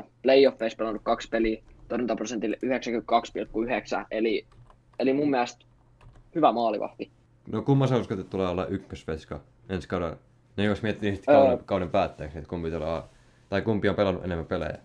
91,8. 0.00 0.02
Playoffeissa 0.22 0.76
pelannut 0.76 1.02
kaksi 1.02 1.28
peliä, 1.28 1.62
torjuntaprosentilla 1.88 2.56
92,9. 4.00 4.06
Eli, 4.10 4.46
eli 4.98 5.12
mun 5.12 5.30
mielestä 5.30 5.64
hyvä 6.34 6.52
maalivahti. 6.52 7.10
No 7.52 7.62
kumman 7.62 7.88
sä 7.88 7.96
uskot, 7.96 8.18
että 8.18 8.30
tulee 8.30 8.48
olla 8.48 8.66
ykkösveska 8.66 9.40
ensi 9.68 9.88
kaudella? 9.88 10.16
No 10.56 10.64
jos 10.64 10.82
miettii 10.82 11.10
Öö. 11.10 11.34
kauden, 11.34 11.64
kauden 11.64 11.90
päätteeksi, 11.90 12.38
että 12.38 12.50
kumpi 12.50 12.70
tulee 12.70 13.02
tai 13.54 13.62
kumpi 13.62 13.88
on 13.88 13.96
pelannut 13.96 14.24
enemmän 14.24 14.46
pelejä. 14.46 14.78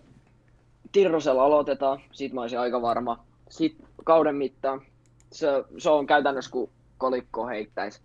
Tirrosella 0.92 1.44
aloitetaan, 1.44 2.00
siitä 2.12 2.34
mä 2.34 2.40
olisin 2.40 2.60
aika 2.60 2.82
varma. 2.82 3.24
Sitten 3.48 3.86
kauden 4.04 4.36
mittaan, 4.36 4.82
se, 5.32 5.46
se 5.78 5.90
on 5.90 6.06
käytännössä 6.06 6.50
kuin 6.50 6.70
kolikko 6.98 7.46
heittäisi. 7.46 8.00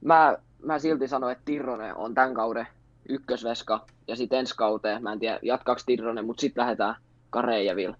Mä, 0.00 0.38
mä 0.62 0.78
silti 0.78 1.08
sanoin, 1.08 1.32
että 1.32 1.44
Tirronen 1.44 1.96
on 1.96 2.14
tämän 2.14 2.34
kauden 2.34 2.66
ykkösveska, 3.08 3.86
ja 4.08 4.16
sitten 4.16 4.38
ensi 4.38 4.54
kauteen, 4.56 5.02
mä 5.02 5.12
en 5.12 5.18
tiedä 5.18 5.38
jatkaako 5.42 5.80
Tirronen, 5.86 6.26
mutta 6.26 6.40
sitten 6.40 6.62
lähdetään 6.62 6.94
Karejeville, 7.30 7.96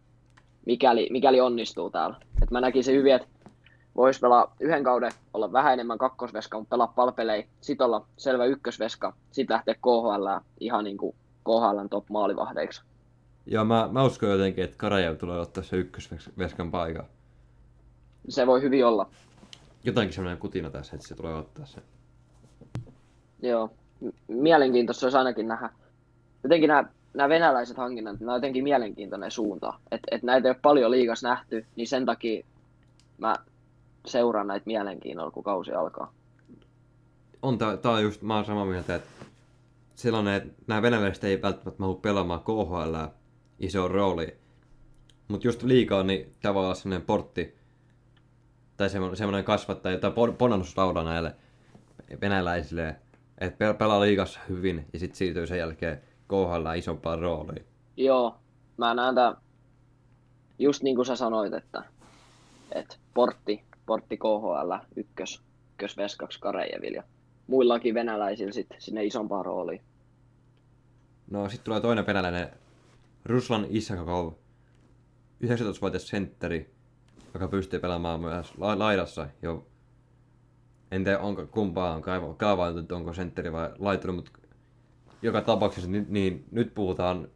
mikäli, 0.66 1.08
mikäli 1.10 1.40
onnistuu 1.40 1.90
täällä. 1.90 2.16
Et 2.42 2.50
mä 2.50 2.60
näkisin 2.60 2.94
hyvin, 2.94 3.14
että 3.14 3.28
voisi 3.96 4.20
pelaa 4.20 4.54
yhden 4.60 4.84
kauden, 4.84 5.12
olla 5.34 5.52
vähän 5.52 5.72
enemmän 5.72 5.98
kakkosveska, 5.98 6.58
mutta 6.58 6.70
pelaa 6.70 6.92
palpelei, 6.96 7.46
sitten 7.60 7.84
olla 7.84 8.06
selvä 8.16 8.44
ykkösveska, 8.44 9.12
sitten 9.30 9.54
lähteä 9.54 9.74
KHL 9.74 10.28
ihan 10.60 10.84
niin 10.84 10.96
kuin 10.96 11.16
KHLn 11.48 11.88
top 11.88 12.08
maalivahdeiksi. 12.10 12.82
Joo, 13.46 13.64
mä, 13.64 13.88
mä 13.92 14.04
uskon 14.04 14.30
jotenkin, 14.30 14.64
että 14.64 14.76
Karajev 14.76 15.16
tulee 15.16 15.40
ottaa 15.40 15.62
se 15.62 15.76
ykkösveskan 15.76 16.70
paikan. 16.70 17.04
Se 18.28 18.46
voi 18.46 18.62
hyvin 18.62 18.86
olla. 18.86 19.10
Jotenkin 19.84 20.14
semmoinen 20.14 20.38
kutina 20.38 20.70
tässä, 20.70 20.96
että 20.96 21.08
se 21.08 21.14
tulee 21.14 21.34
ottaa 21.34 21.66
sen. 21.66 21.82
Joo, 23.42 23.70
mielenkiintoista 24.28 25.06
olisi 25.06 25.18
ainakin 25.18 25.48
nähdä. 25.48 25.70
Jotenkin 26.42 26.68
nämä, 26.68 26.84
nämä 27.14 27.28
venäläiset 27.28 27.76
hankinnat, 27.76 28.20
nämä 28.20 28.32
on 28.32 28.36
jotenkin 28.36 28.64
mielenkiintoinen 28.64 29.30
suunta. 29.30 29.74
Että 29.90 30.08
et 30.10 30.22
näitä 30.22 30.48
ei 30.48 30.50
ole 30.50 30.58
paljon 30.62 30.90
liigas 30.90 31.22
nähty, 31.22 31.66
niin 31.76 31.88
sen 31.88 32.06
takia 32.06 32.46
mä 33.18 33.34
seuraan 34.06 34.46
näitä 34.46 34.66
mielenkiinnolla, 34.66 35.30
kun 35.30 35.44
kausi 35.44 35.72
alkaa. 35.72 36.12
On 37.42 37.58
tää, 37.58 37.76
tää 37.76 37.92
on 37.92 38.02
just, 38.02 38.22
mä 38.22 38.36
oon 38.36 38.44
samaa 38.44 38.64
mieltä, 38.64 38.94
että 38.94 39.17
sellainen, 39.98 40.34
että 40.34 40.62
nämä 40.66 40.82
venäläiset 40.82 41.24
ei 41.24 41.42
välttämättä 41.42 41.82
mahdu 41.82 41.94
pelaamaan 41.94 42.40
KHL 42.40 42.96
iso 43.58 43.88
rooli. 43.88 44.36
Mutta 45.28 45.46
just 45.46 45.62
liikaa, 45.62 46.02
niin 46.02 46.34
tavallaan 46.42 46.76
sellainen 46.76 47.06
portti, 47.06 47.58
tai 48.76 48.90
semmoinen, 48.90 49.44
kasvattaja, 49.44 49.98
tai 49.98 50.10
pon- 50.10 50.36
ponnannusrauda 50.38 51.02
näille 51.02 51.36
venäläisille, 52.20 52.96
että 53.38 53.72
pel- 53.72 53.76
pelaa 53.76 54.00
liigassa 54.00 54.40
hyvin, 54.48 54.86
ja 54.92 54.98
sitten 54.98 55.16
siirtyy 55.16 55.46
sen 55.46 55.58
jälkeen 55.58 56.02
KHL 56.28 56.74
isompaan 56.76 57.18
rooliin. 57.18 57.66
Joo, 57.96 58.36
mä 58.76 58.94
näen 58.94 59.14
tämän 59.14 59.36
just 60.58 60.82
niin 60.82 60.96
kuin 60.96 61.06
sä 61.06 61.16
sanoit, 61.16 61.52
että, 61.52 61.82
että 62.72 62.96
portti, 63.14 63.64
portti 63.86 64.16
KHL 64.16 64.72
ykkös, 64.96 65.42
ykkös 65.72 65.96
veskaksi 65.96 66.40
Karejeville 66.40 67.04
muillakin 67.48 67.94
venäläisillä 67.94 68.52
sit 68.52 68.66
sinne 68.78 69.04
isompaan 69.04 69.44
rooliin. 69.44 69.80
No 71.30 71.48
sitten 71.48 71.64
tulee 71.64 71.80
toinen 71.80 72.06
venäläinen, 72.06 72.48
Ruslan 73.24 73.66
Isakov, 73.68 74.32
19-vuotias 75.44 76.08
sentteri, 76.08 76.74
joka 77.34 77.48
pystyy 77.48 77.80
pelaamaan 77.80 78.20
myös 78.20 78.58
la- 78.58 78.78
laidassa 78.78 79.28
jo. 79.42 79.66
En 80.90 81.04
tiedä, 81.04 81.18
onko 81.18 81.46
kumpaa 81.46 81.94
on 81.94 82.02
kaavailtu, 82.36 82.94
onko 82.94 83.12
sentteri 83.12 83.52
vai 83.52 83.70
laituri, 83.78 84.12
mutta 84.12 84.30
joka 85.22 85.40
tapauksessa 85.40 85.90
niin, 85.90 86.06
niin 86.08 86.44
nyt 86.50 86.74
puhutaan 86.74 87.28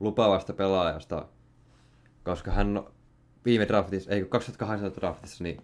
lupaavasta 0.00 0.52
pelaajasta, 0.52 1.28
koska 2.24 2.50
hän 2.50 2.82
viime 3.44 3.68
draftissa, 3.68 4.10
ei 4.10 4.20
kun 4.20 4.30
2018 4.30 5.00
draftissa, 5.00 5.44
niin 5.44 5.62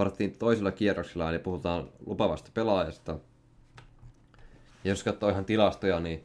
varattiin 0.00 0.38
toisella 0.38 0.72
kierroksella, 0.72 1.30
niin 1.30 1.40
puhutaan 1.40 1.88
lupaavasta 2.06 2.50
pelaajasta. 2.54 3.18
Ja 4.84 4.90
jos 4.90 5.04
katsoo 5.04 5.28
ihan 5.28 5.44
tilastoja, 5.44 6.00
niin 6.00 6.24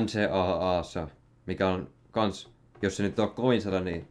NCAAssa, 0.00 1.08
mikä 1.46 1.68
on 1.68 1.90
kans, 2.10 2.50
jos 2.82 2.96
se 2.96 3.02
nyt 3.02 3.18
on 3.18 3.30
kovin 3.30 3.62
sellainen, 3.62 3.92
niin 3.92 4.08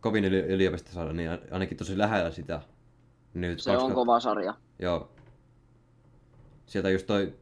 kovin 0.00 0.24
yli, 0.24 0.38
yliopisto 0.38 1.12
niin 1.12 1.30
ainakin 1.50 1.76
tosi 1.76 1.98
lähellä 1.98 2.30
sitä. 2.30 2.60
Nyt 3.34 3.60
Se 3.60 3.76
on 3.76 3.94
kova 3.94 4.20
sarja. 4.20 4.54
Joo. 4.78 5.08
Sieltä 6.66 6.90
just 6.90 7.06
toi, 7.06 7.34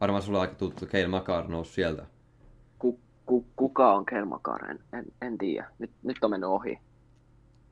varmaan 0.00 0.22
sulle 0.22 0.38
aika 0.38 0.54
tuttu 0.54 0.86
Keil 0.86 1.08
Makar 1.08 1.48
nousi 1.48 1.72
sieltä. 1.72 2.06
Ku, 2.78 3.00
ku, 3.26 3.46
kuka 3.56 3.94
on 3.94 4.06
Kelmakar? 4.06 4.70
En, 4.70 4.78
en, 4.92 5.04
en 5.22 5.38
tiedä. 5.38 5.70
Nyt, 5.78 5.90
nyt 6.02 6.24
on 6.24 6.30
mennyt 6.30 6.50
ohi. 6.50 6.78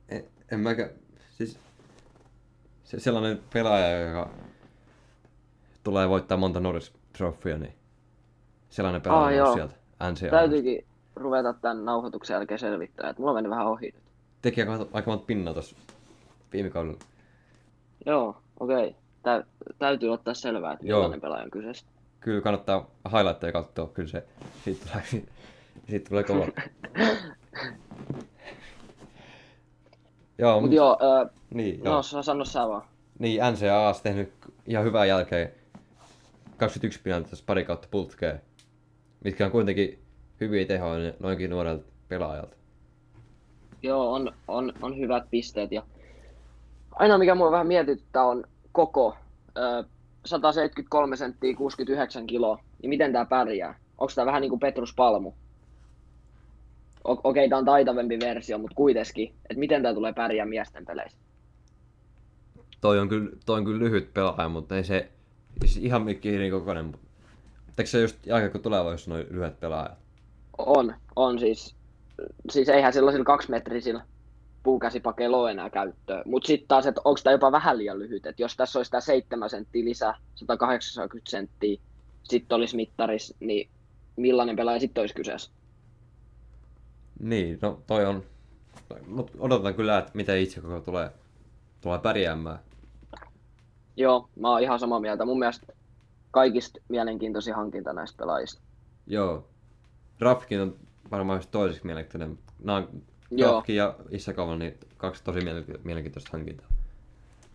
En, 0.09 0.23
en 0.51 0.59
mäkä, 0.59 0.89
siis 1.37 1.59
se, 2.83 2.99
sellainen 2.99 3.39
pelaaja, 3.53 3.99
joka 3.99 4.29
tulee 5.83 6.09
voittaa 6.09 6.37
monta 6.37 6.59
Norris 6.59 6.93
Trophya, 7.17 7.57
niin 7.57 7.73
sellainen 8.69 9.01
pelaaja 9.01 9.43
Ah, 9.43 9.47
joo. 9.47 9.53
sieltä. 9.53 9.73
NCAA. 10.11 10.29
Täytyykin 10.29 10.85
ruveta 11.15 11.53
tämän 11.53 11.85
nauhoituksen 11.85 12.33
jälkeen 12.33 12.59
selvittää, 12.59 13.09
että 13.09 13.21
mulla 13.21 13.31
on 13.31 13.35
mennyt 13.35 13.49
vähän 13.49 13.67
ohi 13.67 13.85
nyt. 13.85 14.03
Teki 14.41 14.61
aika, 14.61 14.87
aika 14.93 15.11
monta 15.11 15.25
pinnaa 15.25 15.53
tuossa 15.53 15.75
viime 16.53 16.69
kaudella. 16.69 16.99
Joo, 18.05 18.37
okei. 18.59 18.95
Tä, 19.23 19.43
täytyy 19.79 20.09
ottaa 20.09 20.33
selvää, 20.33 20.73
että 20.73 20.85
Joo. 20.87 20.99
millainen 20.99 21.21
pelaaja 21.21 21.43
on 21.43 21.51
kyseessä. 21.51 21.85
Kyllä 22.19 22.41
kannattaa 22.41 22.89
highlightteja 23.11 23.51
katsoa, 23.51 23.87
kyllä 23.87 24.09
se, 24.09 24.23
siitä 24.63 24.85
tulee, 24.85 25.25
siitä 25.89 26.09
tulee 26.09 26.23
kova. 26.23 26.45
joo, 30.39 30.61
Mut 30.61 30.69
mut, 30.69 30.75
joo, 30.75 30.97
ö, 31.01 31.29
niin, 31.53 31.81
joo. 31.83 31.95
no 31.95 32.03
sä 32.03 32.21
sano 32.23 32.45
sä 32.45 32.67
vaan. 32.67 32.81
Niin, 33.19 33.41
NCAA 33.51 33.89
on 33.89 33.95
tehnyt 34.03 34.33
ihan 34.67 34.85
hyvää 34.85 35.05
jälkeen 35.05 35.51
21 36.57 36.99
pinnaa 37.03 37.21
tässä 37.21 37.43
pari 37.47 37.65
kautta 37.65 37.87
putkeen, 37.91 38.41
mitkä 39.23 39.45
on 39.45 39.51
kuitenkin 39.51 39.99
hyviä 40.41 40.65
tehoja 40.65 41.13
noinkin 41.19 41.49
nuorelta 41.49 41.83
pelaajalta. 42.07 42.55
Joo, 43.83 44.13
on, 44.13 44.31
on, 44.47 44.73
on 44.81 44.97
hyvät 44.97 45.23
pisteet 45.31 45.71
ja 45.71 45.83
aina 46.91 47.17
mikä 47.17 47.35
mua 47.35 47.51
vähän 47.51 47.67
mietityttää 47.67 48.23
on 48.23 48.43
koko. 48.71 49.15
Ö, 49.57 49.83
173 50.25 51.15
senttiä, 51.15 51.55
69 51.55 52.27
kiloa. 52.27 52.59
Niin 52.81 52.89
miten 52.89 53.13
tää 53.13 53.25
pärjää? 53.25 53.79
Onko 53.97 54.11
tää 54.15 54.25
vähän 54.25 54.41
niinku 54.41 54.57
Petrus 54.57 54.93
Palmu? 54.95 55.33
Okei, 57.09 57.49
tää 57.49 57.57
on 57.57 57.65
taitavempi 57.65 58.19
versio, 58.19 58.57
mutta 58.57 58.75
kuitenkin. 58.75 59.33
Että 59.49 59.59
miten 59.59 59.81
tää 59.81 59.93
tulee 59.93 60.13
pärjää 60.13 60.45
miesten 60.45 60.85
peleissä? 60.85 61.17
Toi 62.81 62.99
on 62.99 63.09
kyllä, 63.09 63.29
toi 63.45 63.57
on 63.57 63.65
kyllä 63.65 63.79
lyhyt 63.79 64.13
pelaaja, 64.13 64.49
mutta 64.49 64.77
ei 64.77 64.83
se 64.83 65.09
siis 65.65 65.77
ihan 65.77 66.01
mikki 66.01 66.49
kokoinen. 66.51 66.85
mutta 66.85 66.99
Eikö 67.77 67.89
se 67.89 68.01
just 68.01 68.17
aika 68.31 68.49
kun 68.49 68.61
tulee 68.61 68.91
jos 68.91 69.07
noin 69.07 69.27
lyhyet 69.29 69.59
pelaajat? 69.59 69.97
On, 70.57 70.95
on 71.15 71.39
siis. 71.39 71.75
Siis 72.49 72.69
eihän 72.69 72.93
sellaisilla 72.93 73.25
kaksimetrisillä 73.25 74.01
puukäsipakeilla 74.63 75.37
ole 75.37 75.51
enää 75.51 75.69
käyttöä. 75.69 76.21
Mutta 76.25 76.47
sitten 76.47 76.67
taas, 76.67 76.85
että 76.85 77.01
onko 77.05 77.19
tämä 77.23 77.31
jopa 77.31 77.51
vähän 77.51 77.77
liian 77.77 77.99
lyhyt. 77.99 78.25
Että 78.25 78.41
jos 78.41 78.55
tässä 78.55 78.79
olisi 78.79 78.91
tämä 78.91 79.01
7 79.01 79.49
senttiä 79.49 79.85
lisää, 79.85 80.17
180 80.35 81.29
senttiä, 81.29 81.79
sitten 82.23 82.55
olisi 82.55 82.75
mittaris, 82.75 83.35
niin 83.39 83.69
millainen 84.15 84.55
pelaaja 84.55 84.79
sitten 84.79 85.01
olisi 85.01 85.15
kyseessä? 85.15 85.51
Niin, 87.19 87.59
no 87.61 87.81
toi 87.87 88.05
on... 88.05 88.23
Mut 89.07 89.31
odotan 89.39 89.73
kyllä, 89.73 89.97
että 89.97 90.11
miten 90.13 90.39
itse 90.39 90.61
koko 90.61 90.79
tulee, 90.79 91.11
tulee 91.81 91.99
pärjäämään. 91.99 92.59
Joo, 93.97 94.29
mä 94.35 94.49
oon 94.49 94.61
ihan 94.61 94.79
samaa 94.79 94.99
mieltä. 94.99 95.25
Mun 95.25 95.39
mielestä 95.39 95.73
kaikista 96.31 96.79
mielenkiintoisin 96.87 97.55
hankinta 97.55 97.93
näistä 97.93 98.17
pelaajista. 98.17 98.61
Joo. 99.07 99.47
Rafkin 100.19 100.61
on 100.61 100.75
varmaan 101.11 101.37
just 101.37 101.51
toiseksi 101.51 101.85
mielenkiintoinen. 101.85 102.39
Nämä 102.63 102.77
on 102.77 103.01
Joo. 103.31 103.51
Rafkin 103.51 103.75
ja 103.75 103.95
Isakova, 104.09 104.55
niin 104.55 104.77
kaksi 104.97 105.23
tosi 105.23 105.39
mielenki- 105.39 105.79
mielenkiintoista 105.83 106.29
hankintaa. 106.33 106.67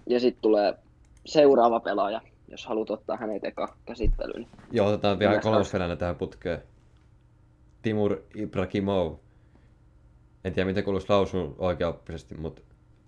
Ja 0.06 0.20
sitten 0.20 0.42
tulee 0.42 0.74
seuraava 1.26 1.80
pelaaja, 1.80 2.20
jos 2.48 2.66
haluat 2.66 2.90
ottaa 2.90 3.16
hänet 3.16 3.44
eka 3.44 3.76
käsittelyyn. 3.86 4.46
Joo, 4.72 4.86
otetaan 4.88 5.18
vielä 5.18 5.40
kolmas 5.40 5.72
tähän 5.98 6.16
putkeen. 6.16 6.62
Timur 7.82 8.16
Ibrahimov. 8.34 9.14
En 10.44 10.52
tiedä, 10.52 10.66
miten 10.66 10.84
kuuluisi 10.84 11.06
lausua 11.08 11.54
oikeaoppisesti, 11.58 12.34
mutta 12.34 12.62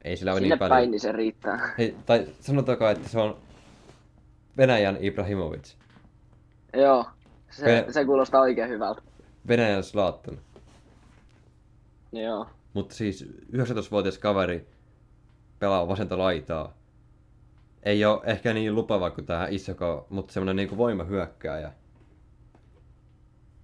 ei 0.04 0.16
sillä 0.16 0.32
ole 0.32 0.40
Sinne 0.40 0.54
niin 0.54 0.58
päin, 0.58 0.68
paljon. 0.68 0.90
niin 0.90 1.00
se 1.00 1.12
riittää. 1.12 1.74
Hei, 1.78 1.96
tai 2.06 2.26
sanotaanko, 2.40 2.88
että 2.88 3.08
se 3.08 3.18
on 3.18 3.36
Venäjän 4.56 4.96
Ibrahimovic. 5.00 5.74
Joo, 6.74 7.06
se, 7.50 7.84
Ve- 7.88 7.92
se 7.92 8.04
kuulostaa 8.04 8.40
oikein 8.40 8.68
hyvältä. 8.68 9.02
Venäjän 9.48 9.82
Zlatan. 9.84 10.38
Joo. 12.12 12.46
Mutta 12.74 12.94
siis 12.94 13.28
19-vuotias 13.52 14.18
kaveri 14.18 14.68
pelaa 15.58 15.88
vasenta 15.88 16.18
laitaa. 16.18 16.72
Ei 17.82 18.04
ole 18.04 18.20
ehkä 18.24 18.52
niin 18.54 18.74
lupava 18.74 19.10
kuin 19.10 19.26
tämä 19.26 19.46
Isoko, 19.50 20.06
mutta 20.10 20.32
semmoinen 20.32 20.56
niinku 20.56 20.76
voimahyökkääjä. 20.76 21.72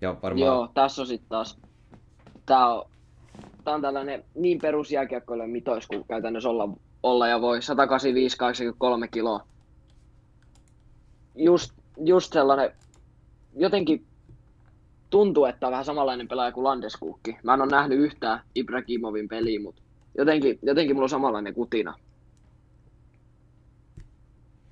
Ja 0.00 0.16
varmaan... 0.22 0.46
Joo, 0.46 0.68
tässä 0.74 1.02
on 1.02 1.06
sitten 1.06 1.28
taas, 1.28 1.58
tää 2.46 2.66
on, 2.66 2.91
tää 3.64 3.74
on 3.74 3.82
tällainen 3.82 4.24
niin 4.34 4.58
perusjääkiekkoille 4.58 5.46
mitois 5.46 5.86
kuin 5.86 6.04
käytännössä 6.08 6.48
olla, 6.48 6.68
olla 7.02 7.28
ja 7.28 7.40
voi, 7.40 7.58
185-83 7.58 9.08
kiloa. 9.10 9.46
Just, 11.34 11.72
just 12.04 12.32
sellainen, 12.32 12.70
jotenkin 13.56 14.06
tuntuu, 15.10 15.44
että 15.44 15.66
on 15.66 15.70
vähän 15.70 15.84
samanlainen 15.84 16.28
pelaaja 16.28 16.52
kuin 16.52 16.64
Landeskukki. 16.64 17.36
Mä 17.42 17.54
en 17.54 17.60
ole 17.60 17.70
nähnyt 17.70 17.98
yhtään 17.98 18.40
Ibrahimovin 18.54 19.28
peliä, 19.28 19.60
mutta 19.60 19.82
jotenkin, 20.18 20.58
jotenkin 20.62 20.96
mulla 20.96 21.04
on 21.04 21.10
samanlainen 21.10 21.54
kutina. 21.54 21.94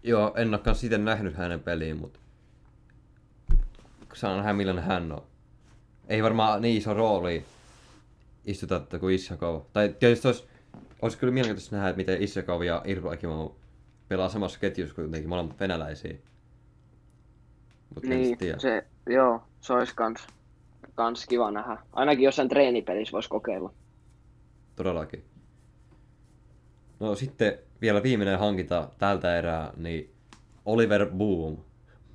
Joo, 0.03 0.32
en 0.37 0.49
olekaan 0.49 0.77
siten 0.77 1.05
nähnyt 1.05 1.37
hänen 1.37 1.61
peliin, 1.61 1.97
mutta 1.97 2.19
saan 4.15 4.37
nähdä 4.37 4.53
millainen 4.53 4.85
hän 4.85 5.12
on. 5.12 5.23
Ei 6.09 6.23
varmaan 6.23 6.62
niin 6.62 6.78
iso 6.78 6.95
rooli 6.95 7.45
istuta 8.45 8.99
kuin 9.01 9.15
Isakov. 9.15 9.62
Tai 9.73 9.95
tietysti 9.99 10.29
olisi, 10.29 10.45
olisi 11.03 11.19
kyllä 11.19 11.33
mielenkiintoista 11.33 11.77
nähdä, 11.77 11.89
että 11.89 11.97
miten 11.97 12.23
Isakov 12.23 12.62
ja 12.62 12.83
Ibrahimov 12.85 13.51
pelaa 14.09 14.29
samassa 14.29 14.59
ketjussa 14.59 14.95
kuitenkin 14.95 15.29
molemmat 15.29 15.61
venäläisiä. 15.61 16.11
En 18.03 18.09
Niin, 18.09 18.39
se, 18.59 18.87
joo, 19.07 19.43
se 19.61 19.73
olisi 19.73 19.95
kans, 19.95 20.27
kans 20.95 21.27
kiva 21.27 21.51
nähdä. 21.51 21.79
Ainakin 21.93 22.25
jossain 22.25 22.49
treenipelissä 22.49 23.12
voisi 23.12 23.29
kokeilla. 23.29 23.73
Todellakin. 24.77 25.25
No 27.01 27.15
sitten 27.15 27.59
vielä 27.81 28.03
viimeinen 28.03 28.39
hankinta 28.39 28.89
tältä 28.99 29.39
erää, 29.39 29.73
niin 29.77 30.11
Oliver 30.65 31.07
Boom. 31.07 31.57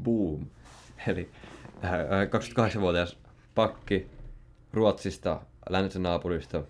Boom. 0.03 0.45
Eli 1.07 1.29
äh, 1.83 1.91
28-vuotias 2.77 3.17
pakki 3.55 4.07
Ruotsista, 4.73 5.41
läntisen 5.69 6.03
naapurista. 6.03 6.63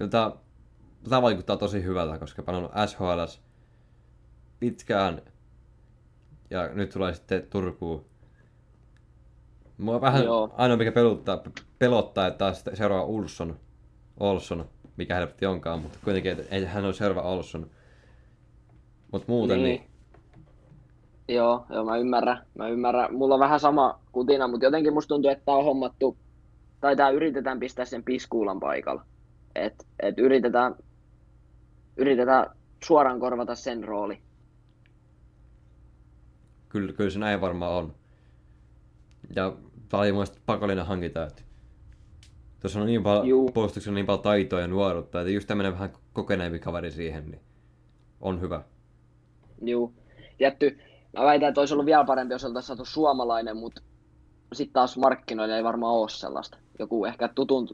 Jota, 0.00 0.36
tämä 1.08 1.22
vaikuttaa 1.22 1.56
tosi 1.56 1.82
hyvältä, 1.82 2.18
koska 2.18 2.42
pelannut 2.42 2.72
SHL 2.86 3.40
pitkään 4.60 5.22
ja 6.50 6.68
nyt 6.68 6.90
tulee 6.90 7.14
sitten 7.14 7.46
Turkuun. 7.50 8.04
Mua 9.78 10.00
vähän 10.00 10.24
Joo. 10.24 10.50
ainoa 10.56 10.76
mikä 10.76 10.92
pelottaa, 10.92 11.42
pelottaa 11.78 12.26
että 12.26 12.38
taas 12.38 12.64
seuraava 12.74 13.04
Ulsson, 13.04 13.56
Olsson, 14.20 14.68
mikä 14.96 15.14
helpotti 15.14 15.46
onkaan, 15.46 15.80
mutta 15.80 15.98
kuitenkin 16.04 16.32
että 16.32 16.54
ei 16.54 16.64
hän 16.64 16.84
ole 16.84 16.92
seuraava 16.92 17.28
Olsson. 17.28 17.70
Mutta 19.12 19.32
muuten 19.32 19.62
niin. 19.62 19.80
niin 19.80 19.90
Joo, 21.28 21.66
joo, 21.70 21.84
mä 21.84 21.96
ymmärrän. 21.96 22.46
Mä 22.54 22.68
ymmärrän. 22.68 23.14
Mulla 23.14 23.34
on 23.34 23.40
vähän 23.40 23.60
sama 23.60 23.98
kutina, 24.12 24.48
mutta 24.48 24.66
jotenkin 24.66 24.92
musta 24.92 25.08
tuntuu, 25.08 25.30
että 25.30 25.44
tää 25.44 25.54
on 25.54 25.64
hommattu, 25.64 26.16
tai 26.86 26.96
tää 26.96 27.10
yritetään 27.10 27.60
pistää 27.60 27.84
sen 27.84 28.04
piskuulan 28.04 28.60
paikalla. 28.60 29.04
Et, 29.54 29.86
et 30.00 30.18
yritetään, 30.18 30.74
yritetään 31.96 32.46
suoraan 32.84 33.20
korvata 33.20 33.54
sen 33.54 33.84
rooli. 33.84 34.18
kyllä, 36.68 36.92
kyllä 36.92 37.10
se 37.10 37.18
näin 37.18 37.40
varmaan 37.40 37.72
on. 37.72 37.94
Ja 39.36 39.52
tämä 39.88 40.00
oli 40.00 40.12
mun 40.12 40.26
pakollinen 40.46 40.86
hankinta, 40.86 41.26
että 41.26 41.42
tuossa 42.60 42.80
on 42.80 42.86
niin 42.86 43.02
paljon, 43.02 43.28
Juu. 43.28 43.50
puolustuksessa 43.50 43.92
niin 43.92 44.06
paljon 44.06 44.22
taitoa 44.22 44.60
ja 44.60 44.66
nuoruutta, 44.66 45.20
että 45.20 45.32
just 45.32 45.48
tämmöinen 45.48 45.72
vähän 45.72 45.92
kokeneempi 46.12 46.58
kaveri 46.58 46.90
siihen, 46.90 47.30
niin 47.30 47.40
on 48.20 48.40
hyvä. 48.40 48.62
Juu. 49.62 49.94
Tietty, 50.38 50.78
mä 51.18 51.24
väitän, 51.24 51.48
että 51.48 51.60
olisi 51.60 51.74
ollut 51.74 51.86
vielä 51.86 52.04
parempi, 52.04 52.34
jos 52.34 52.44
oltaisiin 52.44 52.66
saatu 52.66 52.84
suomalainen, 52.84 53.56
mutta 53.56 53.82
sitten 54.52 54.72
taas 54.72 54.96
markkinoilla 54.96 55.56
ei 55.56 55.64
varmaan 55.64 55.94
ole 55.94 56.08
sellaista. 56.08 56.58
Joku 56.78 57.04
ehkä 57.04 57.28
tutun, 57.28 57.68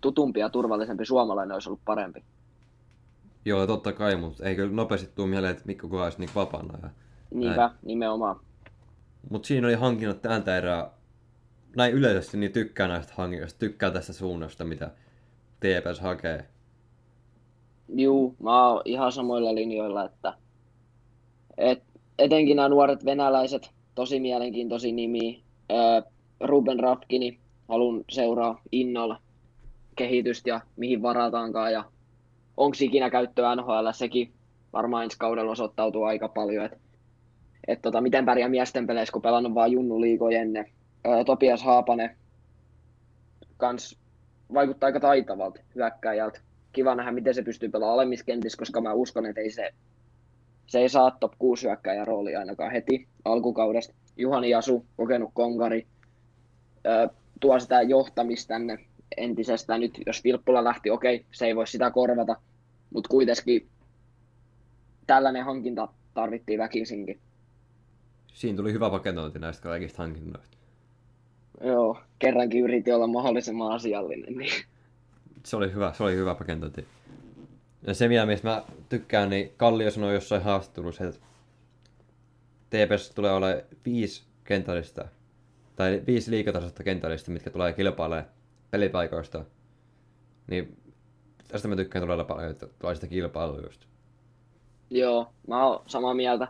tutumpi 0.00 0.40
ja 0.40 0.48
turvallisempi 0.48 1.06
suomalainen 1.06 1.54
olisi 1.54 1.68
ollut 1.68 1.84
parempi. 1.84 2.24
Joo, 3.44 3.66
totta 3.66 3.92
kai, 3.92 4.16
mutta 4.16 4.44
ei 4.44 4.56
kyllä 4.56 4.72
nopeasti 4.72 5.10
tule 5.14 5.28
mieleen, 5.28 5.52
että 5.52 5.66
Mikko 5.66 5.88
Kuha 5.88 6.04
olisi 6.04 6.18
niin 6.18 6.30
vapaana. 6.34 6.78
Ja... 6.82 6.90
Niinpä, 7.30 7.70
nimenomaan. 7.82 8.40
Mutta 9.30 9.46
siinä 9.46 9.66
oli 9.66 9.74
hankinnat 9.74 10.22
tältä 10.22 10.56
erää. 10.56 10.90
Näin 11.76 11.94
yleisesti 11.94 12.36
niin 12.36 12.52
tykkää 12.52 12.88
näistä 12.88 13.12
hankinnoista, 13.16 13.58
tykkää 13.58 13.90
tästä 13.90 14.12
suunnasta, 14.12 14.64
mitä 14.64 14.90
TPS 15.60 16.00
hakee. 16.00 16.46
Juu, 17.88 18.36
mä 18.42 18.68
oon 18.68 18.82
ihan 18.84 19.12
samoilla 19.12 19.54
linjoilla, 19.54 20.04
että 20.04 20.34
et, 21.58 21.82
etenkin 22.18 22.56
nämä 22.56 22.68
nuoret 22.68 23.04
venäläiset, 23.04 23.70
tosi 23.94 24.20
mielenkiintoisia 24.20 24.92
nimiä. 24.92 25.38
Öö, 25.70 26.02
Ruben 26.40 26.80
Rafkini, 26.80 27.38
halun 27.68 28.04
seuraa 28.10 28.60
innolla 28.72 29.20
kehitystä 29.96 30.50
ja 30.50 30.60
mihin 30.76 31.02
varataankaan 31.02 31.72
ja 31.72 31.84
onko 32.56 32.76
ikinä 32.80 33.10
käyttöä 33.10 33.56
NHL, 33.56 33.88
sekin 33.92 34.32
varmaan 34.72 35.04
ensi 35.04 35.18
kaudella 35.18 35.52
osoittautuu 35.52 36.04
aika 36.04 36.28
paljon, 36.28 36.64
että 36.64 36.78
et 37.68 37.82
tota, 37.82 38.00
miten 38.00 38.24
pärjää 38.26 38.48
miesten 38.48 38.86
peleissä, 38.86 39.12
kun 39.12 39.22
pelannut 39.22 39.54
vaan 39.54 39.72
junnu 39.72 40.00
liigoja 40.00 40.40
ennen. 40.40 40.66
Öö, 41.06 41.24
Topias 41.24 41.62
Haapanen 41.62 42.16
kans 43.56 43.98
vaikuttaa 44.54 44.86
aika 44.86 45.00
taitavalta 45.00 45.60
hyökkääjältä 45.74 46.40
kiva 46.72 46.94
nähdä, 46.94 47.12
miten 47.12 47.34
se 47.34 47.42
pystyy 47.42 47.68
pelaamaan 47.68 47.94
alemmissa 47.94 48.24
kentissä, 48.24 48.58
koska 48.58 48.80
mä 48.80 48.92
uskon, 48.92 49.26
että 49.26 49.40
ei 49.40 49.50
se, 49.50 49.70
se 50.66 50.78
ei 50.78 50.88
saa 50.88 51.10
top 51.10 51.32
6 51.38 51.66
hyökkäjän 51.66 52.06
roolia 52.06 52.38
ainakaan 52.38 52.72
heti 52.72 53.08
alkukaudesta. 53.24 53.94
Juhani 54.16 54.50
Jasu, 54.50 54.86
kokenut 54.96 55.30
konkari, 55.34 55.86
tuo 57.40 57.60
sitä 57.60 57.82
johtamista 57.82 58.48
tänne 58.48 58.78
entisestään. 59.16 59.80
Nyt 59.80 59.98
jos 60.06 60.24
Vilppula 60.24 60.64
lähti, 60.64 60.90
okei, 60.90 61.26
se 61.32 61.46
ei 61.46 61.56
voi 61.56 61.66
sitä 61.66 61.90
korvata, 61.90 62.36
mutta 62.90 63.08
kuitenkin 63.08 63.68
tällainen 65.06 65.44
hankinta 65.44 65.88
tarvittiin 66.14 66.58
väkisinkin. 66.58 67.20
Siinä 68.32 68.56
tuli 68.56 68.72
hyvä 68.72 68.90
pakentointi 68.90 69.38
näistä 69.38 69.62
kaikista 69.62 70.02
hankinnoista. 70.02 70.56
Joo, 71.64 72.00
kerrankin 72.18 72.64
yritin 72.64 72.94
olla 72.94 73.06
mahdollisimman 73.06 73.72
asiallinen. 73.72 74.34
Niin. 74.36 74.64
Se 75.44 75.56
oli 75.56 75.72
hyvä, 75.72 75.92
se 75.92 76.02
oli 76.02 76.16
hyvä 76.16 76.34
pakentointi. 76.34 76.86
Ja 77.86 77.94
se, 77.94 78.08
mitä 78.08 78.26
mistä 78.26 78.48
mä 78.48 78.62
tykkään, 78.88 79.30
niin 79.30 79.52
Kallio 79.56 79.90
sanoi 79.90 80.14
jossain 80.14 80.42
haastattelussa, 80.42 81.04
että 81.04 81.20
TPS 82.70 83.10
tulee 83.10 83.32
olemaan 83.32 83.62
viisi 83.84 84.24
kentällistä, 84.44 85.08
tai 85.76 86.02
viisi 86.06 86.30
liikatasosta 86.30 86.82
kentällistä, 86.82 87.30
mitkä 87.30 87.50
tulee 87.50 87.72
kilpailemaan 87.72 88.26
pelipaikoista. 88.70 89.44
Niin 90.46 90.76
tästä 91.48 91.68
mä 91.68 91.76
tykkään 91.76 92.02
todella 92.02 92.24
paljon, 92.24 92.50
että 92.50 92.66
tulee 92.78 92.94
sitä 92.94 93.06
kilpailua 93.06 93.60
just. 93.60 93.86
Joo, 94.90 95.32
mä 95.48 95.66
oon 95.66 95.82
samaa 95.86 96.14
mieltä. 96.14 96.48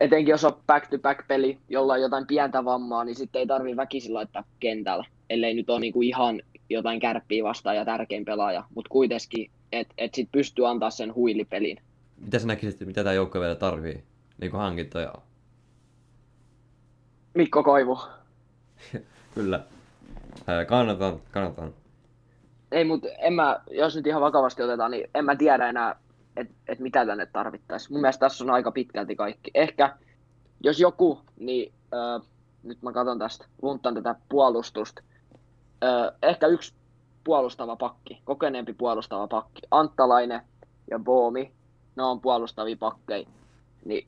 Etenkin 0.00 0.32
jos 0.32 0.44
on 0.44 0.62
back-to-back 0.66 1.26
peli, 1.28 1.58
jolla 1.68 1.92
on 1.92 2.00
jotain 2.00 2.26
pientä 2.26 2.64
vammaa, 2.64 3.04
niin 3.04 3.14
sitten 3.14 3.40
ei 3.40 3.46
tarvi 3.46 3.76
väkisin 3.76 4.14
laittaa 4.14 4.44
kentällä. 4.60 5.04
Ellei 5.30 5.54
nyt 5.54 5.70
ole 5.70 5.80
niinku 5.80 6.02
ihan 6.02 6.42
jotain 6.70 7.00
kärppiä 7.00 7.44
vastaan 7.44 7.76
ja 7.76 7.84
tärkein 7.84 8.24
pelaaja. 8.24 8.64
Mutta 8.74 8.88
kuitenkin, 8.88 9.50
että 9.72 9.94
et 9.98 10.14
sit 10.14 10.28
pystyy 10.32 10.68
antaa 10.68 10.90
sen 10.90 11.14
huilipelin. 11.14 11.78
Mitä 12.16 12.38
sä 12.38 12.46
näkisit, 12.46 12.80
mitä 12.80 13.04
tämä 13.04 13.14
joukko 13.14 13.40
vielä 13.40 13.54
tarvii? 13.54 14.04
Niin 14.40 14.50
kuin 14.50 14.60
hankintoja. 14.60 15.14
Mikko 17.34 17.62
Koivu. 17.62 17.98
Kyllä. 19.34 19.64
Kannatan, 20.68 21.20
kannatan. 21.30 21.74
Ei, 22.72 22.84
mutta 22.84 23.08
en 23.18 23.32
mä, 23.32 23.60
jos 23.70 23.96
nyt 23.96 24.06
ihan 24.06 24.22
vakavasti 24.22 24.62
otetaan, 24.62 24.90
niin 24.90 25.10
en 25.14 25.24
mä 25.24 25.36
tiedä 25.36 25.68
enää, 25.68 25.96
että 26.36 26.54
et 26.68 26.78
mitä 26.78 27.06
tänne 27.06 27.26
tarvittaisiin. 27.26 27.92
Mun 27.92 28.00
mielestä 28.00 28.20
tässä 28.20 28.44
on 28.44 28.50
aika 28.50 28.72
pitkälti 28.72 29.16
kaikki. 29.16 29.50
Ehkä, 29.54 29.96
jos 30.60 30.80
joku, 30.80 31.20
niin 31.36 31.72
äh, 31.94 32.28
nyt 32.62 32.82
mä 32.82 32.92
katson 32.92 33.18
tästä, 33.18 33.46
lunttaan 33.62 33.94
tätä 33.94 34.14
puolustusta. 34.28 35.02
Äh, 35.84 36.16
ehkä 36.22 36.46
yksi 36.46 36.74
puolustava 37.24 37.76
pakki, 37.76 38.22
kokeneempi 38.24 38.72
puolustava 38.72 39.28
pakki. 39.28 39.62
Anttalainen 39.70 40.40
ja 40.90 40.98
Boomi, 40.98 41.52
ne 41.96 42.02
on 42.02 42.20
puolustavia 42.20 42.76
pakkeja. 42.76 43.26
Niin 43.84 44.06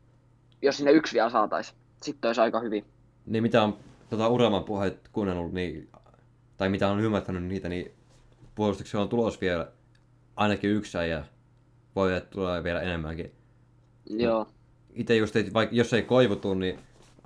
jos 0.62 0.76
sinne 0.76 0.92
yksi 0.92 1.14
vielä 1.14 1.30
saataisiin, 1.30 1.78
sitten 2.02 2.28
olisi 2.28 2.40
aika 2.40 2.60
hyvin. 2.60 2.84
Niin 3.26 3.42
mitä 3.42 3.62
on 3.62 3.76
tota 4.10 4.28
Uraman 4.28 4.64
puheet 4.64 5.08
kuunnellut, 5.12 5.52
niin, 5.52 5.88
tai 6.56 6.68
mitä 6.68 6.88
on 6.88 7.00
ymmärtänyt 7.00 7.42
niitä, 7.42 7.68
niin 7.68 7.92
puolustuksessa 8.54 9.00
on 9.00 9.08
tulos 9.08 9.40
vielä 9.40 9.72
ainakin 10.36 10.70
yksi 10.70 10.98
ja 10.98 11.24
voi 11.96 12.16
että 12.16 12.30
tulee 12.30 12.64
vielä 12.64 12.80
enemmänkin. 12.80 13.32
Joo, 14.10 14.46
itse 14.92 15.16
just, 15.16 15.36
että 15.36 15.52
vaikka 15.52 15.76
jos 15.76 15.92
ei 15.92 16.02
koivutu, 16.02 16.54
niin 16.54 16.78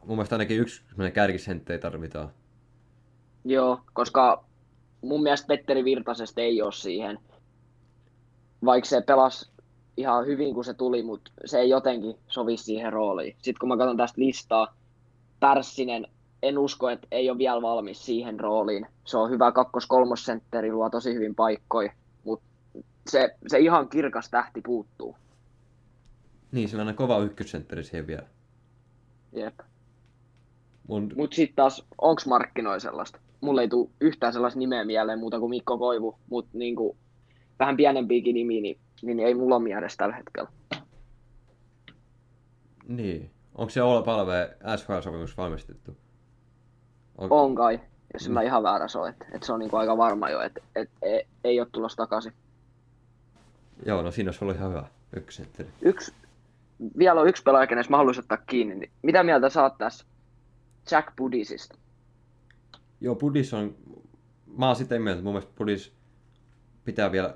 mun 0.05 0.17
mielestä 0.17 0.35
ainakin 0.35 0.59
yksi 0.61 0.83
kärkisenttei 1.15 1.79
tarvitaan. 1.79 2.31
Joo, 3.45 3.81
koska 3.93 4.45
mun 5.03 5.23
mielestä 5.23 5.47
Petteri 5.47 5.85
Virtasesta 5.85 6.41
ei 6.41 6.63
ole 6.63 6.73
siihen. 6.73 7.19
Vaikka 8.65 8.89
se 8.89 9.01
pelasi 9.01 9.51
ihan 9.97 10.27
hyvin, 10.27 10.55
kun 10.55 10.65
se 10.65 10.75
tuli, 10.75 11.03
mutta 11.03 11.31
se 11.45 11.59
ei 11.59 11.69
jotenkin 11.69 12.17
sovi 12.29 12.57
siihen 12.57 12.93
rooliin. 12.93 13.37
Sitten 13.37 13.61
kun 13.61 13.69
mä 13.69 13.77
katson 13.77 13.97
tästä 13.97 14.21
listaa, 14.21 14.75
Pärssinen, 15.41 16.07
en 16.43 16.59
usko, 16.59 16.91
että 16.91 17.07
ei 17.11 17.31
ole 17.31 17.39
vielä 17.39 17.63
valmis 17.63 18.07
siihen 18.07 18.41
rooliin. 18.41 18.87
Se 19.05 19.19
on 19.19 19.31
hyvä 19.31 19.53
kakkos-kolmosentteri, 19.53 20.73
luo 20.73 20.91
tosi 20.91 21.15
hyvin 21.15 21.35
paikkoja, 21.35 21.93
mutta 22.25 22.47
se, 23.11 23.37
se 23.47 23.59
ihan 23.59 23.89
kirkas 23.89 24.31
tähti 24.31 24.61
puuttuu. 24.61 25.17
Niin, 26.53 26.81
on 26.81 26.95
kova 26.95 27.19
ykkössentteri 27.19 27.85
siihen 27.85 28.07
vielä. 28.07 28.27
Jep. 29.33 29.61
Mun... 30.89 31.13
Mutta 31.17 31.35
sitten 31.35 31.57
taas, 31.57 31.87
onks 32.01 32.27
markkinoi 32.27 32.81
sellaista? 32.81 33.19
Mulle 33.41 33.61
ei 33.61 33.69
tule 33.69 33.91
yhtään 34.01 34.33
sellaista 34.33 34.59
nimeä 34.59 34.85
mieleen 34.85 35.19
muuta 35.19 35.39
kuin 35.39 35.51
Mikko 35.51 35.79
Koivu, 35.79 36.19
mutta 36.31 36.59
niinku, 36.59 36.97
vähän 37.59 37.77
pienempiäkin 37.77 38.35
nimiä, 38.35 38.61
niin, 38.61 38.79
niin 39.03 39.21
ei 39.21 39.35
mulla 39.35 39.57
ole 39.57 39.65
mielessä 39.65 39.97
tällä 39.97 40.17
hetkellä. 40.17 40.49
Niin. 42.89 43.31
Onko 43.55 43.71
se 43.71 43.83
Oula 43.83 44.03
Palve 44.03 44.57
SHL-sopimus 44.77 45.37
valmistettu? 45.37 45.97
On, 47.19 47.33
on 47.33 47.55
kai, 47.55 47.81
jos 48.13 48.29
mm. 48.29 48.35
mä 48.35 48.43
ihan 48.43 48.63
väärässä 48.63 48.99
ole. 48.99 49.09
Että 49.09 49.27
et 49.33 49.43
se 49.43 49.53
on 49.53 49.59
niinku 49.59 49.77
aika 49.77 49.97
varma 49.97 50.31
jo, 50.31 50.41
että 50.41 50.61
et, 50.77 50.91
ei, 51.03 51.27
ei 51.45 51.61
ole 51.61 51.69
tulossa 51.73 51.97
takaisin. 51.97 52.33
Joo, 53.87 54.03
no 54.03 54.11
siinä 54.11 54.29
olisi 54.29 54.45
ollut 54.45 54.57
ihan 54.57 54.71
hyvä 54.71 54.85
ykkösentteri. 55.17 55.69
Yksi, 55.83 56.15
vielä 56.99 57.21
on 57.21 57.29
yksi 57.29 57.43
pelaaja, 57.43 57.67
kenessä 57.67 57.91
mä 57.91 57.97
haluaisin 57.97 58.25
ottaa 58.25 58.39
kiinni. 58.39 58.75
Niin 58.75 58.91
mitä 59.03 59.23
mieltä 59.23 59.63
oot 59.63 59.79
tässä 59.79 60.05
Jack 60.91 61.17
Budisista? 61.17 61.79
Joo, 63.01 63.15
Budis 63.15 63.55
on... 63.55 63.75
Mä 64.57 64.67
oon 64.67 64.77
sitä 64.77 64.99
mieltä, 64.99 65.13
että 65.13 65.25
mun 65.25 65.33
mielestä 65.33 65.53
Budis 65.59 65.93
pitää 66.85 67.13
vielä... 67.13 67.35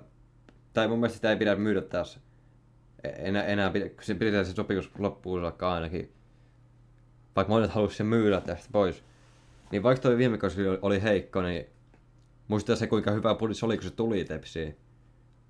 Tai 0.73 0.89
mun 0.89 0.99
mielestä 0.99 1.17
sitä 1.17 1.31
ei 1.31 1.37
pidä 1.37 1.57
myydä 1.57 1.83
tässä. 1.83 2.21
Enää, 3.05 3.45
enää 3.45 3.71
pidä, 3.71 3.87
se 4.01 4.15
pidetään 4.15 4.47
se 4.47 4.53
sopimus 4.53 4.91
loppuun 4.99 5.41
saakka 5.41 5.73
ainakin. 5.73 6.13
Vaikka 7.37 7.53
monet 7.53 7.71
haluaisi 7.71 7.97
sen 7.97 8.07
myydä 8.07 8.41
tästä 8.41 8.69
pois. 8.73 9.05
Niin 9.73 9.83
vaikka 9.83 10.03
toi 10.03 10.17
viime 10.17 10.39
kausi 10.39 10.61
oli 10.83 11.03
heikko, 11.03 11.43
niin 11.43 11.67
muistaa 12.49 12.77
se 12.77 12.87
kuinka 12.87 13.11
hyvä 13.11 13.35
Budis 13.35 13.63
oli, 13.63 13.77
kun 13.77 13.85
se 13.85 13.91
tuli 13.91 14.25
Tepsiin. 14.25 14.77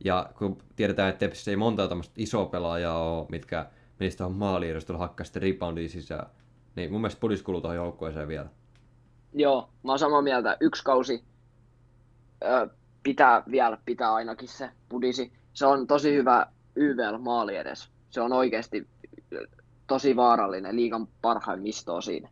Ja 0.05 0.31
kun 0.39 0.59
tiedetään, 0.77 1.09
että 1.09 1.19
Tepsissä 1.19 1.51
ei 1.51 1.57
monta 1.57 1.89
tämmöistä 1.89 2.15
isoa 2.17 2.47
pelaajaa 2.47 3.17
ole, 3.17 3.27
mitkä 3.31 3.67
menisi 4.01 4.17
tuohon 4.17 4.37
maaliin, 4.37 4.75
jos 4.75 4.87
hakkaa 4.99 5.25
sitten 5.25 5.43
reboundia 5.43 5.89
sisään. 5.89 6.27
Niin 6.77 6.93
mun 6.93 7.01
mielestä 7.01 7.21
Budis 7.21 7.43
kuuluu 7.43 7.61
tuohon 7.61 7.77
joukkueeseen 7.77 8.29
vielä. 8.29 8.49
Joo, 9.33 9.69
mä 9.83 9.93
oon 9.93 9.99
samaa 9.99 10.23
mieltä. 10.23 10.57
Yksi 10.61 10.85
kausi 10.85 11.25
ö, 12.45 12.69
pitää 13.03 13.43
vielä 13.51 13.79
pitää 13.85 14.15
ainakin 14.15 14.49
se 14.49 14.71
Budisi. 14.91 15.33
Se 15.53 15.67
on 15.67 15.87
tosi 15.87 16.15
hyvä 16.15 16.47
YVL 16.77 17.19
maali 17.19 17.57
edes. 17.57 17.89
Se 18.11 18.21
on 18.21 18.33
oikeasti 18.33 18.89
tosi 19.87 20.17
vaarallinen, 20.17 20.77
liikan 20.77 21.09
parhaimmistoa 21.23 22.01
siinä. 22.01 22.29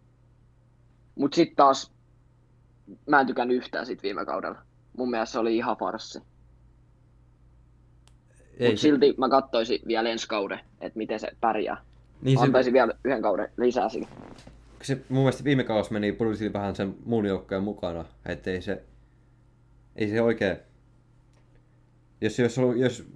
Mut 1.20 1.32
sitten 1.32 1.56
taas, 1.56 1.92
mä 3.06 3.20
en 3.20 3.26
tykännyt 3.26 3.56
yhtään 3.56 3.86
sit 3.86 4.02
viime 4.02 4.24
kaudella. 4.24 4.58
Mun 4.96 5.10
mielestä 5.10 5.32
se 5.32 5.38
oli 5.38 5.56
ihan 5.56 5.76
farssi. 5.76 6.18
Ei 8.58 8.70
Mut 8.70 8.78
se... 8.78 8.82
silti 8.82 9.14
mä 9.18 9.28
katsoisin 9.28 9.80
vielä 9.86 10.08
ensi 10.08 10.28
kauden, 10.28 10.60
että 10.80 10.96
miten 10.98 11.20
se 11.20 11.28
pärjää. 11.40 11.84
Niin 12.22 12.38
se... 12.38 12.44
Antaisin 12.44 12.72
vielä 12.72 12.94
yhden 13.04 13.22
kauden 13.22 13.48
lisää 13.56 13.88
sille. 13.88 14.08
Se, 14.82 14.94
mun 15.08 15.22
mielestä 15.22 15.44
viime 15.44 15.64
kausi 15.64 15.92
meni 15.92 16.12
Pulisiin 16.12 16.52
vähän 16.52 16.76
sen 16.76 16.94
muun 17.04 17.26
joukkojen 17.26 17.64
mukana, 17.64 18.04
ettei 18.26 18.62
se, 18.62 18.82
ei 19.96 20.08
se 20.08 20.22
oikein, 20.22 20.56
jos, 22.20 22.38
jos, 22.38 22.58
ollut, 22.58 22.76
jos 22.76 23.06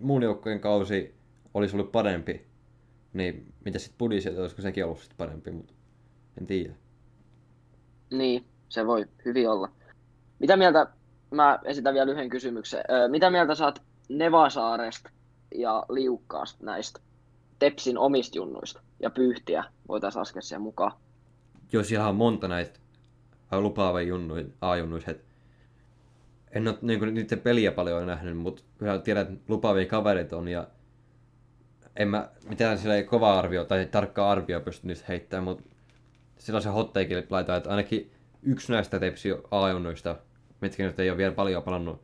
muun 0.00 0.22
joukkojen 0.22 0.60
kausi 0.60 1.14
olisi 1.54 1.76
ollut 1.76 1.92
parempi, 1.92 2.46
niin 3.12 3.52
mitä 3.64 3.78
sitten 3.78 3.98
Pudisi, 3.98 4.28
olisiko 4.28 4.62
sekin 4.62 4.84
ollut 4.84 4.98
sitten 4.98 5.16
parempi, 5.16 5.50
mutta 5.50 5.74
en 6.40 6.46
tiedä. 6.46 6.74
Niin, 8.10 8.44
se 8.68 8.86
voi 8.86 9.06
hyvin 9.24 9.50
olla. 9.50 9.68
Mitä 10.38 10.56
mieltä, 10.56 10.86
mä 11.30 11.58
esitän 11.64 11.94
vielä 11.94 12.12
yhden 12.12 12.28
kysymyksen. 12.28 12.84
Mitä 13.08 13.30
mieltä 13.30 13.54
saat 13.54 13.82
Nevasaaresta 14.08 15.10
ja 15.54 15.84
Liukkaasta 15.88 16.64
näistä 16.64 17.00
Tepsin 17.58 17.98
omista 17.98 18.38
junnuista 18.38 18.80
ja 19.00 19.10
pyyhtiä 19.10 19.64
voitaisiin 19.88 20.20
laskea 20.20 20.42
siihen 20.42 20.62
mukaan? 20.62 20.92
Joo, 21.72 21.82
siellä 21.82 22.08
on 22.08 22.16
monta 22.16 22.48
näitä 22.48 22.80
lupaavia 23.52 24.08
junnuja, 24.08 24.44
A-junnuja. 24.60 25.14
En 26.50 26.68
ole 26.68 26.78
niin 26.82 27.14
niiden 27.14 27.40
peliä 27.40 27.72
paljon 27.72 28.06
nähnyt, 28.06 28.36
mutta 28.36 28.62
kyllä 28.78 28.98
tiedän, 28.98 29.22
että 29.22 29.44
lupaavia 29.48 29.86
kaverit 29.86 30.32
on 30.32 30.48
ja 30.48 30.66
en 31.96 32.08
mä 32.08 32.28
mitään 32.48 32.78
sillä 32.78 33.02
kova 33.02 33.38
arvio 33.38 33.64
tai 33.64 33.86
tarkkaa 33.86 34.30
arvio 34.30 34.60
pysty 34.60 34.86
niistä 34.86 35.04
heittämään, 35.08 35.44
mutta 35.44 35.62
sellaisen 36.40 36.72
hotteikille 36.72 37.26
laitetaan, 37.30 37.58
että 37.58 37.70
ainakin 37.70 38.12
yksi 38.42 38.72
näistä 38.72 38.98
tepsi 38.98 39.28
A-junnuista, 39.50 40.16
mitkä 40.60 40.86
nyt 40.86 41.00
ei 41.00 41.10
ole 41.10 41.18
vielä 41.18 41.34
paljon 41.34 41.62
palannut 41.62 42.02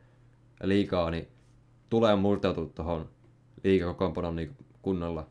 liikaa, 0.63 1.11
niin 1.11 1.27
tulee 1.89 2.15
murtautua 2.15 2.65
tuohon 2.65 3.09
liikakokoonpanon 3.63 4.35
niin 4.35 4.55
kunnolla. 4.81 5.27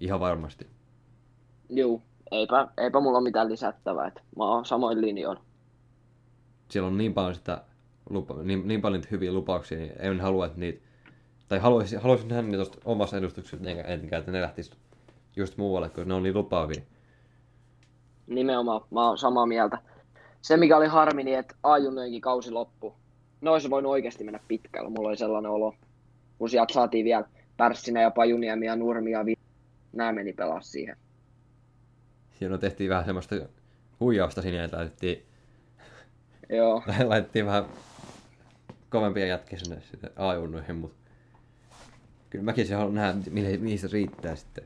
Ihan 0.00 0.20
varmasti. 0.20 0.66
Joo, 1.70 2.02
eipä, 2.30 2.68
eipä 2.78 3.00
mulla 3.00 3.18
ole 3.18 3.24
mitään 3.24 3.48
lisättävää, 3.48 4.06
että 4.06 4.20
mä 4.36 4.44
oon 4.44 4.64
samoin 4.64 5.00
linjoin. 5.00 5.38
Siellä 6.70 6.86
on 6.86 6.98
niin 6.98 7.14
paljon 7.14 7.34
sitä 7.34 7.64
lupa, 8.10 8.34
niin, 8.42 8.68
niin 8.68 8.80
paljon 8.80 9.02
hyviä 9.10 9.32
lupauksia, 9.32 9.78
niin 9.78 9.92
en 9.98 10.20
halua, 10.20 10.46
että 10.46 10.60
niitä, 10.60 10.80
tai 11.48 11.58
haluaisin, 11.58 12.00
haluaisin 12.00 12.28
nähdä 12.28 12.42
niitä 12.42 12.56
tuosta 12.56 12.78
omassa 12.84 13.16
edustuksessa, 13.16 13.70
enkä 13.84 14.18
että 14.18 14.30
ne 14.30 14.42
lähtis 14.42 14.70
just 15.36 15.56
muualle, 15.56 15.88
kun 15.88 16.08
ne 16.08 16.14
on 16.14 16.22
niin 16.22 16.34
lupaavia. 16.34 16.82
Nimenomaan, 18.26 18.80
mä 18.90 19.08
oon 19.08 19.18
samaa 19.18 19.46
mieltä. 19.46 19.78
Se 20.42 20.56
mikä 20.56 20.76
oli 20.76 20.86
harmi, 20.86 21.24
niin 21.24 21.38
että 21.38 21.54
Ajunnojenkin 21.62 22.20
kausi 22.20 22.50
loppu. 22.50 22.94
Ne 23.40 23.50
olisi 23.50 23.70
voinut 23.70 23.92
oikeasti 23.92 24.24
mennä 24.24 24.40
pitkällä, 24.48 24.90
mulla 24.90 25.08
oli 25.08 25.16
sellainen 25.16 25.50
olo. 25.50 25.74
Kun 26.38 26.50
sieltä 26.50 26.74
saatiin 26.74 27.04
vielä 27.04 27.24
Pärssinen 27.56 28.02
ja 28.02 28.10
Pajuniemi 28.10 28.66
ja 28.66 28.76
Nurmi 28.76 29.10
ja 29.10 29.26
Vi- 29.26 29.36
nämä 29.92 30.12
meni 30.12 30.32
pelaa 30.32 30.60
siihen. 30.60 30.96
Siinä 32.38 32.58
tehtiin 32.58 32.90
vähän 32.90 33.04
semmoista 33.04 33.34
huijausta 34.00 34.42
sinne, 34.42 34.64
että 34.64 34.76
laitettiin, 34.76 35.26
Joo. 36.48 36.82
laitettiin 37.04 37.46
vähän 37.46 37.64
kovempia 38.90 39.26
jätkiä 39.26 39.58
sinne, 39.58 39.82
A-junnuihin, 40.16 40.76
mutta 40.76 41.10
kyllä 42.30 42.44
mäkin 42.44 42.66
se 42.66 42.74
haluan 42.74 42.94
nähdä, 42.94 43.20
mihin 43.58 43.78
se 43.78 43.88
riittää 43.92 44.36
sitten. 44.36 44.64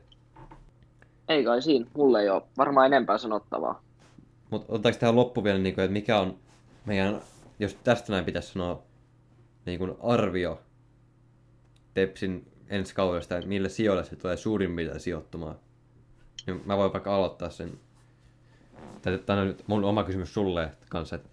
Ei 1.29 1.43
kai 1.43 1.61
siinä, 1.61 1.85
mulle 1.97 2.21
ei 2.21 2.29
ole 2.29 2.41
varmaan 2.57 2.85
enempää 2.85 3.17
sanottavaa. 3.17 3.81
Mutta 4.49 4.73
otetaanko 4.73 4.99
tähän 4.99 5.15
loppu 5.15 5.43
vielä, 5.43 5.59
niin 5.59 5.75
kuin, 5.75 5.85
että 5.85 5.93
mikä 5.93 6.19
on 6.19 6.39
meidän, 6.85 7.21
jos 7.59 7.75
tästä 7.75 8.11
näin 8.11 8.25
pitäisi 8.25 8.51
sanoa, 8.51 8.83
niin 9.65 9.79
kuin 9.79 9.95
arvio 10.03 10.61
Tepsin 11.93 12.51
ensi 12.67 12.95
kaudesta, 12.95 13.37
että 13.37 13.47
mille 13.47 13.69
sijoille 13.69 14.03
se 14.03 14.15
tulee 14.15 14.37
suurimmilta 14.37 14.99
sijoittumaan. 14.99 15.55
Niin 16.47 16.61
mä 16.65 16.77
voin 16.77 16.93
vaikka 16.93 17.15
aloittaa 17.15 17.49
sen. 17.49 17.79
Tämä 19.25 19.41
on 19.41 19.47
nyt 19.47 19.63
mun 19.67 19.83
oma 19.83 20.03
kysymys 20.03 20.33
sulle 20.33 20.71
kanssa. 20.89 21.15
Että 21.15 21.29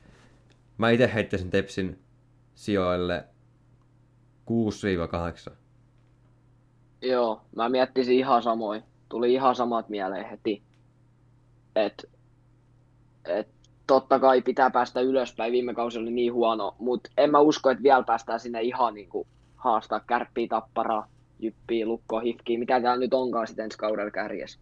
mä 0.79 0.91
itse 0.91 1.15
heittäisin 1.15 1.51
Tepsin 1.51 1.99
sijoille 2.55 3.25
6-8. 5.51 5.53
Joo, 7.03 7.41
mä 7.57 7.69
miettisin 7.69 8.19
ihan 8.19 8.43
samoin. 8.43 8.83
Tuli 9.09 9.33
ihan 9.33 9.55
samat 9.55 9.89
mieleen 9.89 10.29
heti. 10.31 10.63
Et, 11.77 12.05
et 13.25 13.49
totta 13.87 14.19
kai 14.19 14.43
pitää 14.43 14.71
päästä 14.71 15.01
ylöspäin. 15.01 15.53
Viime 15.53 15.75
kausi 15.75 15.99
oli 15.99 16.11
niin 16.11 16.33
huono, 16.33 16.77
mutta 16.79 17.11
en 17.17 17.31
mä 17.31 17.39
usko, 17.39 17.71
että 17.71 17.83
vielä 17.83 18.03
päästään 18.03 18.41
sinne 18.41 18.63
ihan 18.63 18.95
niin 18.95 19.09
kuin 19.09 19.29
haastaa 19.57 20.01
kärppiä, 20.01 20.47
tapparaa, 20.49 21.09
jyppiä, 21.39 21.87
lukkoa, 21.87 22.21
hifkiä, 22.21 22.59
mitä 22.59 22.81
täällä 22.81 23.01
nyt 23.01 23.15
onkaan 23.15 23.47
sitten 23.47 23.65
ensi 23.65 23.79
kaudella 23.79 24.11
kärjessä. 24.11 24.59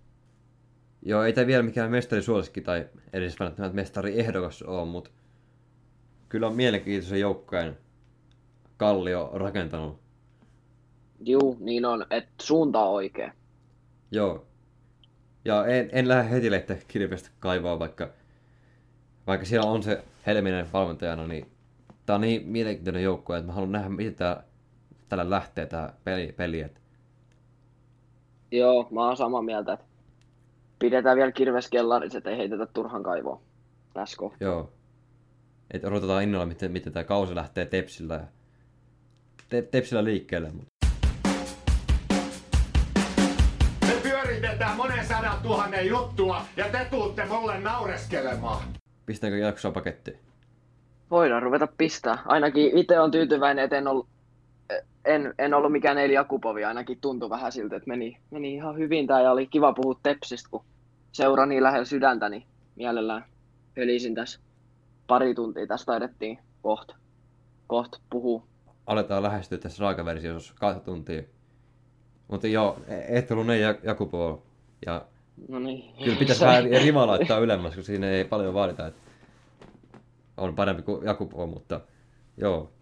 Joo, 1.02 1.22
ei 1.22 1.32
tämä 1.32 1.46
vielä 1.46 1.62
mikään 1.62 1.90
mestarisuosikki 1.90 2.60
tai 2.60 2.86
edes 3.12 3.40
välttämättä 3.40 3.76
mestari 3.76 4.20
ehdokas 4.20 4.62
ole, 4.62 4.84
mutta 4.84 5.10
kyllä 6.28 6.46
on 6.46 6.56
mielenkiintoisen 6.56 7.20
joukkojen 7.20 7.78
Kallio 8.76 9.30
rakentanut. 9.34 10.00
Juu, 11.20 11.56
niin 11.60 11.84
on, 11.84 12.06
että 12.10 12.32
suunta 12.42 12.80
on 12.80 12.92
oikea. 12.92 13.32
Joo. 14.14 14.46
Ja 15.44 15.66
en, 15.66 15.88
en 15.92 16.08
lähde 16.08 16.30
heti 16.30 16.50
lähteä 16.50 16.76
kirvestä 16.88 17.30
kaivaa, 17.40 17.78
vaikka, 17.78 18.08
vaikka 19.26 19.46
siellä 19.46 19.70
on 19.70 19.82
se 19.82 20.04
Helminen 20.26 20.72
valmentajana, 20.72 21.26
niin 21.26 21.46
tämä 22.06 22.14
on 22.14 22.20
niin 22.20 22.48
mielenkiintoinen 22.48 23.02
joukko, 23.02 23.34
että 23.34 23.46
mä 23.46 23.52
haluan 23.52 23.72
nähdä, 23.72 23.88
miten 23.88 24.14
tää, 24.14 24.44
tällä 25.08 25.30
lähtee 25.30 25.66
tämä 25.66 25.92
peli. 26.04 26.32
peli 26.36 26.60
että 26.60 26.80
Joo, 28.50 28.88
mä 28.90 29.06
oon 29.06 29.16
samaa 29.16 29.42
mieltä, 29.42 29.72
että 29.72 29.86
pidetään 30.78 31.16
vielä 31.16 31.32
kirves 31.32 31.68
kellarissa, 31.70 32.18
että 32.18 32.30
ei 32.30 32.36
heitetä 32.36 32.66
turhan 32.66 33.02
kaivoon 33.02 33.40
tässä 33.94 34.16
kohtaa. 34.16 34.48
Joo. 34.48 34.72
Et 35.70 35.84
odotetaan 35.84 36.22
innolla, 36.22 36.46
miten, 36.46 36.72
miten 36.72 36.92
tämä 36.92 37.04
kausi 37.04 37.34
lähtee 37.34 37.66
Tepsillä, 37.66 38.14
ja 38.14 38.26
te, 39.48 39.62
Tepsillä 39.62 40.04
liikkeelle. 40.04 40.50
Mut. 40.50 40.73
Pyöritetään 44.58 44.76
monen 44.76 45.06
sadan 45.06 45.42
tuhannen 45.42 45.86
juttua 45.86 46.42
ja 46.56 46.64
te 46.68 46.86
tuutte 46.90 47.24
mulle 47.24 47.60
naureskelemaan. 47.60 48.62
Pistäänkö 49.06 49.38
jaksoa 49.38 49.72
pakettiin? 49.72 50.18
Voidaan 51.10 51.42
ruveta 51.42 51.66
pistää. 51.66 52.18
Ainakin 52.26 52.78
itse 52.78 53.00
on 53.00 53.10
tyytyväinen, 53.10 53.64
että 53.64 53.78
en 53.78 53.88
ollut, 53.88 54.08
en, 55.04 55.34
en 55.38 55.54
ollut 55.54 55.72
mikään 55.72 55.98
Eli 55.98 56.12
Jakupovi. 56.12 56.64
Ainakin 56.64 56.98
tuntui 57.00 57.30
vähän 57.30 57.52
siltä, 57.52 57.76
että 57.76 57.88
meni, 57.88 58.18
meni 58.30 58.54
ihan 58.54 58.76
hyvin 58.76 59.06
tää 59.06 59.22
ja 59.22 59.32
oli 59.32 59.46
kiva 59.46 59.72
puhua 59.72 60.00
Tepsistä, 60.02 60.48
kun 60.50 60.64
seura 61.12 61.46
niin 61.46 61.62
lähellä 61.62 61.84
sydäntä, 61.84 62.28
niin 62.28 62.46
mielellään 62.76 63.24
pelisin 63.74 64.14
tässä 64.14 64.40
pari 65.06 65.34
tuntia. 65.34 65.66
Tästä 65.66 65.86
taidettiin 65.86 66.38
kohta 66.62 66.96
koht 67.66 67.96
puhua. 68.10 68.42
Aletaan 68.86 69.22
lähestyä 69.22 69.58
tässä 69.58 69.82
raakaversiossa 69.82 70.54
kahta 70.60 70.80
tuntia. 70.80 71.22
Mutta 72.28 72.46
joo, 72.46 72.78
e- 72.88 73.18
et 73.18 73.30
ollut 73.30 73.46
ne 73.46 73.58
Jakupo. 73.60 74.42
Ja 74.86 75.04
No 75.48 75.58
niin. 75.58 75.94
kyllä 76.04 76.18
pitäisi 76.18 76.44
vähän 76.44 76.64
rima 76.64 77.06
laittaa 77.06 77.38
ylemmäs, 77.38 77.74
kun 77.74 77.84
siinä 77.84 78.10
ei 78.10 78.24
paljon 78.24 78.54
vaadita. 78.54 78.86
Että 78.86 79.00
on 80.36 80.54
parempi 80.54 80.82
kuin 80.82 81.04
Jakupo, 81.04 81.46
mutta 81.46 81.80
joo. 82.36 82.72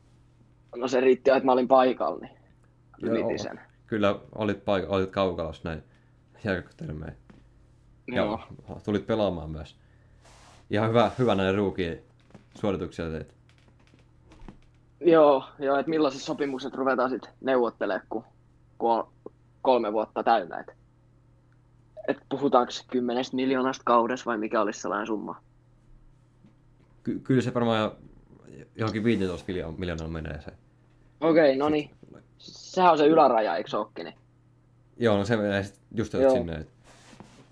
No 0.76 0.88
se 0.88 1.00
riitti, 1.00 1.30
että 1.30 1.44
mä 1.44 1.52
olin 1.52 1.68
paikalla, 1.68 2.18
niin 2.20 2.36
Joo. 2.98 3.12
ylitin 3.12 3.38
sen. 3.38 3.60
Kyllä 3.86 4.16
olit, 4.34 4.58
paik- 4.58 4.86
olit 4.88 5.10
kaukalossa 5.10 5.68
näin. 5.68 5.82
Joo. 8.06 8.40
Ja 8.68 8.74
tulit 8.84 9.06
pelaamaan 9.06 9.50
myös. 9.50 9.76
Ihan 10.70 10.88
hyvä, 10.88 11.10
hyvä 11.18 11.34
näin 11.34 11.54
ruukiin 11.54 11.98
suorituksia 12.60 13.10
teit. 13.10 13.34
Joo, 15.00 15.44
joo 15.58 15.76
että 15.78 15.90
millaiset 15.90 16.22
sopimukset 16.22 16.74
ruvetaan 16.74 17.10
sitten 17.10 17.30
neuvottelemaan, 17.40 18.06
kun, 18.08 18.24
kun 18.78 18.90
on 18.92 19.11
kolme 19.62 19.92
vuotta 19.92 20.22
täynnä. 20.22 20.60
Et, 20.60 20.76
et 22.08 22.16
puhutaanko 22.28 22.72
kymmenestä 22.90 23.36
miljoonasta 23.36 23.82
kaudessa 23.84 24.26
vai 24.26 24.38
mikä 24.38 24.60
olisi 24.60 24.80
sellainen 24.80 25.06
summa? 25.06 25.42
Ky- 27.02 27.18
kyllä 27.20 27.42
se 27.42 27.54
varmaan 27.54 27.90
johonkin 28.76 29.04
15 29.04 29.46
miljoonaa 29.78 30.08
menee 30.08 30.40
se. 30.40 30.52
Okei, 31.20 31.56
no 31.56 31.68
niin. 31.68 31.90
Sehän 32.38 32.92
on 32.92 32.98
se 32.98 33.06
yläraja, 33.06 33.56
eikö 33.56 33.70
se? 33.70 33.76
Niin? 34.04 34.14
Joo, 34.96 35.16
no 35.18 35.24
se 35.24 35.36
menee 35.36 35.64
just 35.94 36.12
Joo. 36.12 36.30
sinne. 36.32 36.54
Et, 36.54 36.68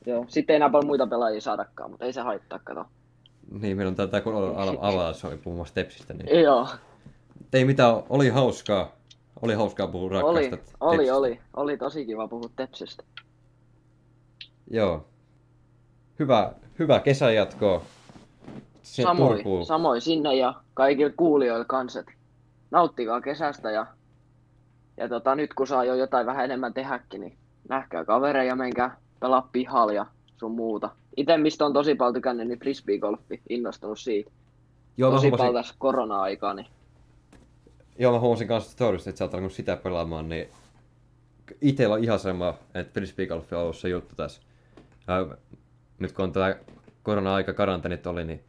Joo. 0.07 0.25
Sitten 0.29 0.55
ei 0.55 0.57
enää 0.57 0.71
paljon 0.71 0.87
muita 0.87 1.07
pelaajia 1.07 1.41
saadakaan, 1.41 1.91
mutta 1.91 2.05
ei 2.05 2.13
se 2.13 2.21
haittaa, 2.21 2.59
kato. 2.65 2.85
niin, 3.61 3.77
meillä 3.77 3.89
on 3.91 3.97
tätä 3.97 4.21
kun 4.21 4.35
avaus 4.81 5.25
oli 5.25 5.37
puhumassa 5.37 5.75
Tepsistä. 5.75 6.15
Niin. 6.15 6.43
Joo, 6.43 6.69
Ei 7.53 7.65
mitään, 7.65 7.95
oli 8.09 8.29
hauskaa. 8.29 8.93
Oli 9.43 9.55
hauskaa 9.55 9.87
puhua 9.87 10.07
oli, 10.07 10.15
rakkaasta 10.15 10.77
oli, 10.81 10.97
Tepsistä. 10.97 11.17
oli, 11.17 11.41
oli 11.57 11.77
tosi 11.77 12.07
kiva 12.07 12.29
puhua 12.29 12.51
Tepsistä. 12.57 13.05
Joo. 14.71 15.05
Hyvä, 16.19 16.53
hyvä 16.79 17.01
kesänjatkoa. 17.01 17.83
Se 18.83 19.03
Samoin, 19.03 19.35
Turkuun. 19.35 19.67
samoin 19.67 20.01
sinne 20.01 20.35
ja 20.35 20.55
kaikille 20.75 21.13
kuulijoille 21.17 21.65
kanssa. 21.65 22.05
Nauttikaa 22.71 23.21
kesästä 23.21 23.71
ja, 23.71 23.87
ja 24.97 25.09
tota, 25.09 25.35
nyt 25.35 25.55
kun 25.55 25.67
saa 25.67 25.85
jo 25.85 25.95
jotain 25.95 26.27
vähän 26.27 26.45
enemmän 26.45 26.75
tehdäkin, 26.75 27.21
niin 27.21 27.37
nähkää 27.69 28.05
kavereja, 28.05 28.57
menkää 28.57 28.97
pelaa 29.21 29.49
pihalla 29.53 29.93
ja 29.93 30.07
sun 30.37 30.53
muuta. 30.53 30.91
Itse 31.17 31.37
mistä 31.37 31.67
on 31.67 31.73
tosi 31.73 31.95
paljon 31.95 32.15
tykännyt, 32.15 32.49
niin 32.49 32.59
frisbeegolfi, 32.59 33.43
innostunut 33.49 33.99
siitä. 33.99 34.31
Joo, 34.97 35.11
tosi 35.11 35.31
paljon 35.31 35.55
tässä 35.55 35.75
korona-aikaa, 35.79 36.55
niin 36.55 36.67
joo, 38.01 38.13
mä 38.13 38.19
huomasin 38.19 38.49
kanssa 38.49 38.71
storista, 38.71 39.11
että 39.11 39.19
sä 39.19 39.25
oot 39.25 39.35
alkanut 39.35 39.53
sitä 39.53 39.77
pelaamaan, 39.77 40.29
niin 40.29 40.49
itellä 41.61 41.95
on 41.95 42.05
ihan 42.05 42.19
sama, 42.19 42.55
että 42.75 42.93
frisbeegolfi 42.93 43.55
on 43.55 43.63
ollut 43.63 43.77
se 43.77 43.89
juttu 43.89 44.15
tässä. 44.15 44.43
Ja 45.09 45.37
nyt 45.99 46.13
kun 46.13 46.25
on 46.25 46.33
tämä 46.33 46.57
korona-aika 47.03 47.53
karanteenit 47.53 48.07
oli, 48.07 48.25
niin 48.25 48.45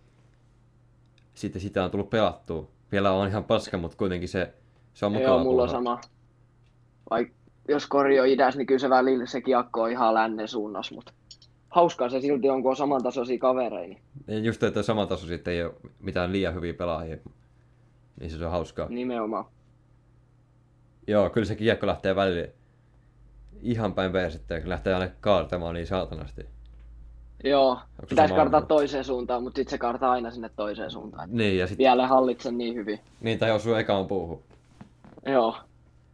sitten 1.33 1.61
sitä 1.61 1.83
on 1.83 1.91
tullut 1.91 2.09
pelattua. 2.09 2.67
Vielä 2.91 3.11
on 3.11 3.27
ihan 3.27 3.43
paska, 3.43 3.77
mutta 3.77 3.97
kuitenkin 3.97 4.29
se, 4.29 4.53
se 4.93 5.05
on 5.05 5.11
mukava 5.11 5.29
joo, 5.29 5.43
mulla 5.43 5.63
on 5.63 5.69
sama. 5.69 6.01
Vaikka 7.09 7.33
jos 7.67 7.87
kori 7.87 8.19
on 8.19 8.27
idässä, 8.27 8.57
niin 8.57 8.67
kyllä 8.67 8.79
se 8.79 8.89
välillä 8.89 9.25
se 9.25 9.41
kiekko 9.41 9.81
on 9.81 9.91
ihan 9.91 10.13
lännen 10.13 10.47
suunnassa, 10.47 10.95
mutta 10.95 11.13
hauskaa 11.69 12.09
se 12.09 12.21
silti 12.21 12.49
on, 12.49 12.61
kun 12.61 12.69
on 12.69 12.75
samantasoisia 12.75 13.37
kavereita. 13.39 14.01
Niin 14.27 14.45
just, 14.45 14.63
että 14.63 14.83
saman 14.83 15.07
taso 15.07 15.27
sitten 15.27 15.53
ei 15.53 15.63
ole 15.63 15.73
mitään 15.99 16.31
liian 16.31 16.55
hyviä 16.55 16.73
pelaajia. 16.73 17.17
Niin 18.19 18.31
se 18.31 18.45
on 18.45 18.51
hauskaa. 18.51 18.87
nimenomaan. 18.89 19.45
Joo, 21.07 21.29
kyllä 21.29 21.45
se 21.45 21.55
kiekko 21.55 21.87
lähtee 21.87 22.15
välillä 22.15 22.47
ihan 23.61 23.93
päin 23.93 24.11
persettä, 24.11 24.59
kun 24.59 24.69
lähtee 24.69 24.93
aina 24.93 25.11
kaartamaan 25.21 25.75
niin 25.75 25.87
saatanasti. 25.87 26.45
Joo, 27.43 27.79
pitäisi 28.09 28.33
kartaa 28.33 28.61
toiseen 28.61 29.03
suuntaan, 29.03 29.43
mutta 29.43 29.55
sitten 29.55 29.71
se 29.71 29.77
kartaa 29.77 30.11
aina 30.11 30.31
sinne 30.31 30.49
toiseen 30.55 30.91
suuntaan. 30.91 31.29
Niin, 31.31 31.57
ja 31.57 31.67
sitten 31.67 31.83
Vielä 31.83 32.07
hallitsen 32.07 32.57
niin 32.57 32.75
hyvin. 32.75 32.99
niin 33.21 33.39
tai 33.39 33.51
osuu 33.51 33.73
ekaan 33.73 34.07
puuhun. 34.07 34.41
Joo. 35.25 35.55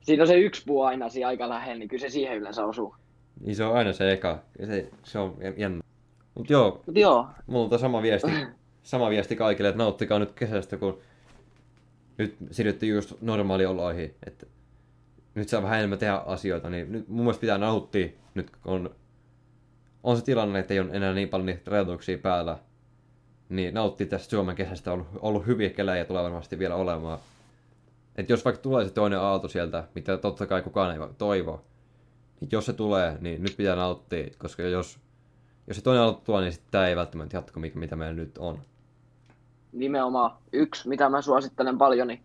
Siinä 0.01 0.23
on 0.23 0.27
se 0.27 0.35
yksi 0.39 0.63
puu 0.65 0.81
aina 0.81 1.09
siinä 1.09 1.27
aika 1.27 1.49
lähellä, 1.49 1.79
niin 1.79 1.89
kyllä 1.89 2.01
se 2.01 2.09
siihen 2.09 2.37
yleensä 2.37 2.65
osuu. 2.65 2.95
Niin 3.39 3.55
se 3.55 3.63
on 3.63 3.75
aina 3.75 3.93
se 3.93 4.11
eka. 4.11 4.39
Se, 4.65 4.89
se 5.03 5.19
on 5.19 5.35
jännä. 5.57 5.83
Mut 6.35 6.49
joo, 6.49 6.81
Mut 6.85 6.97
joo, 6.97 7.27
mulla 7.47 7.69
on 7.71 7.79
sama 7.79 8.01
viesti, 8.01 8.31
sama 8.83 9.09
viesti 9.09 9.35
kaikille, 9.35 9.69
että 9.69 9.83
nauttikaa 9.83 10.19
nyt 10.19 10.31
kesästä, 10.33 10.77
kun 10.77 10.97
nyt 12.17 12.37
siirryttiin 12.51 12.95
just 12.95 13.13
normaalioloihin, 13.21 14.15
että 14.25 14.45
nyt 15.35 15.49
saa 15.49 15.63
vähän 15.63 15.77
enemmän 15.77 15.99
tehdä 15.99 16.13
asioita, 16.13 16.69
niin 16.69 16.91
nyt 16.91 17.07
mun 17.07 17.25
mielestä 17.25 17.41
pitää 17.41 17.57
nauttia, 17.57 18.07
nyt 18.33 18.49
kun 18.49 18.73
on, 18.73 18.95
on 20.03 20.17
se 20.17 20.23
tilanne, 20.23 20.59
että 20.59 20.73
ei 20.73 20.79
ole 20.79 20.89
enää 20.91 21.13
niin 21.13 21.29
paljon 21.29 21.45
niitä 21.45 21.71
rajoituksia 21.71 22.17
päällä, 22.17 22.57
niin 23.49 23.73
nauttii 23.73 24.07
tästä 24.07 24.29
Suomen 24.29 24.55
kesästä, 24.55 24.93
on 24.93 25.07
ollut 25.15 25.47
hyviä 25.47 25.69
kelejä 25.69 25.97
ja 25.97 26.05
tulee 26.05 26.23
varmasti 26.23 26.59
vielä 26.59 26.75
olemaan. 26.75 27.19
Et 28.15 28.29
jos 28.29 28.45
vaikka 28.45 28.61
tulee 28.61 28.85
se 28.85 28.93
toinen 28.93 29.19
aalto 29.19 29.47
sieltä, 29.47 29.83
mitä 29.95 30.17
totta 30.17 30.47
kai 30.47 30.61
kukaan 30.61 30.93
ei 30.93 31.09
toivo, 31.17 31.65
niin 32.39 32.49
jos 32.51 32.65
se 32.65 32.73
tulee, 32.73 33.17
niin 33.21 33.43
nyt 33.43 33.57
pitää 33.57 33.75
nauttia, 33.75 34.27
koska 34.37 34.63
jos, 34.63 34.99
jos 35.67 35.77
se 35.77 35.83
toinen 35.83 36.03
aalto 36.03 36.21
tulee, 36.25 36.41
niin 36.41 36.53
sitten 36.53 36.71
tämä 36.71 36.87
ei 36.87 36.95
välttämättä 36.95 37.37
jatko, 37.37 37.59
mikä, 37.59 37.79
mitä 37.79 37.95
meillä 37.95 38.15
nyt 38.15 38.37
on. 38.37 38.59
Nimenomaan 39.79 40.37
yksi, 40.53 40.89
mitä 40.89 41.09
mä 41.09 41.21
suosittelen 41.21 41.77
paljon, 41.77 42.07
niin 42.07 42.21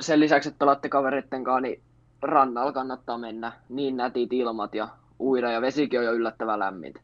sen 0.00 0.20
lisäksi, 0.20 0.48
että 0.48 0.58
pelaatte 0.58 0.88
kavereitten 0.88 1.44
kanssa, 1.44 1.60
niin 1.60 1.82
rannalla 2.22 2.72
kannattaa 2.72 3.18
mennä. 3.18 3.52
Niin 3.68 3.96
nätit 3.96 4.32
ilmat 4.32 4.74
ja 4.74 4.88
uida 5.20 5.50
ja 5.50 5.60
vesikin 5.60 5.98
on 5.98 6.04
jo 6.04 6.12
yllättävän 6.12 6.58
lämmintä. 6.58 7.00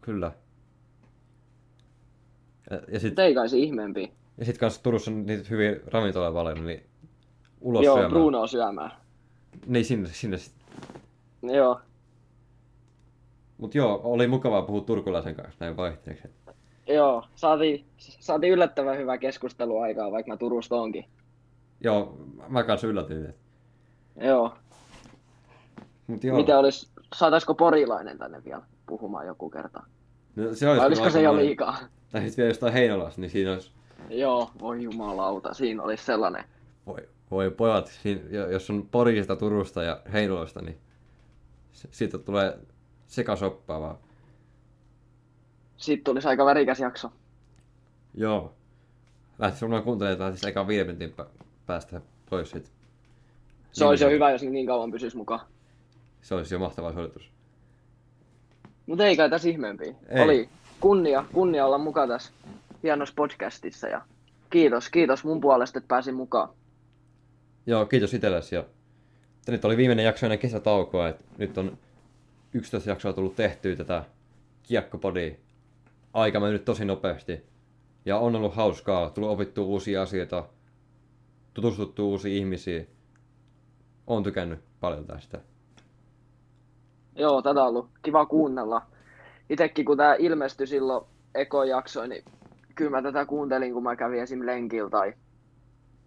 Kyllä. 0.00 0.32
Ja, 2.70 2.80
ja 2.88 3.00
sitten 3.00 3.24
ei 3.24 3.34
kai 3.34 3.48
se 3.48 3.56
ihmeempi. 3.56 4.12
ja 4.38 4.44
sit 4.44 4.58
kanssa 4.58 4.82
Turussa 4.82 5.10
on 5.10 5.26
niitä 5.26 5.48
hyviä 5.50 5.76
ravintoloja 5.86 6.32
paljon, 6.32 6.66
niin 6.66 6.86
ulos 7.60 7.84
Joo, 7.84 7.94
syömään. 7.94 8.12
Bruno 8.12 8.46
syömään. 8.46 8.90
Niin 9.66 9.84
sinne, 9.84 10.08
sinne 10.08 10.38
sit. 10.38 10.54
Joo, 11.42 11.80
Mut 13.58 13.74
joo, 13.74 14.00
oli 14.04 14.26
mukavaa 14.26 14.62
puhua 14.62 14.80
turkulaisen 14.80 15.34
kanssa 15.34 15.64
näin 15.64 15.76
vaihteeksi. 15.76 16.28
Joo. 16.88 17.24
Saatiin, 17.34 17.84
saatiin 17.98 18.52
yllättävän 18.52 18.98
hyvä 18.98 19.18
keskustelu 19.18 19.78
aikaa, 19.78 20.10
vaikka 20.12 20.32
mä 20.32 20.36
Turusta 20.36 20.76
onkin. 20.76 21.04
Joo, 21.80 22.18
mä 22.48 22.62
kanssa 22.62 22.86
yllätyin. 22.86 23.34
Joo. 24.20 24.54
Mut 26.06 26.24
joo, 26.24 26.36
Miten 26.36 26.58
olisi, 26.58 26.88
saataisiko 27.14 27.54
porilainen 27.54 28.18
tänne 28.18 28.44
vielä 28.44 28.62
puhumaan 28.86 29.26
joku 29.26 29.50
kerta? 29.50 29.82
no, 30.36 30.42
se 30.54 30.68
olisi 30.68 30.80
Vai 30.80 30.86
olisiko 30.86 31.10
se 31.10 31.22
jo 31.22 31.36
liikaa? 31.36 31.76
Tai 32.12 32.20
sitten 32.22 32.36
vielä 32.42 32.50
jostain 32.50 32.72
Heinolasta, 32.72 33.20
niin 33.20 33.30
siinä 33.30 33.52
olisi, 33.52 33.70
Joo, 34.10 34.50
voi 34.60 34.82
jumalauta, 34.82 35.54
siinä 35.54 35.82
olisi 35.82 36.04
sellainen. 36.04 36.44
voi, 36.86 37.08
voi 37.30 37.50
pojat, 37.50 37.86
siinä, 37.86 38.20
jo- 38.30 38.50
jos 38.50 38.70
on 38.70 38.88
Porista, 38.90 39.36
Turusta 39.36 39.82
ja 39.82 40.00
Heinolasta, 40.12 40.62
niin 40.62 40.78
siitä 41.72 42.18
tulee 42.18 42.58
sekasoppaa 43.06 43.80
vaan. 43.80 43.96
Siitä 45.76 46.04
tulisi 46.04 46.28
aika 46.28 46.44
värikäs 46.44 46.80
jakso. 46.80 47.12
Joo. 48.14 48.52
Lähtis 49.38 49.62
varmaan 49.62 49.82
kuuntelemaan 49.82 50.32
siis 50.32 50.44
eka 50.44 50.68
viiden 50.68 50.86
minuutin 50.86 51.14
pä- 51.18 51.44
päästä 51.66 52.00
pois 52.30 52.50
sit. 52.50 52.70
Se 53.72 53.84
olisi 53.84 54.04
jo 54.04 54.10
hyvä, 54.10 54.30
jos 54.30 54.42
ne 54.42 54.50
niin 54.50 54.66
kauan 54.66 54.90
pysyisi 54.90 55.16
mukaan. 55.16 55.40
Se 56.22 56.34
olisi 56.34 56.54
jo 56.54 56.58
mahtava 56.58 56.92
suoritus. 56.92 57.30
Mutta 58.86 59.06
ei 59.06 59.16
kai 59.16 59.30
tässä 59.30 59.48
ihmeempiä. 59.48 59.94
Ei. 60.08 60.22
Oli 60.22 60.48
kunnia, 60.80 61.24
kunnia 61.32 61.66
olla 61.66 61.78
mukaan 61.78 62.08
tässä 62.08 62.32
hienossa 62.82 63.14
podcastissa 63.16 63.88
ja 63.88 64.02
kiitos, 64.50 64.88
kiitos 64.88 65.24
mun 65.24 65.40
puolesta, 65.40 65.78
että 65.78 65.88
pääsin 65.88 66.14
mukaan. 66.14 66.48
Joo, 67.66 67.86
kiitos 67.86 68.14
itsellesi. 68.14 68.54
Ja... 68.54 68.64
Nyt 69.48 69.64
oli 69.64 69.76
viimeinen 69.76 70.04
jakso 70.04 70.26
ennen 70.26 70.38
kesätaukoa, 70.38 71.08
että 71.08 71.24
nyt 71.38 71.58
on 71.58 71.78
11 72.52 72.90
jaksoa 72.90 73.12
tullut 73.12 73.36
tehtyä 73.36 73.76
tätä 73.76 74.04
kiekkopodia. 74.62 75.34
Aika 76.16 76.40
mennyt 76.40 76.64
tosi 76.64 76.84
nopeasti. 76.84 77.46
Ja 78.04 78.18
on 78.18 78.36
ollut 78.36 78.54
hauskaa, 78.54 79.10
tullut 79.10 79.30
opittua 79.30 79.64
uusia 79.64 80.02
asioita, 80.02 80.44
tutustuttu 81.54 82.10
uusiin 82.10 82.36
ihmisiin. 82.36 82.88
Oon 84.06 84.22
tykännyt 84.22 84.60
paljon 84.80 85.06
tästä. 85.06 85.40
Joo, 87.16 87.42
tätä 87.42 87.62
on 87.62 87.68
ollut 87.68 87.88
kiva 88.02 88.26
kuunnella. 88.26 88.82
Itekin 89.50 89.84
kun 89.84 89.96
tämä 89.96 90.16
ilmestyi 90.18 90.66
silloin 90.66 91.04
ekojakso, 91.34 92.06
niin 92.06 92.24
kyllä 92.74 92.90
mä 92.90 93.02
tätä 93.02 93.26
kuuntelin, 93.26 93.72
kun 93.72 93.82
mä 93.82 93.96
kävin 93.96 94.22
esim. 94.22 94.46
lenkillä 94.46 94.90
tai, 94.90 95.12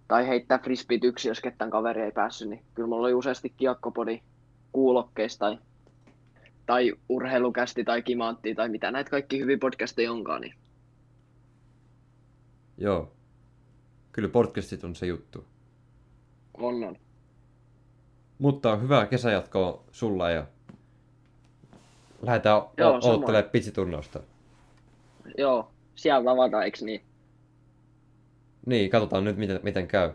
tai 0.07 0.27
heittää 0.27 0.59
frisbeet 0.59 1.03
yksi, 1.03 1.27
jos 1.27 1.41
ketään 1.41 1.71
kaveri 1.71 2.01
ei 2.01 2.11
päässyt, 2.11 2.49
niin 2.49 2.63
kyllä 2.73 2.89
mulla 2.89 3.07
oli 3.07 3.13
useasti 3.13 3.53
kiekkopodi 3.57 4.21
kuulokkeista 4.71 5.45
tai, 5.45 5.57
tai 6.69 6.93
urheilukästi 7.09 7.83
tai 7.83 8.01
kimantti 8.01 8.55
tai 8.55 8.69
mitä 8.69 8.91
näitä 8.91 9.11
kaikki 9.11 9.39
hyviä 9.39 9.57
podcasteja 9.57 10.11
onkaan, 10.11 10.41
niin 10.41 10.53
Joo. 12.77 13.11
Kyllä 14.11 14.29
podcastit 14.29 14.83
on 14.83 14.95
se 14.95 15.05
juttu. 15.05 15.45
on 16.53 16.83
on. 16.83 16.95
Mutta 18.39 18.75
hyvää 18.75 19.05
kesäjatkoa 19.05 19.83
sulla 19.91 20.29
ja 20.29 20.47
lähdetään 22.21 22.61
Joo, 22.77 23.01
samoin. 23.01 23.17
odottelemaan 23.17 23.51
pitsiturnausta. 23.51 24.19
Joo, 25.37 25.71
siellä 25.95 26.31
avataan, 26.31 26.63
eikö 26.63 26.85
niin? 26.85 27.01
Niin, 28.65 28.89
katsotaan 28.89 29.23
nyt 29.23 29.37
miten, 29.37 29.59
miten 29.63 29.87
käy. 29.87 30.11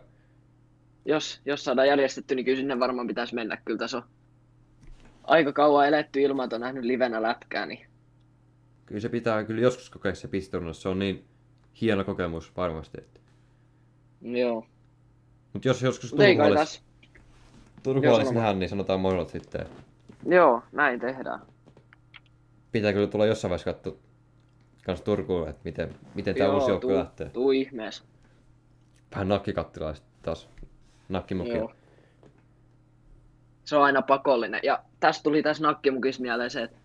Jos, 1.05 1.41
jos 1.47 1.65
saadaan 1.65 1.89
järjestetty, 1.89 2.35
niin 2.35 2.45
kyllä 2.45 2.57
sinne 2.59 2.81
varmaan 2.81 3.07
pitäisi 3.07 3.35
mennä. 3.35 3.59
Kyllä 3.65 3.79
tässä 3.79 3.97
on 3.97 4.05
aika 5.25 5.53
kauan 5.53 5.89
eletty 5.89 6.21
ilman, 6.23 6.45
että 6.45 6.57
on 6.57 6.61
nähnyt 6.61 6.85
livenä 6.85 7.23
lätkää, 7.23 7.67
niin 7.67 7.87
Kyllä 8.87 9.01
se 9.01 9.09
pitää 9.09 9.45
kyllä 9.45 9.61
joskus 9.61 9.91
kokea 9.91 10.15
se 10.15 10.29
pisiturnaus. 10.29 10.83
Se 10.83 10.89
on 10.89 10.99
niin 10.99 11.25
hieno 11.81 12.05
kokemus 12.05 12.57
varmasti. 12.57 12.99
Että. 12.99 13.21
joo. 14.23 14.67
Mutta 15.53 15.69
jos 15.69 15.83
joskus 15.83 16.13
Mutta 16.13 16.25
ei 16.25 16.37
kai 16.37 16.47
Turku 16.47 16.61
tässä. 16.61 16.83
Turku 17.83 18.05
Joo, 18.05 18.15
olisi 18.15 18.29
sano 18.29 18.35
vaan. 18.35 18.45
nähdä, 18.47 18.59
niin 18.59 18.69
sanotaan 18.69 19.01
moilot 19.01 19.29
sitten. 19.29 19.67
Joo, 20.27 20.63
näin 20.73 21.01
tehdään. 21.01 21.41
Pitää 22.73 22.93
kyllä 22.93 23.07
tulla 23.07 23.27
jossain 23.27 23.51
vaiheessa 23.51 23.73
katsoa 23.73 23.97
kans 24.87 25.03
Turkuun, 25.03 25.49
että 25.49 25.61
miten, 25.65 25.95
miten 26.15 26.35
tämä 26.35 26.55
uusi 26.55 26.71
joukko 26.71 26.95
lähtee. 26.95 27.29
tuu 27.29 27.51
ihmeessä. 27.51 28.05
Vähän 29.15 29.29
nakkikattilaa 29.29 29.95
taas. 30.23 30.49
Nakkimukilla. 31.09 31.59
Joo. 31.59 31.73
Se 33.65 33.77
on 33.77 33.83
aina 33.85 34.03
pakollinen. 34.03 34.61
Ja 34.63 34.85
tästä 35.05 35.23
tuli 35.23 35.43
tässä 35.43 35.63
nakkimukissa 35.63 36.23
mieleen 36.23 36.51
se, 36.51 36.63
että 36.63 36.79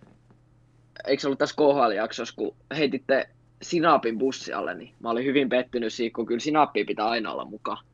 eikö 1.07 1.21
se 1.21 1.27
ollut 1.27 1.39
tässä 1.39 1.55
KHL-jaksossa, 1.55 2.35
kun 2.35 2.55
heititte 2.77 3.29
Sinapin 3.61 4.17
bussi 4.17 4.53
alle, 4.53 4.73
niin 4.73 4.93
mä 4.99 5.09
olin 5.09 5.25
hyvin 5.25 5.49
pettynyt 5.49 5.93
siitä, 5.93 6.15
kun 6.15 6.25
kyllä 6.25 6.39
Sinappi 6.39 6.83
pitää 6.83 7.09
aina 7.09 7.31
olla 7.31 7.45
mukaan. 7.45 7.85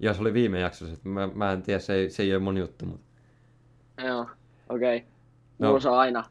Ja 0.00 0.14
se 0.14 0.20
oli 0.20 0.34
viime 0.34 0.60
jaksossa, 0.60 0.94
että 0.94 1.08
mä, 1.08 1.28
mä 1.34 1.52
en 1.52 1.62
tiedä, 1.62 1.80
se 1.80 1.94
ei, 1.94 2.10
se 2.10 2.22
ei 2.22 2.34
ole 2.34 2.42
mun 2.42 2.56
juttu, 2.56 2.86
mutta 2.86 3.06
Joo, 4.04 4.26
okei. 4.68 4.96
Okay. 4.96 5.08
No. 5.58 5.72
Mulla 5.72 5.90
on 5.90 5.98
aina 5.98 6.24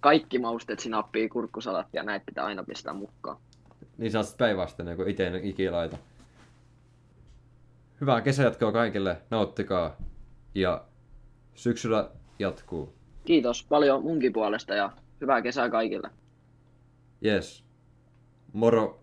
kaikki 0.00 0.38
mausteet 0.38 0.78
sinappia, 0.78 1.28
kurkkusalat 1.28 1.86
ja 1.92 2.02
näitä 2.02 2.26
pitää 2.26 2.44
aina 2.44 2.64
pistää 2.64 2.94
mukaan. 2.94 3.36
niin 3.98 4.12
saat 4.12 4.26
sitten 4.26 4.46
päinvastainen, 4.46 4.96
kun 4.96 5.08
itse 5.08 5.26
en 5.26 5.44
ikinä 5.44 5.72
laita. 5.72 5.98
Hyvää 8.00 8.20
kesäjatkoa 8.20 8.72
kaikille, 8.72 9.16
nauttikaa 9.30 9.96
ja 10.54 10.84
syksyllä 11.54 12.10
jatkuu. 12.42 12.94
Kiitos 13.24 13.66
paljon 13.68 14.02
munkin 14.02 14.32
puolesta 14.32 14.74
ja 14.74 14.90
hyvää 15.20 15.42
kesää 15.42 15.70
kaikille. 15.70 16.10
Yes. 17.24 17.64
Moro. 18.52 19.02